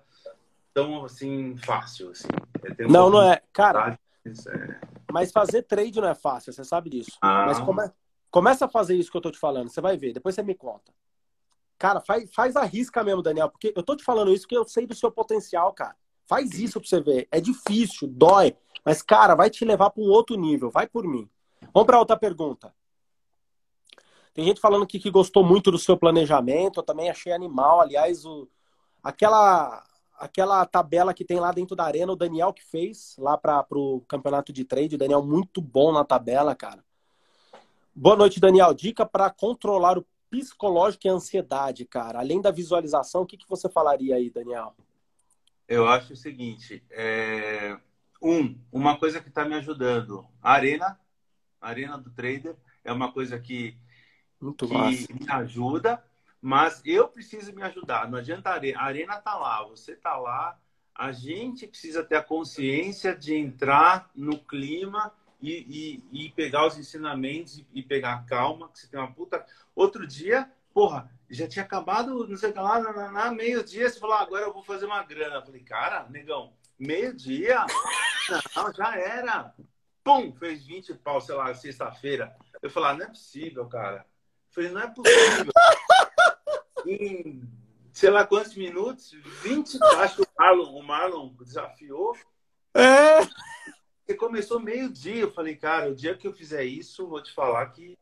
tão 0.74 1.06
assim 1.06 1.56
fácil. 1.58 2.12
Assim. 2.12 2.28
Um 2.80 2.92
não, 2.92 3.10
não 3.10 3.22
é, 3.22 3.42
cara. 3.54 4.00
É... 4.26 4.80
Mas 5.12 5.32
fazer 5.32 5.64
trade 5.64 6.00
não 6.00 6.08
é 6.08 6.16
fácil, 6.16 6.54
você 6.54 6.64
sabe 6.64 6.90
disso. 6.90 7.18
Ah. 7.22 7.46
Mas 7.48 7.60
come... 7.60 7.90
começa 8.30 8.66
a 8.66 8.70
fazer 8.70 8.96
isso 8.96 9.12
que 9.12 9.18
eu 9.18 9.22
tô 9.22 9.32
te 9.32 9.40
falando, 9.40 9.70
você 9.70 9.82
vai 9.82 9.98
ver. 9.98 10.14
Depois 10.14 10.34
você 10.36 10.44
me 10.44 10.56
conta. 10.56 10.92
Cara, 11.78 12.00
faz, 12.00 12.32
faz 12.34 12.56
a 12.56 12.64
risca 12.64 13.04
mesmo, 13.04 13.24
Daniel, 13.24 13.50
porque 13.50 13.74
eu 13.76 13.84
tô 13.84 13.96
te 13.96 14.04
falando 14.04 14.32
isso 14.32 14.44
porque 14.44 14.58
eu 14.58 14.66
sei 14.66 14.86
do 14.86 14.96
seu 14.96 15.12
potencial, 15.12 15.74
cara. 15.74 15.96
Faz 16.28 16.52
isso 16.60 16.80
pra 16.80 16.88
você 16.88 17.02
ver. 17.02 17.28
É 17.32 17.42
difícil, 17.42 18.08
dói, 18.08 18.56
mas, 18.86 19.02
cara, 19.02 19.36
vai 19.36 19.50
te 19.50 19.66
levar 19.66 19.90
para 19.90 20.04
um 20.04 20.08
outro 20.08 20.36
nível. 20.36 20.70
Vai 20.70 20.88
por 20.88 21.08
mim. 21.08 21.30
Vamos 21.74 21.86
para 21.86 22.00
outra 22.00 22.18
pergunta. 22.18 22.74
Tem 24.34 24.46
gente 24.46 24.62
falando 24.62 24.88
que, 24.88 25.00
que 25.00 25.12
gostou 25.12 25.44
muito 25.44 25.72
do 25.72 25.78
seu 25.78 25.98
planejamento, 25.98 26.80
eu 26.80 26.84
também 26.84 27.10
achei 27.10 27.34
animal. 27.34 27.82
Aliás, 27.82 28.26
o, 28.26 28.48
aquela, 29.04 29.84
aquela 30.18 30.66
tabela 30.66 31.14
que 31.14 31.26
tem 31.26 31.40
lá 31.40 31.52
dentro 31.52 31.76
da 31.76 31.84
arena, 31.84 32.14
o 32.14 32.16
Daniel 32.16 32.54
que 32.54 32.64
fez 32.64 33.16
lá 33.18 33.38
para 33.38 33.66
o 33.72 34.02
campeonato 34.08 34.54
de 34.54 34.64
trade. 34.64 34.96
O 34.96 34.98
Daniel 34.98 35.24
muito 35.24 35.62
bom 35.62 35.92
na 35.92 36.06
tabela, 36.06 36.56
cara. 36.56 36.84
Boa 37.94 38.16
noite, 38.16 38.40
Daniel. 38.40 38.74
Dica 38.74 39.06
para 39.06 39.30
controlar 39.30 39.98
o 39.98 40.06
psicológico 40.30 41.06
e 41.06 41.10
a 41.10 41.14
ansiedade, 41.14 41.84
cara. 41.84 42.20
Além 42.20 42.40
da 42.40 42.52
visualização, 42.52 43.24
o 43.24 43.26
que, 43.26 43.36
que 43.36 43.50
você 43.50 43.68
falaria 43.68 44.16
aí, 44.16 44.30
Daniel? 44.30 44.74
Eu 45.68 45.86
acho 45.90 46.14
o 46.14 46.16
seguinte: 46.16 46.82
é... 46.90 47.78
um, 48.22 48.58
uma 48.72 48.98
coisa 48.98 49.20
que 49.20 49.28
está 49.28 49.44
me 49.44 49.56
ajudando, 49.56 50.26
a 50.42 50.54
arena, 50.54 50.98
a 51.60 51.68
arena 51.68 51.98
do 51.98 52.10
trader 52.12 52.56
é 52.82 52.94
uma 52.94 53.12
coisa 53.12 53.38
que 53.38 53.78
muito 54.42 54.68
que 54.68 54.74
massa. 54.74 55.08
me 55.14 55.30
ajuda, 55.30 56.04
mas 56.42 56.82
eu 56.84 57.08
preciso 57.08 57.54
me 57.54 57.62
ajudar. 57.64 58.10
Não 58.10 58.18
adianta 58.18 58.50
a 58.50 58.54
arena, 58.54 58.80
a 58.80 58.84
arena 58.84 59.18
tá 59.18 59.38
lá, 59.38 59.64
você 59.64 59.96
tá 59.96 60.18
lá. 60.18 60.58
A 60.94 61.12
gente 61.12 61.68
precisa 61.68 62.04
ter 62.04 62.16
a 62.16 62.24
consciência 62.24 63.16
de 63.16 63.36
entrar 63.36 64.10
no 64.16 64.38
clima 64.40 65.14
e, 65.42 66.02
e, 66.12 66.26
e 66.26 66.32
pegar 66.32 66.68
os 66.68 66.78
ensinamentos 66.78 67.58
e, 67.58 67.68
e 67.74 67.84
pegar 67.84 68.26
calma, 68.26 68.70
que 68.70 68.80
você 68.80 68.88
tem 68.88 69.00
uma 69.00 69.12
puta. 69.12 69.46
Outro 69.76 70.06
dia, 70.06 70.52
porra, 70.74 71.10
já 71.30 71.48
tinha 71.48 71.64
acabado, 71.64 72.28
não 72.28 72.36
sei 72.36 72.50
o 72.50 72.54
que 72.54 72.60
lá, 72.60 72.80
na, 72.80 72.94
na, 72.94 73.12
na 73.12 73.32
meio-dia, 73.32 73.90
você 73.90 74.00
falou, 74.00 74.16
ah, 74.16 74.22
agora 74.22 74.44
eu 74.44 74.54
vou 74.54 74.64
fazer 74.64 74.86
uma 74.86 75.04
grana. 75.04 75.36
Eu 75.36 75.46
falei, 75.46 75.62
cara, 75.62 76.08
negão, 76.10 76.54
meio-dia? 76.78 77.66
Não, 78.56 78.74
já 78.74 78.98
era. 78.98 79.54
Pum, 80.04 80.34
fez 80.34 80.66
20 80.66 80.96
pau, 80.96 81.22
sei 81.22 81.36
lá, 81.36 81.54
sexta-feira. 81.54 82.36
Eu 82.62 82.70
falei, 82.70 82.90
ah, 82.90 82.94
não 82.96 83.06
é 83.06 83.08
possível, 83.08 83.68
cara. 83.68 84.06
Falei, 84.52 84.70
não 84.70 84.82
é 84.82 84.88
possível. 84.88 85.52
em 86.86 87.42
sei 87.94 88.10
lá 88.10 88.26
quantos 88.26 88.56
minutos, 88.56 89.12
20, 89.44 89.78
acho 90.00 90.16
que 90.18 90.22
o 90.22 90.28
Marlon, 90.38 90.76
o 90.76 90.84
Marlon 90.84 91.34
desafiou. 91.40 92.16
É. 92.74 93.22
Você 94.06 94.16
começou 94.16 94.60
meio-dia. 94.60 95.22
Eu 95.22 95.32
falei, 95.32 95.56
cara, 95.56 95.90
o 95.90 95.96
dia 95.96 96.16
que 96.16 96.28
eu 96.28 96.34
fizer 96.34 96.64
isso, 96.64 97.08
vou 97.08 97.22
te 97.22 97.32
falar 97.34 97.68
que 97.68 97.98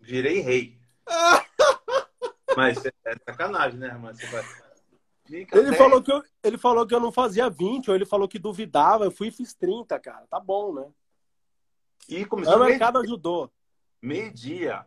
virei 0.00 0.40
rei. 0.40 0.78
Mas 2.56 2.84
é, 2.84 2.92
é 3.04 3.16
sacanagem, 3.28 3.78
né, 3.78 3.92
mano? 3.94 4.16
Você 4.16 4.26
vai... 4.26 4.44
ele, 5.30 5.76
falou 5.76 6.02
que 6.02 6.12
eu, 6.12 6.22
ele 6.42 6.56
falou 6.56 6.86
que 6.86 6.94
eu 6.94 7.00
não 7.00 7.12
fazia 7.12 7.50
20, 7.50 7.90
ou 7.90 7.96
ele 7.96 8.06
falou 8.06 8.28
que 8.28 8.38
duvidava. 8.38 9.04
Eu 9.04 9.10
fui 9.10 9.28
e 9.28 9.32
fiz 9.32 9.52
30, 9.54 9.98
cara. 9.98 10.26
Tá 10.30 10.38
bom, 10.38 10.72
né? 10.72 10.86
E 12.08 12.24
começou 12.24 12.56
o 12.56 12.64
mercado 12.64 12.98
ajudou. 12.98 13.50
Meio-dia. 14.02 14.86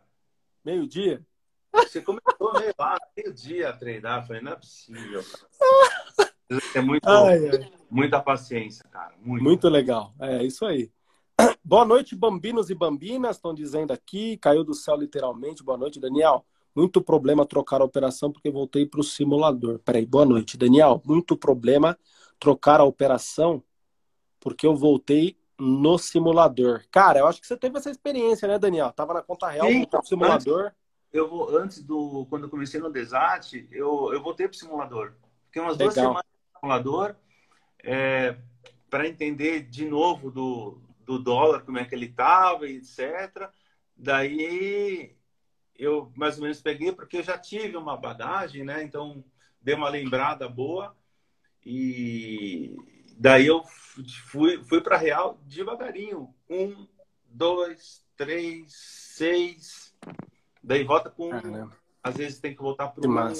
Meio-dia? 0.64 1.24
Você 1.72 2.02
começou 2.02 2.52
meio 2.58 2.74
lá, 2.78 2.96
meio-dia 3.16 3.70
a 3.70 3.72
treinar. 3.72 4.26
falei, 4.26 4.42
não 4.42 4.52
é 4.52 4.56
possível, 4.56 5.22
cara. 5.24 6.32
É 6.74 6.80
muito, 6.80 7.08
ai, 7.08 7.48
ai. 7.48 7.72
muita 7.88 8.20
paciência, 8.20 8.84
cara. 8.90 9.14
Muito. 9.22 9.42
muito 9.42 9.68
legal. 9.68 10.12
É 10.18 10.42
isso 10.42 10.66
aí. 10.66 10.90
Boa 11.64 11.84
noite, 11.84 12.16
bambinos 12.16 12.70
e 12.70 12.74
bambinas. 12.74 13.36
Estão 13.36 13.54
dizendo 13.54 13.92
aqui. 13.92 14.36
Caiu 14.38 14.64
do 14.64 14.74
céu, 14.74 14.96
literalmente. 14.96 15.62
Boa 15.62 15.78
noite, 15.78 16.00
Daniel. 16.00 16.44
Muito 16.74 17.00
problema 17.00 17.46
trocar 17.46 17.80
a 17.80 17.84
operação 17.84 18.32
porque 18.32 18.50
voltei 18.50 18.84
para 18.84 19.00
o 19.00 19.04
simulador. 19.04 19.78
Peraí, 19.80 20.04
boa 20.04 20.24
noite, 20.24 20.56
Daniel. 20.56 21.00
Muito 21.04 21.36
problema 21.36 21.96
trocar 22.38 22.80
a 22.80 22.84
operação 22.84 23.62
porque 24.40 24.66
eu 24.66 24.74
voltei 24.74 25.36
no 25.60 25.98
simulador. 25.98 26.84
Cara, 26.90 27.20
eu 27.20 27.26
acho 27.26 27.40
que 27.40 27.46
você 27.46 27.56
teve 27.56 27.76
essa 27.78 27.90
experiência, 27.90 28.48
né, 28.48 28.58
Daniel? 28.58 28.92
Tava 28.92 29.14
na 29.14 29.22
conta 29.22 29.48
real, 29.48 29.66
Sim, 29.68 29.86
no 29.92 30.04
simulador. 30.04 30.64
Antes, 30.66 30.78
eu 31.12 31.28
vou, 31.28 31.56
antes 31.56 31.82
do. 31.82 32.26
Quando 32.30 32.44
eu 32.44 32.50
comecei 32.50 32.80
no 32.80 32.90
Desat, 32.90 33.68
eu, 33.70 34.12
eu 34.12 34.22
voltei 34.22 34.48
pro 34.48 34.56
simulador. 34.56 35.12
Fiquei 35.46 35.60
umas 35.60 35.76
Legal. 35.76 35.92
duas 35.92 35.94
semanas 35.94 36.24
no 36.24 36.60
simulador 36.60 37.16
é, 37.82 38.36
para 38.88 39.06
entender 39.06 39.62
de 39.62 39.84
novo 39.84 40.30
do, 40.30 40.78
do 41.04 41.18
dólar, 41.18 41.60
como 41.62 41.78
é 41.78 41.84
que 41.84 41.94
ele 41.94 42.08
tava, 42.08 42.66
etc. 42.66 43.50
Daí 43.96 45.14
eu 45.76 46.10
mais 46.16 46.36
ou 46.36 46.42
menos 46.42 46.60
peguei, 46.60 46.92
porque 46.92 47.18
eu 47.18 47.22
já 47.22 47.36
tive 47.38 47.76
uma 47.76 47.96
bagagem, 47.96 48.64
né? 48.64 48.82
Então 48.82 49.22
dei 49.60 49.74
uma 49.74 49.88
lembrada 49.88 50.48
boa. 50.48 50.96
E 51.64 52.74
daí 53.20 53.46
eu 53.46 53.62
fui, 54.28 54.64
fui 54.64 54.80
para 54.80 54.96
Real 54.96 55.38
devagarinho. 55.42 56.34
Um, 56.48 56.88
dois, 57.26 58.02
três, 58.16 58.72
seis. 58.72 59.94
Daí 60.62 60.84
volta 60.84 61.10
com. 61.10 61.30
Caramba. 61.30 61.76
Às 62.02 62.16
vezes 62.16 62.40
tem 62.40 62.54
que 62.54 62.62
voltar 62.62 62.88
para 62.88 63.06
o. 63.06 63.32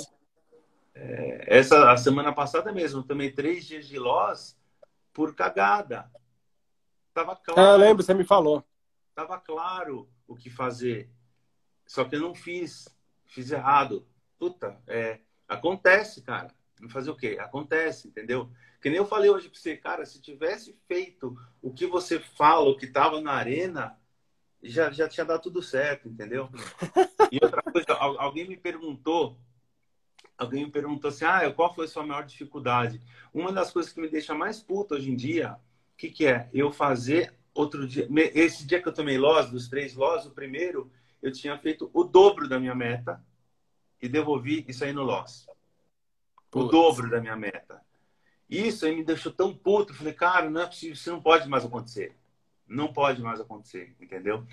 É, 0.94 1.58
essa 1.58 1.90
a 1.90 1.96
semana 1.96 2.32
passada 2.32 2.72
mesmo, 2.72 3.02
também 3.02 3.32
três 3.32 3.64
dias 3.64 3.86
de 3.86 3.98
loss 3.98 4.58
por 5.14 5.34
cagada. 5.34 6.10
Tava 7.14 7.34
claro. 7.36 7.60
Eu 7.60 7.76
lembro, 7.78 8.02
você 8.02 8.12
me 8.12 8.24
falou. 8.24 8.62
Tava 9.14 9.38
claro 9.38 10.10
o 10.28 10.36
que 10.36 10.50
fazer. 10.50 11.10
Só 11.86 12.04
que 12.04 12.16
eu 12.16 12.20
não 12.20 12.34
fiz. 12.34 12.86
fiz 13.26 13.50
errado. 13.50 14.06
Puta, 14.38 14.78
é, 14.86 15.20
acontece, 15.48 16.22
cara. 16.22 16.54
Fazer 16.88 17.10
o 17.10 17.16
quê? 17.16 17.36
Acontece, 17.40 18.08
entendeu? 18.08 18.50
Que 18.80 18.88
nem 18.88 18.98
eu 18.98 19.06
falei 19.06 19.30
hoje 19.30 19.48
pra 19.48 19.58
você, 19.58 19.76
cara, 19.76 20.06
se 20.06 20.20
tivesse 20.20 20.76
feito 20.88 21.36
o 21.60 21.72
que 21.72 21.86
você 21.86 22.18
fala, 22.18 22.70
o 22.70 22.76
que 22.76 22.86
tava 22.86 23.20
na 23.20 23.32
arena, 23.32 23.98
já, 24.62 24.90
já 24.90 25.08
tinha 25.08 25.24
dado 25.24 25.42
tudo 25.42 25.62
certo, 25.62 26.08
entendeu? 26.08 26.48
E 27.30 27.38
outra 27.42 27.62
coisa, 27.62 27.92
alguém 27.92 28.48
me 28.48 28.56
perguntou, 28.56 29.38
alguém 30.36 30.64
me 30.64 30.70
perguntou 30.70 31.08
assim, 31.08 31.24
ah, 31.24 31.50
qual 31.52 31.74
foi 31.74 31.84
a 31.84 31.88
sua 31.88 32.06
maior 32.06 32.24
dificuldade? 32.24 33.00
Uma 33.32 33.52
das 33.52 33.70
coisas 33.70 33.92
que 33.92 34.00
me 34.00 34.08
deixa 34.08 34.34
mais 34.34 34.60
puto 34.60 34.94
hoje 34.94 35.10
em 35.10 35.16
dia, 35.16 35.52
o 35.92 35.96
que, 35.96 36.10
que 36.10 36.26
é? 36.26 36.48
Eu 36.52 36.72
fazer 36.72 37.34
outro 37.54 37.86
dia, 37.86 38.08
esse 38.34 38.66
dia 38.66 38.80
que 38.80 38.88
eu 38.88 38.94
tomei 38.94 39.18
loss, 39.18 39.50
dos 39.50 39.68
três 39.68 39.94
loss, 39.94 40.26
o 40.26 40.30
primeiro, 40.30 40.90
eu 41.22 41.30
tinha 41.30 41.58
feito 41.58 41.90
o 41.92 42.02
dobro 42.04 42.48
da 42.48 42.58
minha 42.58 42.74
meta 42.74 43.22
e 44.00 44.08
devolvi 44.08 44.64
isso 44.66 44.84
aí 44.84 44.92
no 44.92 45.02
loss. 45.02 45.46
O 46.52 46.64
dobro 46.64 47.08
da 47.08 47.20
minha 47.20 47.36
meta. 47.36 47.80
Isso 48.48 48.84
aí 48.84 48.96
me 48.96 49.04
deixou 49.04 49.30
tão 49.30 49.54
puto. 49.54 49.92
Eu 49.92 49.96
falei, 49.96 50.12
cara, 50.12 50.50
não 50.50 50.60
é 50.62 50.66
possível, 50.66 50.94
isso 50.94 51.10
não 51.10 51.22
pode 51.22 51.48
mais 51.48 51.64
acontecer. 51.64 52.16
Não 52.66 52.92
pode 52.92 53.22
mais 53.22 53.40
acontecer, 53.40 53.94
entendeu? 54.00 54.44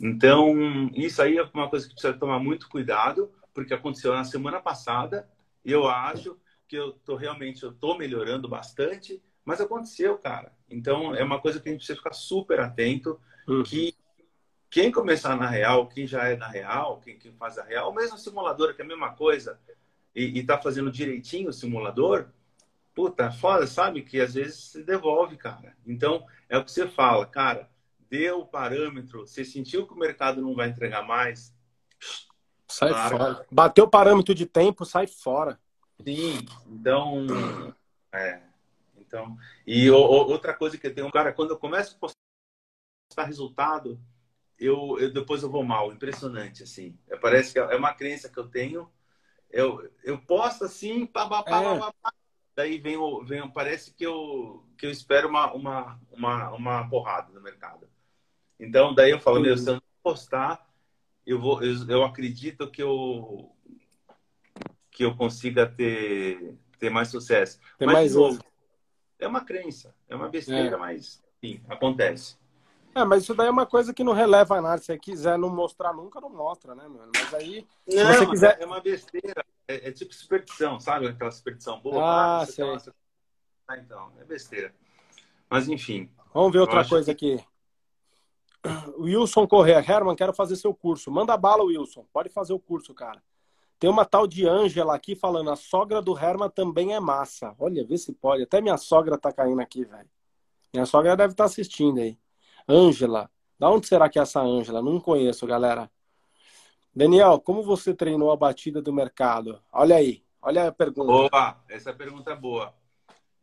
Então, 0.00 0.90
isso 0.94 1.20
aí 1.20 1.36
é 1.36 1.42
uma 1.54 1.68
coisa 1.68 1.86
que 1.86 1.94
precisa 1.94 2.14
tomar 2.14 2.38
muito 2.38 2.68
cuidado, 2.68 3.32
porque 3.52 3.74
aconteceu 3.74 4.12
na 4.12 4.24
semana 4.24 4.60
passada. 4.60 5.28
E 5.64 5.72
eu 5.72 5.88
acho 5.88 6.36
que 6.68 6.76
eu 6.76 6.92
tô 6.92 7.16
realmente, 7.16 7.62
eu 7.62 7.72
tô 7.72 7.96
melhorando 7.96 8.48
bastante, 8.48 9.22
mas 9.44 9.60
aconteceu, 9.60 10.16
cara. 10.18 10.52
Então, 10.70 11.14
é 11.14 11.22
uma 11.22 11.40
coisa 11.40 11.60
que 11.60 11.68
a 11.68 11.72
gente 11.72 11.80
precisa 11.80 11.98
ficar 11.98 12.14
super 12.14 12.60
atento, 12.60 13.20
uhum. 13.46 13.62
que 13.62 13.94
quem 14.70 14.90
começar 14.90 15.36
na 15.36 15.46
real, 15.46 15.86
quem 15.86 16.06
já 16.06 16.24
é 16.24 16.36
na 16.36 16.48
real, 16.48 17.00
quem, 17.00 17.18
quem 17.18 17.32
faz 17.34 17.58
a 17.58 17.62
real, 17.62 17.92
mesmo 17.92 18.16
simulador, 18.16 18.74
que 18.74 18.80
é 18.80 18.84
a 18.84 18.88
mesma 18.88 19.12
coisa, 19.14 19.60
e, 20.14 20.38
e 20.38 20.44
tá 20.44 20.60
fazendo 20.60 20.90
direitinho 20.90 21.48
o 21.48 21.52
simulador, 21.52 22.28
puta, 22.94 23.30
foda, 23.30 23.66
sabe? 23.66 24.02
Que 24.02 24.20
às 24.20 24.34
vezes 24.34 24.70
se 24.70 24.82
devolve, 24.82 25.36
cara. 25.36 25.76
Então, 25.86 26.26
é 26.48 26.58
o 26.58 26.64
que 26.64 26.70
você 26.70 26.86
fala, 26.86 27.26
cara, 27.26 27.70
deu 28.10 28.40
o 28.40 28.46
parâmetro, 28.46 29.26
você 29.26 29.44
sentiu 29.44 29.86
que 29.86 29.94
o 29.94 29.98
mercado 29.98 30.42
não 30.42 30.54
vai 30.54 30.68
entregar 30.68 31.02
mais. 31.02 31.54
Sai 32.68 32.90
claro. 32.90 33.16
fora. 33.16 33.46
Bateu 33.50 33.84
o 33.84 33.90
parâmetro 33.90 34.34
de 34.34 34.46
tempo, 34.46 34.84
sai 34.84 35.06
fora. 35.06 35.58
Sim, 36.02 36.46
então. 36.66 37.26
É. 38.12 38.40
Então. 38.96 39.36
E 39.66 39.90
o, 39.90 39.96
outra 39.96 40.54
coisa 40.54 40.76
que 40.76 40.86
eu 40.86 40.94
tenho, 40.94 41.10
cara, 41.10 41.32
quando 41.32 41.50
eu 41.50 41.58
começo 41.58 41.96
a 41.96 41.98
postar 41.98 43.26
resultado, 43.26 44.00
eu, 44.58 44.98
eu 44.98 45.12
depois 45.12 45.42
eu 45.42 45.50
vou 45.50 45.62
mal. 45.62 45.92
Impressionante, 45.92 46.62
assim. 46.62 46.98
É, 47.08 47.16
parece 47.16 47.52
que 47.52 47.58
é 47.58 47.76
uma 47.76 47.94
crença 47.94 48.28
que 48.28 48.38
eu 48.38 48.48
tenho. 48.48 48.90
Eu, 49.52 49.90
eu 50.02 50.18
posto 50.18 50.64
assim, 50.64 51.04
pá, 51.04 51.28
pá, 51.28 51.42
pá, 51.42 51.62
é. 51.62 51.78
pá, 51.78 51.92
pá, 52.02 52.12
daí 52.56 52.78
vem, 52.78 52.96
o, 52.96 53.22
vem 53.22 53.46
parece 53.50 53.92
que 53.94 54.04
eu, 54.04 54.64
que 54.78 54.86
eu 54.86 54.90
espero 54.90 55.28
uma, 55.28 55.52
uma, 55.52 56.00
uma, 56.10 56.50
uma 56.50 56.88
porrada 56.88 57.30
no 57.32 57.40
mercado. 57.40 57.86
Então, 58.58 58.94
daí 58.94 59.10
eu 59.10 59.20
falo, 59.20 59.40
meu, 59.40 59.56
se 59.56 59.68
eu 59.68 59.74
não 59.74 59.82
postar, 60.02 60.66
eu, 61.26 61.38
vou, 61.38 61.62
eu, 61.62 61.74
eu 61.88 62.04
acredito 62.04 62.70
que 62.70 62.82
eu, 62.82 63.54
que 64.90 65.04
eu 65.04 65.14
consiga 65.16 65.66
ter, 65.66 66.56
ter 66.78 66.90
mais 66.90 67.08
sucesso. 67.08 67.58
Tem 67.78 67.86
mas, 67.86 67.94
mais 67.94 68.14
novo, 68.14 68.42
é 69.18 69.26
uma 69.28 69.44
crença, 69.44 69.94
é 70.08 70.16
uma 70.16 70.28
besteira, 70.28 70.76
é. 70.76 70.78
mas 70.78 71.22
sim, 71.40 71.60
acontece. 71.68 72.36
É, 72.94 73.04
mas 73.04 73.22
isso 73.22 73.34
daí 73.34 73.46
é 73.46 73.50
uma 73.50 73.64
coisa 73.64 73.94
que 73.94 74.04
não 74.04 74.12
releva 74.12 74.60
nada. 74.60 74.78
Se 74.78 74.86
você 74.86 74.98
quiser 74.98 75.38
não 75.38 75.48
mostrar 75.48 75.92
nunca, 75.92 76.20
não 76.20 76.28
mostra, 76.28 76.74
né, 76.74 76.86
mano? 76.86 77.10
Mas 77.14 77.34
aí, 77.34 77.66
não, 77.86 78.12
se 78.12 78.18
você 78.18 78.26
quiser... 78.26 78.58
é 78.60 78.66
uma 78.66 78.80
besteira. 78.80 79.44
É, 79.66 79.88
é, 79.88 79.92
tipo 79.92 80.14
superstição, 80.14 80.78
sabe? 80.78 81.08
Aquela 81.08 81.30
superstição 81.30 81.80
boa. 81.80 82.02
Ah, 82.02 82.40
ah 82.40 82.46
sei. 82.46 82.64
Ah, 83.66 83.78
então, 83.78 84.12
é 84.20 84.24
besteira. 84.24 84.74
Mas, 85.48 85.68
enfim. 85.68 86.10
Vamos 86.34 86.52
ver 86.52 86.58
outra 86.58 86.86
coisa 86.86 87.14
que... 87.14 87.34
aqui. 87.34 87.44
Wilson 88.98 89.46
Correa. 89.46 89.78
Herman, 89.78 90.14
quero 90.14 90.34
fazer 90.34 90.56
seu 90.56 90.74
curso. 90.74 91.10
Manda 91.10 91.36
bala, 91.36 91.64
Wilson. 91.64 92.06
Pode 92.12 92.28
fazer 92.28 92.52
o 92.52 92.58
curso, 92.58 92.94
cara. 92.94 93.22
Tem 93.78 93.90
uma 93.90 94.04
tal 94.04 94.28
de 94.28 94.46
Ângela 94.46 94.94
aqui 94.94 95.16
falando, 95.16 95.50
a 95.50 95.56
sogra 95.56 96.00
do 96.00 96.16
Herman 96.16 96.48
também 96.48 96.94
é 96.94 97.00
massa. 97.00 97.52
Olha, 97.58 97.84
vê 97.84 97.98
se 97.98 98.12
pode. 98.12 98.44
Até 98.44 98.60
minha 98.60 98.76
sogra 98.76 99.18
tá 99.18 99.32
caindo 99.32 99.60
aqui, 99.60 99.84
velho. 99.84 100.08
Minha 100.72 100.86
sogra 100.86 101.16
deve 101.16 101.32
estar 101.32 101.44
tá 101.44 101.50
assistindo 101.50 101.98
aí. 101.98 102.16
Ângela. 102.68 103.30
Da 103.58 103.70
onde 103.70 103.86
será 103.86 104.08
que 104.08 104.18
é 104.18 104.22
essa 104.22 104.40
Ângela? 104.40 104.82
Não 104.82 105.00
conheço, 105.00 105.46
galera. 105.46 105.90
Daniel, 106.94 107.40
como 107.40 107.62
você 107.62 107.94
treinou 107.94 108.30
a 108.30 108.36
batida 108.36 108.82
do 108.82 108.92
mercado? 108.92 109.62
Olha 109.72 109.96
aí, 109.96 110.22
olha 110.42 110.68
a 110.68 110.72
pergunta. 110.72 111.06
Boa, 111.06 111.64
essa 111.68 111.92
pergunta 111.92 112.32
é 112.32 112.36
boa. 112.36 112.74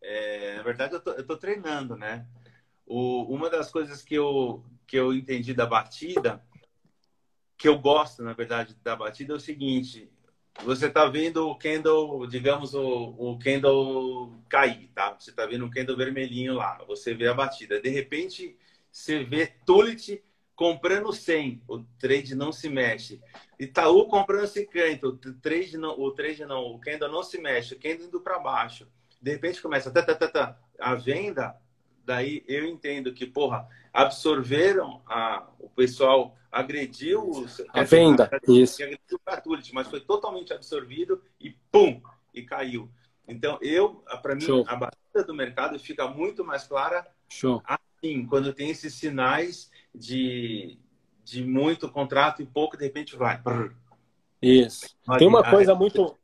É, 0.02 0.58
na 0.58 0.64
verdade, 0.64 0.94
eu 0.94 1.00
tô, 1.00 1.12
eu 1.12 1.26
tô 1.26 1.36
treinando, 1.36 1.96
né? 1.96 2.26
O, 2.86 3.24
uma 3.24 3.50
das 3.50 3.72
coisas 3.72 4.02
que 4.02 4.16
eu, 4.16 4.64
que 4.86 4.98
eu 4.98 5.14
entendi 5.14 5.54
da 5.54 5.66
batida, 5.66 6.44
que 7.58 7.68
eu 7.68 7.78
gosto, 7.78 8.24
na 8.24 8.34
verdade, 8.34 8.76
da 8.84 8.96
batida 8.96 9.34
é 9.34 9.36
o 9.36 9.40
seguinte: 9.40 10.12
você 10.64 10.88
está 10.88 11.06
vendo 11.06 11.48
o 11.48 11.56
candle, 11.56 12.26
digamos, 12.28 12.74
o, 12.74 13.16
o 13.18 13.40
candle 13.40 14.34
cair, 14.50 14.90
tá? 14.94 15.16
Você 15.20 15.30
está 15.30 15.46
vendo 15.46 15.66
um 15.66 15.70
candle 15.70 15.98
vermelhinho 15.98 16.54
lá, 16.54 16.84
você 16.88 17.14
vê 17.14 17.28
a 17.28 17.34
batida. 17.34 17.82
De 17.82 17.90
repente, 17.90 18.58
você 18.92 19.24
vê 19.24 19.48
Tulit 19.66 20.22
comprando 20.56 21.14
100, 21.14 21.62
o 21.70 21.80
trade 21.98 22.36
não 22.36 22.52
se 22.52 22.68
mexe. 22.68 23.22
Itaú 23.58 24.08
comprando 24.08 24.46
50, 24.46 25.08
o 25.08 25.18
trade 25.18 25.78
não, 25.78 25.98
o 25.98 26.12
trade 26.12 26.46
não, 26.46 26.66
o 26.66 26.80
candle 26.80 27.10
não 27.10 27.24
se 27.24 27.40
mexe, 27.40 27.76
o 27.76 27.80
candle 27.80 28.08
indo 28.08 28.20
para 28.20 28.40
baixo. 28.40 28.86
De 29.22 29.32
repente 29.32 29.62
começa 29.62 29.90
tá, 29.90 30.02
tá, 30.02 30.16
tá, 30.16 30.28
tá, 30.28 30.60
a 30.78 30.96
venda, 30.96 31.56
daí 32.04 32.44
eu 32.46 32.66
entendo 32.66 33.14
que, 33.14 33.26
porra, 33.26 33.70
absorveram 33.94 35.02
a, 35.06 35.48
o 35.60 35.70
pessoal 35.70 36.36
agrediu 36.52 37.30
os, 37.30 37.64
a 37.70 37.84
venda, 37.84 38.30
isso. 38.48 38.84
Agrediu 38.84 39.18
o 39.26 39.42
Tulit, 39.42 39.72
mas 39.72 39.88
foi 39.88 40.02
totalmente 40.02 40.52
absorvido 40.52 41.24
e 41.40 41.52
pum, 41.72 42.02
e 42.34 42.44
caiu. 42.44 42.92
Então, 43.26 43.58
eu, 43.62 44.04
para 44.22 44.36
mim, 44.36 44.42
Show. 44.42 44.66
a 44.68 44.76
batida 44.76 45.24
do 45.24 45.34
mercado 45.34 45.80
fica 45.80 46.06
muito 46.08 46.44
mais 46.44 46.66
clara 46.66 47.08
Show 47.30 47.62
sim, 48.04 48.26
quando 48.26 48.54
tem 48.54 48.70
esses 48.70 48.94
sinais 48.94 49.70
de, 49.94 50.78
de 51.24 51.44
muito 51.44 51.90
contrato 51.90 52.42
e 52.42 52.46
pouco, 52.46 52.78
de 52.78 52.84
repente 52.84 53.16
vai. 53.16 53.42
Isso. 54.42 54.96
Tem 55.18 55.28
uma 55.28 55.44
coisa 55.44 55.76
muito 55.76 56.18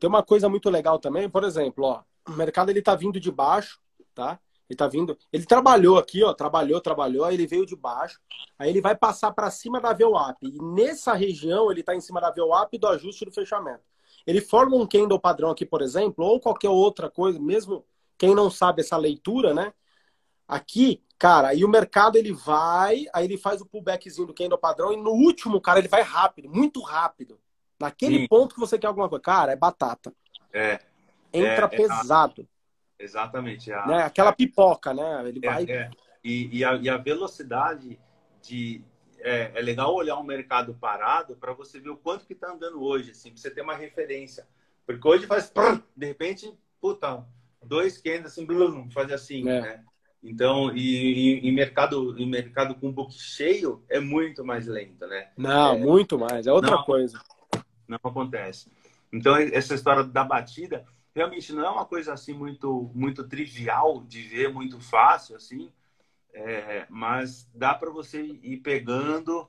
tem 0.00 0.08
uma 0.08 0.22
coisa 0.22 0.48
muito 0.48 0.70
legal 0.70 0.98
também, 0.98 1.28
por 1.28 1.44
exemplo, 1.44 1.84
ó, 1.84 2.02
o 2.26 2.32
mercado 2.32 2.70
ele 2.70 2.80
tá 2.80 2.94
vindo 2.94 3.20
de 3.20 3.30
baixo, 3.30 3.78
tá? 4.14 4.40
Ele 4.68 4.76
tá 4.76 4.86
vindo, 4.86 5.18
ele 5.30 5.44
trabalhou 5.44 5.98
aqui, 5.98 6.24
ó, 6.24 6.32
trabalhou, 6.32 6.80
trabalhou, 6.80 7.24
aí 7.24 7.34
ele 7.34 7.46
veio 7.46 7.66
de 7.66 7.76
baixo, 7.76 8.18
aí 8.58 8.70
ele 8.70 8.80
vai 8.80 8.96
passar 8.96 9.32
para 9.32 9.50
cima 9.50 9.78
da 9.78 9.92
VWAP. 9.92 10.38
E 10.42 10.58
nessa 10.62 11.12
região 11.12 11.70
ele 11.70 11.82
tá 11.82 11.94
em 11.94 12.00
cima 12.00 12.20
da 12.20 12.30
VWAP 12.30 12.78
do 12.78 12.86
ajuste 12.86 13.26
do 13.26 13.32
fechamento. 13.32 13.82
Ele 14.26 14.40
forma 14.40 14.76
um 14.76 14.86
candle 14.86 15.18
padrão 15.18 15.50
aqui, 15.50 15.66
por 15.66 15.82
exemplo, 15.82 16.24
ou 16.24 16.40
qualquer 16.40 16.70
outra 16.70 17.10
coisa, 17.10 17.38
mesmo 17.38 17.84
quem 18.16 18.34
não 18.34 18.50
sabe 18.50 18.80
essa 18.80 18.96
leitura, 18.96 19.52
né? 19.52 19.72
Aqui, 20.50 21.00
cara, 21.16 21.50
aí 21.50 21.64
o 21.64 21.68
mercado 21.68 22.18
ele 22.18 22.32
vai, 22.32 23.06
aí 23.12 23.24
ele 23.24 23.38
faz 23.38 23.60
o 23.60 23.66
pullbackzinho 23.66 24.26
do 24.26 24.34
candle 24.34 24.58
padrão 24.58 24.92
e 24.92 24.96
no 24.96 25.12
último, 25.12 25.60
cara, 25.60 25.78
ele 25.78 25.86
vai 25.86 26.02
rápido, 26.02 26.50
muito 26.50 26.80
rápido. 26.80 27.38
Naquele 27.78 28.18
Sim. 28.18 28.26
ponto 28.26 28.52
que 28.52 28.60
você 28.60 28.76
quer 28.76 28.88
alguma 28.88 29.08
coisa. 29.08 29.22
Cara, 29.22 29.52
é 29.52 29.56
batata. 29.56 30.12
É. 30.52 30.80
Entra 31.32 31.66
é, 31.66 31.68
pesado. 31.68 32.48
É 32.98 33.04
exatamente. 33.04 33.72
A, 33.72 33.86
né? 33.86 34.02
Aquela 34.02 34.32
pipoca, 34.32 34.92
né? 34.92 35.28
Ele 35.28 35.38
é, 35.40 35.48
vai. 35.48 35.64
É. 35.70 35.90
E, 36.24 36.58
e, 36.58 36.64
a, 36.64 36.74
e 36.74 36.88
a 36.88 36.96
velocidade 36.96 37.96
de. 38.42 38.82
É, 39.20 39.52
é 39.54 39.60
legal 39.60 39.94
olhar 39.94 40.18
um 40.18 40.24
mercado 40.24 40.74
parado 40.74 41.36
para 41.36 41.52
você 41.52 41.78
ver 41.78 41.90
o 41.90 41.96
quanto 41.96 42.26
que 42.26 42.32
está 42.32 42.50
andando 42.50 42.82
hoje, 42.82 43.12
assim, 43.12 43.30
para 43.30 43.40
você 43.40 43.50
ter 43.50 43.60
uma 43.60 43.76
referência. 43.76 44.48
Porque 44.84 45.06
hoje 45.06 45.26
faz. 45.28 45.52
De 45.96 46.06
repente, 46.06 46.52
puta, 46.80 47.24
dois 47.62 47.98
candles 47.98 48.32
assim, 48.32 48.44
blum, 48.44 48.90
faz 48.90 49.12
assim, 49.12 49.48
é. 49.48 49.60
né? 49.60 49.84
Então, 50.22 50.74
e, 50.76 51.40
em 51.40 51.52
mercado, 51.52 52.18
em 52.18 52.28
mercado 52.28 52.74
com 52.74 52.92
book 52.92 53.12
cheio, 53.14 53.82
é 53.88 53.98
muito 53.98 54.44
mais 54.44 54.66
lento, 54.66 55.06
né? 55.06 55.30
Não, 55.36 55.74
é, 55.74 55.78
muito 55.78 56.18
mais, 56.18 56.46
é 56.46 56.52
outra 56.52 56.72
não, 56.72 56.84
coisa. 56.84 57.20
Não 57.88 57.98
acontece. 58.02 58.70
Então, 59.12 59.36
essa 59.36 59.74
história 59.74 60.04
da 60.04 60.22
batida 60.22 60.84
realmente 61.14 61.52
não 61.52 61.64
é 61.64 61.70
uma 61.70 61.84
coisa 61.84 62.12
assim 62.12 62.34
muito, 62.34 62.90
muito 62.94 63.26
trivial 63.26 64.04
de 64.04 64.22
ver, 64.22 64.52
muito 64.52 64.78
fácil, 64.80 65.36
assim, 65.36 65.72
é, 66.32 66.86
mas 66.88 67.48
dá 67.54 67.74
para 67.74 67.90
você 67.90 68.22
ir 68.22 68.58
pegando 68.58 69.48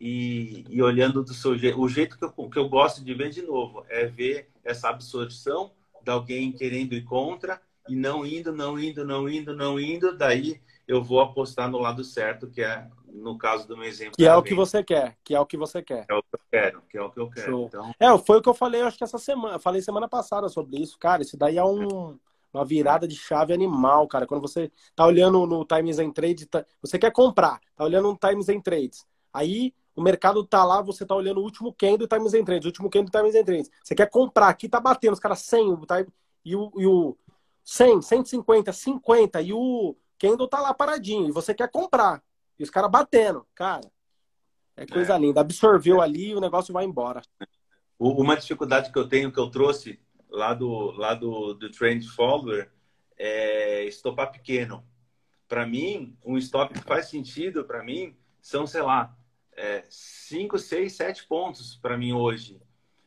e, 0.00 0.64
e, 0.68 0.82
olhando 0.82 1.24
do 1.24 1.34
seu 1.34 1.58
jeito. 1.58 1.80
O 1.80 1.88
jeito 1.88 2.16
que 2.16 2.24
eu, 2.24 2.30
que 2.30 2.58
eu 2.58 2.68
gosto 2.68 3.02
de 3.02 3.12
ver 3.14 3.30
de 3.30 3.42
novo 3.42 3.84
é 3.88 4.06
ver 4.06 4.50
essa 4.62 4.88
absorção 4.88 5.72
de 6.02 6.10
alguém 6.10 6.52
querendo 6.52 6.94
ir 6.94 7.04
contra 7.04 7.60
e 7.90 7.96
não 7.96 8.24
indo, 8.24 8.52
não 8.52 8.78
indo, 8.78 9.04
não 9.04 9.28
indo, 9.28 9.54
não 9.54 9.78
indo, 9.80 10.16
daí 10.16 10.60
eu 10.86 11.02
vou 11.02 11.20
apostar 11.20 11.70
no 11.70 11.78
lado 11.78 12.04
certo, 12.04 12.48
que 12.48 12.62
é 12.62 12.86
no 13.12 13.36
caso 13.36 13.66
do 13.66 13.76
meu 13.76 13.86
exemplo. 13.88 14.14
Que 14.16 14.24
é 14.26 14.34
o 14.36 14.42
que 14.42 14.54
você 14.54 14.82
quer, 14.84 15.16
que 15.24 15.34
é 15.34 15.40
o 15.40 15.46
que 15.46 15.56
você 15.56 15.82
quer. 15.82 16.06
É 16.08 16.14
o 16.14 16.22
que 16.22 16.34
eu 16.34 16.40
quero, 16.50 16.82
que 16.88 16.96
é 16.98 17.02
o 17.02 17.10
que 17.10 17.20
eu 17.20 17.30
quero. 17.30 17.62
Então, 17.64 17.92
É, 17.98 18.16
foi 18.18 18.38
o 18.38 18.42
que 18.42 18.48
eu 18.48 18.54
falei, 18.54 18.82
acho 18.82 18.96
que 18.96 19.04
essa 19.04 19.18
semana. 19.18 19.58
Falei 19.58 19.82
semana 19.82 20.08
passada 20.08 20.48
sobre 20.48 20.78
isso, 20.80 20.96
cara. 20.98 21.22
Isso 21.22 21.36
daí 21.36 21.58
é 21.58 21.64
um, 21.64 22.18
uma 22.52 22.64
virada 22.64 23.06
de 23.08 23.16
chave 23.16 23.52
animal, 23.52 24.06
cara. 24.06 24.26
Quando 24.26 24.40
você 24.42 24.70
tá 24.94 25.04
olhando 25.04 25.44
no 25.46 25.64
Times 25.64 25.98
and 25.98 26.12
Trades, 26.12 26.46
tá- 26.46 26.64
você 26.80 26.98
quer 26.98 27.12
comprar, 27.12 27.60
tá 27.74 27.84
olhando 27.84 28.08
no 28.08 28.16
Times 28.16 28.48
and 28.48 28.60
Trades. 28.60 29.04
Aí 29.32 29.74
o 29.94 30.02
mercado 30.02 30.44
tá 30.44 30.64
lá, 30.64 30.80
você 30.80 31.04
tá 31.04 31.14
olhando 31.14 31.40
o 31.40 31.44
último 31.44 31.72
candle 31.72 31.98
do 31.98 32.08
Times 32.08 32.34
and 32.34 32.44
Trades, 32.44 32.64
o 32.64 32.68
último 32.68 32.88
candle 32.88 33.10
do 33.10 33.18
Times 33.18 33.34
and 33.34 33.44
Trades. 33.44 33.70
Você 33.82 33.94
quer 33.94 34.08
comprar, 34.08 34.48
aqui 34.48 34.68
tá 34.68 34.80
batendo, 34.80 35.12
os 35.14 35.20
caras 35.20 35.40
100, 35.40 35.72
o 35.72 35.86
time, 35.86 36.06
e, 36.44 36.56
o, 36.56 36.72
e 36.76 36.86
o 36.86 37.16
100, 37.64 38.02
150, 38.02 38.72
50, 38.72 39.42
e 39.42 39.52
o 39.52 39.96
candle 40.18 40.48
tá 40.48 40.60
lá 40.60 40.74
paradinho, 40.74 41.28
e 41.28 41.32
você 41.32 41.54
quer 41.54 41.70
comprar. 41.70 42.22
E 42.58 42.62
os 42.62 42.70
caras 42.70 42.90
batendo, 42.90 43.46
cara. 43.54 43.90
É 44.76 44.86
coisa 44.86 45.14
É. 45.14 45.18
linda. 45.18 45.40
Absorveu 45.40 46.00
ali 46.00 46.30
e 46.30 46.34
o 46.34 46.40
negócio 46.40 46.72
vai 46.72 46.84
embora. 46.84 47.22
uma 47.98 48.36
dificuldade 48.36 48.92
que 48.92 48.98
eu 48.98 49.08
tenho, 49.08 49.32
que 49.32 49.38
eu 49.38 49.50
trouxe 49.50 50.00
lá 50.28 50.54
do, 50.54 50.90
lá 50.92 51.14
do, 51.14 51.54
do 51.54 51.70
Trend 51.70 52.06
Follower, 52.08 52.70
é 53.16 53.84
estopar 53.84 54.30
pequeno. 54.30 54.84
Para 55.48 55.66
mim, 55.66 56.16
um 56.24 56.38
stop 56.38 56.72
que 56.74 56.80
faz 56.84 57.08
sentido 57.08 57.64
para 57.64 57.82
mim 57.82 58.16
são, 58.40 58.66
sei 58.66 58.82
lá, 58.82 59.14
5, 59.88 60.58
6, 60.58 60.92
7 60.92 61.26
pontos 61.26 61.76
para 61.76 61.96
mim 61.98 62.12
hoje. 62.12 62.60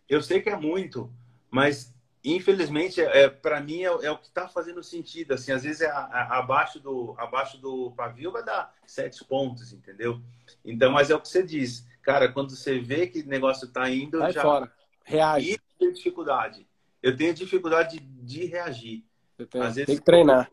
Eu 0.08 0.22
sei 0.22 0.42
que 0.42 0.50
é 0.50 0.56
muito, 0.58 1.12
mas 1.50 1.93
infelizmente 2.24 3.02
é, 3.02 3.28
para 3.30 3.60
mim 3.60 3.82
é, 3.82 3.86
é 3.88 4.12
o 4.12 4.18
que 4.18 4.28
está 4.28 4.48
fazendo 4.48 4.82
sentido. 4.84 5.34
Assim, 5.34 5.52
às 5.52 5.64
vezes 5.64 5.82
é 5.82 5.90
a- 5.90 5.98
a- 6.06 6.40
abaixo 6.40 6.80
do 6.80 7.14
abaixo 7.18 7.58
do 7.58 7.92
pavio 7.92 8.32
vai 8.32 8.44
dar 8.44 8.74
7 8.86 9.26
pontos, 9.26 9.74
entendeu? 9.74 10.22
Então, 10.64 10.92
mas 10.92 11.10
é 11.10 11.16
o 11.16 11.20
que 11.20 11.28
você 11.28 11.44
diz, 11.44 11.86
cara. 12.02 12.32
Quando 12.32 12.56
você 12.56 12.80
vê 12.80 13.08
que 13.08 13.22
o 13.22 13.28
negócio 13.28 13.68
está 13.68 13.90
indo, 13.90 14.20
Sai 14.20 14.32
já 14.32 14.42
fora. 14.42 14.72
Reage. 15.06 15.52
e 15.54 15.60
tenho 15.78 15.94
dificuldade. 15.94 16.68
Eu 17.02 17.16
tenho 17.18 17.34
dificuldade 17.34 18.00
de, 18.00 18.06
de 18.24 18.46
reagir. 18.46 19.04
Tem, 19.50 19.62
às 19.62 19.76
vezes- 19.76 19.88
tem 19.88 19.98
que 19.98 20.04
treinar. 20.04 20.50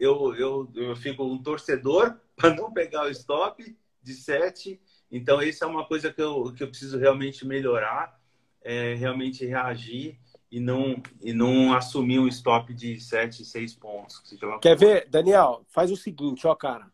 Eu, 0.00 0.34
eu, 0.34 0.68
eu 0.74 0.96
fico 0.96 1.22
um 1.24 1.40
torcedor 1.40 2.18
para 2.36 2.52
não 2.54 2.72
pegar 2.72 3.04
o 3.04 3.10
stop 3.10 3.76
de 4.02 4.14
7. 4.14 4.80
Então, 5.12 5.40
isso 5.40 5.62
é 5.62 5.66
uma 5.68 5.86
coisa 5.86 6.12
que 6.12 6.20
eu, 6.20 6.52
que 6.52 6.64
eu 6.64 6.68
preciso 6.68 6.98
realmente 6.98 7.46
melhorar, 7.46 8.18
é 8.62 8.94
realmente 8.94 9.44
reagir 9.46 10.18
e 10.52 10.60
não, 10.60 11.02
e 11.22 11.32
não 11.32 11.72
assumir 11.72 12.18
um 12.18 12.28
stop 12.28 12.74
de 12.74 13.00
7, 13.00 13.42
6 13.42 13.74
pontos. 13.74 14.18
que 14.18 14.28
seja 14.28 14.46
lá 14.46 14.58
Quer 14.58 14.76
ver, 14.76 15.08
Daniel? 15.08 15.64
Faz 15.68 15.90
o 15.90 15.96
seguinte, 15.96 16.46
ó, 16.46 16.54
cara. 16.54 16.92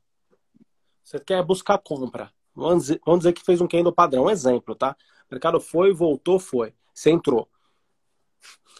Você 1.02 1.18
quer 1.18 1.42
buscar 1.42 1.76
compra. 1.78 2.32
Vamos 2.54 2.84
dizer, 2.84 3.00
vamos 3.04 3.20
dizer 3.20 3.32
que 3.32 3.44
fez 3.44 3.60
um 3.60 3.66
candle 3.66 3.92
padrão. 3.92 4.26
Um 4.26 4.30
exemplo, 4.30 4.76
tá? 4.76 4.96
O 5.28 5.34
mercado 5.34 5.60
foi, 5.60 5.92
voltou, 5.92 6.38
foi. 6.38 6.72
Você 6.94 7.10
entrou. 7.10 7.50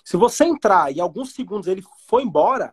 Se 0.05 0.17
você 0.17 0.45
entrar 0.45 0.95
e 0.95 1.01
alguns 1.01 1.33
segundos 1.33 1.67
ele 1.67 1.83
foi 2.07 2.23
embora, 2.23 2.73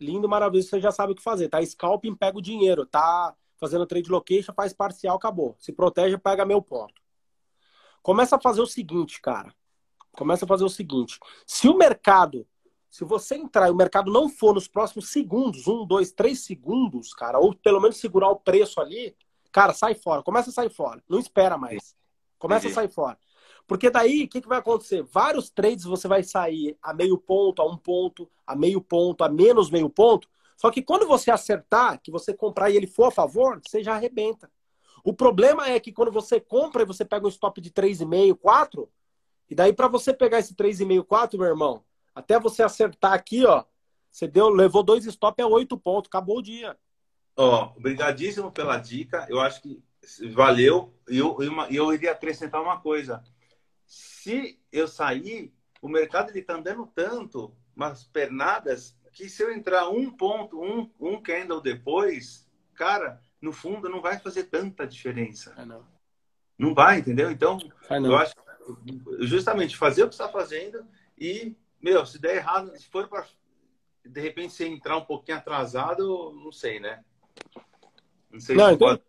lindo, 0.00 0.28
maravilhoso, 0.28 0.68
você 0.68 0.80
já 0.80 0.90
sabe 0.90 1.12
o 1.12 1.14
que 1.14 1.22
fazer. 1.22 1.48
Tá 1.48 1.64
scalping, 1.64 2.16
pega 2.16 2.38
o 2.38 2.42
dinheiro. 2.42 2.84
Tá 2.84 3.36
fazendo 3.56 3.86
trade 3.86 4.10
location, 4.10 4.52
faz 4.52 4.72
parcial, 4.72 5.16
acabou. 5.16 5.54
Se 5.60 5.72
protege, 5.72 6.18
pega 6.18 6.44
meu 6.44 6.60
ponto. 6.60 7.00
Começa 8.02 8.34
a 8.34 8.40
fazer 8.40 8.60
o 8.60 8.66
seguinte, 8.66 9.20
cara. 9.20 9.54
Começa 10.16 10.44
a 10.44 10.48
fazer 10.48 10.64
o 10.64 10.68
seguinte. 10.68 11.18
Se 11.46 11.68
o 11.68 11.76
mercado, 11.76 12.46
se 12.90 13.04
você 13.04 13.36
entrar 13.36 13.68
e 13.68 13.70
o 13.70 13.76
mercado 13.76 14.10
não 14.12 14.28
for 14.28 14.54
nos 14.54 14.66
próximos 14.66 15.10
segundos, 15.10 15.66
um, 15.66 15.86
dois, 15.86 16.12
três 16.12 16.40
segundos, 16.40 17.12
cara, 17.12 17.38
ou 17.38 17.54
pelo 17.54 17.80
menos 17.80 17.98
segurar 17.98 18.30
o 18.30 18.36
preço 18.36 18.80
ali, 18.80 19.14
cara, 19.52 19.72
sai 19.72 19.94
fora. 19.94 20.22
Começa 20.22 20.50
a 20.50 20.52
sair 20.52 20.70
fora. 20.70 21.02
Não 21.08 21.18
espera 21.18 21.58
mais. 21.58 21.94
Começa 22.38 22.66
a 22.66 22.70
Entendi. 22.70 22.74
sair 22.74 22.88
fora. 22.88 23.18
Porque 23.66 23.90
daí, 23.90 24.24
o 24.24 24.28
que, 24.28 24.40
que 24.40 24.48
vai 24.48 24.58
acontecer? 24.58 25.02
Vários 25.02 25.50
trades 25.50 25.84
você 25.84 26.06
vai 26.06 26.22
sair 26.22 26.76
a 26.80 26.94
meio 26.94 27.18
ponto, 27.18 27.60
a 27.60 27.66
um 27.66 27.76
ponto, 27.76 28.30
a 28.46 28.54
meio 28.54 28.80
ponto, 28.80 29.24
a 29.24 29.28
menos 29.28 29.70
meio 29.70 29.90
ponto. 29.90 30.28
Só 30.56 30.70
que 30.70 30.82
quando 30.82 31.06
você 31.06 31.30
acertar, 31.30 32.00
que 32.00 32.10
você 32.10 32.32
comprar 32.32 32.70
e 32.70 32.76
ele 32.76 32.86
for 32.86 33.06
a 33.06 33.10
favor, 33.10 33.60
você 33.64 33.82
já 33.82 33.94
arrebenta. 33.94 34.50
O 35.04 35.12
problema 35.12 35.68
é 35.68 35.78
que 35.78 35.92
quando 35.92 36.10
você 36.10 36.40
compra 36.40 36.82
e 36.82 36.86
você 36.86 37.04
pega 37.04 37.26
um 37.26 37.28
stop 37.28 37.60
de 37.60 37.70
3,5, 37.70 38.36
4, 38.36 38.88
e 39.48 39.54
daí 39.54 39.72
para 39.72 39.88
você 39.88 40.12
pegar 40.12 40.38
esse 40.38 40.54
3,5, 40.54 41.04
4, 41.04 41.38
meu 41.38 41.48
irmão, 41.48 41.84
até 42.14 42.38
você 42.38 42.62
acertar 42.62 43.12
aqui, 43.12 43.44
ó, 43.44 43.64
você 44.10 44.26
deu, 44.26 44.48
levou 44.48 44.82
dois 44.82 45.04
stop 45.04 45.42
a 45.42 45.46
8 45.46 45.76
pontos, 45.76 46.08
acabou 46.08 46.38
o 46.38 46.42
dia. 46.42 46.76
Ó, 47.36 47.72
obrigadíssimo 47.76 48.50
pela 48.50 48.78
dica. 48.78 49.26
Eu 49.28 49.40
acho 49.40 49.60
que 49.60 49.82
valeu. 50.32 50.94
E 51.08 51.18
eu, 51.18 51.36
eu, 51.40 51.52
eu 51.70 51.92
iria 51.92 52.12
acrescentar 52.12 52.62
uma 52.62 52.80
coisa. 52.80 53.22
Se 53.84 54.58
eu 54.72 54.88
sair, 54.88 55.52
o 55.82 55.88
mercado 55.88 56.30
ele 56.30 56.42
tá 56.42 56.54
andando 56.54 56.86
tanto, 56.86 57.54
umas 57.76 58.04
pernadas, 58.04 58.96
que 59.12 59.28
se 59.28 59.42
eu 59.42 59.52
entrar 59.52 59.88
um 59.90 60.10
ponto, 60.10 60.60
um, 60.60 60.90
um 60.98 61.20
candle 61.20 61.60
depois, 61.60 62.48
cara, 62.74 63.20
no 63.40 63.52
fundo 63.52 63.88
não 63.88 64.00
vai 64.00 64.18
fazer 64.18 64.44
tanta 64.44 64.86
diferença. 64.86 65.54
É, 65.58 65.64
não. 65.64 65.84
Não 66.58 66.74
vai, 66.74 67.00
entendeu? 67.00 67.30
Então, 67.30 67.58
eu 67.90 68.16
acho 68.16 68.34
que 68.34 68.40
justamente 69.20 69.76
fazer 69.76 70.04
o 70.04 70.08
que 70.08 70.14
está 70.14 70.28
fazendo 70.28 70.86
e, 71.18 71.56
meu, 71.80 72.04
se 72.06 72.18
der 72.18 72.36
errado, 72.36 72.76
se 72.76 72.86
for 72.88 73.08
para 73.08 73.26
de 74.04 74.20
repente 74.20 74.52
você 74.52 74.66
entrar 74.66 74.96
um 74.96 75.04
pouquinho 75.04 75.38
atrasado, 75.38 76.32
não 76.32 76.52
sei, 76.52 76.78
né? 76.78 77.04
Não 78.30 78.38
sei 78.40 78.54
Não, 78.56 78.68
se 78.68 78.74
então- 78.74 78.88
pode. 78.88 79.02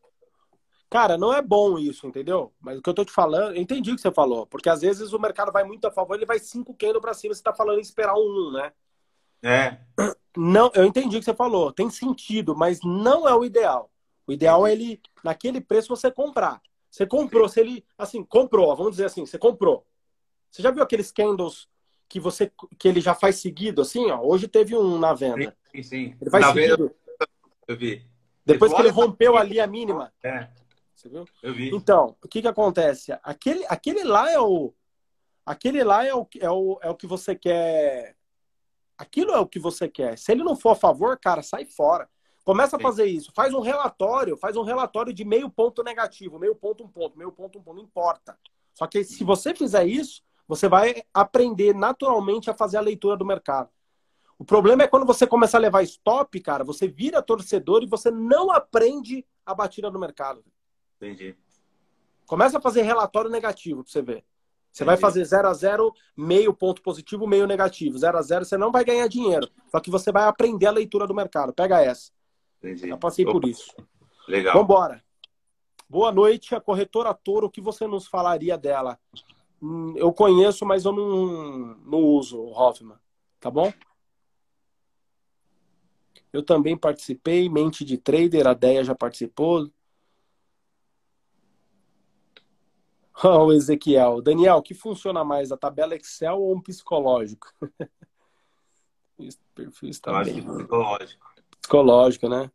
Cara, 0.89 1.17
não 1.17 1.33
é 1.33 1.41
bom 1.41 1.77
isso, 1.77 2.07
entendeu? 2.07 2.53
Mas 2.61 2.79
o 2.79 2.81
que 2.81 2.89
eu 2.89 2.93
tô 2.93 3.03
te 3.03 3.11
falando, 3.11 3.55
eu 3.55 3.61
entendi 3.61 3.91
o 3.91 3.95
que 3.95 4.01
você 4.01 4.11
falou. 4.11 4.47
Porque 4.47 4.69
às 4.69 4.81
vezes 4.81 5.11
o 5.11 5.19
mercado 5.19 5.51
vai 5.51 5.65
muito 5.65 5.85
a 5.85 5.91
favor, 5.91 6.15
ele 6.15 6.25
vai 6.25 6.39
5 6.39 6.73
candle 6.73 7.01
pra 7.01 7.13
cima, 7.13 7.33
você 7.35 7.43
tá 7.43 7.53
falando 7.53 7.79
em 7.79 7.81
esperar 7.81 8.15
um 8.15 8.49
1, 8.49 8.51
né? 8.53 8.71
É, 9.43 9.77
Não, 10.35 10.71
eu 10.73 10.85
entendi 10.85 11.17
o 11.17 11.19
que 11.19 11.25
você 11.25 11.33
falou. 11.33 11.73
Tem 11.73 11.89
sentido, 11.89 12.55
mas 12.55 12.79
não 12.83 13.27
é 13.27 13.35
o 13.35 13.43
ideal. 13.43 13.91
O 14.25 14.31
ideal 14.31 14.65
é 14.65 14.71
ele, 14.71 15.01
naquele 15.23 15.59
preço, 15.59 15.89
você 15.89 16.09
comprar. 16.09 16.61
Você 16.89 17.05
comprou, 17.05 17.47
se 17.49 17.59
ele, 17.59 17.85
assim, 17.97 18.23
comprou, 18.23 18.75
vamos 18.75 18.93
dizer 18.93 19.05
assim, 19.05 19.25
você 19.25 19.37
comprou. 19.37 19.85
Você 20.49 20.61
já 20.61 20.71
viu 20.71 20.81
aqueles 20.83 21.11
candles 21.11 21.67
que 22.09 22.19
você, 22.19 22.51
que 22.79 22.87
ele 22.87 23.01
já 23.01 23.13
faz 23.13 23.35
seguido, 23.37 23.81
assim, 23.81 24.09
ó? 24.09 24.21
Hoje 24.21 24.47
teve 24.47 24.75
um 24.75 24.97
na 24.97 25.13
venda. 25.13 25.55
sim, 25.71 25.83
sim. 25.83 26.15
Ele 26.21 26.29
Na 26.29 26.51
venda, 26.51 26.75
seguido. 26.75 26.95
eu 27.67 27.77
vi. 27.77 28.05
Depois 28.45 28.73
que 28.73 28.81
ele 28.81 28.89
rompeu 28.89 29.35
ali 29.37 29.59
a 29.59 29.67
mínima. 29.67 30.13
É, 30.23 30.47
Você 30.95 31.09
viu? 31.09 31.25
eu 31.43 31.53
vi. 31.53 31.69
Então, 31.75 32.15
o 32.23 32.27
que 32.27 32.41
que 32.41 32.47
acontece? 32.47 33.11
Aquele, 33.21 33.65
aquele 33.67 34.03
lá 34.03 34.31
é 34.31 34.39
o. 34.39 34.73
Aquele 35.45 35.83
lá 35.83 36.05
é 36.05 36.13
o, 36.15 36.27
é, 36.39 36.49
o, 36.49 36.79
é 36.81 36.89
o 36.89 36.95
que 36.95 37.05
você 37.05 37.35
quer. 37.35 38.15
Aquilo 38.97 39.31
é 39.31 39.39
o 39.39 39.47
que 39.47 39.59
você 39.59 39.87
quer. 39.89 40.17
Se 40.17 40.31
ele 40.31 40.43
não 40.43 40.55
for 40.55 40.71
a 40.71 40.75
favor, 40.75 41.19
cara, 41.19 41.41
sai 41.43 41.65
fora. 41.65 42.09
Começa 42.47 42.77
a 42.77 42.79
fazer 42.79 43.07
isso. 43.07 43.29
Faz 43.35 43.53
um 43.53 43.59
relatório, 43.59 44.37
faz 44.37 44.55
um 44.55 44.63
relatório 44.63 45.11
de 45.11 45.25
meio 45.25 45.49
ponto 45.49 45.83
negativo, 45.83 46.39
meio 46.39 46.55
ponto, 46.55 46.81
um 46.81 46.87
ponto, 46.87 47.17
meio 47.17 47.29
ponto, 47.29 47.59
um 47.59 47.61
ponto, 47.61 47.75
não 47.75 47.83
importa. 47.83 48.39
Só 48.73 48.87
que 48.87 49.03
se 49.03 49.21
você 49.25 49.53
fizer 49.53 49.85
isso, 49.85 50.23
você 50.47 50.69
vai 50.69 51.03
aprender 51.13 51.75
naturalmente 51.75 52.49
a 52.49 52.53
fazer 52.53 52.77
a 52.77 52.81
leitura 52.81 53.17
do 53.17 53.25
mercado. 53.25 53.69
O 54.39 54.45
problema 54.45 54.83
é 54.83 54.87
quando 54.87 55.05
você 55.05 55.27
começa 55.27 55.57
a 55.57 55.59
levar 55.59 55.83
stop, 55.83 56.39
cara, 56.39 56.63
você 56.63 56.87
vira 56.87 57.21
torcedor 57.21 57.83
e 57.83 57.85
você 57.85 58.09
não 58.09 58.49
aprende 58.49 59.25
a 59.45 59.53
batida 59.53 59.91
do 59.91 59.99
mercado. 59.99 60.41
Entendi. 60.95 61.35
Começa 62.25 62.59
a 62.59 62.61
fazer 62.61 62.83
relatório 62.83 63.29
negativo 63.29 63.83
pra 63.83 63.91
você 63.91 64.01
ver. 64.01 64.23
Você 64.71 64.85
vai 64.85 64.95
Entendi. 64.95 65.01
fazer 65.01 65.25
0 65.25 65.49
a 65.49 65.53
0 65.53 65.93
meio 66.15 66.53
ponto 66.53 66.81
positivo, 66.81 67.27
meio 67.27 67.45
negativo. 67.45 67.97
0 67.97 68.17
a 68.17 68.21
0 68.21 68.45
você 68.45 68.55
não 68.57 68.71
vai 68.71 68.85
ganhar 68.85 69.09
dinheiro. 69.09 69.49
Só 69.69 69.81
que 69.81 69.91
você 69.91 70.13
vai 70.13 70.23
aprender 70.23 70.67
a 70.67 70.71
leitura 70.71 71.05
do 71.05 71.13
mercado. 71.13 71.51
Pega 71.51 71.81
essa. 71.81 72.15
Entendi. 72.57 72.87
Já 72.87 72.97
passei 72.97 73.25
por 73.25 73.37
Opa, 73.37 73.47
isso. 73.47 73.73
Legal. 74.27 74.53
Vambora. 74.53 75.03
Boa 75.89 76.11
noite, 76.11 76.53
a 76.53 76.59
corretora 76.59 77.13
Toro. 77.13 77.47
O 77.47 77.51
que 77.51 77.61
você 77.61 77.87
nos 77.87 78.07
falaria 78.07 78.57
dela? 78.57 78.99
Hum, 79.61 79.93
Eu 79.95 80.11
conheço, 80.13 80.65
mas 80.65 80.85
eu 80.85 80.91
não, 80.91 81.75
não 81.85 81.99
uso, 81.99 82.41
Hoffman. 82.47 82.97
Tá 83.39 83.49
bom? 83.49 83.71
Eu 86.33 86.43
também 86.43 86.77
participei. 86.77 87.47
Mente 87.49 87.85
de 87.85 87.97
Trader, 87.97 88.47
a 88.47 88.53
Deia 88.53 88.83
já 88.83 88.93
participou. 88.95 89.69
O 93.23 93.51
Ezequiel. 93.51 94.21
Daniel, 94.21 94.57
o 94.57 94.61
que 94.61 94.75
funciona 94.75 95.23
mais, 95.23 95.51
a 95.51 95.57
tabela 95.57 95.95
Excel 95.95 96.39
ou 96.39 96.55
um 96.55 96.61
psicológico? 96.61 97.51
Perfil 99.55 99.89
está 99.89 100.19
acho 100.19 100.35
que 100.35 100.41
psicológico. 100.43 101.26
Psicológico, 101.67 102.29
né? 102.29 102.49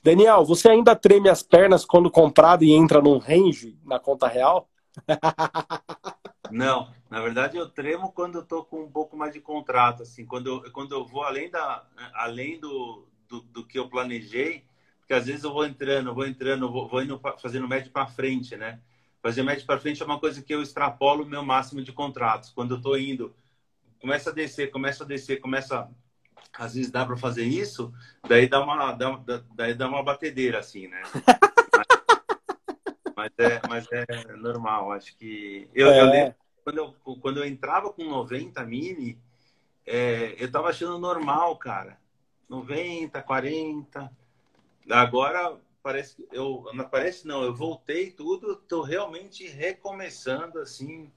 Daniel, 0.00 0.44
você 0.44 0.68
ainda 0.68 0.94
treme 0.94 1.28
as 1.28 1.42
pernas 1.42 1.84
quando 1.84 2.08
comprado 2.08 2.62
e 2.62 2.72
entra 2.72 3.02
num 3.02 3.18
range 3.18 3.76
na 3.84 3.98
conta 3.98 4.28
real? 4.28 4.70
Não, 6.52 6.88
na 7.10 7.20
verdade 7.20 7.56
eu 7.56 7.68
tremo 7.68 8.12
quando 8.12 8.36
eu 8.36 8.44
tô 8.44 8.64
com 8.64 8.84
um 8.84 8.90
pouco 8.90 9.16
mais 9.16 9.32
de 9.32 9.40
contrato, 9.40 10.04
assim, 10.04 10.24
quando 10.24 10.46
eu, 10.46 10.70
quando 10.70 10.94
eu 10.94 11.04
vou 11.04 11.24
além 11.24 11.50
da, 11.50 11.84
além 12.14 12.60
do, 12.60 13.08
do, 13.26 13.40
do 13.40 13.66
que 13.66 13.76
eu 13.76 13.88
planejei, 13.88 14.64
porque 15.00 15.14
às 15.14 15.26
vezes 15.26 15.42
eu 15.42 15.52
vou 15.52 15.66
entrando, 15.66 16.14
vou 16.14 16.28
entrando, 16.28 16.70
vou, 16.70 16.86
vou 16.86 17.02
indo 17.02 17.20
fazendo 17.42 17.66
médio 17.66 17.90
para 17.90 18.06
frente, 18.06 18.56
né? 18.56 18.78
Fazer 19.20 19.42
médio 19.42 19.66
para 19.66 19.80
frente 19.80 20.00
é 20.00 20.06
uma 20.06 20.20
coisa 20.20 20.40
que 20.40 20.54
eu 20.54 20.62
extrapolo 20.62 21.24
o 21.24 21.26
meu 21.26 21.42
máximo 21.42 21.82
de 21.82 21.92
contratos. 21.92 22.50
Quando 22.50 22.74
eu 22.74 22.76
estou 22.76 22.96
indo, 22.96 23.34
começa 24.00 24.30
a 24.30 24.32
descer, 24.32 24.70
começa 24.70 25.02
a 25.02 25.06
descer, 25.06 25.40
começa 25.40 25.90
às 26.58 26.74
vezes 26.74 26.90
dá 26.90 27.04
para 27.04 27.16
fazer 27.16 27.44
isso, 27.44 27.92
daí 28.28 28.48
dá 28.48 28.62
uma 28.62 28.92
dá, 28.92 29.22
daí 29.54 29.74
dá 29.74 29.88
uma 29.88 30.02
batedeira 30.02 30.58
assim, 30.58 30.88
né? 30.88 31.02
mas, 33.16 33.30
é, 33.38 33.60
mas 33.68 33.86
é 33.92 34.04
normal, 34.36 34.92
acho 34.92 35.16
que 35.16 35.68
eu, 35.74 35.90
é. 35.90 36.00
eu 36.00 36.06
lembro 36.06 36.34
quando 36.64 36.78
eu, 36.78 36.94
quando 37.20 37.36
eu 37.38 37.44
entrava 37.44 37.92
com 37.92 38.04
90 38.04 38.64
mini, 38.64 39.18
é, 39.86 40.34
eu 40.38 40.50
tava 40.50 40.70
achando 40.70 40.98
normal, 40.98 41.56
cara. 41.58 41.98
90, 42.48 43.20
40. 43.22 44.10
Agora 44.90 45.56
parece 45.82 46.16
que 46.16 46.26
eu 46.32 46.66
não 46.72 46.88
parece 46.88 47.26
não, 47.26 47.42
eu 47.42 47.54
voltei 47.54 48.10
tudo, 48.10 48.56
tô 48.56 48.82
realmente 48.82 49.46
recomeçando 49.46 50.58
assim. 50.58 51.12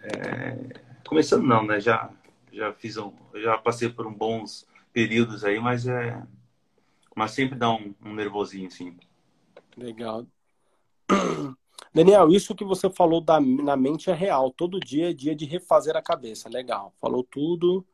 É, 0.00 0.80
começando 1.06 1.44
não, 1.44 1.66
né? 1.66 1.78
Já 1.78 2.10
já 2.54 2.72
fiz 2.72 2.96
um, 2.96 3.12
já 3.34 3.58
passei 3.58 3.88
por 3.88 4.06
um 4.06 4.14
bons 4.14 4.66
períodos 4.92 5.44
aí, 5.44 5.58
mas 5.58 5.86
é 5.86 6.22
mas 7.14 7.30
sempre 7.30 7.56
dá 7.56 7.70
um, 7.70 7.94
um 8.04 8.14
nervosinho 8.14 8.66
assim. 8.66 8.96
Legal. 9.76 10.26
Daniel, 11.94 12.28
isso 12.30 12.54
que 12.54 12.64
você 12.64 12.90
falou 12.90 13.20
da, 13.20 13.40
na 13.40 13.76
mente 13.76 14.10
é 14.10 14.14
real. 14.14 14.50
Todo 14.50 14.80
dia 14.80 15.10
é 15.10 15.12
dia 15.12 15.34
de 15.34 15.44
refazer 15.44 15.96
a 15.96 16.02
cabeça. 16.02 16.48
Legal. 16.48 16.92
Falou 17.00 17.22
tudo. 17.22 17.86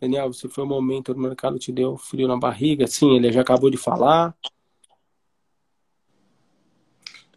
Daniel, 0.00 0.32
se 0.32 0.48
foi 0.48 0.64
o 0.64 0.66
momento 0.66 1.12
do 1.12 1.20
mercado 1.20 1.58
te 1.58 1.70
deu 1.70 1.96
frio 1.96 2.26
na 2.26 2.38
barriga? 2.38 2.86
Sim, 2.86 3.16
ele 3.16 3.30
já 3.30 3.42
acabou 3.42 3.70
de 3.70 3.76
falar. 3.76 4.34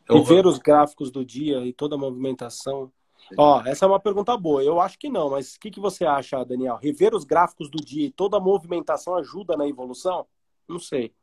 Eu... 0.07 0.17
E 0.17 0.23
ver 0.23 0.45
os 0.45 0.57
gráficos 0.57 1.11
do 1.11 1.25
dia 1.25 1.65
e 1.65 1.73
toda 1.73 1.95
a 1.95 1.99
movimentação. 1.99 2.91
Ó, 3.37 3.61
essa 3.65 3.85
é 3.85 3.87
uma 3.87 3.99
pergunta 3.99 4.35
boa. 4.37 4.63
Eu 4.63 4.79
acho 4.79 4.97
que 4.99 5.09
não, 5.09 5.31
mas 5.31 5.55
o 5.55 5.59
que, 5.59 5.71
que 5.71 5.79
você 5.79 6.05
acha, 6.05 6.43
Daniel? 6.45 6.77
Rever 6.81 7.15
os 7.15 7.23
gráficos 7.23 7.69
do 7.69 7.83
dia 7.83 8.07
e 8.07 8.11
toda 8.11 8.37
a 8.37 8.39
movimentação 8.39 9.15
ajuda 9.15 9.57
na 9.57 9.67
evolução? 9.67 10.27
Não 10.67 10.79
sei. 10.79 11.13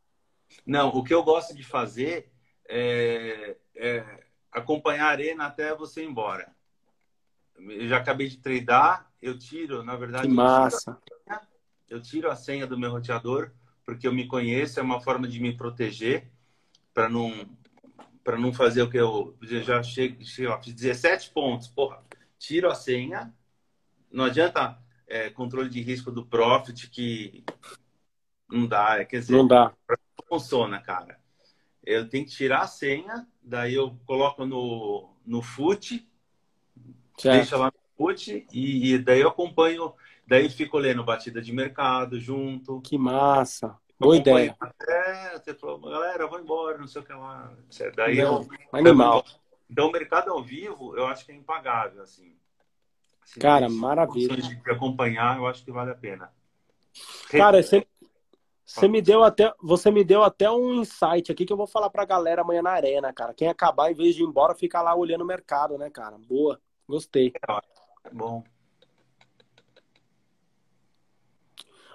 Não, 0.67 0.89
o 0.89 1.03
que 1.05 1.15
eu 1.15 1.23
gosto 1.23 1.55
de 1.55 1.63
fazer 1.63 2.31
é, 2.69 3.57
é 3.77 4.25
acompanhar 4.51 5.07
a 5.07 5.11
arena 5.11 5.47
até 5.47 5.75
você 5.75 6.03
ir 6.03 6.09
embora. 6.09 6.55
Eu 7.57 7.89
já 7.89 7.99
acabei 7.99 8.29
de 8.29 8.39
treinar, 8.39 9.11
eu 9.21 9.39
tiro, 9.39 9.83
na 9.83 9.97
verdade. 9.97 10.27
Que 10.27 10.33
massa. 10.33 10.99
Eu 11.89 12.01
tiro 12.01 12.31
a 12.31 12.37
senha 12.37 12.67
do 12.67 12.79
meu 12.79 12.91
roteador, 12.91 13.53
porque 13.85 14.07
eu 14.07 14.13
me 14.13 14.27
conheço, 14.27 14.81
é 14.81 14.83
uma 14.83 15.01
forma 15.01 15.29
de 15.29 15.39
me 15.41 15.57
proteger, 15.57 16.31
para 16.95 17.09
não 17.09 17.47
para 18.23 18.39
não 18.39 18.53
fazer 18.53 18.83
o 18.83 18.91
que 18.91 18.99
eu 18.99 19.37
já 19.43 19.83
chego, 19.83 20.25
fiz 20.63 20.75
17 20.75 21.31
pontos, 21.31 21.69
porra, 21.69 22.03
tiro 22.39 22.71
a 22.71 22.75
senha, 22.75 23.35
não 24.11 24.25
adianta 24.25 24.79
é, 25.07 25.31
controle 25.31 25.69
de 25.69 25.81
risco 25.81 26.11
do 26.11 26.25
profit 26.25 26.89
que 26.89 27.45
não 28.49 28.67
dá, 28.67 29.01
é, 29.01 29.05
quer 29.05 29.21
dizer, 29.21 29.37
não 29.37 29.47
dá. 29.47 29.73
funciona, 30.29 30.81
cara. 30.81 31.19
Eu 31.85 32.09
tenho 32.09 32.25
que 32.25 32.31
tirar 32.31 32.61
a 32.61 32.67
senha, 32.67 33.27
daí 33.43 33.75
eu 33.75 33.99
coloco 34.07 34.47
no, 34.47 35.15
no 35.27 35.43
FUT, 35.43 36.09
deixa 37.23 37.57
lá 37.57 37.67
no 37.67 37.97
FUT, 37.97 38.47
e, 38.53 38.95
e 38.95 38.99
daí 38.99 39.21
eu 39.21 39.29
acompanho 39.29 39.93
Daí 40.27 40.49
fico 40.49 40.79
lendo 40.79 41.05
batida 41.05 41.43
de 41.43 41.53
mercado 41.53 42.19
junto. 42.19 42.81
Que 42.81 42.97
massa. 42.97 43.77
Boa 44.03 44.17
ideia. 44.17 44.57
Até 44.59 45.39
você 45.39 45.55
falou, 45.55 45.81
galera, 45.81 46.27
vou 46.27 46.41
embora, 46.41 46.79
não 46.79 46.89
sei 46.89 47.03
o 47.03 47.05
que 47.05 47.13
lá. 47.13 47.53
Daí 47.95 48.17
não, 48.17 48.43
eu, 48.43 48.49
animal. 48.73 49.25
Então, 49.71 49.89
o 49.89 49.93
mercado 49.93 50.31
ao 50.31 50.43
vivo, 50.43 50.97
eu 50.97 51.07
acho 51.07 51.25
que 51.25 51.33
é 51.33 51.35
impagável, 51.35 52.03
assim. 52.03 52.37
Se 53.25 53.39
Cara, 53.39 53.69
maravilha. 53.69 54.37
De 54.37 54.71
acompanhar, 54.71 55.39
eu 55.39 55.47
acho 55.47 55.65
que 55.65 55.71
vale 55.71 55.93
a 55.93 55.95
pena. 55.95 56.33
Cara, 57.31 57.63
você, 57.63 57.87
você 58.67 58.89
me 58.89 59.01
deu 59.01 59.23
até, 59.23 59.53
você 59.63 59.91
me 59.91 60.05
deu 60.05 60.23
até 60.23 60.51
um 60.51 60.75
insight 60.75 61.31
aqui 61.31 61.47
que 61.47 61.53
eu 61.53 61.57
vou 61.57 61.67
falar 61.67 61.89
pra 61.89 62.05
galera 62.05 62.43
amanhã 62.43 62.61
na 62.61 62.73
arena, 62.73 63.13
cara. 63.13 63.33
Quem 63.33 63.49
acabar, 63.49 63.91
em 63.91 63.95
vez 63.95 64.15
de 64.15 64.23
ir 64.23 64.27
embora, 64.27 64.55
fica 64.55 64.83
lá 64.83 64.95
olhando 64.95 65.23
o 65.23 65.27
mercado, 65.27 65.79
né, 65.79 65.89
cara? 65.89 66.19
Boa, 66.19 66.61
gostei. 66.87 67.33
É 68.05 68.11
bom. 68.11 68.43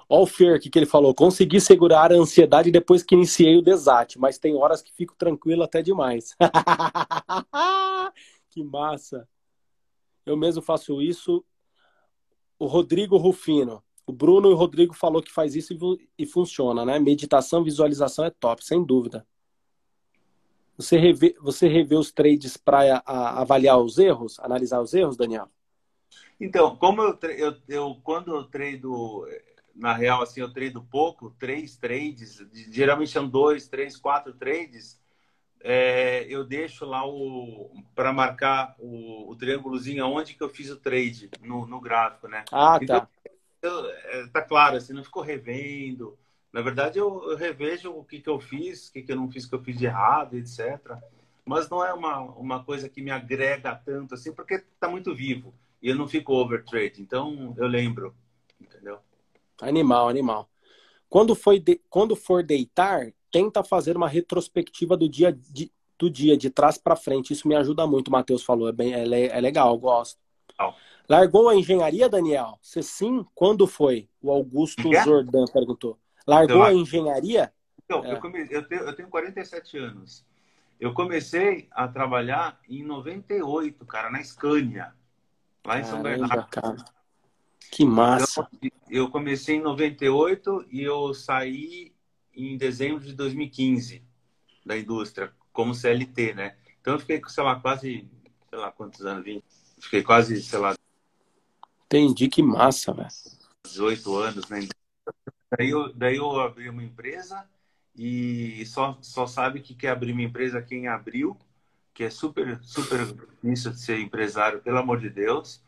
Olha 0.10 0.24
o 0.24 0.26
Fer 0.26 0.56
aqui 0.56 0.70
que 0.70 0.80
ele 0.80 0.86
falou. 0.86 1.14
Consegui 1.14 1.60
segurar 1.60 2.12
a 2.12 2.16
ansiedade 2.16 2.72
depois 2.72 3.04
que 3.04 3.16
iniciei 3.16 3.58
o 3.58 3.62
desate, 3.62 4.18
mas 4.18 4.38
tem 4.38 4.56
horas 4.56 4.82
que 4.82 4.94
fico 4.94 5.16
tranquilo 5.16 5.64
até 5.64 5.82
demais. 5.82 6.36
que 8.50 8.64
massa. 8.64 9.28
Eu 10.26 10.38
mesmo 10.38 10.62
faço 10.62 11.02
isso. 11.02 11.44
O 12.58 12.66
Rodrigo 12.66 13.18
Rufino. 13.18 13.84
O 14.06 14.14
Bruno 14.14 14.50
e 14.50 14.54
o 14.54 14.56
Rodrigo 14.56 14.94
falou 14.94 15.22
que 15.22 15.32
faz 15.32 15.54
isso 15.54 15.74
e, 15.74 16.24
e 16.24 16.26
funciona, 16.26 16.86
né? 16.86 16.98
Meditação, 16.98 17.62
visualização 17.62 18.24
é 18.24 18.30
top, 18.30 18.64
sem 18.64 18.82
dúvida. 18.82 19.28
Você 20.78 20.98
revê, 20.98 21.36
você 21.42 21.68
revê 21.68 21.96
os 21.96 22.12
trades 22.12 22.56
para 22.56 23.02
avaliar 23.06 23.80
os 23.80 23.98
erros, 23.98 24.40
analisar 24.40 24.80
os 24.80 24.94
erros, 24.94 25.18
Daniel? 25.18 25.50
Então, 26.40 26.76
como 26.78 27.02
eu, 27.02 27.18
eu, 27.32 27.56
eu 27.68 27.98
quando 28.04 28.34
eu 28.34 28.44
treino 28.46 29.26
na 29.78 29.94
real, 29.94 30.22
assim, 30.22 30.41
eu 30.41 30.52
treino 30.52 30.84
pouco, 30.84 31.30
três 31.40 31.78
trades, 31.78 32.41
geralmente 32.72 33.12
são 33.12 33.28
dois, 33.28 33.68
três, 33.68 33.95
quatro 33.95 34.34
trades, 34.34 34.99
é, 35.62 36.26
eu 36.30 36.44
deixo 36.44 36.86
lá 36.86 37.06
o 37.06 37.72
para 37.95 38.14
marcar 38.14 38.76
o, 38.80 39.30
o 39.30 39.36
triângulozinho 39.36 40.04
aonde 40.04 40.36
que 40.36 40.44
eu 40.44 40.49
fiz 40.49 40.70
o 40.70 40.78
trade 40.78 41.30
no, 41.41 41.66
no 41.66 41.80
gráfico, 41.80 42.28
né? 42.28 42.44
Ah, 42.52 42.78
então, 42.82 42.99
tá. 43.02 43.10
Eu, 43.62 43.90
é, 43.90 44.28
tá 44.28 44.41
claro, 44.41 44.78
assim, 44.78 44.94
não 44.94 45.04
ficou 45.04 45.24
revendo. 45.24 46.18
Na 46.54 46.62
verdade, 46.62 46.99
eu, 46.99 47.32
eu 47.32 47.36
revejo 47.36 47.91
o 47.91 48.04
que, 48.04 48.22
que 48.22 48.30
eu 48.30 48.40
fiz, 48.40 48.88
o 48.88 48.94
que, 48.94 49.02
que 49.02 49.12
eu 49.12 49.16
não 49.16 49.30
fiz, 49.30 49.45
que 49.45 49.56
eu 49.56 49.64
fiz 49.64 49.78
de 49.78 49.86
errado, 49.86 50.36
etc. 50.38 50.98
Mas 51.45 51.70
não 51.70 51.84
é 51.84 51.94
uma, 51.94 52.20
uma 52.20 52.64
coisa 52.64 52.88
que 52.88 53.02
me 53.02 53.12
agrega 53.12 53.76
tanto, 53.76 54.14
assim, 54.14 54.34
porque 54.34 54.64
tá 54.80 54.88
muito 54.88 55.14
vivo. 55.16 55.54
E 55.82 55.90
eu 55.90 55.95
não 55.95 56.08
fico 56.08 56.34
overtrade. 56.34 57.02
Então, 57.02 57.54
eu 57.58 57.68
lembro? 57.68 58.16
Animal, 59.62 60.10
animal. 60.10 60.50
Quando, 61.10 61.36
foi 61.36 61.60
de... 61.60 61.82
Quando 61.90 62.16
for 62.16 62.44
deitar, 62.44 63.12
tenta 63.32 63.64
fazer 63.64 63.96
uma 63.96 64.08
retrospectiva 64.08 64.98
do 64.98 65.08
dia 65.08 65.32
de, 65.32 65.72
do 65.98 66.10
dia, 66.10 66.38
de 66.38 66.50
trás 66.50 66.78
para 66.78 66.96
frente. 66.96 67.34
Isso 67.34 67.48
me 67.48 67.56
ajuda 67.56 67.88
muito, 67.88 68.10
o 68.10 68.12
Matheus 68.12 68.44
falou. 68.44 68.68
É, 68.70 68.72
bem, 68.72 68.94
é, 68.94 69.28
é 69.28 69.42
legal, 69.42 69.78
gosto. 69.78 70.20
Oh. 70.60 70.74
Largou 71.10 71.48
a 71.48 71.56
engenharia, 71.56 72.10
Daniel? 72.10 72.60
Se 72.62 72.84
sim, 72.84 73.26
quando 73.34 73.66
foi? 73.66 74.10
O 74.22 74.32
Augusto 74.32 74.94
é? 74.94 75.04
Jordan 75.04 75.46
perguntou. 75.46 75.98
Largou 76.26 76.64
a 76.64 76.74
engenharia? 76.74 77.54
Então, 77.86 78.04
é. 78.04 78.14
eu, 78.14 78.20
come... 78.20 78.46
eu, 78.50 78.68
tenho, 78.68 78.82
eu 78.82 78.94
tenho 78.94 79.08
47 79.08 79.78
anos. 79.78 80.26
Eu 80.80 80.94
comecei 80.94 81.68
a 81.72 81.88
trabalhar 81.88 82.60
em 82.70 82.84
98, 82.84 83.86
cara, 83.86 84.12
na 84.12 84.24
Scania, 84.24 84.94
lá 85.66 85.80
em 85.80 85.82
Caramba, 85.82 85.86
São 85.86 86.02
Bernardo. 86.04 86.48
Cara. 86.50 86.76
Que 87.72 87.85
massa. 87.85 88.48
Então, 88.61 88.80
eu 88.89 89.10
comecei 89.10 89.57
em 89.57 89.61
98 89.61 90.65
e 90.72 90.81
eu 90.81 91.14
saí 91.14 91.94
em 92.34 92.57
dezembro 92.57 93.03
de 93.03 93.14
2015 93.14 94.03
da 94.65 94.77
indústria, 94.77 95.34
como 95.52 95.73
CLT, 95.73 96.34
né? 96.34 96.56
Então 96.80 96.94
eu 96.94 96.99
fiquei, 96.99 97.22
sei 97.27 97.44
lá, 97.44 97.60
quase, 97.60 98.07
sei 98.49 98.60
lá 98.60 98.72
quantos 98.72 99.06
anos, 99.06 99.23
20, 99.23 99.44
fiquei 99.80 100.03
quase, 100.03 100.41
sei 100.41 100.60
lá. 100.60 100.76
Entendi, 101.85 102.27
que 102.27 102.44
massa, 102.44 102.94
velho. 102.94 103.10
18 103.65 104.15
anos, 104.15 104.49
né? 104.49 104.68
Daí 105.57 105.69
eu, 105.69 105.94
daí 105.94 106.18
eu 106.18 106.39
abri 106.39 106.69
uma 106.69 106.84
empresa 106.84 107.48
e 107.95 108.65
só, 108.65 108.98
só 109.02 109.26
sabe 109.26 109.61
que 109.61 109.73
quer 109.73 109.89
abrir 109.89 110.11
uma 110.11 110.22
empresa 110.22 110.61
quem 110.61 110.88
abriu, 110.88 111.38
que 111.94 112.03
é 112.03 112.10
super, 112.10 112.60
super 112.61 113.06
difícil 113.06 113.72
de 113.72 113.81
ser 113.81 113.99
empresário, 113.99 114.61
pelo 114.61 114.77
amor 114.77 114.99
de 114.99 115.10
Deus 115.10 115.65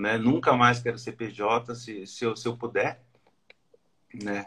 né? 0.00 0.16
Nunca 0.16 0.54
mais 0.54 0.80
quero 0.80 0.98
ser 0.98 1.12
PJ 1.12 1.74
se, 1.74 2.06
se, 2.06 2.24
eu, 2.24 2.34
se 2.34 2.48
eu 2.48 2.56
puder, 2.56 3.02
né? 4.14 4.46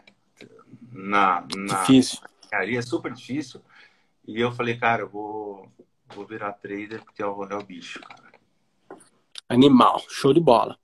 Na, 0.90 1.46
na 1.56 1.80
difícil. 1.80 2.18
é 2.52 2.82
super 2.82 3.12
difícil. 3.12 3.62
E 4.26 4.40
eu 4.40 4.50
falei, 4.50 4.76
cara, 4.76 5.02
eu 5.02 5.08
vou, 5.08 5.68
vou 6.08 6.26
virar 6.26 6.52
trader 6.54 7.02
porque 7.04 7.22
é 7.22 7.26
o, 7.26 7.44
é 7.44 7.54
o 7.54 7.62
bicho, 7.62 8.00
cara. 8.00 8.32
Animal, 9.48 10.02
show 10.08 10.32
de 10.32 10.40
bola. 10.40 10.76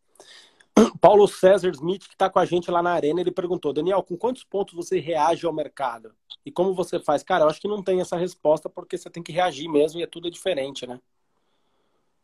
Paulo 1.01 1.27
César 1.27 1.71
Smith, 1.71 2.07
que 2.07 2.15
está 2.15 2.31
com 2.31 2.39
a 2.39 2.45
gente 2.45 2.71
lá 2.71 2.83
na 2.83 2.93
arena, 2.93 3.21
ele 3.21 3.33
perguntou: 3.33 3.73
Daniel, 3.73 4.03
com 4.05 4.17
quantos 4.17 4.45
pontos 4.45 4.75
você 4.75 5.01
reage 5.01 5.47
ao 5.47 5.53
mercado? 5.53 6.15
E 6.47 6.53
como 6.53 6.75
você 6.75 7.01
faz? 7.01 7.25
Cara, 7.25 7.45
eu 7.45 7.49
acho 7.49 7.61
que 7.61 7.69
não 7.69 7.83
tem 7.83 8.01
essa 8.01 8.17
resposta 8.17 8.69
porque 8.69 8.97
você 8.97 9.11
tem 9.11 9.23
que 9.23 9.33
reagir 9.33 9.69
mesmo 9.69 9.99
e 9.99 10.03
é 10.05 10.07
tudo 10.07 10.31
diferente, 10.31 10.87
né? 10.87 11.01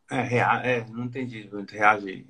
É, 0.08 0.20
rea... 0.22 0.60
é 0.64 0.86
não 0.88 1.04
entendi. 1.04 1.50
Reage, 1.68 2.26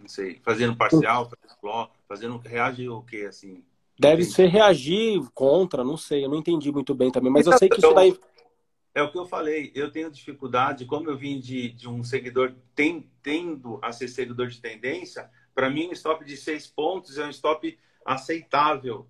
não 0.00 0.08
sei, 0.08 0.40
fazendo 0.42 0.74
parcial, 0.74 1.28
fazendo 1.28 1.60
bloco, 1.60 1.94
fazendo 2.08 2.38
reage 2.38 2.88
o 2.88 3.02
que 3.02 3.26
assim? 3.26 3.62
Deve 3.98 4.24
ser 4.24 4.46
reagir 4.46 5.20
contra, 5.34 5.84
não 5.84 5.96
sei, 5.96 6.24
eu 6.24 6.28
não 6.28 6.38
entendi 6.38 6.72
muito 6.72 6.94
bem 6.94 7.10
também, 7.10 7.30
mas 7.30 7.46
eu 7.46 7.56
sei 7.58 7.68
que 7.68 7.78
isso 7.78 7.92
daí. 7.92 8.18
É 8.94 9.02
o 9.02 9.12
que 9.12 9.18
eu 9.18 9.26
falei, 9.26 9.70
eu 9.74 9.90
tenho 9.92 10.10
dificuldade, 10.10 10.86
como 10.86 11.08
eu 11.08 11.16
vim 11.16 11.38
de, 11.38 11.68
de 11.68 11.88
um 11.88 12.02
seguidor 12.02 12.54
tem, 12.74 13.08
tendo 13.22 13.78
a 13.82 13.92
ser 13.92 14.08
seguidor 14.08 14.48
de 14.48 14.60
tendência, 14.60 15.30
para 15.54 15.70
mim 15.70 15.88
um 15.88 15.92
stop 15.92 16.24
de 16.24 16.36
seis 16.36 16.66
pontos 16.66 17.18
é 17.18 17.24
um 17.24 17.30
stop 17.30 17.78
aceitável. 18.04 19.06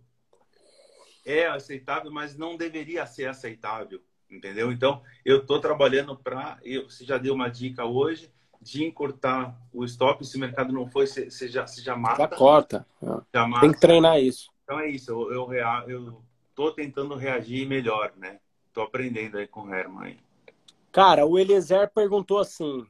É 1.24 1.46
aceitável, 1.46 2.10
mas 2.10 2.36
não 2.36 2.56
deveria 2.56 3.06
ser 3.06 3.26
aceitável, 3.26 4.02
entendeu? 4.28 4.72
Então, 4.72 5.02
eu 5.24 5.38
estou 5.38 5.60
trabalhando 5.60 6.16
para. 6.16 6.58
Você 6.84 7.04
já 7.04 7.16
deu 7.16 7.34
uma 7.34 7.48
dica 7.48 7.84
hoje 7.84 8.30
de 8.60 8.84
encurtar 8.84 9.56
o 9.72 9.84
stop. 9.84 10.24
Se 10.24 10.36
o 10.36 10.40
mercado 10.40 10.72
não 10.72 10.86
foi, 10.86 11.06
você 11.06 11.48
já, 11.48 11.64
já 11.66 11.96
mata. 11.96 12.18
Já 12.18 12.28
corta. 12.28 12.86
Já 13.32 13.46
mata. 13.46 13.60
Tem 13.60 13.72
que 13.72 13.80
treinar 13.80 14.20
isso. 14.20 14.50
Então 14.64 14.78
é 14.78 14.88
isso. 14.88 15.10
Eu, 15.10 15.52
eu, 15.52 15.62
eu 15.88 16.22
tô 16.54 16.70
tentando 16.72 17.14
reagir 17.14 17.66
melhor, 17.66 18.12
né? 18.16 18.38
Tô 18.72 18.82
aprendendo 18.82 19.38
aí 19.38 19.46
com 19.46 19.62
o 19.62 19.74
Herman. 19.74 20.18
Cara, 20.92 21.24
o 21.24 21.38
Eliezer 21.38 21.90
perguntou 21.92 22.38
assim: 22.38 22.86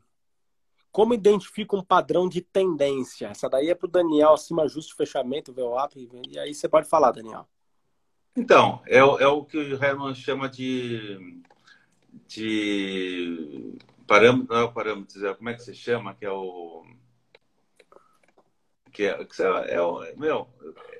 como 0.90 1.14
identifica 1.14 1.76
um 1.76 1.84
padrão 1.84 2.28
de 2.28 2.40
tendência? 2.40 3.28
Essa 3.28 3.48
daí 3.48 3.70
é 3.70 3.74
para 3.74 3.86
o 3.86 3.90
Daniel, 3.90 4.32
acima 4.32 4.64
ajuste, 4.64 4.94
fechamento, 4.94 5.52
VWAP, 5.52 6.08
e 6.28 6.38
aí 6.38 6.52
você 6.52 6.68
pode 6.68 6.88
falar, 6.88 7.12
Daniel. 7.12 7.46
Então, 8.36 8.80
é, 8.86 8.98
é 8.98 9.26
o 9.26 9.44
que 9.44 9.56
o 9.56 9.84
Herman 9.84 10.14
chama 10.14 10.48
de, 10.48 11.42
de 12.26 13.76
parâmetro, 14.10 14.52
não 14.52 14.60
é 14.60 14.64
o 14.64 14.72
parâmetro, 14.72 15.26
é, 15.26 15.34
como 15.34 15.48
é 15.48 15.54
que 15.54 15.62
se 15.62 15.72
chama? 15.72 16.14
Que 16.14 16.26
é 16.26 16.32
o. 16.32 16.84
Que 18.92 19.04
é, 19.04 19.24
que 19.24 19.40
é, 19.40 19.74
é, 19.76 20.16
meu, 20.16 20.48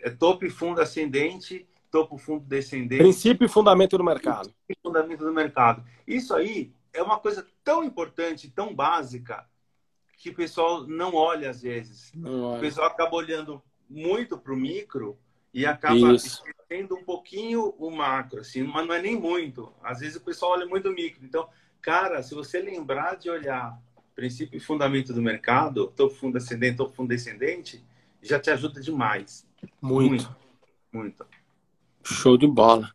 é 0.01 0.11
topo 0.11 0.45
e 0.45 0.51
fundo 0.51 0.81
ascendente, 0.81 1.67
topo 1.91 2.17
fundo 2.17 2.45
descendente. 2.45 3.03
Princípio 3.03 3.47
e 3.47 3.49
fundamento 3.49 3.99
do 3.99 4.05
mercado. 4.05 4.55
E 4.69 4.77
fundamento 4.81 5.25
do 5.25 5.33
mercado. 5.33 5.85
Isso 6.07 6.33
aí 6.33 6.73
é 6.93 7.03
uma 7.03 7.19
coisa 7.19 7.45
tão 7.65 7.83
importante, 7.83 8.49
tão 8.49 8.73
básica, 8.73 9.45
que 10.17 10.31
o 10.31 10.35
pessoal 10.35 10.87
não 10.87 11.13
olha 11.15 11.51
às 11.51 11.63
vezes. 11.63 12.13
Olha. 12.25 12.59
O 12.59 12.61
pessoal 12.61 12.87
acaba 12.87 13.17
olhando 13.17 13.61
muito 13.89 14.39
para 14.39 14.53
o 14.53 14.57
micro 14.57 15.19
e 15.53 15.67
acaba 15.67 16.13
esquecendo 16.13 16.95
um 16.95 17.03
pouquinho 17.03 17.75
o 17.77 17.91
macro, 17.91 18.41
assim, 18.41 18.63
mas 18.63 18.87
não 18.87 18.95
é 18.95 19.03
nem 19.03 19.19
muito. 19.19 19.75
Às 19.83 19.99
vezes 19.99 20.15
o 20.15 20.21
pessoal 20.21 20.53
olha 20.53 20.67
muito 20.67 20.89
o 20.89 20.95
micro. 20.95 21.25
Então, 21.25 21.49
cara, 21.81 22.23
se 22.23 22.35
você 22.35 22.61
lembrar 22.61 23.17
de 23.17 23.31
olhar 23.31 23.81
princípio 24.15 24.57
e 24.57 24.61
fundamento 24.61 25.13
do 25.13 25.23
mercado, 25.23 25.89
topo 25.89 26.15
fundo 26.15 26.37
ascendente, 26.37 26.77
topo 26.77 26.95
fundo 26.95 27.09
descendente, 27.09 27.85
já 28.23 28.39
te 28.39 28.51
ajuda 28.51 28.81
demais. 28.81 29.47
Muito. 29.81 30.11
Muito. 30.11 30.37
muito. 30.93 31.27
Show 32.05 32.37
de 32.37 32.47
bola. 32.47 32.95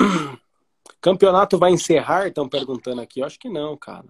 Campeonato 1.00 1.58
vai 1.58 1.70
encerrar? 1.70 2.26
Estão 2.26 2.48
perguntando 2.48 3.00
aqui. 3.00 3.20
Eu 3.20 3.26
acho 3.26 3.38
que 3.38 3.48
não, 3.48 3.76
cara. 3.76 4.06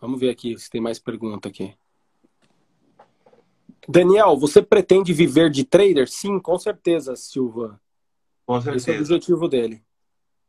Vamos 0.00 0.20
ver 0.20 0.30
aqui 0.30 0.56
se 0.56 0.70
tem 0.70 0.80
mais 0.80 0.98
pergunta 1.00 1.48
aqui. 1.48 1.76
Daniel, 3.88 4.36
você 4.36 4.62
pretende 4.62 5.12
viver 5.12 5.50
de 5.50 5.64
trader? 5.64 6.08
Sim, 6.08 6.38
com 6.40 6.58
certeza, 6.58 7.14
Silva. 7.16 7.80
Com 8.44 8.60
certeza. 8.60 8.90
Esse 8.90 8.90
é 8.90 8.98
o 8.98 9.00
objetivo 9.00 9.48
dele. 9.48 9.82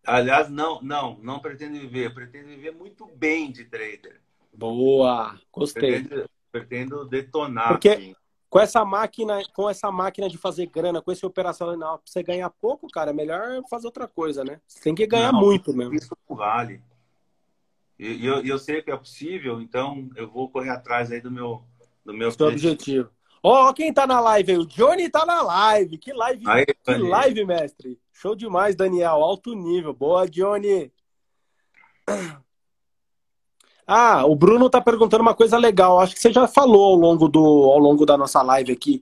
Aliás, 0.05 0.49
não, 0.49 0.81
não, 0.81 1.17
não 1.21 1.39
pretendo 1.39 1.77
viver. 1.79 2.13
Pretendo 2.13 2.47
viver 2.47 2.71
muito 2.71 3.05
bem 3.07 3.51
de 3.51 3.65
trader. 3.65 4.21
Boa, 4.53 5.37
gostei. 5.51 6.01
Pretendo, 6.01 6.29
pretendo 6.51 7.05
detonar. 7.05 7.69
Porque 7.69 7.89
assim. 7.89 8.15
com 8.49 8.59
essa 8.59 8.85
máquina, 8.85 9.43
com 9.53 9.69
essa 9.69 9.91
máquina 9.91 10.29
de 10.29 10.37
fazer 10.37 10.67
grana, 10.67 11.01
com 11.01 11.11
esse 11.11 11.25
operacional, 11.25 12.01
você 12.03 12.23
ganhar 12.23 12.49
pouco, 12.49 12.87
cara, 12.87 13.11
é 13.11 13.13
melhor 13.13 13.61
fazer 13.69 13.87
outra 13.87 14.07
coisa, 14.07 14.43
né? 14.43 14.61
Você 14.65 14.79
tem 14.79 14.95
que 14.95 15.05
ganhar 15.05 15.33
não, 15.33 15.41
muito 15.41 15.73
mesmo. 15.75 15.93
Isso 15.93 16.15
vale. 16.29 16.81
E 17.99 18.25
eu, 18.25 18.43
eu 18.45 18.57
sei 18.59 18.81
que 18.81 18.91
é 18.91 18.97
possível, 18.97 19.59
então 19.59 20.09
eu 20.15 20.29
vou 20.29 20.49
correr 20.49 20.69
atrás 20.69 21.11
aí 21.11 21.19
do 21.19 21.31
meu, 21.31 21.63
do 22.05 22.13
meu 22.13 22.29
objetivo. 22.29 23.09
Ó, 23.49 23.69
oh, 23.69 23.73
quem 23.73 23.93
tá 23.93 24.05
na 24.05 24.19
live 24.19 24.51
aí? 24.51 24.57
O 24.57 24.65
Johnny 24.65 25.09
tá 25.09 25.25
na 25.25 25.41
live. 25.41 25.97
Que 25.97 26.11
live, 26.11 26.43
aí, 26.45 26.65
que 26.65 26.97
live, 26.97 27.45
mestre. 27.45 27.97
Show 28.11 28.35
demais, 28.35 28.75
Daniel. 28.75 29.23
Alto 29.23 29.55
nível. 29.55 29.93
Boa, 29.93 30.27
Johnny. 30.27 30.91
Ah, 33.89 34.25
o 34.25 34.35
Bruno 34.35 34.69
tá 34.69 34.81
perguntando 34.81 35.21
uma 35.21 35.33
coisa 35.33 35.57
legal. 35.57 36.01
Acho 36.01 36.13
que 36.13 36.19
você 36.19 36.33
já 36.33 36.45
falou 36.45 36.87
ao 36.87 36.95
longo, 36.95 37.29
do, 37.29 37.39
ao 37.39 37.79
longo 37.79 38.05
da 38.05 38.17
nossa 38.17 38.41
live 38.41 38.73
aqui. 38.73 39.01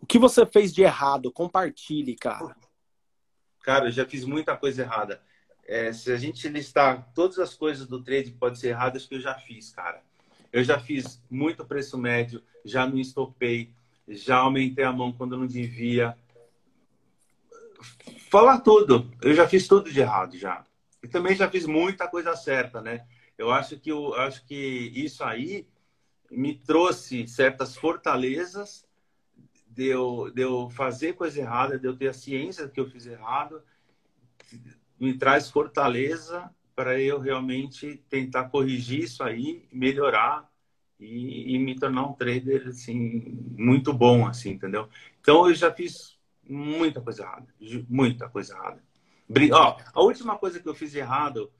O 0.00 0.06
que 0.06 0.18
você 0.18 0.46
fez 0.46 0.72
de 0.72 0.80
errado? 0.80 1.30
Compartilhe, 1.30 2.16
cara. 2.16 2.56
Cara, 3.62 3.88
eu 3.88 3.90
já 3.90 4.06
fiz 4.06 4.24
muita 4.24 4.56
coisa 4.56 4.80
errada 4.80 5.20
é, 5.66 5.92
se 5.92 6.10
a 6.10 6.16
gente 6.16 6.48
listar 6.48 7.12
todas 7.14 7.38
as 7.38 7.52
coisas 7.52 7.86
do 7.86 8.02
trade 8.02 8.30
que 8.30 8.38
pode 8.38 8.58
ser 8.58 8.68
erradas 8.68 9.04
que 9.04 9.16
eu 9.16 9.20
já 9.20 9.34
fiz, 9.34 9.70
cara. 9.70 10.02
Eu 10.50 10.64
já 10.64 10.80
fiz 10.80 11.22
muito 11.30 11.62
preço 11.66 11.98
médio, 11.98 12.42
já 12.64 12.86
não 12.86 12.96
estopei, 12.96 13.74
já 14.08 14.38
aumentei 14.38 14.84
a 14.84 14.92
mão 14.92 15.12
quando 15.12 15.36
não 15.36 15.46
devia. 15.46 16.16
Falar 18.30 18.60
tudo. 18.60 19.10
Eu 19.20 19.34
já 19.34 19.48
fiz 19.48 19.66
tudo 19.68 19.90
de 19.90 20.00
errado 20.00 20.36
já. 20.36 20.64
E 21.02 21.08
também 21.08 21.34
já 21.34 21.50
fiz 21.50 21.66
muita 21.66 22.08
coisa 22.08 22.36
certa, 22.36 22.80
né? 22.80 23.06
Eu 23.36 23.50
acho 23.50 23.78
que 23.78 23.90
eu 23.90 24.14
acho 24.14 24.44
que 24.46 24.92
isso 24.94 25.24
aí 25.24 25.66
me 26.30 26.54
trouxe 26.54 27.26
certas 27.26 27.76
fortalezas 27.76 28.86
de 29.66 29.86
eu, 29.86 30.30
de 30.34 30.42
eu 30.42 30.70
fazer 30.70 31.14
coisa 31.14 31.40
errada, 31.40 31.78
de 31.78 31.86
eu 31.86 31.96
ter 31.96 32.08
a 32.08 32.12
ciência 32.12 32.68
que 32.68 32.78
eu 32.78 32.88
fiz 32.88 33.06
errado, 33.06 33.62
me 34.98 35.16
traz 35.16 35.50
fortaleza 35.50 36.50
para 36.74 37.00
eu 37.00 37.18
realmente 37.18 38.02
tentar 38.08 38.48
corrigir 38.48 39.04
isso 39.04 39.22
aí, 39.22 39.66
melhorar 39.72 40.51
e, 41.02 41.54
e, 41.54 41.58
me 41.58 41.78
tornar 41.78 42.06
um 42.06 42.12
trader 42.12 42.68
assim 42.68 43.36
muito 43.56 43.92
bom, 43.92 44.26
assim, 44.26 44.50
entendeu? 44.50 44.88
Então 45.20 45.48
eu 45.48 45.54
já 45.54 45.72
fiz 45.72 46.18
muita 46.48 47.00
coisa 47.00 47.22
errada, 47.22 47.46
muita 47.88 48.28
coisa 48.28 48.54
errada. 48.54 48.82
Ó, 49.52 49.78
a 49.94 50.00
última 50.02 50.38
coisa 50.38 50.60
que 50.60 50.68
eu 50.68 50.74
fiz 50.74 50.94
errado, 50.94 51.52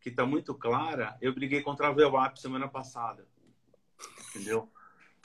que 0.00 0.08
está 0.08 0.26
muito 0.26 0.54
clara, 0.54 1.16
eu 1.20 1.34
briguei 1.34 1.62
contra 1.62 1.88
a 1.88 1.92
VWAP 1.92 2.38
semana 2.38 2.68
passada, 2.68 3.26
entendeu? 4.30 4.68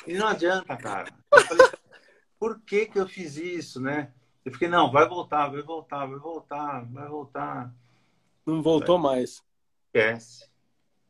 E 0.05 0.13
não 0.13 0.27
adianta, 0.27 0.75
cara. 0.77 1.11
Eu 1.31 1.41
falei, 1.41 1.67
por 2.39 2.61
que 2.61 2.85
que 2.85 2.99
eu 2.99 3.07
fiz 3.07 3.37
isso, 3.37 3.81
né? 3.81 4.11
Eu 4.43 4.51
fiquei, 4.51 4.67
não, 4.67 4.91
vai 4.91 5.07
voltar, 5.07 5.47
vai 5.47 5.61
voltar, 5.61 6.05
vai 6.05 6.19
voltar, 6.19 6.85
vai 6.91 7.07
voltar. 7.07 7.73
Não 8.45 8.61
voltou 8.61 9.01
vai. 9.01 9.15
mais. 9.15 9.43
Esquece. 9.87 10.47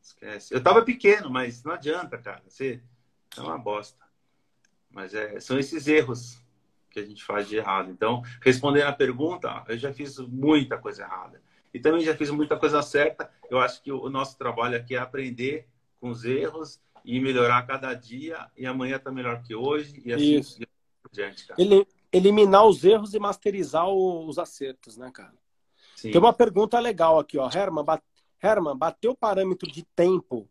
Esquece. 0.06 0.54
Eu 0.54 0.62
tava 0.62 0.84
pequeno, 0.84 1.32
mas 1.32 1.64
não 1.64 1.74
adianta, 1.74 2.16
cara. 2.20 2.44
Você 2.48 2.80
é 3.36 3.42
uma 3.42 3.58
bosta. 3.58 4.06
Mas 4.92 5.16
é, 5.16 5.40
são 5.40 5.58
esses 5.58 5.88
erros 5.88 6.40
que 6.92 7.00
a 7.00 7.04
gente 7.06 7.24
faz 7.24 7.50
de 7.50 7.58
errado. 7.58 7.90
Então, 7.90 8.22
respondendo 8.40 8.86
a 8.86 8.94
pergunta, 8.94 9.66
eu 9.68 9.78
já 9.78 9.92
fiz 9.92 10.20
muita 10.20 10.78
coisa 10.78 11.02
errada. 11.02 11.42
E 11.74 11.80
também 11.80 12.02
já 12.02 12.16
fiz 12.16 12.30
muita 12.30 12.56
coisa 12.56 12.84
certa. 12.84 13.32
Eu 13.50 13.60
acho 13.60 13.82
que 13.82 13.92
o 13.92 14.08
nosso 14.08 14.38
trabalho 14.38 14.78
aqui 14.78 14.96
é 14.96 15.00
aprender 15.00 15.68
com 16.00 16.10
os 16.10 16.24
erros 16.24 16.80
e 17.04 17.20
melhorar 17.20 17.66
cada 17.66 17.92
dia. 17.96 18.50
E 18.56 18.68
amanhã 18.68 19.00
tá 19.00 19.12
melhor 19.12 19.42
que 19.42 19.56
hoje. 19.56 20.04
E 20.06 20.14
assim 20.14 20.38
Isso. 20.38 20.60
por 21.02 21.12
diante, 21.12 21.48
cara. 21.48 21.60
Ele, 21.60 21.86
eliminar 22.14 22.66
os 22.66 22.84
erros 22.84 23.16
e 23.16 23.20
masterizar 23.20 23.90
os 23.90 24.38
acertos, 24.38 24.98
né, 24.98 25.10
cara? 25.12 25.34
Sim. 25.96 26.12
Tem 26.12 26.22
uma 26.22 26.32
pergunta 26.32 26.80
legal 26.80 27.18
aqui, 27.18 27.40
ó. 27.40 27.50
Herman. 27.50 27.84
Herman, 28.46 28.78
bateu 28.78 29.12
o 29.12 29.18
parâmetro 29.18 29.72
de 29.72 29.84
tempo, 29.96 30.48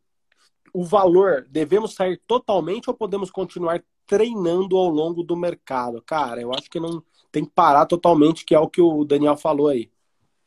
o 0.73 0.85
valor, 0.85 1.47
devemos 1.49 1.95
sair 1.95 2.21
totalmente 2.27 2.91
ou 2.91 2.95
podemos 2.97 3.31
continuar 3.31 3.83
treinando 4.07 4.77
ao 4.77 4.89
longo 4.89 5.23
do 5.23 5.37
mercado? 5.37 6.03
Cara, 6.03 6.41
eu 6.41 6.53
acho 6.53 6.69
que 6.69 6.81
não 6.81 7.03
tem 7.31 7.45
que 7.45 7.53
parar 7.53 7.87
totalmente, 7.87 8.45
que 8.45 8.55
é 8.55 8.59
o 8.59 8.69
que 8.69 8.81
o 8.81 9.05
Daniel 9.05 9.37
falou 9.37 9.69
aí. 9.69 9.91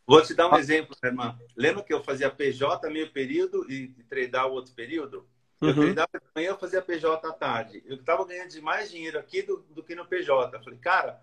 Vou 0.05 0.21
te 0.21 0.33
dar 0.33 0.49
um 0.49 0.55
ah. 0.55 0.59
exemplo, 0.59 0.95
Herman. 1.03 1.37
Lembra 1.55 1.83
que 1.83 1.93
eu 1.93 2.03
fazia 2.03 2.29
PJ 2.29 2.89
meio 2.89 3.11
período 3.11 3.69
e 3.69 3.89
treinar 4.09 4.47
o 4.47 4.53
outro 4.53 4.73
período? 4.73 5.27
Eu 5.59 5.69
uhum. 5.69 5.75
treinava 5.75 6.09
de 6.13 6.27
manhã, 6.35 6.49
eu 6.49 6.57
fazia 6.57 6.81
PJ 6.81 7.27
à 7.27 7.33
tarde. 7.33 7.83
Eu 7.85 7.95
estava 7.95 8.23
ganhando 8.25 8.61
mais 8.61 8.91
dinheiro 8.91 9.17
aqui 9.17 9.41
do, 9.41 9.65
do 9.71 9.83
que 9.83 9.95
no 9.95 10.05
PJ. 10.05 10.55
Eu 10.55 10.63
falei, 10.63 10.79
cara, 10.79 11.21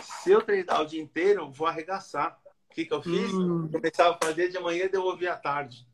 se 0.00 0.32
eu 0.32 0.40
treinar 0.40 0.80
o 0.80 0.86
dia 0.86 1.02
inteiro, 1.02 1.42
eu 1.42 1.50
vou 1.50 1.66
arregaçar. 1.66 2.40
O 2.74 2.76
que, 2.76 2.86
que 2.86 2.92
eu 2.92 3.00
fiz? 3.00 3.32
Hum. 3.32 3.68
Começava 3.70 4.18
a 4.20 4.26
fazer 4.26 4.48
de 4.48 4.58
manhã 4.58 4.86
e 4.86 4.88
devolvia 4.88 5.34
à 5.34 5.36
tarde. 5.36 5.86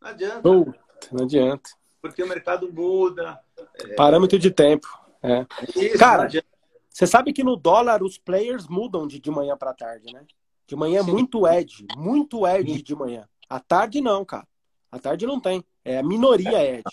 Não 0.00 0.08
adianta. 0.08 0.48
Uh, 0.48 0.74
não 1.12 1.24
adianta. 1.24 1.70
Porque 2.00 2.22
o 2.22 2.26
mercado 2.26 2.72
muda. 2.72 3.38
É... 3.74 3.88
Parâmetro 3.88 4.38
de 4.38 4.50
tempo. 4.50 4.88
É. 5.22 5.44
Isso, 5.76 5.98
Cara, 5.98 6.26
você 6.88 7.06
sabe 7.06 7.34
que 7.34 7.44
no 7.44 7.54
dólar 7.54 8.02
os 8.02 8.16
players 8.16 8.66
mudam 8.66 9.06
de, 9.06 9.20
de 9.20 9.30
manhã 9.30 9.58
para 9.58 9.74
tarde, 9.74 10.10
né? 10.10 10.24
De 10.66 10.74
manhã 10.74 11.00
é 11.00 11.02
muito 11.02 11.46
edge, 11.46 11.86
muito 11.98 12.46
edge 12.46 12.80
de 12.80 12.96
manhã. 12.96 13.28
À 13.46 13.60
tarde 13.60 14.00
não, 14.00 14.24
cara. 14.24 14.48
À 14.90 14.98
tarde 14.98 15.26
não 15.26 15.38
tem. 15.38 15.62
É 15.84 15.98
a 15.98 16.02
minoria, 16.02 16.78
Ed. 16.78 16.84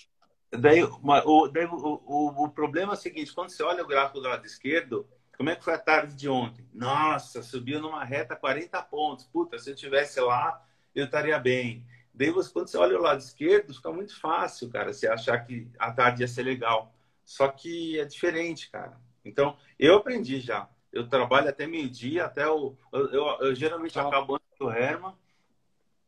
Daí, 0.51 0.83
o, 0.83 1.47
daí 1.47 1.65
o, 1.65 2.01
o, 2.05 2.43
o, 2.43 2.49
problema 2.49 2.91
é 2.91 2.95
o 2.97 2.99
seguinte: 2.99 3.33
quando 3.33 3.51
você 3.51 3.63
olha 3.63 3.85
o 3.85 3.87
gráfico 3.87 4.19
do 4.19 4.27
lado 4.27 4.45
esquerdo, 4.45 5.07
como 5.39 5.49
é 5.49 5.55
que 5.55 5.63
foi 5.63 5.73
a 5.73 5.79
tarde 5.79 6.17
de 6.17 6.27
ontem? 6.27 6.67
Nossa, 6.73 7.41
subiu 7.41 7.79
numa 7.79 8.03
reta 8.03 8.35
40 8.35 8.81
pontos. 8.81 9.23
Puta, 9.23 9.57
se 9.57 9.69
eu 9.71 9.75
tivesse 9.75 10.19
lá, 10.19 10.61
eu 10.93 11.05
estaria 11.05 11.39
bem. 11.39 11.87
Daí, 12.13 12.29
você, 12.29 12.51
quando 12.51 12.67
você 12.67 12.77
olha 12.77 12.99
o 12.99 13.01
lado 13.01 13.21
esquerdo, 13.21 13.73
fica 13.73 13.89
muito 13.89 14.19
fácil, 14.19 14.69
cara, 14.69 14.91
você 14.91 15.07
achar 15.07 15.39
que 15.39 15.65
a 15.79 15.93
tarde 15.93 16.23
ia 16.23 16.27
ser 16.27 16.43
legal. 16.43 16.93
Só 17.23 17.47
que 17.47 17.97
é 17.97 18.03
diferente, 18.03 18.69
cara. 18.69 18.99
Então, 19.23 19.55
eu 19.79 19.95
aprendi 19.95 20.41
já. 20.41 20.69
Eu 20.91 21.07
trabalho 21.07 21.47
até 21.47 21.65
meio-dia, 21.65 22.25
até 22.25 22.45
o. 22.45 22.75
Eu, 22.91 23.09
eu, 23.09 23.25
eu 23.39 23.55
geralmente 23.55 23.93
Tchau. 23.93 24.09
acabo 24.09 24.35
antes 24.35 24.59
do 24.59 24.69
Herman. 24.69 25.13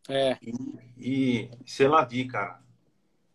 É. 0.10 0.38
E, 0.42 0.52
e 0.98 1.50
sei 1.66 1.88
lá, 1.88 2.04
vi, 2.04 2.28
cara. 2.28 2.60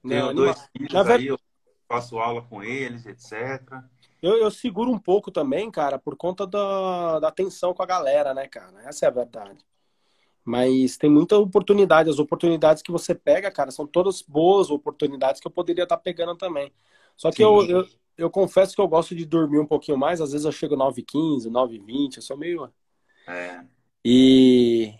Tenho 0.06 0.35
dois 0.35 0.68
filhos 0.77 0.94
aí, 1.09 1.28
eu 1.28 1.40
faço 1.89 2.18
aula 2.18 2.43
com 2.43 2.62
eles, 2.62 3.06
etc. 3.06 3.82
Eu, 4.22 4.36
eu, 4.36 4.51
seguro 4.51 4.90
um 4.90 4.98
pouco 4.98 5.30
também, 5.30 5.70
cara, 5.70 5.98
por 5.98 6.16
conta 6.16 6.47
da, 6.47 7.20
da 7.20 7.28
atenção 7.28 7.74
com 7.74 7.82
a 7.82 7.86
galera, 7.86 8.32
né, 8.32 8.48
cara? 8.48 8.82
Essa 8.84 9.06
é 9.06 9.09
a 9.09 9.12
verdade. 9.12 9.64
Mas 10.44 10.97
tem 10.97 11.10
muita 11.10 11.36
oportunidade. 11.36 12.09
As 12.09 12.18
oportunidades 12.18 12.82
que 12.82 12.93
você 12.93 13.14
pega, 13.14 13.51
cara, 13.51 13.70
são 13.70 13.86
todas 13.86 14.22
boas 14.22 14.70
oportunidades 14.70 15.40
que 15.40 15.47
eu 15.47 15.51
poderia 15.51 15.84
estar 15.84 15.97
pegando 15.97 16.36
também. 16.36 16.72
Só 17.16 17.30
que 17.30 17.43
eu, 17.43 17.66
eu, 17.66 17.86
eu, 18.16 18.30
confesso 18.30 18.74
que 18.74 18.80
eu 18.80 18.88
gosto 18.88 19.14
de 19.14 19.24
dormir 19.26 19.59
um 19.59 19.66
pouquinho 19.66 19.98
mais. 19.98 20.20
Às 20.20 20.32
vezes 20.32 20.44
eu 20.44 20.52
chego 20.52 20.76
9h15, 20.76 21.51
9h20, 21.51 22.16
eu 22.16 22.22
sou 22.22 22.36
meio. 22.36 22.70
É. 23.26 23.64
E 24.05 24.94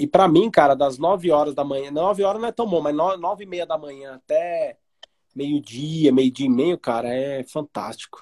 e 0.00 0.06
para 0.06 0.26
mim, 0.26 0.50
cara, 0.50 0.74
das 0.74 0.96
9 0.96 1.30
horas 1.30 1.54
da 1.54 1.62
manhã, 1.62 1.90
9 1.90 2.22
horas 2.22 2.40
não 2.40 2.48
é 2.48 2.52
tão 2.52 2.66
bom, 2.66 2.80
mas 2.80 2.96
9 2.96 3.44
e 3.44 3.46
meia 3.46 3.66
da 3.66 3.76
manhã 3.76 4.14
até 4.14 4.78
meio-dia, 5.34 6.12
meio-dia 6.12 6.46
e 6.46 6.50
meio, 6.50 6.78
cara, 6.78 7.08
é 7.08 7.42
fantástico. 7.44 8.20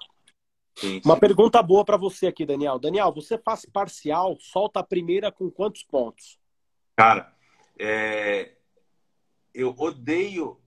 Sim, 0.76 1.01
Uma 1.05 1.18
pergunta 1.18 1.62
boa 1.62 1.85
para 1.85 1.97
você 1.97 2.28
aqui, 2.28 2.47
Daniel. 2.47 2.78
Daniel, 2.78 3.12
você 3.12 3.36
faz 3.36 3.64
parcial, 3.64 4.36
solta 4.40 4.80
a 4.80 4.85
primeira 4.85 5.32
com 5.32 5.51
quantos 5.51 5.82
pontos? 5.82 6.39
Cara, 6.97 7.35
é... 7.78 8.52
eu 9.52 9.74
odeio 9.76 10.60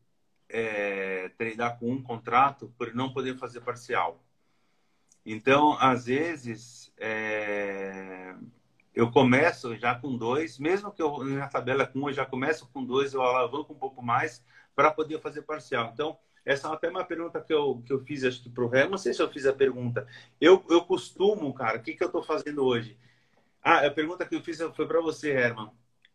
é, 0.50 1.30
treinar 1.38 1.80
com 1.80 1.90
um 1.90 2.04
contrato 2.04 2.74
por 2.78 2.94
não 2.94 3.14
poder 3.14 3.38
fazer 3.38 3.62
parcial. 3.62 4.22
Então, 5.26 5.78
às 5.80 6.06
vezes, 6.06 6.92
é 6.98 8.36
eu 8.94 9.10
começo 9.10 9.76
já 9.78 9.96
com 9.96 10.18
dois, 10.18 10.60
mesmo 10.60 10.92
que 10.92 11.02
eu 11.02 11.24
na 11.24 11.48
tabela 11.48 11.88
com 11.88 12.00
um 12.00 12.10
eu 12.10 12.14
já 12.14 12.26
começo 12.26 12.68
com 12.74 12.84
dois, 12.84 13.14
eu 13.14 13.22
alavanco 13.22 13.74
um 13.74 13.78
pouco 13.78 14.02
mais 14.02 14.44
para 14.76 14.92
poder 14.92 15.20
fazer 15.22 15.44
parcial. 15.44 15.92
Então, 15.94 16.18
essa 16.46 16.68
é 16.68 16.74
até 16.74 16.90
uma 16.90 17.04
pergunta 17.04 17.40
que 17.40 17.54
eu, 17.54 17.82
que 17.86 17.94
eu 17.94 18.00
fiz, 18.04 18.24
acho 18.24 18.42
que 18.42 18.50
para 18.50 18.64
o 18.64 18.68
Ré, 18.68 18.88
não 18.88 18.98
sei 18.98 19.14
se 19.14 19.22
eu 19.22 19.30
fiz 19.30 19.46
a 19.46 19.54
pergunta. 19.54 20.08
Eu, 20.40 20.64
eu 20.70 20.82
costumo, 20.82 21.54
cara, 21.54 21.78
o 21.78 21.82
que, 21.82 21.94
que 21.94 22.04
eu 22.04 22.08
estou 22.08 22.24
fazendo 22.24 22.64
hoje? 22.64 22.98
Ah, 23.64 23.86
a 23.86 23.92
pergunta 23.92 24.26
que 24.26 24.36
eu 24.36 24.42
fiz 24.42 24.60
foi 24.76 24.88
para 24.88 25.02
você, 25.02 25.32
Herman. 25.32 25.70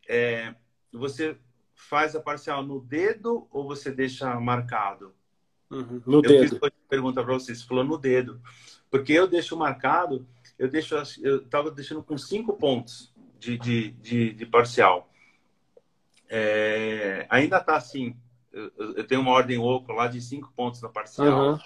É, 0.09 0.55
você 0.93 1.36
faz 1.74 2.16
a 2.16 2.20
parcial 2.20 2.62
no 2.65 2.81
dedo 2.81 3.47
ou 3.51 3.66
você 3.66 3.90
deixa 3.90 4.39
marcado? 4.40 5.15
Uhum, 5.70 6.03
no 6.07 6.19
eu 6.19 6.23
dedo. 6.23 6.48
fiz 6.48 6.62
a 6.62 6.70
pergunta 6.89 7.23
para 7.23 7.35
você, 7.35 7.55
você 7.55 7.65
falou 7.65 7.85
no 7.85 7.98
dedo. 7.98 8.40
Porque 8.90 9.12
eu 9.12 9.27
deixo 9.27 9.57
marcado 9.57 10.27
eu 10.59 10.69
deixo, 10.69 10.94
eu 11.23 11.43
estava 11.43 11.70
deixando 11.70 12.03
com 12.03 12.16
cinco 12.16 12.55
pontos 12.55 13.12
de, 13.39 13.59
de, 13.59 13.90
de, 13.90 14.32
de 14.32 14.47
parcial. 14.47 15.11
É, 16.28 17.27
ainda 17.28 17.59
está 17.59 17.77
assim. 17.77 18.16
Eu, 18.57 18.95
eu, 18.97 19.07
tenho 19.07 19.20
uma 19.20 19.33
ordem 19.33 19.59
oco 19.59 19.93
lá 19.93 20.07
de 20.07 20.19
cinco 20.19 20.51
pontos 20.57 20.81
na 20.81 20.89
parcial. 20.89 21.53
Uhum. 21.53 21.59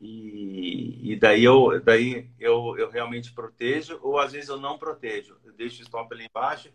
E, 0.00 1.12
e, 1.12 1.16
daí, 1.16 1.42
eu, 1.42 1.80
daí 1.82 2.30
eu, 2.38 2.76
eu 2.78 2.88
realmente 2.88 3.32
protejo, 3.32 3.98
ou 4.00 4.20
às 4.20 4.30
vezes 4.30 4.48
eu 4.48 4.60
não 4.60 4.78
protejo. 4.78 5.36
Eu 5.44 5.52
deixo 5.52 5.80
o 5.80 5.82
stop 5.82 6.14
ali 6.14 6.26
embaixo. 6.26 6.70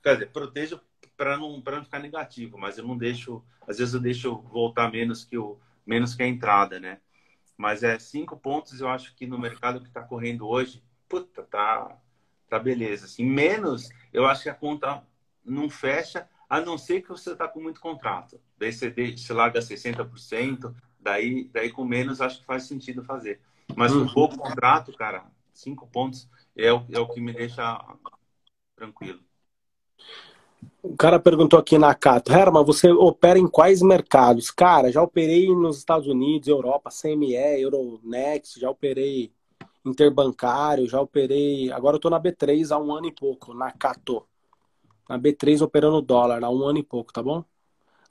Quer 0.00 0.14
dizer, 0.14 0.30
protejo 0.30 0.80
para 1.16 1.36
não, 1.36 1.60
não 1.60 1.84
ficar 1.84 1.98
negativo, 1.98 2.56
mas 2.56 2.78
eu 2.78 2.86
não 2.86 2.96
deixo. 2.96 3.44
Às 3.66 3.78
vezes 3.78 3.92
eu 3.92 4.00
deixo 4.00 4.36
voltar 4.42 4.88
menos 4.90 5.24
que, 5.24 5.36
o, 5.36 5.58
menos 5.84 6.14
que 6.14 6.22
a 6.22 6.28
entrada, 6.28 6.78
né? 6.78 7.00
Mas 7.56 7.82
é 7.82 7.98
cinco 7.98 8.36
pontos, 8.36 8.80
eu 8.80 8.88
acho 8.88 9.14
que 9.16 9.26
no 9.26 9.38
mercado 9.38 9.80
que 9.80 9.88
está 9.88 10.00
correndo 10.00 10.46
hoje, 10.46 10.82
puta, 11.08 11.42
tá, 11.42 11.98
tá 12.48 12.58
beleza. 12.58 13.06
Assim, 13.06 13.24
menos, 13.24 13.90
eu 14.12 14.26
acho 14.26 14.44
que 14.44 14.48
a 14.48 14.54
conta 14.54 15.04
não 15.44 15.68
fecha, 15.68 16.28
a 16.50 16.60
não 16.60 16.76
ser 16.76 17.00
que 17.00 17.08
você 17.08 17.30
está 17.30 17.46
com 17.46 17.60
muito 17.60 17.80
contrato. 17.80 18.40
Daí 18.58 18.72
você, 18.72 18.90
você 18.90 19.32
larga 19.32 19.62
60%, 19.62 20.74
daí, 20.98 21.48
daí 21.52 21.70
com 21.70 21.84
menos 21.84 22.20
acho 22.20 22.40
que 22.40 22.44
faz 22.44 22.64
sentido 22.64 23.04
fazer. 23.04 23.40
Mas 23.76 23.92
com 23.92 24.08
pouco 24.08 24.36
contrato, 24.36 24.92
cara, 24.92 25.24
cinco 25.54 25.86
pontos 25.86 26.28
é 26.56 26.72
o, 26.72 26.84
é 26.90 26.98
o 26.98 27.06
que 27.06 27.20
me 27.20 27.32
deixa 27.32 27.80
tranquilo. 28.74 29.20
O 30.82 30.96
cara 30.96 31.20
perguntou 31.20 31.58
aqui 31.58 31.78
na 31.78 31.94
Cato, 31.94 32.32
Herman, 32.32 32.64
você 32.64 32.90
opera 32.90 33.38
em 33.38 33.46
quais 33.46 33.80
mercados? 33.80 34.50
Cara, 34.50 34.90
já 34.90 35.00
operei 35.00 35.46
nos 35.54 35.78
Estados 35.78 36.08
Unidos, 36.08 36.48
Europa, 36.48 36.90
CME, 36.90 37.60
Euronext, 37.60 38.58
já 38.58 38.68
operei 38.68 39.32
interbancário, 39.84 40.88
já 40.88 41.00
operei. 41.00 41.70
Agora 41.70 41.96
eu 41.96 42.00
tô 42.00 42.10
na 42.10 42.18
B3 42.18 42.72
há 42.72 42.78
um 42.78 42.92
ano 42.92 43.06
e 43.06 43.12
pouco, 43.12 43.54
na 43.54 43.70
Cato. 43.70 44.26
Na 45.10 45.18
B3 45.18 45.60
operando 45.60 46.00
dólar 46.00 46.44
há 46.44 46.48
um 46.48 46.62
ano 46.62 46.78
e 46.78 46.84
pouco, 46.84 47.12
tá 47.12 47.20
bom? 47.20 47.44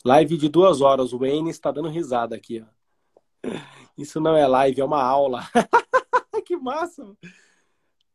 Live 0.04 0.36
de 0.36 0.50
duas 0.50 0.82
horas, 0.82 1.14
o 1.14 1.20
Wayne 1.20 1.50
está 1.50 1.72
dando 1.72 1.88
risada 1.88 2.36
aqui, 2.36 2.62
ó. 2.62 3.50
Isso 3.98 4.20
não 4.20 4.36
é 4.36 4.46
live, 4.46 4.82
é 4.82 4.84
uma 4.84 5.02
aula. 5.02 5.48
que 6.46 6.58
massa! 6.58 7.10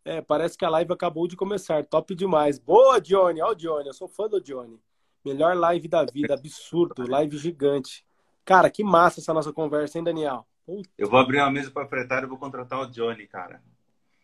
É, 0.05 0.21
parece 0.21 0.59
que 0.59 0.67
a 0.67 0.69
live 0.69 0.93
acabou 0.93 1.27
de 1.27 1.35
começar. 1.35 1.83
Top 1.87 2.15
demais. 2.15 2.59
Boa, 2.59 3.01
Johnny. 3.01 3.41
Ó, 3.41 3.53
o 3.53 3.55
Johnny. 3.55 3.89
Eu 3.89 3.95
sou 3.95 4.07
fã 4.07 4.29
do 4.29 4.39
Johnny. 4.39 4.79
Melhor 5.25 5.57
live 5.57 5.89
da 5.89 6.05
vida. 6.05 6.35
Absurdo. 6.35 7.09
Live 7.09 7.39
gigante. 7.39 8.05
Cara, 8.45 8.69
que 8.69 8.85
massa 8.85 9.21
essa 9.21 9.33
nossa 9.33 9.51
conversa, 9.51 9.97
hein, 9.97 10.05
Daniel? 10.05 10.47
Puta. 10.67 10.91
Eu 10.99 11.09
vou 11.09 11.19
abrir 11.19 11.39
uma 11.39 11.51
mesa 11.51 11.71
proprietária 11.71 12.27
e 12.27 12.29
vou 12.29 12.37
contratar 12.37 12.81
o 12.81 12.87
Johnny, 12.91 13.27
cara. 13.27 13.63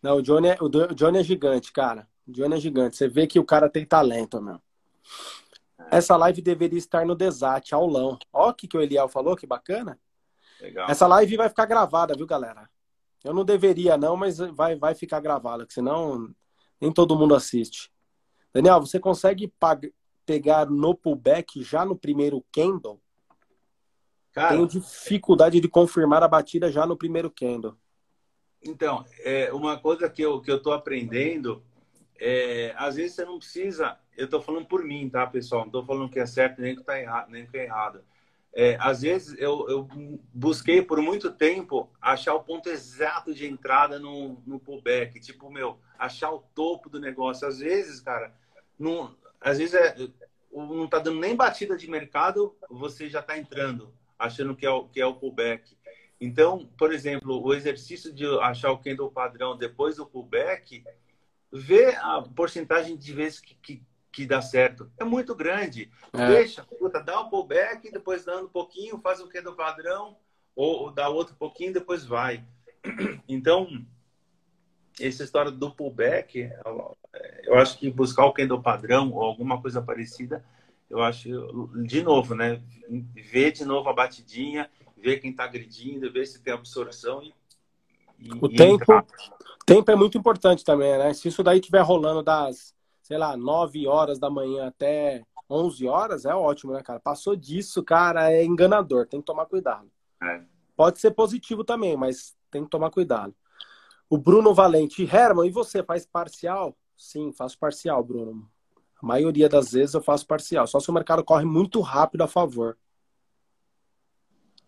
Não, 0.03 0.16
o 0.16 0.23
Johnny, 0.23 0.49
é, 0.49 0.59
o 0.61 0.69
Johnny 0.69 1.19
é 1.19 1.23
gigante, 1.23 1.73
cara. 1.73 2.07
Johnny 2.31 2.57
é 2.57 2.61
gigante. 2.61 2.97
Você 2.97 3.09
vê 3.09 3.27
que 3.27 3.39
o 3.39 3.44
cara 3.44 3.69
tem 3.69 3.85
talento, 3.85 4.40
meu. 4.40 4.61
Essa 5.90 6.16
live 6.16 6.40
deveria 6.40 6.78
estar 6.78 7.05
no 7.05 7.15
Desat, 7.15 7.74
aulão. 7.74 8.19
Ó 8.32 8.51
o 8.51 8.55
que, 8.55 8.69
que 8.69 8.77
o 8.77 8.81
Eliel 8.81 9.09
falou, 9.09 9.36
que 9.36 9.47
bacana. 9.47 9.98
Legal. 10.61 10.89
Essa 10.89 11.07
live 11.07 11.36
vai 11.36 11.48
ficar 11.48 11.66
gravada, 11.66 12.15
viu, 12.15 12.27
galera? 12.27 12.69
Eu 13.24 13.35
não 13.35 13.44
deveria, 13.44 13.97
não, 13.97 14.16
mas 14.16 14.39
vai, 14.39 14.77
vai 14.77 14.94
ficar 14.94 15.20
gravado, 15.20 15.66
que 15.66 15.74
senão 15.74 16.32
nem 16.81 16.93
todo 16.93 17.16
mundo 17.16 17.35
assiste. 17.35 17.90
Daniel, 18.52 18.81
você 18.81 18.98
consegue 18.98 19.52
pegar 20.24 20.66
no 20.66 20.94
pullback 20.94 21.62
já 21.62 21.85
no 21.85 21.97
primeiro 21.97 22.44
candle? 22.52 23.01
Cara, 24.32 24.55
Tenho 24.55 24.66
dificuldade 24.66 25.61
de 25.61 25.69
confirmar 25.69 26.23
a 26.23 26.28
batida 26.28 26.70
já 26.70 26.86
no 26.86 26.97
primeiro 26.97 27.31
candle. 27.31 27.77
Então, 28.62 29.05
é, 29.20 29.52
uma 29.52 29.78
coisa 29.78 30.09
que 30.09 30.23
eu, 30.23 30.40
que 30.40 30.51
eu 30.51 30.62
tô 30.62 30.73
aprendendo 30.73 31.62
é, 32.21 32.75
às 32.77 32.97
vezes 32.97 33.15
você 33.15 33.25
não 33.25 33.39
precisa, 33.39 33.99
eu 34.15 34.29
tô 34.29 34.43
falando 34.43 34.67
por 34.67 34.85
mim, 34.85 35.09
tá, 35.09 35.27
pessoal? 35.27 35.65
Não 35.65 35.73
tô 35.73 35.83
falando 35.83 36.11
que 36.11 36.21
é 36.21 36.27
certo 36.27 36.61
nem 36.61 36.77
que 36.77 36.85
tá 36.85 37.01
errado, 37.01 37.31
nem 37.31 37.47
que 37.47 37.57
é 37.57 37.65
errado. 37.65 38.05
É, 38.53 38.77
às 38.81 39.03
vezes 39.03 39.39
eu, 39.39 39.69
eu, 39.71 39.89
busquei 40.35 40.83
por 40.83 41.01
muito 41.01 41.31
tempo 41.31 41.89
achar 42.01 42.35
o 42.35 42.43
ponto 42.43 42.69
exato 42.69 43.33
de 43.33 43.47
entrada 43.47 43.99
no, 43.99 44.43
no 44.47 44.59
pullback, 44.59 45.19
tipo, 45.21 45.51
meu, 45.51 45.79
achar 45.99 46.31
o 46.31 46.41
topo 46.55 46.91
do 46.91 47.01
negócio. 47.01 47.47
Às 47.49 47.61
vezes, 47.61 48.01
cara, 48.01 48.35
não, 48.79 49.17
às 49.41 49.59
vezes 49.59 49.75
é, 49.75 49.97
não 50.53 50.89
tá 50.89 50.99
dando 50.99 51.21
nem 51.21 51.35
batida 51.35 51.77
de 51.77 51.89
mercado, 51.89 52.55
você 52.69 53.09
já 53.09 53.23
tá 53.23 53.39
entrando, 53.39 53.95
achando 54.19 54.55
que 54.55 54.67
é 54.67 54.71
o, 54.71 54.85
que 54.89 55.01
é 55.01 55.07
o 55.07 55.15
pullback. 55.15 55.77
Então, 56.21 56.69
por 56.77 56.93
exemplo, 56.93 57.43
o 57.43 57.55
exercício 57.55 58.13
de 58.13 58.27
achar 58.41 58.73
o 58.73 58.79
candle 58.79 59.11
padrão 59.11 59.57
depois 59.57 59.97
do 59.97 60.05
pullback, 60.05 60.85
ver 61.53 61.97
a 61.97 62.23
porcentagem 62.23 62.97
de 62.97 63.13
vezes 63.13 63.41
que, 63.41 63.55
que 63.55 63.83
que 64.13 64.27
dá 64.27 64.43
certo. 64.43 64.91
É 64.99 65.05
muito 65.05 65.35
grande. 65.35 65.91
É. 66.13 66.27
Deixa, 66.27 66.65
puta, 66.65 67.01
dá 67.01 67.21
um 67.21 67.31
pullback, 67.31 67.91
depois 67.91 68.25
dando 68.25 68.47
um 68.47 68.51
pouquinho, 68.51 68.99
faz 68.99 69.21
o 69.21 69.29
que 69.29 69.41
do 69.41 69.55
padrão, 69.55 70.17
ou, 70.55 70.83
ou 70.83 70.91
dá 70.91 71.09
outro 71.09 71.35
pouquinho, 71.37 71.73
depois 71.73 72.05
vai. 72.05 72.45
Então, 73.29 73.69
essa 75.01 75.23
história 75.23 75.53
do 75.53 75.71
pullback, 75.71 76.51
eu 77.45 77.55
acho 77.59 77.79
que 77.79 77.89
buscar 77.91 78.25
o 78.27 78.33
candle 78.33 78.61
padrão 78.61 79.13
ou 79.13 79.23
alguma 79.23 79.61
coisa 79.61 79.81
parecida, 79.81 80.45
eu 80.89 81.01
acho, 81.01 81.71
de 81.85 82.03
novo, 82.03 82.35
né? 82.35 82.61
Ver 83.15 83.53
de 83.53 83.65
novo 83.65 83.89
a 83.89 83.93
batidinha, 83.93 84.69
ver 84.97 85.21
quem 85.21 85.31
está 85.31 85.45
agredindo, 85.45 86.13
ver 86.13 86.27
se 86.27 86.43
tem 86.43 86.53
absorção 86.53 87.23
e, 87.23 87.33
e 88.19 88.33
o 88.33 88.49
tempo, 88.49 88.85
tempo 89.75 89.91
é 89.91 89.97
muito 89.97 90.19
importante 90.19 90.65
também, 90.65 90.99
né? 90.99 91.15
Se 91.15 91.29
isso 91.29 91.43
daí 91.43 91.59
estiver 91.59 91.81
rolando 91.81 92.23
das 92.23 92.75
sei 93.11 93.19
lá, 93.19 93.37
9 93.37 93.89
horas 93.89 94.21
da 94.21 94.31
manhã 94.31 94.69
até 94.69 95.25
11 95.51 95.89
horas, 95.89 96.25
é 96.25 96.33
ótimo, 96.33 96.73
né, 96.73 96.81
cara? 96.81 97.01
Passou 97.01 97.35
disso, 97.35 97.83
cara, 97.83 98.33
é 98.33 98.45
enganador, 98.45 99.05
tem 99.05 99.19
que 99.19 99.27
tomar 99.27 99.47
cuidado. 99.47 99.91
É. 100.23 100.43
Pode 100.77 101.01
ser 101.01 101.11
positivo 101.11 101.65
também, 101.65 101.97
mas 101.97 102.37
tem 102.53 102.63
que 102.63 102.71
tomar 102.71 102.89
cuidado. 102.89 103.35
O 104.09 104.17
Bruno 104.17 104.55
Valente, 104.55 105.03
Herman, 105.03 105.49
e 105.49 105.51
você 105.51 105.83
faz 105.83 106.07
parcial? 106.07 106.77
Sim, 106.97 107.33
faço 107.33 107.59
parcial, 107.59 108.01
Bruno. 108.05 108.49
A 109.03 109.05
maioria 109.05 109.49
das 109.49 109.73
vezes 109.73 109.95
eu 109.95 110.01
faço 110.01 110.25
parcial, 110.25 110.69
só 110.69 110.79
se 110.79 110.89
o 110.89 110.93
mercado 110.93 111.25
corre 111.25 111.45
muito 111.45 111.81
rápido 111.81 112.23
a 112.23 112.29
favor. 112.29 112.79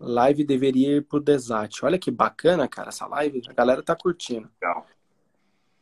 Live 0.04 0.44
deveria 0.44 0.96
ir 0.96 1.06
pro 1.06 1.20
Desat. 1.20 1.84
Olha 1.84 1.98
que 1.98 2.10
bacana, 2.10 2.66
cara, 2.66 2.88
essa 2.88 3.06
live. 3.06 3.42
A 3.48 3.52
galera 3.52 3.82
tá 3.82 3.94
curtindo. 3.94 4.50
Legal. 4.60 4.86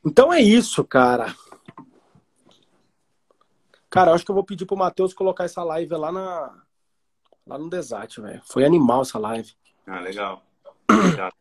Então 0.04 0.32
é 0.32 0.40
isso, 0.40 0.84
cara. 0.84 1.34
Cara, 3.88 4.10
eu 4.10 4.14
acho 4.14 4.24
que 4.24 4.30
eu 4.30 4.34
vou 4.34 4.44
pedir 4.44 4.66
pro 4.66 4.76
Matheus 4.76 5.14
colocar 5.14 5.44
essa 5.44 5.64
live 5.64 5.94
lá 5.94 6.12
na 6.12 6.62
lá 7.46 7.58
no 7.58 7.68
Desat, 7.68 8.20
velho. 8.20 8.42
Foi 8.44 8.64
animal 8.64 9.02
essa 9.02 9.18
live. 9.18 9.52
Ah, 9.86 10.00
legal. 10.00 10.42
Obrigado. 10.88 11.34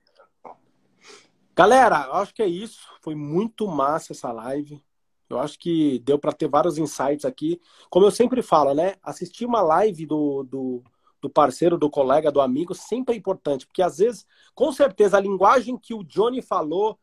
Galera, 1.55 2.05
eu 2.07 2.13
acho 2.13 2.33
que 2.33 2.41
é 2.41 2.47
isso. 2.47 2.87
Foi 3.01 3.13
muito 3.13 3.67
massa 3.67 4.13
essa 4.13 4.31
live. 4.31 4.81
Eu 5.29 5.39
acho 5.39 5.59
que 5.59 5.99
deu 5.99 6.17
para 6.17 6.31
ter 6.31 6.47
vários 6.47 6.77
insights 6.77 7.25
aqui. 7.25 7.61
Como 7.89 8.05
eu 8.05 8.11
sempre 8.11 8.41
falo, 8.41 8.73
né? 8.73 8.95
Assistir 9.03 9.45
uma 9.45 9.61
live 9.61 10.05
do, 10.05 10.43
do, 10.43 10.83
do 11.21 11.29
parceiro, 11.29 11.77
do 11.77 11.89
colega, 11.89 12.31
do 12.31 12.41
amigo, 12.41 12.73
sempre 12.73 13.15
é 13.15 13.17
importante, 13.17 13.65
porque 13.65 13.81
às 13.81 13.97
vezes, 13.97 14.25
com 14.55 14.71
certeza, 14.71 15.17
a 15.17 15.21
linguagem 15.21 15.77
que 15.77 15.93
o 15.93 16.03
Johnny 16.03 16.41
falou, 16.41 16.97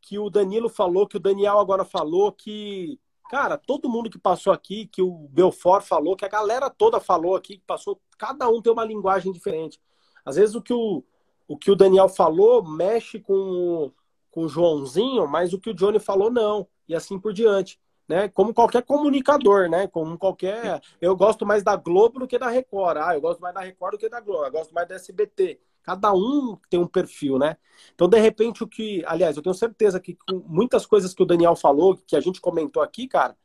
que 0.00 0.18
o 0.18 0.30
Danilo 0.30 0.68
falou, 0.68 1.06
que 1.06 1.16
o 1.16 1.20
Daniel 1.20 1.58
agora 1.58 1.84
falou, 1.84 2.32
que, 2.32 2.98
cara, 3.28 3.58
todo 3.58 3.88
mundo 3.88 4.08
que 4.08 4.18
passou 4.18 4.52
aqui, 4.52 4.86
que 4.86 5.02
o 5.02 5.28
Belfort 5.30 5.84
falou, 5.84 6.16
que 6.16 6.24
a 6.24 6.28
galera 6.28 6.70
toda 6.70 6.98
falou 7.00 7.36
aqui, 7.36 7.58
que 7.58 7.64
passou, 7.66 8.00
cada 8.16 8.48
um 8.48 8.62
tem 8.62 8.72
uma 8.72 8.84
linguagem 8.84 9.32
diferente. 9.32 9.80
Às 10.24 10.36
vezes 10.36 10.54
o 10.54 10.62
que 10.62 10.72
o, 10.72 11.04
o, 11.46 11.56
que 11.56 11.70
o 11.70 11.76
Daniel 11.76 12.08
falou 12.08 12.66
mexe 12.66 13.20
com, 13.20 13.92
com 14.30 14.44
o 14.44 14.48
Joãozinho, 14.48 15.28
mas 15.28 15.52
o 15.52 15.60
que 15.60 15.70
o 15.70 15.74
Johnny 15.74 15.98
falou 15.98 16.30
não, 16.30 16.66
e 16.88 16.94
assim 16.94 17.18
por 17.18 17.32
diante 17.32 17.78
né? 18.10 18.28
Como 18.28 18.52
qualquer 18.52 18.82
comunicador, 18.82 19.70
né? 19.70 19.86
Como 19.86 20.18
qualquer. 20.18 20.82
Eu 21.00 21.14
gosto 21.14 21.46
mais 21.46 21.62
da 21.62 21.76
Globo 21.76 22.18
do 22.18 22.26
que 22.26 22.36
da 22.36 22.48
Record. 22.48 22.98
Ah, 22.98 23.14
eu 23.14 23.20
gosto 23.20 23.40
mais 23.40 23.54
da 23.54 23.60
Record 23.60 23.92
do 23.92 23.98
que 23.98 24.08
da 24.08 24.20
Globo. 24.20 24.46
Eu 24.46 24.50
gosto 24.50 24.74
mais 24.74 24.88
da 24.88 24.96
SBT. 24.96 25.60
Cada 25.80 26.12
um 26.12 26.58
tem 26.68 26.80
um 26.80 26.88
perfil, 26.88 27.38
né? 27.38 27.56
Então, 27.94 28.08
de 28.08 28.18
repente, 28.18 28.64
o 28.64 28.66
que. 28.66 29.04
Aliás, 29.06 29.36
eu 29.36 29.42
tenho 29.44 29.54
certeza 29.54 30.00
que 30.00 30.18
muitas 30.44 30.84
coisas 30.84 31.14
que 31.14 31.22
o 31.22 31.26
Daniel 31.26 31.54
falou, 31.54 31.96
que 32.04 32.16
a 32.16 32.20
gente 32.20 32.40
comentou 32.40 32.82
aqui, 32.82 33.06
cara, 33.06 33.36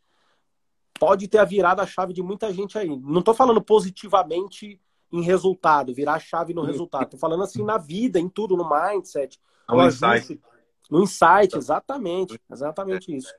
pode 0.99 1.27
ter 1.27 1.37
a 1.37 1.45
virada 1.45 1.83
a 1.83 1.87
chave 1.87 2.11
de 2.11 2.23
muita 2.23 2.51
gente 2.51 2.75
aí. 2.75 2.89
Não 2.89 3.21
tô 3.21 3.35
falando 3.35 3.61
positivamente 3.61 4.81
em 5.11 5.21
resultado, 5.21 5.93
virar 5.93 6.15
a 6.15 6.19
chave 6.19 6.55
no 6.55 6.63
resultado. 6.63 7.11
Tô 7.11 7.17
falando 7.17 7.43
assim 7.43 7.63
na 7.63 7.77
vida, 7.77 8.19
em 8.19 8.27
tudo, 8.27 8.57
no 8.57 8.67
mindset. 8.67 9.39
No 9.69 9.85
insight. 9.85 10.41
No 10.89 11.03
insight, 11.03 11.55
exatamente. 11.55 12.41
Exatamente 12.51 13.15
isso. 13.15 13.31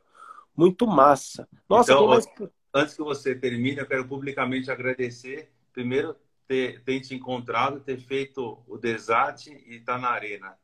Muito 0.56 0.86
massa. 0.86 1.48
Nossa, 1.68 1.92
então, 1.92 2.08
mais... 2.08 2.26
antes 2.74 2.94
que 2.94 3.02
você 3.02 3.34
termine, 3.34 3.78
eu 3.78 3.86
quero 3.86 4.06
publicamente 4.06 4.70
agradecer. 4.70 5.52
Primeiro, 5.72 6.16
ter, 6.46 6.82
ter 6.82 7.00
te 7.00 7.14
encontrado, 7.14 7.80
ter 7.80 7.98
feito 7.98 8.62
o 8.66 8.78
Desate 8.78 9.50
e 9.66 9.76
estar 9.76 9.94
tá 9.94 9.98
na 9.98 10.08
arena. 10.08 10.56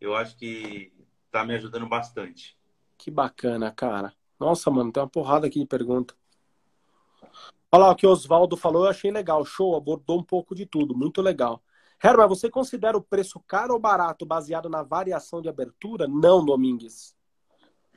Eu 0.00 0.14
acho 0.14 0.36
que 0.36 0.92
está 1.26 1.44
me 1.44 1.54
ajudando 1.54 1.88
bastante. 1.88 2.58
Que 2.96 3.10
bacana, 3.10 3.72
cara. 3.72 4.12
Nossa, 4.38 4.70
mano, 4.70 4.92
tem 4.92 5.02
uma 5.02 5.08
porrada 5.08 5.46
aqui 5.46 5.58
de 5.58 5.66
pergunta. 5.66 6.14
Olha 7.72 7.84
lá 7.84 7.90
o 7.90 7.96
que 7.96 8.06
o 8.06 8.10
Oswaldo 8.10 8.56
falou, 8.56 8.84
eu 8.84 8.90
achei 8.90 9.10
legal. 9.10 9.44
Show, 9.44 9.76
abordou 9.76 10.18
um 10.18 10.24
pouco 10.24 10.54
de 10.54 10.66
tudo. 10.66 10.96
Muito 10.96 11.22
legal. 11.22 11.62
Herman, 12.02 12.26
você 12.26 12.50
considera 12.50 12.96
o 12.96 13.02
preço 13.02 13.38
caro 13.46 13.74
ou 13.74 13.78
barato 13.78 14.24
baseado 14.24 14.68
na 14.68 14.82
variação 14.82 15.40
de 15.40 15.48
abertura? 15.48 16.08
Não, 16.08 16.44
Domingues. 16.44 17.14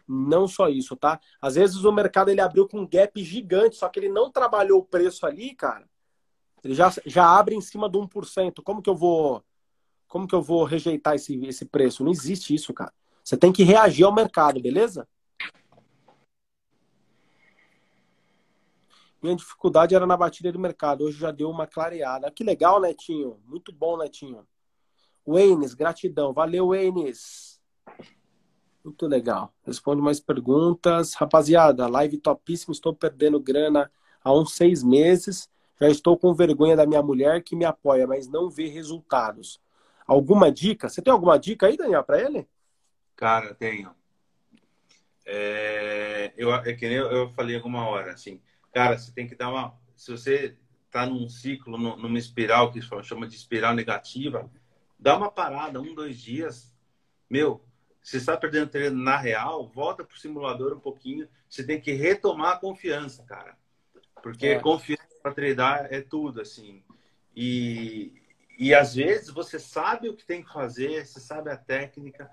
Não 0.07 0.47
só 0.47 0.67
isso, 0.67 0.95
tá? 0.95 1.19
Às 1.41 1.55
vezes 1.55 1.84
o 1.84 1.91
mercado 1.91 2.30
ele 2.30 2.41
abriu 2.41 2.67
com 2.67 2.81
um 2.81 2.88
gap 2.88 3.23
gigante, 3.23 3.75
só 3.75 3.88
que 3.89 3.99
ele 3.99 4.09
não 4.09 4.31
trabalhou 4.31 4.80
o 4.80 4.85
preço 4.85 5.25
ali, 5.25 5.55
cara. 5.55 5.88
Ele 6.63 6.73
já, 6.73 6.91
já 7.05 7.25
abre 7.25 7.55
em 7.55 7.61
cima 7.61 7.89
do 7.89 7.99
1%. 7.99 8.61
Como 8.63 8.81
que 8.81 8.89
eu 8.89 8.95
vou 8.95 9.43
como 10.07 10.27
que 10.27 10.35
eu 10.35 10.43
vou 10.43 10.63
rejeitar 10.63 11.15
esse, 11.15 11.43
esse 11.45 11.65
preço? 11.65 12.03
Não 12.03 12.11
existe 12.11 12.53
isso, 12.53 12.71
cara. 12.71 12.93
Você 13.23 13.35
tem 13.35 13.51
que 13.51 13.63
reagir 13.63 14.03
ao 14.03 14.13
mercado, 14.13 14.61
beleza? 14.61 15.07
Minha 19.19 19.35
dificuldade 19.35 19.95
era 19.95 20.05
na 20.05 20.15
batida 20.15 20.51
do 20.51 20.59
mercado. 20.59 21.05
Hoje 21.05 21.17
já 21.17 21.31
deu 21.31 21.49
uma 21.49 21.65
clareada. 21.65 22.30
Que 22.30 22.43
legal, 22.43 22.80
Netinho. 22.80 23.39
Muito 23.45 23.71
bom, 23.71 23.97
Netinho. 23.97 24.45
Waynes, 25.25 25.73
gratidão. 25.73 26.34
Valeu, 26.34 26.67
Waynes. 26.67 27.52
Muito 28.84 29.07
legal. 29.07 29.53
Responde 29.65 30.01
mais 30.01 30.19
perguntas. 30.19 31.14
Rapaziada, 31.14 31.88
live 31.88 32.18
topíssima. 32.18 32.73
Estou 32.73 32.93
perdendo 32.93 33.39
grana 33.39 33.89
há 34.23 34.34
uns 34.34 34.55
seis 34.55 34.84
meses. 34.84 35.49
Já 35.80 35.89
estou 35.89 36.18
com 36.18 36.34
vergonha 36.34 36.76
da 36.76 36.85
minha 36.85 37.01
mulher 37.01 37.41
que 37.43 37.55
me 37.55 37.65
apoia, 37.65 38.05
mas 38.05 38.27
não 38.27 38.49
vê 38.49 38.68
resultados. 38.68 39.61
Alguma 40.05 40.51
dica? 40.51 40.89
Você 40.89 41.01
tem 41.01 41.11
alguma 41.11 41.39
dica 41.39 41.68
aí, 41.68 41.77
Daniel, 41.77 42.03
para 42.03 42.22
ele? 42.22 42.47
Cara, 43.15 43.53
tenho. 43.53 43.91
É, 45.26 46.34
eu, 46.35 46.53
é 46.53 46.73
que 46.73 46.88
nem 46.88 46.97
eu, 46.97 47.10
eu 47.10 47.30
falei 47.30 47.55
alguma 47.55 47.88
hora, 47.88 48.11
assim. 48.11 48.41
Cara, 48.73 48.97
você 48.97 49.11
tem 49.14 49.27
que 49.27 49.35
dar 49.35 49.49
uma. 49.49 49.73
Se 49.95 50.11
você 50.11 50.57
está 50.85 51.05
num 51.05 51.30
ciclo, 51.30 51.77
numa 51.77 52.19
espiral 52.19 52.72
que 52.72 52.81
chama 53.03 53.27
de 53.27 53.35
espiral 53.35 53.73
negativa, 53.73 54.51
dá 54.99 55.18
uma 55.18 55.31
parada, 55.31 55.80
um, 55.80 55.95
dois 55.95 56.19
dias. 56.19 56.73
Meu, 57.30 57.64
você 58.03 58.17
está 58.17 58.35
perdendo 58.35 58.69
treino 58.69 59.01
na 59.01 59.15
real, 59.15 59.65
volta 59.65 60.03
para 60.03 60.13
o 60.13 60.19
simulador 60.19 60.73
um 60.73 60.80
pouquinho. 60.80 61.27
Você 61.49 61.63
tem 61.63 61.80
que 61.80 61.93
retomar 61.93 62.53
a 62.53 62.59
confiança, 62.59 63.23
cara. 63.23 63.57
Porque 64.21 64.47
é. 64.47 64.59
confiança 64.59 65.07
para 65.21 65.34
treinar 65.34 65.88
é 65.89 66.01
tudo, 66.01 66.41
assim. 66.41 66.84
E, 67.34 68.13
e 68.59 68.75
às 68.75 68.95
vezes 68.95 69.30
você 69.30 69.57
sabe 69.57 70.09
o 70.09 70.15
que 70.15 70.25
tem 70.25 70.43
que 70.43 70.51
fazer, 70.51 71.05
você 71.05 71.21
sabe 71.21 71.49
a 71.49 71.57
técnica, 71.57 72.30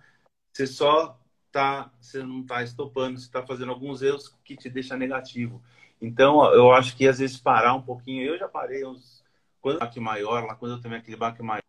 você 0.52 0.66
só 0.66 1.18
tá, 1.52 1.92
você 2.00 2.22
não 2.22 2.40
está 2.40 2.62
estopando, 2.64 3.18
você 3.18 3.26
está 3.26 3.46
fazendo 3.46 3.70
alguns 3.70 4.02
erros 4.02 4.36
que 4.44 4.56
te 4.56 4.68
deixam 4.68 4.98
negativo. 4.98 5.62
Então, 6.02 6.44
eu 6.52 6.72
acho 6.72 6.96
que 6.96 7.06
às 7.06 7.18
vezes 7.20 7.36
parar 7.36 7.74
um 7.74 7.82
pouquinho, 7.82 8.24
eu 8.24 8.38
já 8.38 8.48
parei 8.48 8.84
uns 8.84 9.20
quando 9.60 9.78
baque 9.78 10.00
maior, 10.00 10.44
lá 10.44 10.54
quando 10.54 10.72
eu 10.72 10.80
tomei 10.80 10.98
aquele 10.98 11.16
baque 11.16 11.42
maior, 11.42 11.59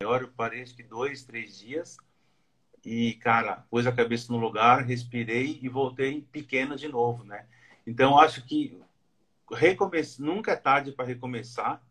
eu 0.00 0.28
parei 0.28 0.62
acho 0.62 0.76
que 0.76 0.82
dois, 0.84 1.24
três 1.24 1.58
dias 1.58 1.96
e, 2.84 3.14
cara, 3.14 3.64
pus 3.68 3.84
a 3.84 3.90
cabeça 3.92 4.32
no 4.32 4.38
lugar, 4.38 4.84
respirei 4.84 5.58
e 5.60 5.68
voltei 5.68 6.22
pequeno 6.30 6.76
de 6.76 6.86
novo, 6.86 7.24
né? 7.24 7.46
Então, 7.84 8.16
acho 8.16 8.46
que 8.46 8.80
recomeçar, 9.50 10.24
nunca 10.24 10.52
é 10.52 10.56
tarde 10.56 10.92
para 10.92 11.04
recomeçar, 11.04 11.82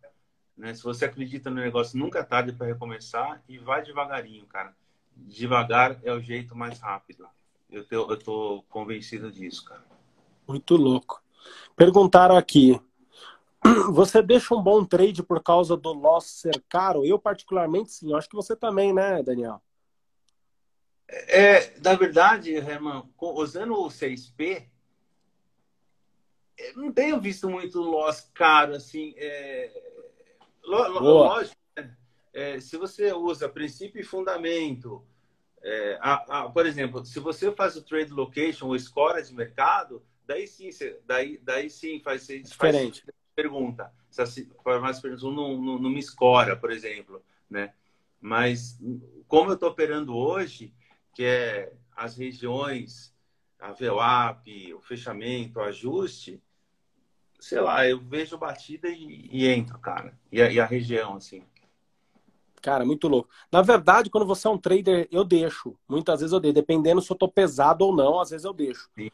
né? 0.56 0.74
Se 0.74 0.84
você 0.84 1.04
acredita 1.04 1.50
no 1.50 1.58
negócio, 1.58 2.00
nunca 2.00 2.20
é 2.20 2.24
tarde 2.24 2.54
para 2.54 2.68
recomeçar 2.68 3.44
e 3.50 3.58
vai 3.58 3.84
devagarinho, 3.84 4.46
cara. 4.46 4.74
Devagar 5.14 6.00
é 6.02 6.14
o 6.14 6.22
jeito 6.22 6.56
mais 6.56 6.80
rápido. 6.80 7.28
Eu 7.70 7.84
tô, 7.84 8.10
eu 8.10 8.18
tô 8.18 8.64
convencido 8.70 9.30
disso, 9.30 9.66
cara. 9.66 9.84
Muito 10.48 10.78
louco. 10.78 11.22
Perguntaram 11.76 12.38
aqui, 12.38 12.80
você 13.92 14.22
deixa 14.22 14.56
um 14.56 14.62
bom 14.62 14.86
trade 14.86 15.24
por 15.24 15.42
causa 15.42 15.76
do 15.76 15.94
loss 15.94 16.26
ser 16.26 16.64
caro? 16.70 17.06
Eu, 17.06 17.20
particularmente, 17.20 17.92
sim. 17.92 18.12
Eu 18.12 18.18
acho 18.18 18.30
que 18.30 18.36
você 18.36 18.56
também, 18.56 18.94
né, 18.94 19.22
Daniel? 19.24 19.62
É, 21.10 21.80
na 21.80 21.96
verdade, 21.96 22.54
Herman, 22.54 23.04
usando 23.20 23.74
o 23.74 23.88
6P, 23.88 24.68
não 26.76 26.92
tenho 26.92 27.20
visto 27.20 27.50
muito 27.50 27.80
loss 27.80 28.30
caro, 28.34 28.76
assim. 28.76 29.14
É, 29.18 29.72
lógico, 30.64 31.56
né? 31.78 31.96
é, 32.34 32.60
se 32.60 32.78
você 32.78 33.14
usa 33.14 33.48
princípio 33.48 34.02
e 34.02 34.04
fundamento, 34.04 35.06
é, 35.64 35.98
a, 36.02 36.42
a, 36.42 36.50
por 36.50 36.66
exemplo, 36.66 37.06
se 37.06 37.20
você 37.20 37.52
faz 37.52 37.76
o 37.76 37.84
trade 37.84 38.12
location 38.12 38.68
ou 38.68 38.80
score 38.80 39.22
de 39.22 39.34
mercado, 39.34 40.04
daí 40.26 40.48
sim, 40.48 40.70
daí, 41.06 41.38
daí 41.38 41.70
sim 41.70 42.00
faz, 42.00 42.28
diferente. 42.28 43.02
Faz, 43.02 43.17
pergunta. 43.38 43.94
Se 44.10 44.20
as 44.20 44.36
mais 44.82 45.00
perguntas 45.00 45.24
não, 45.24 45.62
não, 45.62 45.78
não 45.78 45.90
me 45.92 46.00
escora, 46.00 46.56
por 46.56 46.72
exemplo, 46.72 47.24
né? 47.48 47.72
Mas 48.20 48.80
como 49.28 49.52
eu 49.52 49.54
estou 49.54 49.70
operando 49.70 50.16
hoje, 50.16 50.74
que 51.14 51.24
é 51.24 51.72
as 51.96 52.18
regiões, 52.18 53.14
a 53.60 53.72
VWAP, 53.72 54.74
o 54.74 54.82
fechamento, 54.82 55.60
o 55.60 55.62
ajuste, 55.62 56.42
sei 57.40 57.60
lá, 57.62 57.88
eu 57.88 58.00
vejo 58.00 58.40
batida 58.40 58.90
e, 58.90 59.30
e 59.32 59.48
entro, 59.48 59.78
cara. 59.78 60.18
E 60.32 60.42
a, 60.42 60.52
e 60.52 60.60
a, 60.60 60.66
região, 60.66 61.16
assim. 61.16 61.44
Cara, 62.60 62.84
muito 62.84 63.08
louco. 63.08 63.30
Na 63.52 63.62
verdade, 63.62 64.10
quando 64.10 64.26
você 64.26 64.48
é 64.48 64.52
um 64.52 64.58
trader, 64.58 65.08
eu 65.12 65.24
deixo. 65.24 65.78
Muitas 65.88 66.22
vezes 66.22 66.34
eu 66.34 66.40
deixo. 66.40 66.56
Dependendo 66.56 67.02
se 67.02 67.12
eu 67.12 67.16
tô 67.16 67.28
pesado 67.28 67.86
ou 67.86 67.96
não, 67.96 68.20
às 68.20 68.32
vezes 68.32 68.46
eu 68.46 68.54
deixo. 68.54 68.90
Sim. 68.96 69.12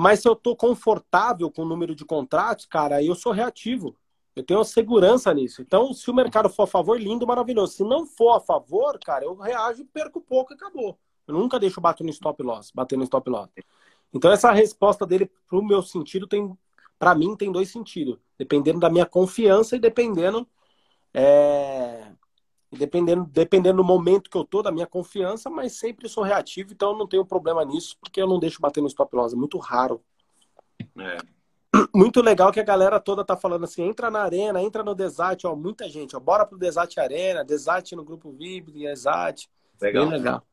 Mas 0.00 0.20
se 0.20 0.28
eu 0.28 0.34
tô 0.34 0.56
confortável 0.56 1.50
com 1.50 1.60
o 1.60 1.66
número 1.66 1.94
de 1.94 2.06
contratos, 2.06 2.64
cara, 2.64 3.02
eu 3.04 3.14
sou 3.14 3.32
reativo. 3.32 3.94
Eu 4.34 4.42
tenho 4.42 4.64
segurança 4.64 5.34
nisso. 5.34 5.60
Então, 5.60 5.92
se 5.92 6.10
o 6.10 6.14
mercado 6.14 6.48
for 6.48 6.62
a 6.62 6.66
favor, 6.66 6.98
lindo, 6.98 7.26
maravilhoso. 7.26 7.74
Se 7.74 7.84
não 7.84 8.06
for 8.06 8.30
a 8.30 8.40
favor, 8.40 8.98
cara, 8.98 9.26
eu 9.26 9.34
reajo, 9.34 9.84
perco 9.92 10.18
pouco 10.18 10.54
e 10.54 10.56
acabou. 10.56 10.98
Eu 11.28 11.34
nunca 11.34 11.60
deixo 11.60 11.82
bater 11.82 12.02
no 12.02 12.08
stop 12.08 12.42
loss, 12.42 12.70
bater 12.74 12.96
no 12.96 13.04
stop 13.04 13.28
loss. 13.28 13.50
Então, 14.10 14.32
essa 14.32 14.50
resposta 14.52 15.06
dele, 15.06 15.30
pro 15.46 15.62
meu 15.62 15.82
sentido, 15.82 16.26
tem, 16.26 16.50
para 16.98 17.14
mim, 17.14 17.36
tem 17.36 17.52
dois 17.52 17.68
sentidos. 17.68 18.16
Dependendo 18.38 18.80
da 18.80 18.88
minha 18.88 19.04
confiança 19.04 19.76
e 19.76 19.78
dependendo, 19.78 20.48
é, 21.12 22.10
dependendo, 22.70 23.24
dependendo 23.24 23.78
do 23.78 23.84
momento 23.84 24.30
que 24.30 24.36
eu 24.36 24.44
tô, 24.44 24.62
da 24.62 24.70
minha 24.70 24.86
confiança, 24.86 25.50
mas 25.50 25.72
sempre 25.72 26.08
sou 26.08 26.22
reativo, 26.22 26.72
então 26.72 26.92
eu 26.92 26.98
não 26.98 27.06
tenho 27.06 27.24
problema 27.24 27.64
nisso, 27.64 27.96
porque 28.00 28.20
eu 28.20 28.26
não 28.26 28.38
deixo 28.38 28.60
bater 28.60 28.80
no 28.80 28.86
stop 28.86 29.14
loss. 29.14 29.32
É 29.32 29.36
muito 29.36 29.58
raro. 29.58 30.02
É 30.98 31.18
muito 31.94 32.20
legal 32.20 32.52
que 32.52 32.60
a 32.60 32.64
galera 32.64 33.00
toda 33.00 33.24
tá 33.24 33.36
falando 33.36 33.64
assim, 33.64 33.82
entra 33.82 34.10
na 34.10 34.22
arena, 34.22 34.62
entra 34.62 34.82
no 34.82 34.94
Desat, 34.94 35.46
ó, 35.46 35.54
muita 35.54 35.88
gente, 35.88 36.16
ó, 36.16 36.20
bora 36.20 36.44
pro 36.44 36.58
Desat 36.58 36.98
Arena, 36.98 37.44
Desat 37.44 37.94
no 37.94 38.04
grupo 38.04 38.32
VIP, 38.32 38.72
Desat. 38.72 39.48
Legal. 39.80 40.08
Bem 40.08 40.18
legal. 40.18 40.46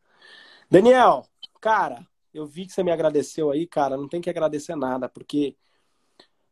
Daniel, 0.69 1.26
cara, 1.60 2.06
eu 2.34 2.45
vi 2.45 2.65
que 2.65 2.73
você 2.73 2.84
me 2.84 2.91
agradeceu 2.91 3.52
aí, 3.52 3.65
cara, 3.65 3.98
não 3.98 4.07
tem 4.07 4.22
que 4.22 4.30
agradecer 4.30 4.76
nada, 4.76 5.10
porque 5.10 5.56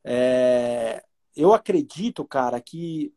é, 0.04 1.04
eu 1.36 1.54
acredito, 1.54 2.26
cara, 2.26 2.60
que 2.60 3.14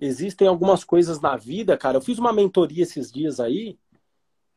existem 0.00 0.48
algumas 0.48 0.82
coisas 0.82 1.20
na 1.20 1.36
vida, 1.36 1.76
cara. 1.76 1.98
Eu 1.98 2.00
fiz 2.00 2.18
uma 2.18 2.32
mentoria 2.32 2.82
esses 2.82 3.12
dias 3.12 3.38
aí. 3.38 3.78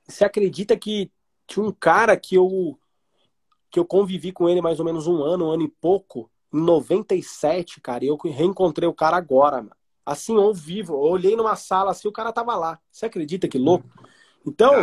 Você 0.07 0.23
acredita 0.23 0.77
que 0.77 1.11
tinha 1.45 1.65
um 1.65 1.71
cara 1.71 2.15
que 2.17 2.35
eu 2.35 2.79
que 3.69 3.79
eu 3.79 3.85
convivi 3.85 4.31
com 4.31 4.47
ele 4.47 4.61
mais 4.61 4.79
ou 4.79 4.85
menos 4.85 5.07
um 5.07 5.23
ano, 5.23 5.47
um 5.47 5.51
ano 5.51 5.63
e 5.63 5.67
pouco, 5.67 6.29
em 6.53 6.61
97, 6.61 7.81
cara, 7.81 8.05
e 8.05 8.07
eu 8.07 8.15
reencontrei 8.15 8.87
o 8.87 8.93
cara 8.93 9.17
agora, 9.17 9.57
mano. 9.57 9.75
Assim, 10.05 10.37
ao 10.37 10.53
vivo. 10.53 10.93
Eu 10.93 10.99
olhei 10.99 11.35
numa 11.35 11.55
sala 11.55 11.89
assim, 11.89 12.07
o 12.07 12.11
cara 12.11 12.31
tava 12.31 12.55
lá. 12.55 12.79
Você 12.91 13.07
acredita 13.07 13.47
que 13.47 13.57
louco? 13.57 13.89
Então, 14.45 14.73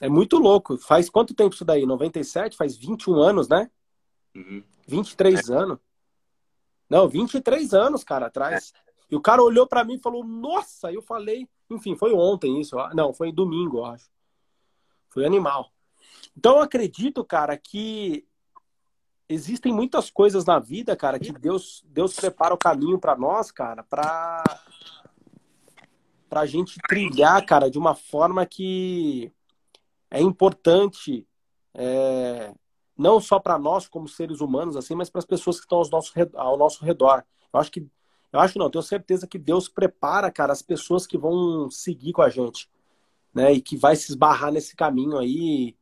é 0.00 0.08
muito 0.08 0.38
louco. 0.38 0.78
Faz 0.78 1.10
quanto 1.10 1.34
tempo 1.34 1.54
isso 1.54 1.64
daí? 1.64 1.84
97? 1.84 2.56
Faz 2.56 2.76
21 2.76 3.16
anos, 3.16 3.48
né? 3.48 3.68
Uhum. 4.36 4.62
23 4.86 5.48
é. 5.48 5.54
anos. 5.54 5.78
Não, 6.88 7.08
23 7.08 7.74
anos, 7.74 8.04
cara, 8.04 8.26
atrás. 8.26 8.72
É. 8.76 8.83
E 9.10 9.16
o 9.16 9.20
cara 9.20 9.42
olhou 9.42 9.66
para 9.66 9.84
mim 9.84 9.94
e 9.94 10.00
falou, 10.00 10.24
nossa! 10.24 10.92
Eu 10.92 11.02
falei, 11.02 11.48
enfim, 11.70 11.94
foi 11.94 12.12
ontem 12.12 12.60
isso. 12.60 12.76
Não, 12.94 13.12
foi 13.12 13.32
domingo, 13.32 13.78
eu 13.78 13.84
acho. 13.86 14.10
Foi 15.08 15.24
animal. 15.24 15.70
Então 16.36 16.56
eu 16.56 16.62
acredito, 16.62 17.24
cara, 17.24 17.56
que 17.56 18.26
existem 19.28 19.72
muitas 19.72 20.10
coisas 20.10 20.44
na 20.44 20.58
vida, 20.58 20.96
cara, 20.96 21.18
que 21.18 21.32
Deus, 21.32 21.84
Deus 21.86 22.14
prepara 22.14 22.54
o 22.54 22.58
caminho 22.58 22.98
para 22.98 23.16
nós, 23.16 23.50
cara, 23.50 23.82
para 23.82 24.42
pra 26.28 26.46
gente 26.46 26.80
trilhar, 26.88 27.44
cara, 27.46 27.70
de 27.70 27.78
uma 27.78 27.94
forma 27.94 28.44
que 28.44 29.32
é 30.10 30.20
importante 30.20 31.24
é, 31.72 32.52
não 32.98 33.20
só 33.20 33.38
para 33.38 33.56
nós 33.56 33.86
como 33.86 34.08
seres 34.08 34.40
humanos 34.40 34.76
assim, 34.76 34.96
mas 34.96 35.08
para 35.08 35.20
as 35.20 35.24
pessoas 35.24 35.56
que 35.56 35.62
estão 35.64 35.78
ao 35.78 35.88
nosso, 35.88 36.12
ao 36.34 36.56
nosso 36.56 36.84
redor. 36.84 37.24
Eu 37.52 37.60
acho 37.60 37.70
que 37.70 37.86
eu 38.34 38.40
acho 38.40 38.58
não, 38.58 38.68
tenho 38.68 38.82
certeza 38.82 39.26
que 39.26 39.38
Deus 39.38 39.68
prepara, 39.68 40.30
cara, 40.30 40.52
as 40.52 40.60
pessoas 40.60 41.06
que 41.06 41.16
vão 41.16 41.70
seguir 41.70 42.12
com 42.12 42.20
a 42.20 42.28
gente, 42.28 42.68
né? 43.32 43.52
E 43.52 43.62
que 43.62 43.76
vai 43.76 43.96
se 43.96 44.10
esbarrar 44.10 44.52
nesse 44.52 44.76
caminho 44.76 45.16
aí 45.16 45.74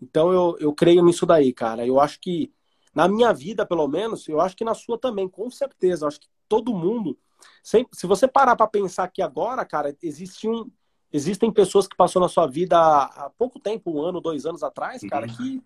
então 0.00 0.32
eu, 0.32 0.56
eu 0.58 0.72
creio 0.72 1.04
nisso 1.04 1.26
daí, 1.26 1.52
cara. 1.52 1.86
Eu 1.86 2.00
acho 2.00 2.18
que, 2.20 2.52
na 2.94 3.06
minha 3.06 3.32
vida, 3.32 3.66
pelo 3.66 3.86
menos, 3.86 4.26
eu 4.28 4.40
acho 4.40 4.56
que 4.56 4.64
na 4.64 4.74
sua 4.74 4.98
também, 4.98 5.28
com 5.28 5.50
certeza. 5.50 6.04
Eu 6.04 6.08
acho 6.08 6.20
que 6.20 6.28
todo 6.48 6.74
mundo. 6.74 7.18
Sempre, 7.62 7.96
se 7.96 8.06
você 8.06 8.26
parar 8.26 8.56
para 8.56 8.66
pensar 8.66 9.08
que 9.08 9.22
agora, 9.22 9.64
cara, 9.64 9.94
existe 10.02 10.48
um, 10.48 10.70
existem 11.12 11.50
pessoas 11.52 11.86
que 11.86 11.96
passou 11.96 12.20
na 12.20 12.28
sua 12.28 12.46
vida 12.46 12.78
há, 12.78 13.26
há 13.26 13.30
pouco 13.30 13.58
tempo, 13.58 13.90
um 13.90 14.02
ano, 14.02 14.20
dois 14.20 14.46
anos 14.46 14.62
atrás, 14.62 15.02
cara, 15.08 15.26
uhum. 15.26 15.36
que, 15.36 15.62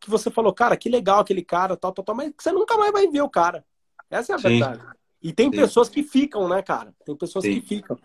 que 0.00 0.10
você 0.10 0.30
falou, 0.30 0.52
cara, 0.52 0.76
que 0.76 0.88
legal 0.88 1.20
aquele 1.20 1.42
cara, 1.42 1.76
tal, 1.76 1.92
tal, 1.92 2.04
tal, 2.04 2.14
mas 2.14 2.32
você 2.38 2.52
nunca 2.52 2.76
mais 2.76 2.92
vai 2.92 3.08
ver 3.08 3.22
o 3.22 3.28
cara. 3.28 3.64
Essa 4.08 4.32
é 4.32 4.36
a 4.36 4.38
Sim. 4.38 4.48
verdade. 4.48 4.82
E 5.22 5.32
tem 5.32 5.50
Sim. 5.50 5.56
pessoas 5.56 5.88
que 5.88 6.02
ficam, 6.02 6.48
né, 6.48 6.62
cara? 6.62 6.94
Tem 7.04 7.14
pessoas 7.14 7.44
Sim. 7.44 7.54
que 7.54 7.66
ficam. 7.66 7.98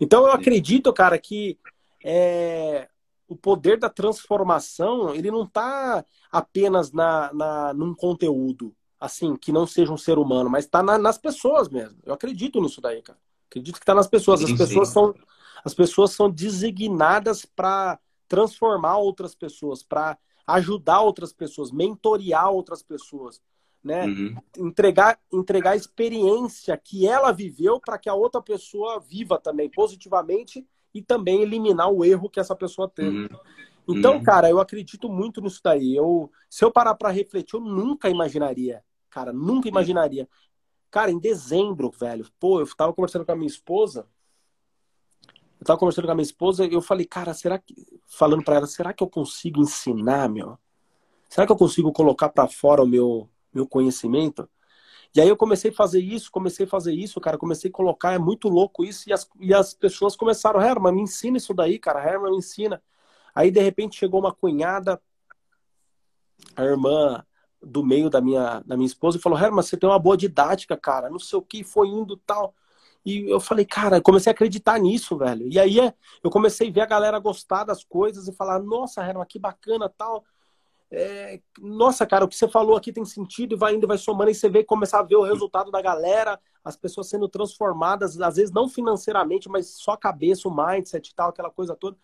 Então 0.00 0.26
eu 0.26 0.32
acredito, 0.32 0.92
cara, 0.92 1.18
que 1.18 1.58
é, 2.04 2.88
o 3.28 3.36
poder 3.36 3.78
da 3.78 3.88
transformação, 3.88 5.14
ele 5.14 5.30
não 5.30 5.44
está 5.44 6.04
apenas 6.30 6.92
na, 6.92 7.32
na, 7.32 7.74
num 7.74 7.94
conteúdo, 7.94 8.74
assim, 8.98 9.36
que 9.36 9.52
não 9.52 9.66
seja 9.66 9.92
um 9.92 9.98
ser 9.98 10.18
humano, 10.18 10.48
mas 10.48 10.64
está 10.64 10.82
na, 10.82 10.98
nas 10.98 11.18
pessoas 11.18 11.68
mesmo. 11.68 11.98
Eu 12.04 12.14
acredito 12.14 12.60
nisso 12.60 12.80
daí, 12.80 13.02
cara. 13.02 13.18
Acredito 13.48 13.74
que 13.74 13.82
está 13.82 13.94
nas 13.94 14.06
pessoas. 14.06 14.42
As 14.42 14.52
pessoas 14.52 14.88
são, 14.88 15.14
as 15.64 15.74
pessoas 15.74 16.12
são 16.12 16.30
designadas 16.30 17.44
para 17.44 17.98
transformar 18.28 18.98
outras 18.98 19.34
pessoas, 19.34 19.82
para 19.82 20.16
ajudar 20.46 21.00
outras 21.00 21.32
pessoas, 21.32 21.70
mentorear 21.70 22.50
outras 22.50 22.82
pessoas, 22.82 23.40
né? 23.82 24.06
Uhum. 24.06 24.36
Entregar, 24.58 25.18
entregar 25.32 25.72
a 25.72 25.76
experiência 25.76 26.76
que 26.76 27.06
ela 27.06 27.32
viveu 27.32 27.80
para 27.80 27.98
que 27.98 28.08
a 28.08 28.14
outra 28.14 28.40
pessoa 28.40 29.00
viva 29.00 29.38
também 29.38 29.70
positivamente 29.70 30.66
e 30.94 31.00
também 31.00 31.42
eliminar 31.42 31.90
o 31.90 32.04
erro 32.04 32.28
que 32.28 32.40
essa 32.40 32.54
pessoa 32.54 32.88
teve. 32.88 33.22
Uhum. 33.22 33.28
Então, 33.88 34.14
uhum. 34.14 34.22
cara, 34.22 34.48
eu 34.50 34.60
acredito 34.60 35.08
muito 35.08 35.40
nisso 35.40 35.60
daí. 35.64 35.96
Eu, 35.96 36.30
se 36.48 36.64
eu 36.64 36.70
parar 36.70 36.94
para 36.94 37.10
refletir, 37.10 37.54
eu 37.54 37.60
nunca 37.60 38.08
imaginaria, 38.08 38.84
cara, 39.08 39.32
nunca 39.32 39.68
imaginaria. 39.68 40.28
Cara, 40.90 41.10
em 41.10 41.18
dezembro, 41.18 41.90
velho, 41.90 42.26
pô, 42.38 42.60
eu 42.60 42.76
tava 42.76 42.92
conversando 42.92 43.24
com 43.24 43.32
a 43.32 43.36
minha 43.36 43.48
esposa. 43.48 44.06
Eu 45.60 45.66
tava 45.66 45.78
conversando 45.78 46.06
com 46.06 46.12
a 46.12 46.14
minha 46.14 46.24
esposa 46.24 46.66
e 46.66 46.72
eu 46.72 46.82
falei, 46.82 47.06
cara, 47.06 47.32
será 47.34 47.58
que. 47.58 47.74
Falando 48.06 48.42
para 48.42 48.56
ela, 48.56 48.66
será 48.66 48.92
que 48.92 49.02
eu 49.02 49.08
consigo 49.08 49.60
ensinar, 49.60 50.28
meu? 50.28 50.58
Será 51.28 51.46
que 51.46 51.52
eu 51.52 51.56
consigo 51.56 51.92
colocar 51.92 52.28
para 52.28 52.48
fora 52.48 52.82
o 52.82 52.86
meu, 52.86 53.28
meu 53.52 53.66
conhecimento? 53.66 54.48
E 55.14 55.20
aí 55.20 55.28
eu 55.28 55.36
comecei 55.36 55.70
a 55.70 55.74
fazer 55.74 56.00
isso, 56.00 56.30
comecei 56.30 56.66
a 56.66 56.68
fazer 56.68 56.92
isso, 56.92 57.20
cara, 57.20 57.36
comecei 57.36 57.68
a 57.68 57.72
colocar, 57.72 58.12
é 58.12 58.18
muito 58.18 58.48
louco 58.48 58.84
isso, 58.84 59.08
e 59.08 59.12
as, 59.12 59.28
e 59.40 59.52
as 59.52 59.74
pessoas 59.74 60.14
começaram, 60.14 60.60
Herman, 60.60 60.94
me 60.94 61.02
ensina 61.02 61.36
isso 61.36 61.52
daí, 61.52 61.78
cara, 61.78 62.00
Herman, 62.00 62.30
me 62.30 62.38
ensina. 62.38 62.80
Aí, 63.34 63.50
de 63.50 63.60
repente, 63.60 63.98
chegou 63.98 64.20
uma 64.20 64.32
cunhada, 64.32 65.00
a 66.54 66.62
irmã 66.62 67.24
do 67.60 67.84
meio 67.84 68.08
da 68.08 68.20
minha, 68.20 68.60
da 68.64 68.76
minha 68.76 68.86
esposa, 68.86 69.18
e 69.18 69.20
falou, 69.20 69.38
Herman, 69.38 69.62
você 69.62 69.76
tem 69.76 69.88
uma 69.88 69.98
boa 69.98 70.16
didática, 70.16 70.76
cara, 70.76 71.10
não 71.10 71.18
sei 71.18 71.38
o 71.38 71.42
que, 71.42 71.64
foi 71.64 71.88
indo 71.88 72.16
tal. 72.18 72.54
E 73.04 73.30
eu 73.30 73.40
falei, 73.40 73.64
cara, 73.64 74.00
comecei 74.00 74.30
a 74.30 74.34
acreditar 74.34 74.78
nisso, 74.78 75.16
velho. 75.16 75.48
E 75.48 75.58
aí 75.58 75.78
eu 76.22 76.30
comecei 76.30 76.68
a 76.68 76.72
ver 76.72 76.82
a 76.82 76.86
galera 76.86 77.18
gostar 77.18 77.64
das 77.64 77.82
coisas 77.82 78.28
e 78.28 78.32
falar, 78.32 78.60
nossa, 78.60 79.02
Herman, 79.02 79.26
que 79.26 79.38
bacana 79.38 79.88
tal 79.88 80.24
é, 80.92 81.40
nossa, 81.60 82.04
cara, 82.04 82.24
o 82.24 82.28
que 82.28 82.34
você 82.34 82.48
falou 82.48 82.76
aqui 82.76 82.92
tem 82.92 83.04
sentido 83.04 83.54
e 83.54 83.58
vai 83.58 83.74
indo, 83.74 83.86
vai 83.86 83.96
somando, 83.96 84.30
e 84.30 84.34
você 84.34 84.48
vê 84.48 84.64
começar 84.64 84.98
a 84.98 85.04
ver 85.04 85.16
o 85.16 85.22
resultado 85.22 85.70
da 85.70 85.80
galera, 85.80 86.40
as 86.64 86.76
pessoas 86.76 87.08
sendo 87.08 87.28
transformadas, 87.28 88.20
às 88.20 88.36
vezes 88.36 88.52
não 88.52 88.68
financeiramente, 88.68 89.48
mas 89.48 89.68
só 89.68 89.92
a 89.92 89.96
cabeça, 89.96 90.48
o 90.48 90.54
mindset 90.54 91.08
e 91.08 91.14
tal, 91.14 91.28
aquela 91.30 91.50
coisa 91.50 91.76
toda. 91.76 91.96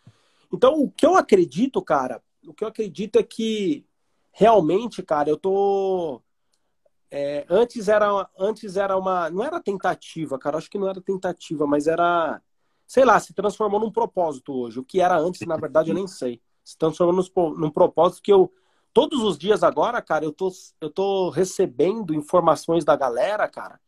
Então, 0.53 0.81
o 0.81 0.91
que 0.91 1.05
eu 1.05 1.17
acredito, 1.17 1.83
cara, 1.83 2.23
o 2.47 2.55
que 2.55 2.63
eu 2.63 2.69
acredito 2.69 3.19
é 3.19 3.25
que 3.25 3.85
realmente, 4.33 5.03
cara, 5.03 5.29
eu 5.29 5.37
tô. 5.37 6.23
É, 7.11 7.45
antes 7.49 7.89
era 7.89 8.29
antes 8.37 8.77
era 8.77 8.97
uma 8.97 9.31
não 9.31 9.45
era 9.45 9.61
tentativa 9.61 10.37
cara 10.41 10.59
acho 10.59 10.69
que 10.69 10.77
não 10.77 10.89
era 10.89 11.01
tentativa 11.01 11.65
mas 11.65 11.87
era 11.87 12.43
sei 12.85 13.05
lá 13.05 13.21
se 13.21 13.33
transformou 13.33 13.79
num 13.79 13.93
propósito 13.93 14.53
hoje 14.53 14.81
o 14.81 14.85
que 14.85 15.01
era 15.01 15.17
antes 15.17 15.47
na 15.47 15.57
verdade 15.57 15.91
eu 15.91 15.95
nem 15.95 16.09
sei 16.09 16.43
se 16.65 16.77
transformou 16.77 17.25
num, 17.57 17.71
propósito 17.71 18.21
que 18.21 18.33
eu 18.33 18.53
todos 18.97 19.23
os 19.23 19.37
dias 19.37 19.63
agora, 19.63 20.01
cara, 20.01 20.25
eu 20.25 20.33
tô, 20.33 20.51
eu 20.81 20.89
tô 20.89 21.29
recebendo 21.29 22.15
informações 22.15 22.83
da 22.83 22.97
galera, 22.97 23.47
cara, 23.47 23.79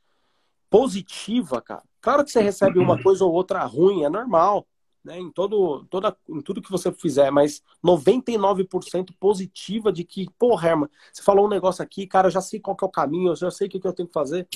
positiva, 0.69 1.63
cara. 1.63 1.83
Claro 1.99 2.23
que 2.23 2.31
você 2.31 2.43
recebe 2.43 2.79
uma 2.79 3.03
coisa 3.03 3.25
ou 3.25 3.33
outra 3.33 3.65
ruim, 3.65 4.05
é 4.05 4.11
normal, 4.11 4.67
né? 5.03 5.19
Em, 5.19 5.31
todo, 5.31 5.87
toda, 5.87 6.15
em 6.29 6.43
tudo 6.43 6.61
que 6.61 6.71
você 6.71 6.93
fizer, 6.93 7.31
mas 7.31 7.63
99% 7.83 9.15
positiva 9.19 9.91
de 9.91 10.05
que, 10.05 10.29
pô, 10.39 10.61
Herman, 10.61 10.91
você 11.11 11.23
falou 11.23 11.47
um 11.47 11.49
negócio 11.49 11.83
aqui, 11.83 12.07
cara, 12.07 12.27
eu 12.27 12.33
já 12.33 12.43
sei 12.43 12.61
qual 12.61 12.77
que 12.77 12.85
é 12.85 12.87
o 12.87 12.91
caminho, 12.91 13.31
eu 13.31 13.37
já 13.37 13.51
sei 13.51 13.67
o 13.67 13.71
que, 13.71 13.81
que 13.81 13.89
eu 13.89 13.95
tenho 13.95 14.09
que 14.09 14.13
fazer. 14.13 14.47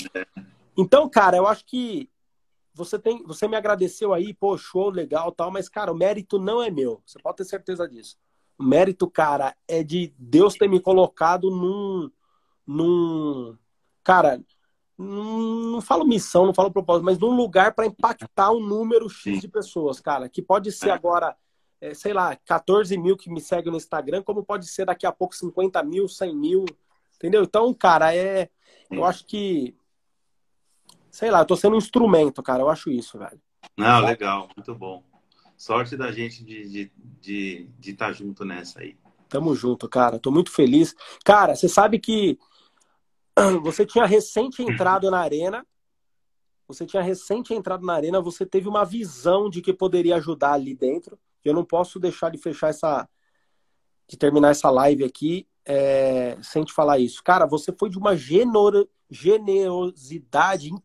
Então, 0.76 1.08
cara, 1.08 1.38
eu 1.38 1.46
acho 1.46 1.64
que 1.64 2.10
você 2.74 2.98
tem, 2.98 3.22
você 3.22 3.48
me 3.48 3.56
agradeceu 3.56 4.12
aí, 4.12 4.34
pô, 4.34 4.58
show, 4.58 4.90
legal, 4.90 5.32
tal, 5.32 5.50
mas, 5.50 5.66
cara, 5.66 5.90
o 5.90 5.96
mérito 5.96 6.38
não 6.38 6.62
é 6.62 6.70
meu. 6.70 7.02
Você 7.06 7.18
pode 7.18 7.38
ter 7.38 7.46
certeza 7.46 7.88
disso. 7.88 8.18
Mérito, 8.62 9.10
cara, 9.10 9.54
é 9.66 9.82
de 9.82 10.12
Deus 10.18 10.54
ter 10.54 10.68
me 10.68 10.80
colocado 10.80 11.50
num. 11.50 12.10
num 12.66 13.56
cara, 14.04 14.42
não 14.96 15.80
falo 15.80 16.04
missão, 16.04 16.46
não 16.46 16.54
falo 16.54 16.70
propósito, 16.70 17.04
mas 17.04 17.18
num 17.18 17.34
lugar 17.34 17.74
para 17.74 17.86
impactar 17.86 18.52
um 18.52 18.60
número 18.60 19.08
X 19.08 19.40
de 19.40 19.48
pessoas, 19.48 20.00
cara. 20.00 20.28
Que 20.28 20.40
pode 20.40 20.70
ser 20.70 20.90
é. 20.90 20.92
agora 20.92 21.36
é, 21.82 21.94
sei 21.94 22.12
lá, 22.12 22.36
14 22.36 22.96
mil 22.96 23.16
que 23.16 23.28
me 23.28 23.40
seguem 23.40 23.72
no 23.72 23.76
Instagram, 23.76 24.22
como 24.22 24.44
pode 24.44 24.68
ser 24.68 24.86
daqui 24.86 25.04
a 25.04 25.10
pouco 25.10 25.34
50 25.34 25.82
mil, 25.82 26.06
100 26.06 26.36
mil, 26.36 26.64
entendeu? 27.16 27.42
Então, 27.42 27.74
cara, 27.74 28.14
é. 28.14 28.48
Eu 28.88 29.04
acho 29.04 29.26
que. 29.26 29.74
Sei 31.10 31.28
lá, 31.28 31.40
eu 31.40 31.44
tô 31.44 31.56
sendo 31.56 31.74
um 31.74 31.78
instrumento, 31.78 32.40
cara. 32.40 32.62
Eu 32.62 32.68
acho 32.68 32.88
isso, 32.88 33.18
velho. 33.18 33.40
Não, 33.76 34.00
legal, 34.00 34.48
muito 34.56 34.72
bom. 34.76 35.02
Sorte 35.62 35.96
da 35.96 36.10
gente 36.10 36.44
de 36.44 36.62
estar 36.62 36.72
de, 36.72 36.90
de, 37.20 37.68
de 37.78 37.94
tá 37.94 38.12
junto 38.12 38.44
nessa 38.44 38.80
aí. 38.80 38.96
Tamo 39.28 39.54
junto, 39.54 39.88
cara. 39.88 40.18
Tô 40.18 40.28
muito 40.28 40.50
feliz. 40.50 40.92
Cara, 41.24 41.54
você 41.54 41.68
sabe 41.68 42.00
que 42.00 42.36
você 43.62 43.86
tinha 43.86 44.04
recente 44.04 44.60
entrado 44.60 45.08
na 45.08 45.20
arena. 45.20 45.64
Você 46.66 46.84
tinha 46.84 47.00
recente 47.00 47.54
entrado 47.54 47.86
na 47.86 47.92
arena, 47.92 48.20
você 48.20 48.44
teve 48.44 48.68
uma 48.68 48.84
visão 48.84 49.48
de 49.48 49.62
que 49.62 49.72
poderia 49.72 50.16
ajudar 50.16 50.54
ali 50.54 50.74
dentro. 50.74 51.16
Eu 51.44 51.54
não 51.54 51.64
posso 51.64 52.00
deixar 52.00 52.30
de 52.30 52.38
fechar 52.38 52.70
essa. 52.70 53.08
de 54.08 54.16
terminar 54.16 54.50
essa 54.50 54.68
live 54.68 55.04
aqui 55.04 55.46
é, 55.64 56.36
sem 56.42 56.64
te 56.64 56.72
falar 56.72 56.98
isso. 56.98 57.22
Cara, 57.22 57.46
você 57.46 57.72
foi 57.72 57.88
de 57.88 57.98
uma 57.98 58.16
generosidade 58.16 60.70
incrível 60.70 60.82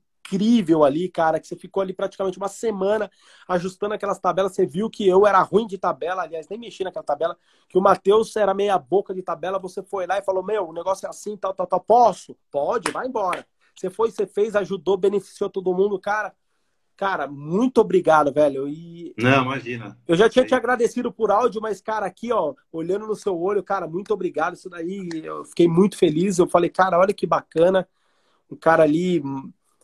ali, 0.86 1.10
cara, 1.10 1.40
que 1.40 1.48
você 1.48 1.56
ficou 1.56 1.82
ali 1.82 1.94
praticamente 1.94 2.38
uma 2.38 2.48
semana 2.48 3.10
ajustando 3.48 3.94
aquelas 3.94 4.20
tabelas. 4.20 4.54
Você 4.54 4.66
viu 4.66 4.90
que 4.90 5.08
eu 5.08 5.26
era 5.26 5.42
ruim 5.42 5.68
de 5.68 5.78
tabela, 5.78 6.24
aliás, 6.24 6.48
nem 6.50 6.60
mexi 6.60 6.84
naquela 6.84 7.06
tabela, 7.06 7.38
que 7.70 7.78
o 7.78 7.82
Matheus 7.82 8.36
era 8.36 8.54
meia 8.54 8.78
boca 8.78 9.14
de 9.14 9.22
tabela. 9.22 9.60
Você 9.60 9.82
foi 9.84 10.06
lá 10.06 10.18
e 10.18 10.24
falou: 10.24 10.44
Meu, 10.44 10.68
o 10.68 10.74
negócio 10.74 11.06
é 11.06 11.10
assim, 11.10 11.38
tal, 11.38 11.54
tal, 11.54 11.68
tal. 11.68 11.80
Posso? 11.80 12.36
Pode, 12.52 12.92
vai 12.92 13.08
embora. 13.08 13.46
Você 13.76 13.90
foi, 13.90 14.12
você 14.12 14.26
fez, 14.26 14.56
ajudou, 14.56 14.98
beneficiou 14.98 15.50
todo 15.50 15.74
mundo, 15.74 16.00
cara. 16.00 16.34
Cara, 16.98 17.28
muito 17.28 17.80
obrigado, 17.80 18.34
velho. 18.34 18.68
E 18.68 19.14
Não, 19.20 19.44
imagina. 19.44 19.96
Eu 20.08 20.16
já 20.16 20.28
tinha 20.28 20.44
te 20.44 20.56
agradecido 20.56 21.12
por 21.12 21.30
áudio, 21.30 21.62
mas, 21.62 21.80
cara, 21.80 22.08
aqui, 22.08 22.34
ó, 22.34 22.56
olhando 22.72 23.06
no 23.06 23.16
seu 23.16 23.40
olho, 23.40 23.62
cara, 23.62 23.88
muito 23.88 24.12
obrigado. 24.12 24.56
Isso 24.56 24.68
daí, 24.68 25.08
eu 25.24 25.46
fiquei 25.46 25.68
muito 25.68 25.96
feliz. 25.96 26.40
Eu 26.40 26.48
falei, 26.48 26.72
cara, 26.72 26.98
olha 26.98 27.14
que 27.14 27.28
bacana. 27.28 27.88
O 28.50 28.56
cara 28.56 28.82
ali 28.82 29.22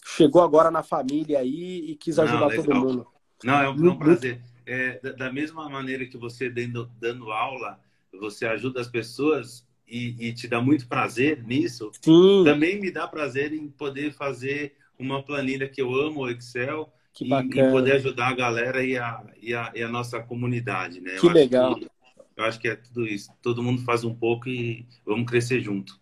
chegou 0.05 0.41
agora 0.41 0.69
na 0.69 0.83
família 0.83 1.39
aí 1.39 1.91
e 1.91 1.95
quis 1.95 2.19
ajudar 2.19 2.49
Não, 2.49 2.55
todo 2.55 2.75
mundo. 2.75 3.07
Não, 3.43 3.61
é 3.61 3.69
um, 3.69 3.87
é 3.87 3.91
um 3.91 3.97
prazer. 3.97 4.41
É, 4.65 4.99
da, 5.17 5.31
mesma 5.31 5.69
maneira 5.69 6.05
que 6.05 6.17
você 6.17 6.49
dando, 6.49 6.89
dando 6.99 7.31
aula, 7.31 7.79
você 8.19 8.45
ajuda 8.45 8.79
as 8.79 8.87
pessoas 8.87 9.67
e, 9.87 10.15
e 10.27 10.33
te 10.33 10.47
dá 10.47 10.61
muito 10.61 10.87
prazer 10.87 11.43
nisso, 11.43 11.91
Sim. 12.01 12.43
também 12.45 12.79
me 12.79 12.89
dá 12.89 13.07
prazer 13.07 13.53
em 13.53 13.67
poder 13.67 14.13
fazer 14.13 14.75
uma 14.97 15.21
planilha 15.21 15.67
que 15.67 15.81
eu 15.81 15.93
amo, 15.93 16.21
o 16.21 16.29
Excel, 16.29 16.91
bacana. 17.27 17.69
E, 17.69 17.71
poder 17.71 17.91
ajudar 17.93 18.29
a 18.29 18.35
galera 18.35 18.83
e 18.83 18.97
a, 18.97 19.23
e 19.41 19.53
a, 19.53 19.71
e 19.75 19.83
a 19.83 19.89
nossa 19.89 20.21
comunidade, 20.21 21.01
né? 21.01 21.17
Que 21.19 21.27
eu 21.27 21.31
legal. 21.31 21.75
Que, 21.75 21.87
eu 22.35 22.45
acho 22.45 22.59
que 22.59 22.67
é 22.67 22.75
tudo 22.75 23.05
isso. 23.05 23.29
Todo 23.41 23.61
mundo 23.61 23.83
faz 23.83 24.03
um 24.03 24.13
pouco 24.13 24.49
e 24.49 24.87
vamos 25.05 25.29
crescer 25.29 25.59
junto. 25.59 25.99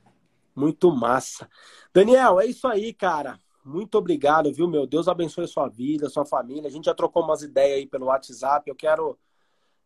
Muito 0.56 0.92
massa. 0.92 1.50
Daniel, 1.94 2.40
é 2.40 2.46
isso 2.46 2.68
aí, 2.68 2.94
cara. 2.94 3.40
Muito 3.64 3.98
obrigado, 3.98 4.52
viu, 4.54 4.68
meu? 4.68 4.88
Deus 4.88 5.08
abençoe 5.08 5.44
a 5.44 5.48
sua 5.48 5.68
vida, 5.68 6.10
sua 6.10 6.26
família. 6.26 6.68
A 6.68 6.72
gente 6.72 6.86
já 6.86 6.94
trocou 6.94 7.24
umas 7.24 7.44
ideias 7.44 7.78
aí 7.78 7.88
pelo 7.88 8.08
WhatsApp. 8.08 8.70
Eu 8.70 8.76
quero. 8.76 9.18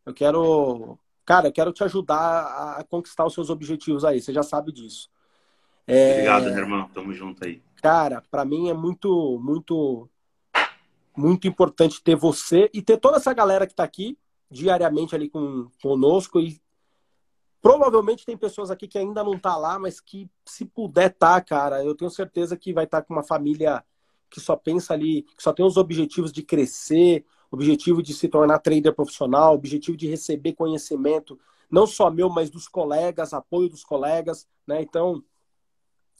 Eu 0.06 0.14
quero. 0.14 0.98
Cara, 1.26 1.48
eu 1.48 1.52
quero 1.52 1.74
te 1.74 1.84
ajudar 1.84 2.78
a 2.78 2.84
conquistar 2.84 3.26
os 3.26 3.34
seus 3.34 3.50
objetivos 3.50 4.06
aí. 4.06 4.22
Você 4.22 4.32
já 4.32 4.44
sabe 4.44 4.72
disso. 4.72 5.10
É... 5.88 6.12
Obrigado, 6.12 6.48
irmão. 6.48 6.90
Tamo 6.94 7.14
junto 7.14 7.44
aí. 7.44 7.62
Cara, 7.82 8.24
para 8.32 8.46
mim 8.46 8.70
é 8.70 8.74
muito, 8.74 9.40
muito 9.44 10.10
muito 11.16 11.48
importante 11.48 12.04
ter 12.04 12.16
você 12.16 12.70
e 12.74 12.82
ter 12.82 12.98
toda 12.98 13.18
essa 13.18 13.34
galera 13.34 13.66
que 13.66 13.74
está 13.74 13.84
aqui 13.84 14.18
diariamente 14.52 15.16
ali 15.16 15.30
com, 15.30 15.70
conosco 15.82 16.40
e 16.40 16.60
provavelmente 17.66 18.28
tem 18.28 18.38
pessoas 18.38 18.70
aqui 18.70 18.88
que 18.88 18.96
ainda 18.96 19.24
não 19.24 19.40
tá 19.40 19.58
lá, 19.58 19.80
mas 19.80 20.00
que 20.00 20.30
se 20.46 20.66
puder 20.66 21.10
tá, 21.12 21.42
cara, 21.42 21.84
eu 21.84 21.96
tenho 21.96 22.12
certeza 22.12 22.56
que 22.56 22.72
vai 22.72 22.84
estar 22.84 23.02
tá 23.02 23.08
com 23.08 23.12
uma 23.12 23.24
família 23.24 23.84
que 24.30 24.40
só 24.40 24.56
pensa 24.56 24.94
ali, 24.94 25.24
que 25.36 25.42
só 25.42 25.52
tem 25.52 25.66
os 25.66 25.76
objetivos 25.76 26.32
de 26.32 26.44
crescer, 26.44 27.26
objetivo 27.50 28.04
de 28.04 28.14
se 28.14 28.28
tornar 28.28 28.60
trader 28.60 28.94
profissional, 28.94 29.56
objetivo 29.56 29.98
de 29.98 30.08
receber 30.08 30.54
conhecimento, 30.54 31.40
não 31.68 31.88
só 31.88 32.12
meu, 32.12 32.30
mas 32.30 32.52
dos 32.52 32.68
colegas, 32.68 33.34
apoio 33.34 33.68
dos 33.68 33.84
colegas, 33.84 34.48
né? 34.68 34.84
Então, 34.84 35.24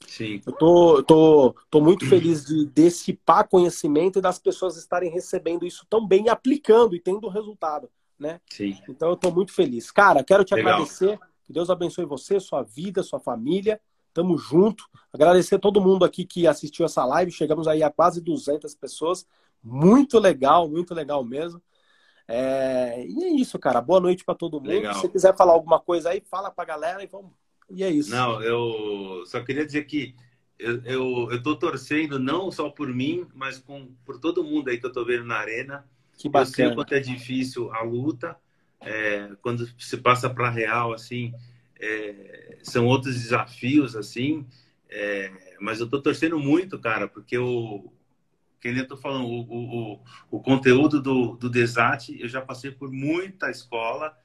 Sim. 0.04 0.42
Eu 0.44 0.52
tô, 0.52 1.02
tô, 1.04 1.54
tô 1.70 1.80
muito 1.80 2.08
feliz 2.08 2.44
de 2.44 2.66
dissipar 2.66 3.48
conhecimento 3.48 4.18
e 4.18 4.22
das 4.22 4.40
pessoas 4.40 4.76
estarem 4.76 5.12
recebendo 5.12 5.64
isso 5.64 5.86
tão 5.88 6.04
bem, 6.04 6.28
aplicando 6.28 6.96
e 6.96 7.00
tendo 7.00 7.28
resultado, 7.28 7.88
né? 8.18 8.40
Sim. 8.50 8.76
Então 8.88 9.10
eu 9.10 9.16
tô 9.16 9.30
muito 9.30 9.52
feliz. 9.52 9.92
Cara, 9.92 10.24
quero 10.24 10.44
te 10.44 10.52
Legal. 10.52 10.74
agradecer. 10.74 11.20
Que 11.46 11.52
Deus 11.52 11.70
abençoe 11.70 12.04
você, 12.04 12.40
sua 12.40 12.62
vida, 12.62 13.02
sua 13.02 13.20
família. 13.20 13.80
Tamo 14.12 14.36
junto. 14.36 14.84
Agradecer 15.12 15.58
todo 15.58 15.80
mundo 15.80 16.04
aqui 16.04 16.24
que 16.24 16.46
assistiu 16.46 16.84
essa 16.84 17.04
live. 17.04 17.30
Chegamos 17.30 17.68
aí 17.68 17.82
a 17.82 17.90
quase 17.90 18.20
200 18.20 18.74
pessoas. 18.74 19.26
Muito 19.62 20.18
legal, 20.18 20.68
muito 20.68 20.94
legal 20.94 21.24
mesmo. 21.24 21.62
É... 22.26 23.06
E 23.06 23.24
é 23.24 23.28
isso, 23.28 23.58
cara. 23.58 23.80
Boa 23.80 24.00
noite 24.00 24.24
para 24.24 24.34
todo 24.34 24.58
mundo. 24.58 24.68
Legal. 24.68 24.94
Se 24.94 25.00
você 25.02 25.08
quiser 25.08 25.36
falar 25.36 25.52
alguma 25.52 25.78
coisa 25.78 26.10
aí, 26.10 26.22
fala 26.28 26.50
pra 26.50 26.64
galera 26.64 27.02
e 27.02 27.06
vamos 27.06 27.32
e 27.68 27.82
é 27.82 27.90
isso. 27.90 28.10
Não, 28.10 28.40
eu 28.42 29.24
só 29.26 29.42
queria 29.42 29.66
dizer 29.66 29.84
que 29.84 30.14
eu, 30.58 30.82
eu, 30.84 31.28
eu 31.32 31.42
tô 31.42 31.56
torcendo 31.56 32.18
não 32.18 32.50
só 32.50 32.70
por 32.70 32.88
mim, 32.88 33.26
mas 33.34 33.58
com, 33.58 33.92
por 34.04 34.18
todo 34.18 34.44
mundo 34.44 34.68
aí 34.68 34.78
que 34.78 34.86
eu 34.86 34.92
tô 34.92 35.04
vendo 35.04 35.24
na 35.24 35.36
arena. 35.36 35.84
Que 36.16 36.28
bacana. 36.28 36.50
Eu 36.50 36.54
sei 36.54 36.66
o 36.68 36.74
quanto 36.74 36.94
é 36.94 37.00
difícil 37.00 37.72
a 37.72 37.82
luta. 37.82 38.36
É, 38.80 39.30
quando 39.42 39.66
se 39.80 39.96
passa 39.96 40.28
para 40.30 40.50
real, 40.50 40.92
assim, 40.92 41.32
é, 41.80 42.58
são 42.62 42.86
outros 42.86 43.14
desafios, 43.14 43.96
assim. 43.96 44.46
É, 44.88 45.56
mas 45.60 45.80
eu 45.80 45.88
tô 45.88 46.00
torcendo 46.00 46.38
muito, 46.38 46.78
cara, 46.78 47.08
porque 47.08 47.36
o 47.38 47.90
que 48.60 48.70
nem 48.70 48.80
eu 48.80 48.88
tô 48.88 48.96
falando, 48.96 49.26
o, 49.26 49.94
o, 49.94 50.00
o 50.30 50.40
conteúdo 50.40 51.00
do, 51.00 51.36
do 51.36 51.48
Desate, 51.50 52.20
eu 52.20 52.28
já 52.28 52.40
passei 52.40 52.70
por 52.70 52.90
muita 52.90 53.50
escola 53.50 54.16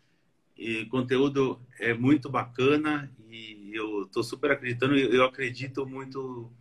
e 0.57 0.85
conteúdo 0.85 1.59
é 1.79 1.93
muito 1.93 2.29
bacana 2.29 3.11
e 3.29 3.71
eu 3.73 4.03
estou 4.03 4.23
super 4.23 4.51
acreditando, 4.51 4.95
eu 4.97 5.23
acredito 5.25 5.85
muito 5.85 6.51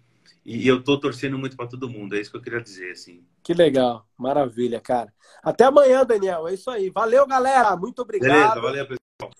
e 0.45 0.67
eu 0.67 0.79
estou 0.79 0.99
torcendo 0.99 1.39
muito 1.39 1.57
para 1.57 1.67
todo 1.67 1.89
mundo. 1.89 2.17
É 2.17 2.21
isso 2.21 2.31
que 2.31 2.37
eu 2.37 2.43
queria 2.43 2.61
dizer, 2.61 2.93
assim. 2.93 3.25
Que 3.43 3.53
legal, 3.55 4.07
maravilha, 4.17 4.81
cara. 4.81 5.13
Até 5.43 5.65
amanhã, 5.65 6.05
Daniel. 6.05 6.49
É 6.49 6.55
isso 6.55 6.71
aí. 6.71 6.91
Valeu, 6.91 7.27
galera. 7.27 7.77
Muito 7.77 8.03
obrigado. 8.03 8.31
Beleza, 8.31 8.61
valeu, 8.61 8.87
pessoal. 8.87 9.33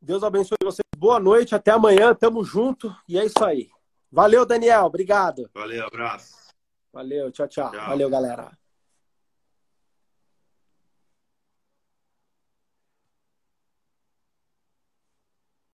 Deus 0.00 0.22
abençoe 0.22 0.58
vocês. 0.62 0.80
Boa 0.96 1.20
noite, 1.20 1.54
até 1.54 1.70
amanhã. 1.70 2.14
Tamo 2.14 2.42
junto 2.44 2.94
e 3.08 3.18
é 3.18 3.24
isso 3.24 3.44
aí. 3.44 3.68
Valeu, 4.10 4.44
Daniel. 4.44 4.84
Obrigado. 4.84 5.48
Valeu, 5.54 5.86
abraço. 5.86 6.34
Valeu, 6.92 7.30
tchau, 7.30 7.46
tchau. 7.46 7.70
tchau. 7.70 7.86
Valeu, 7.86 8.10
galera. 8.10 8.59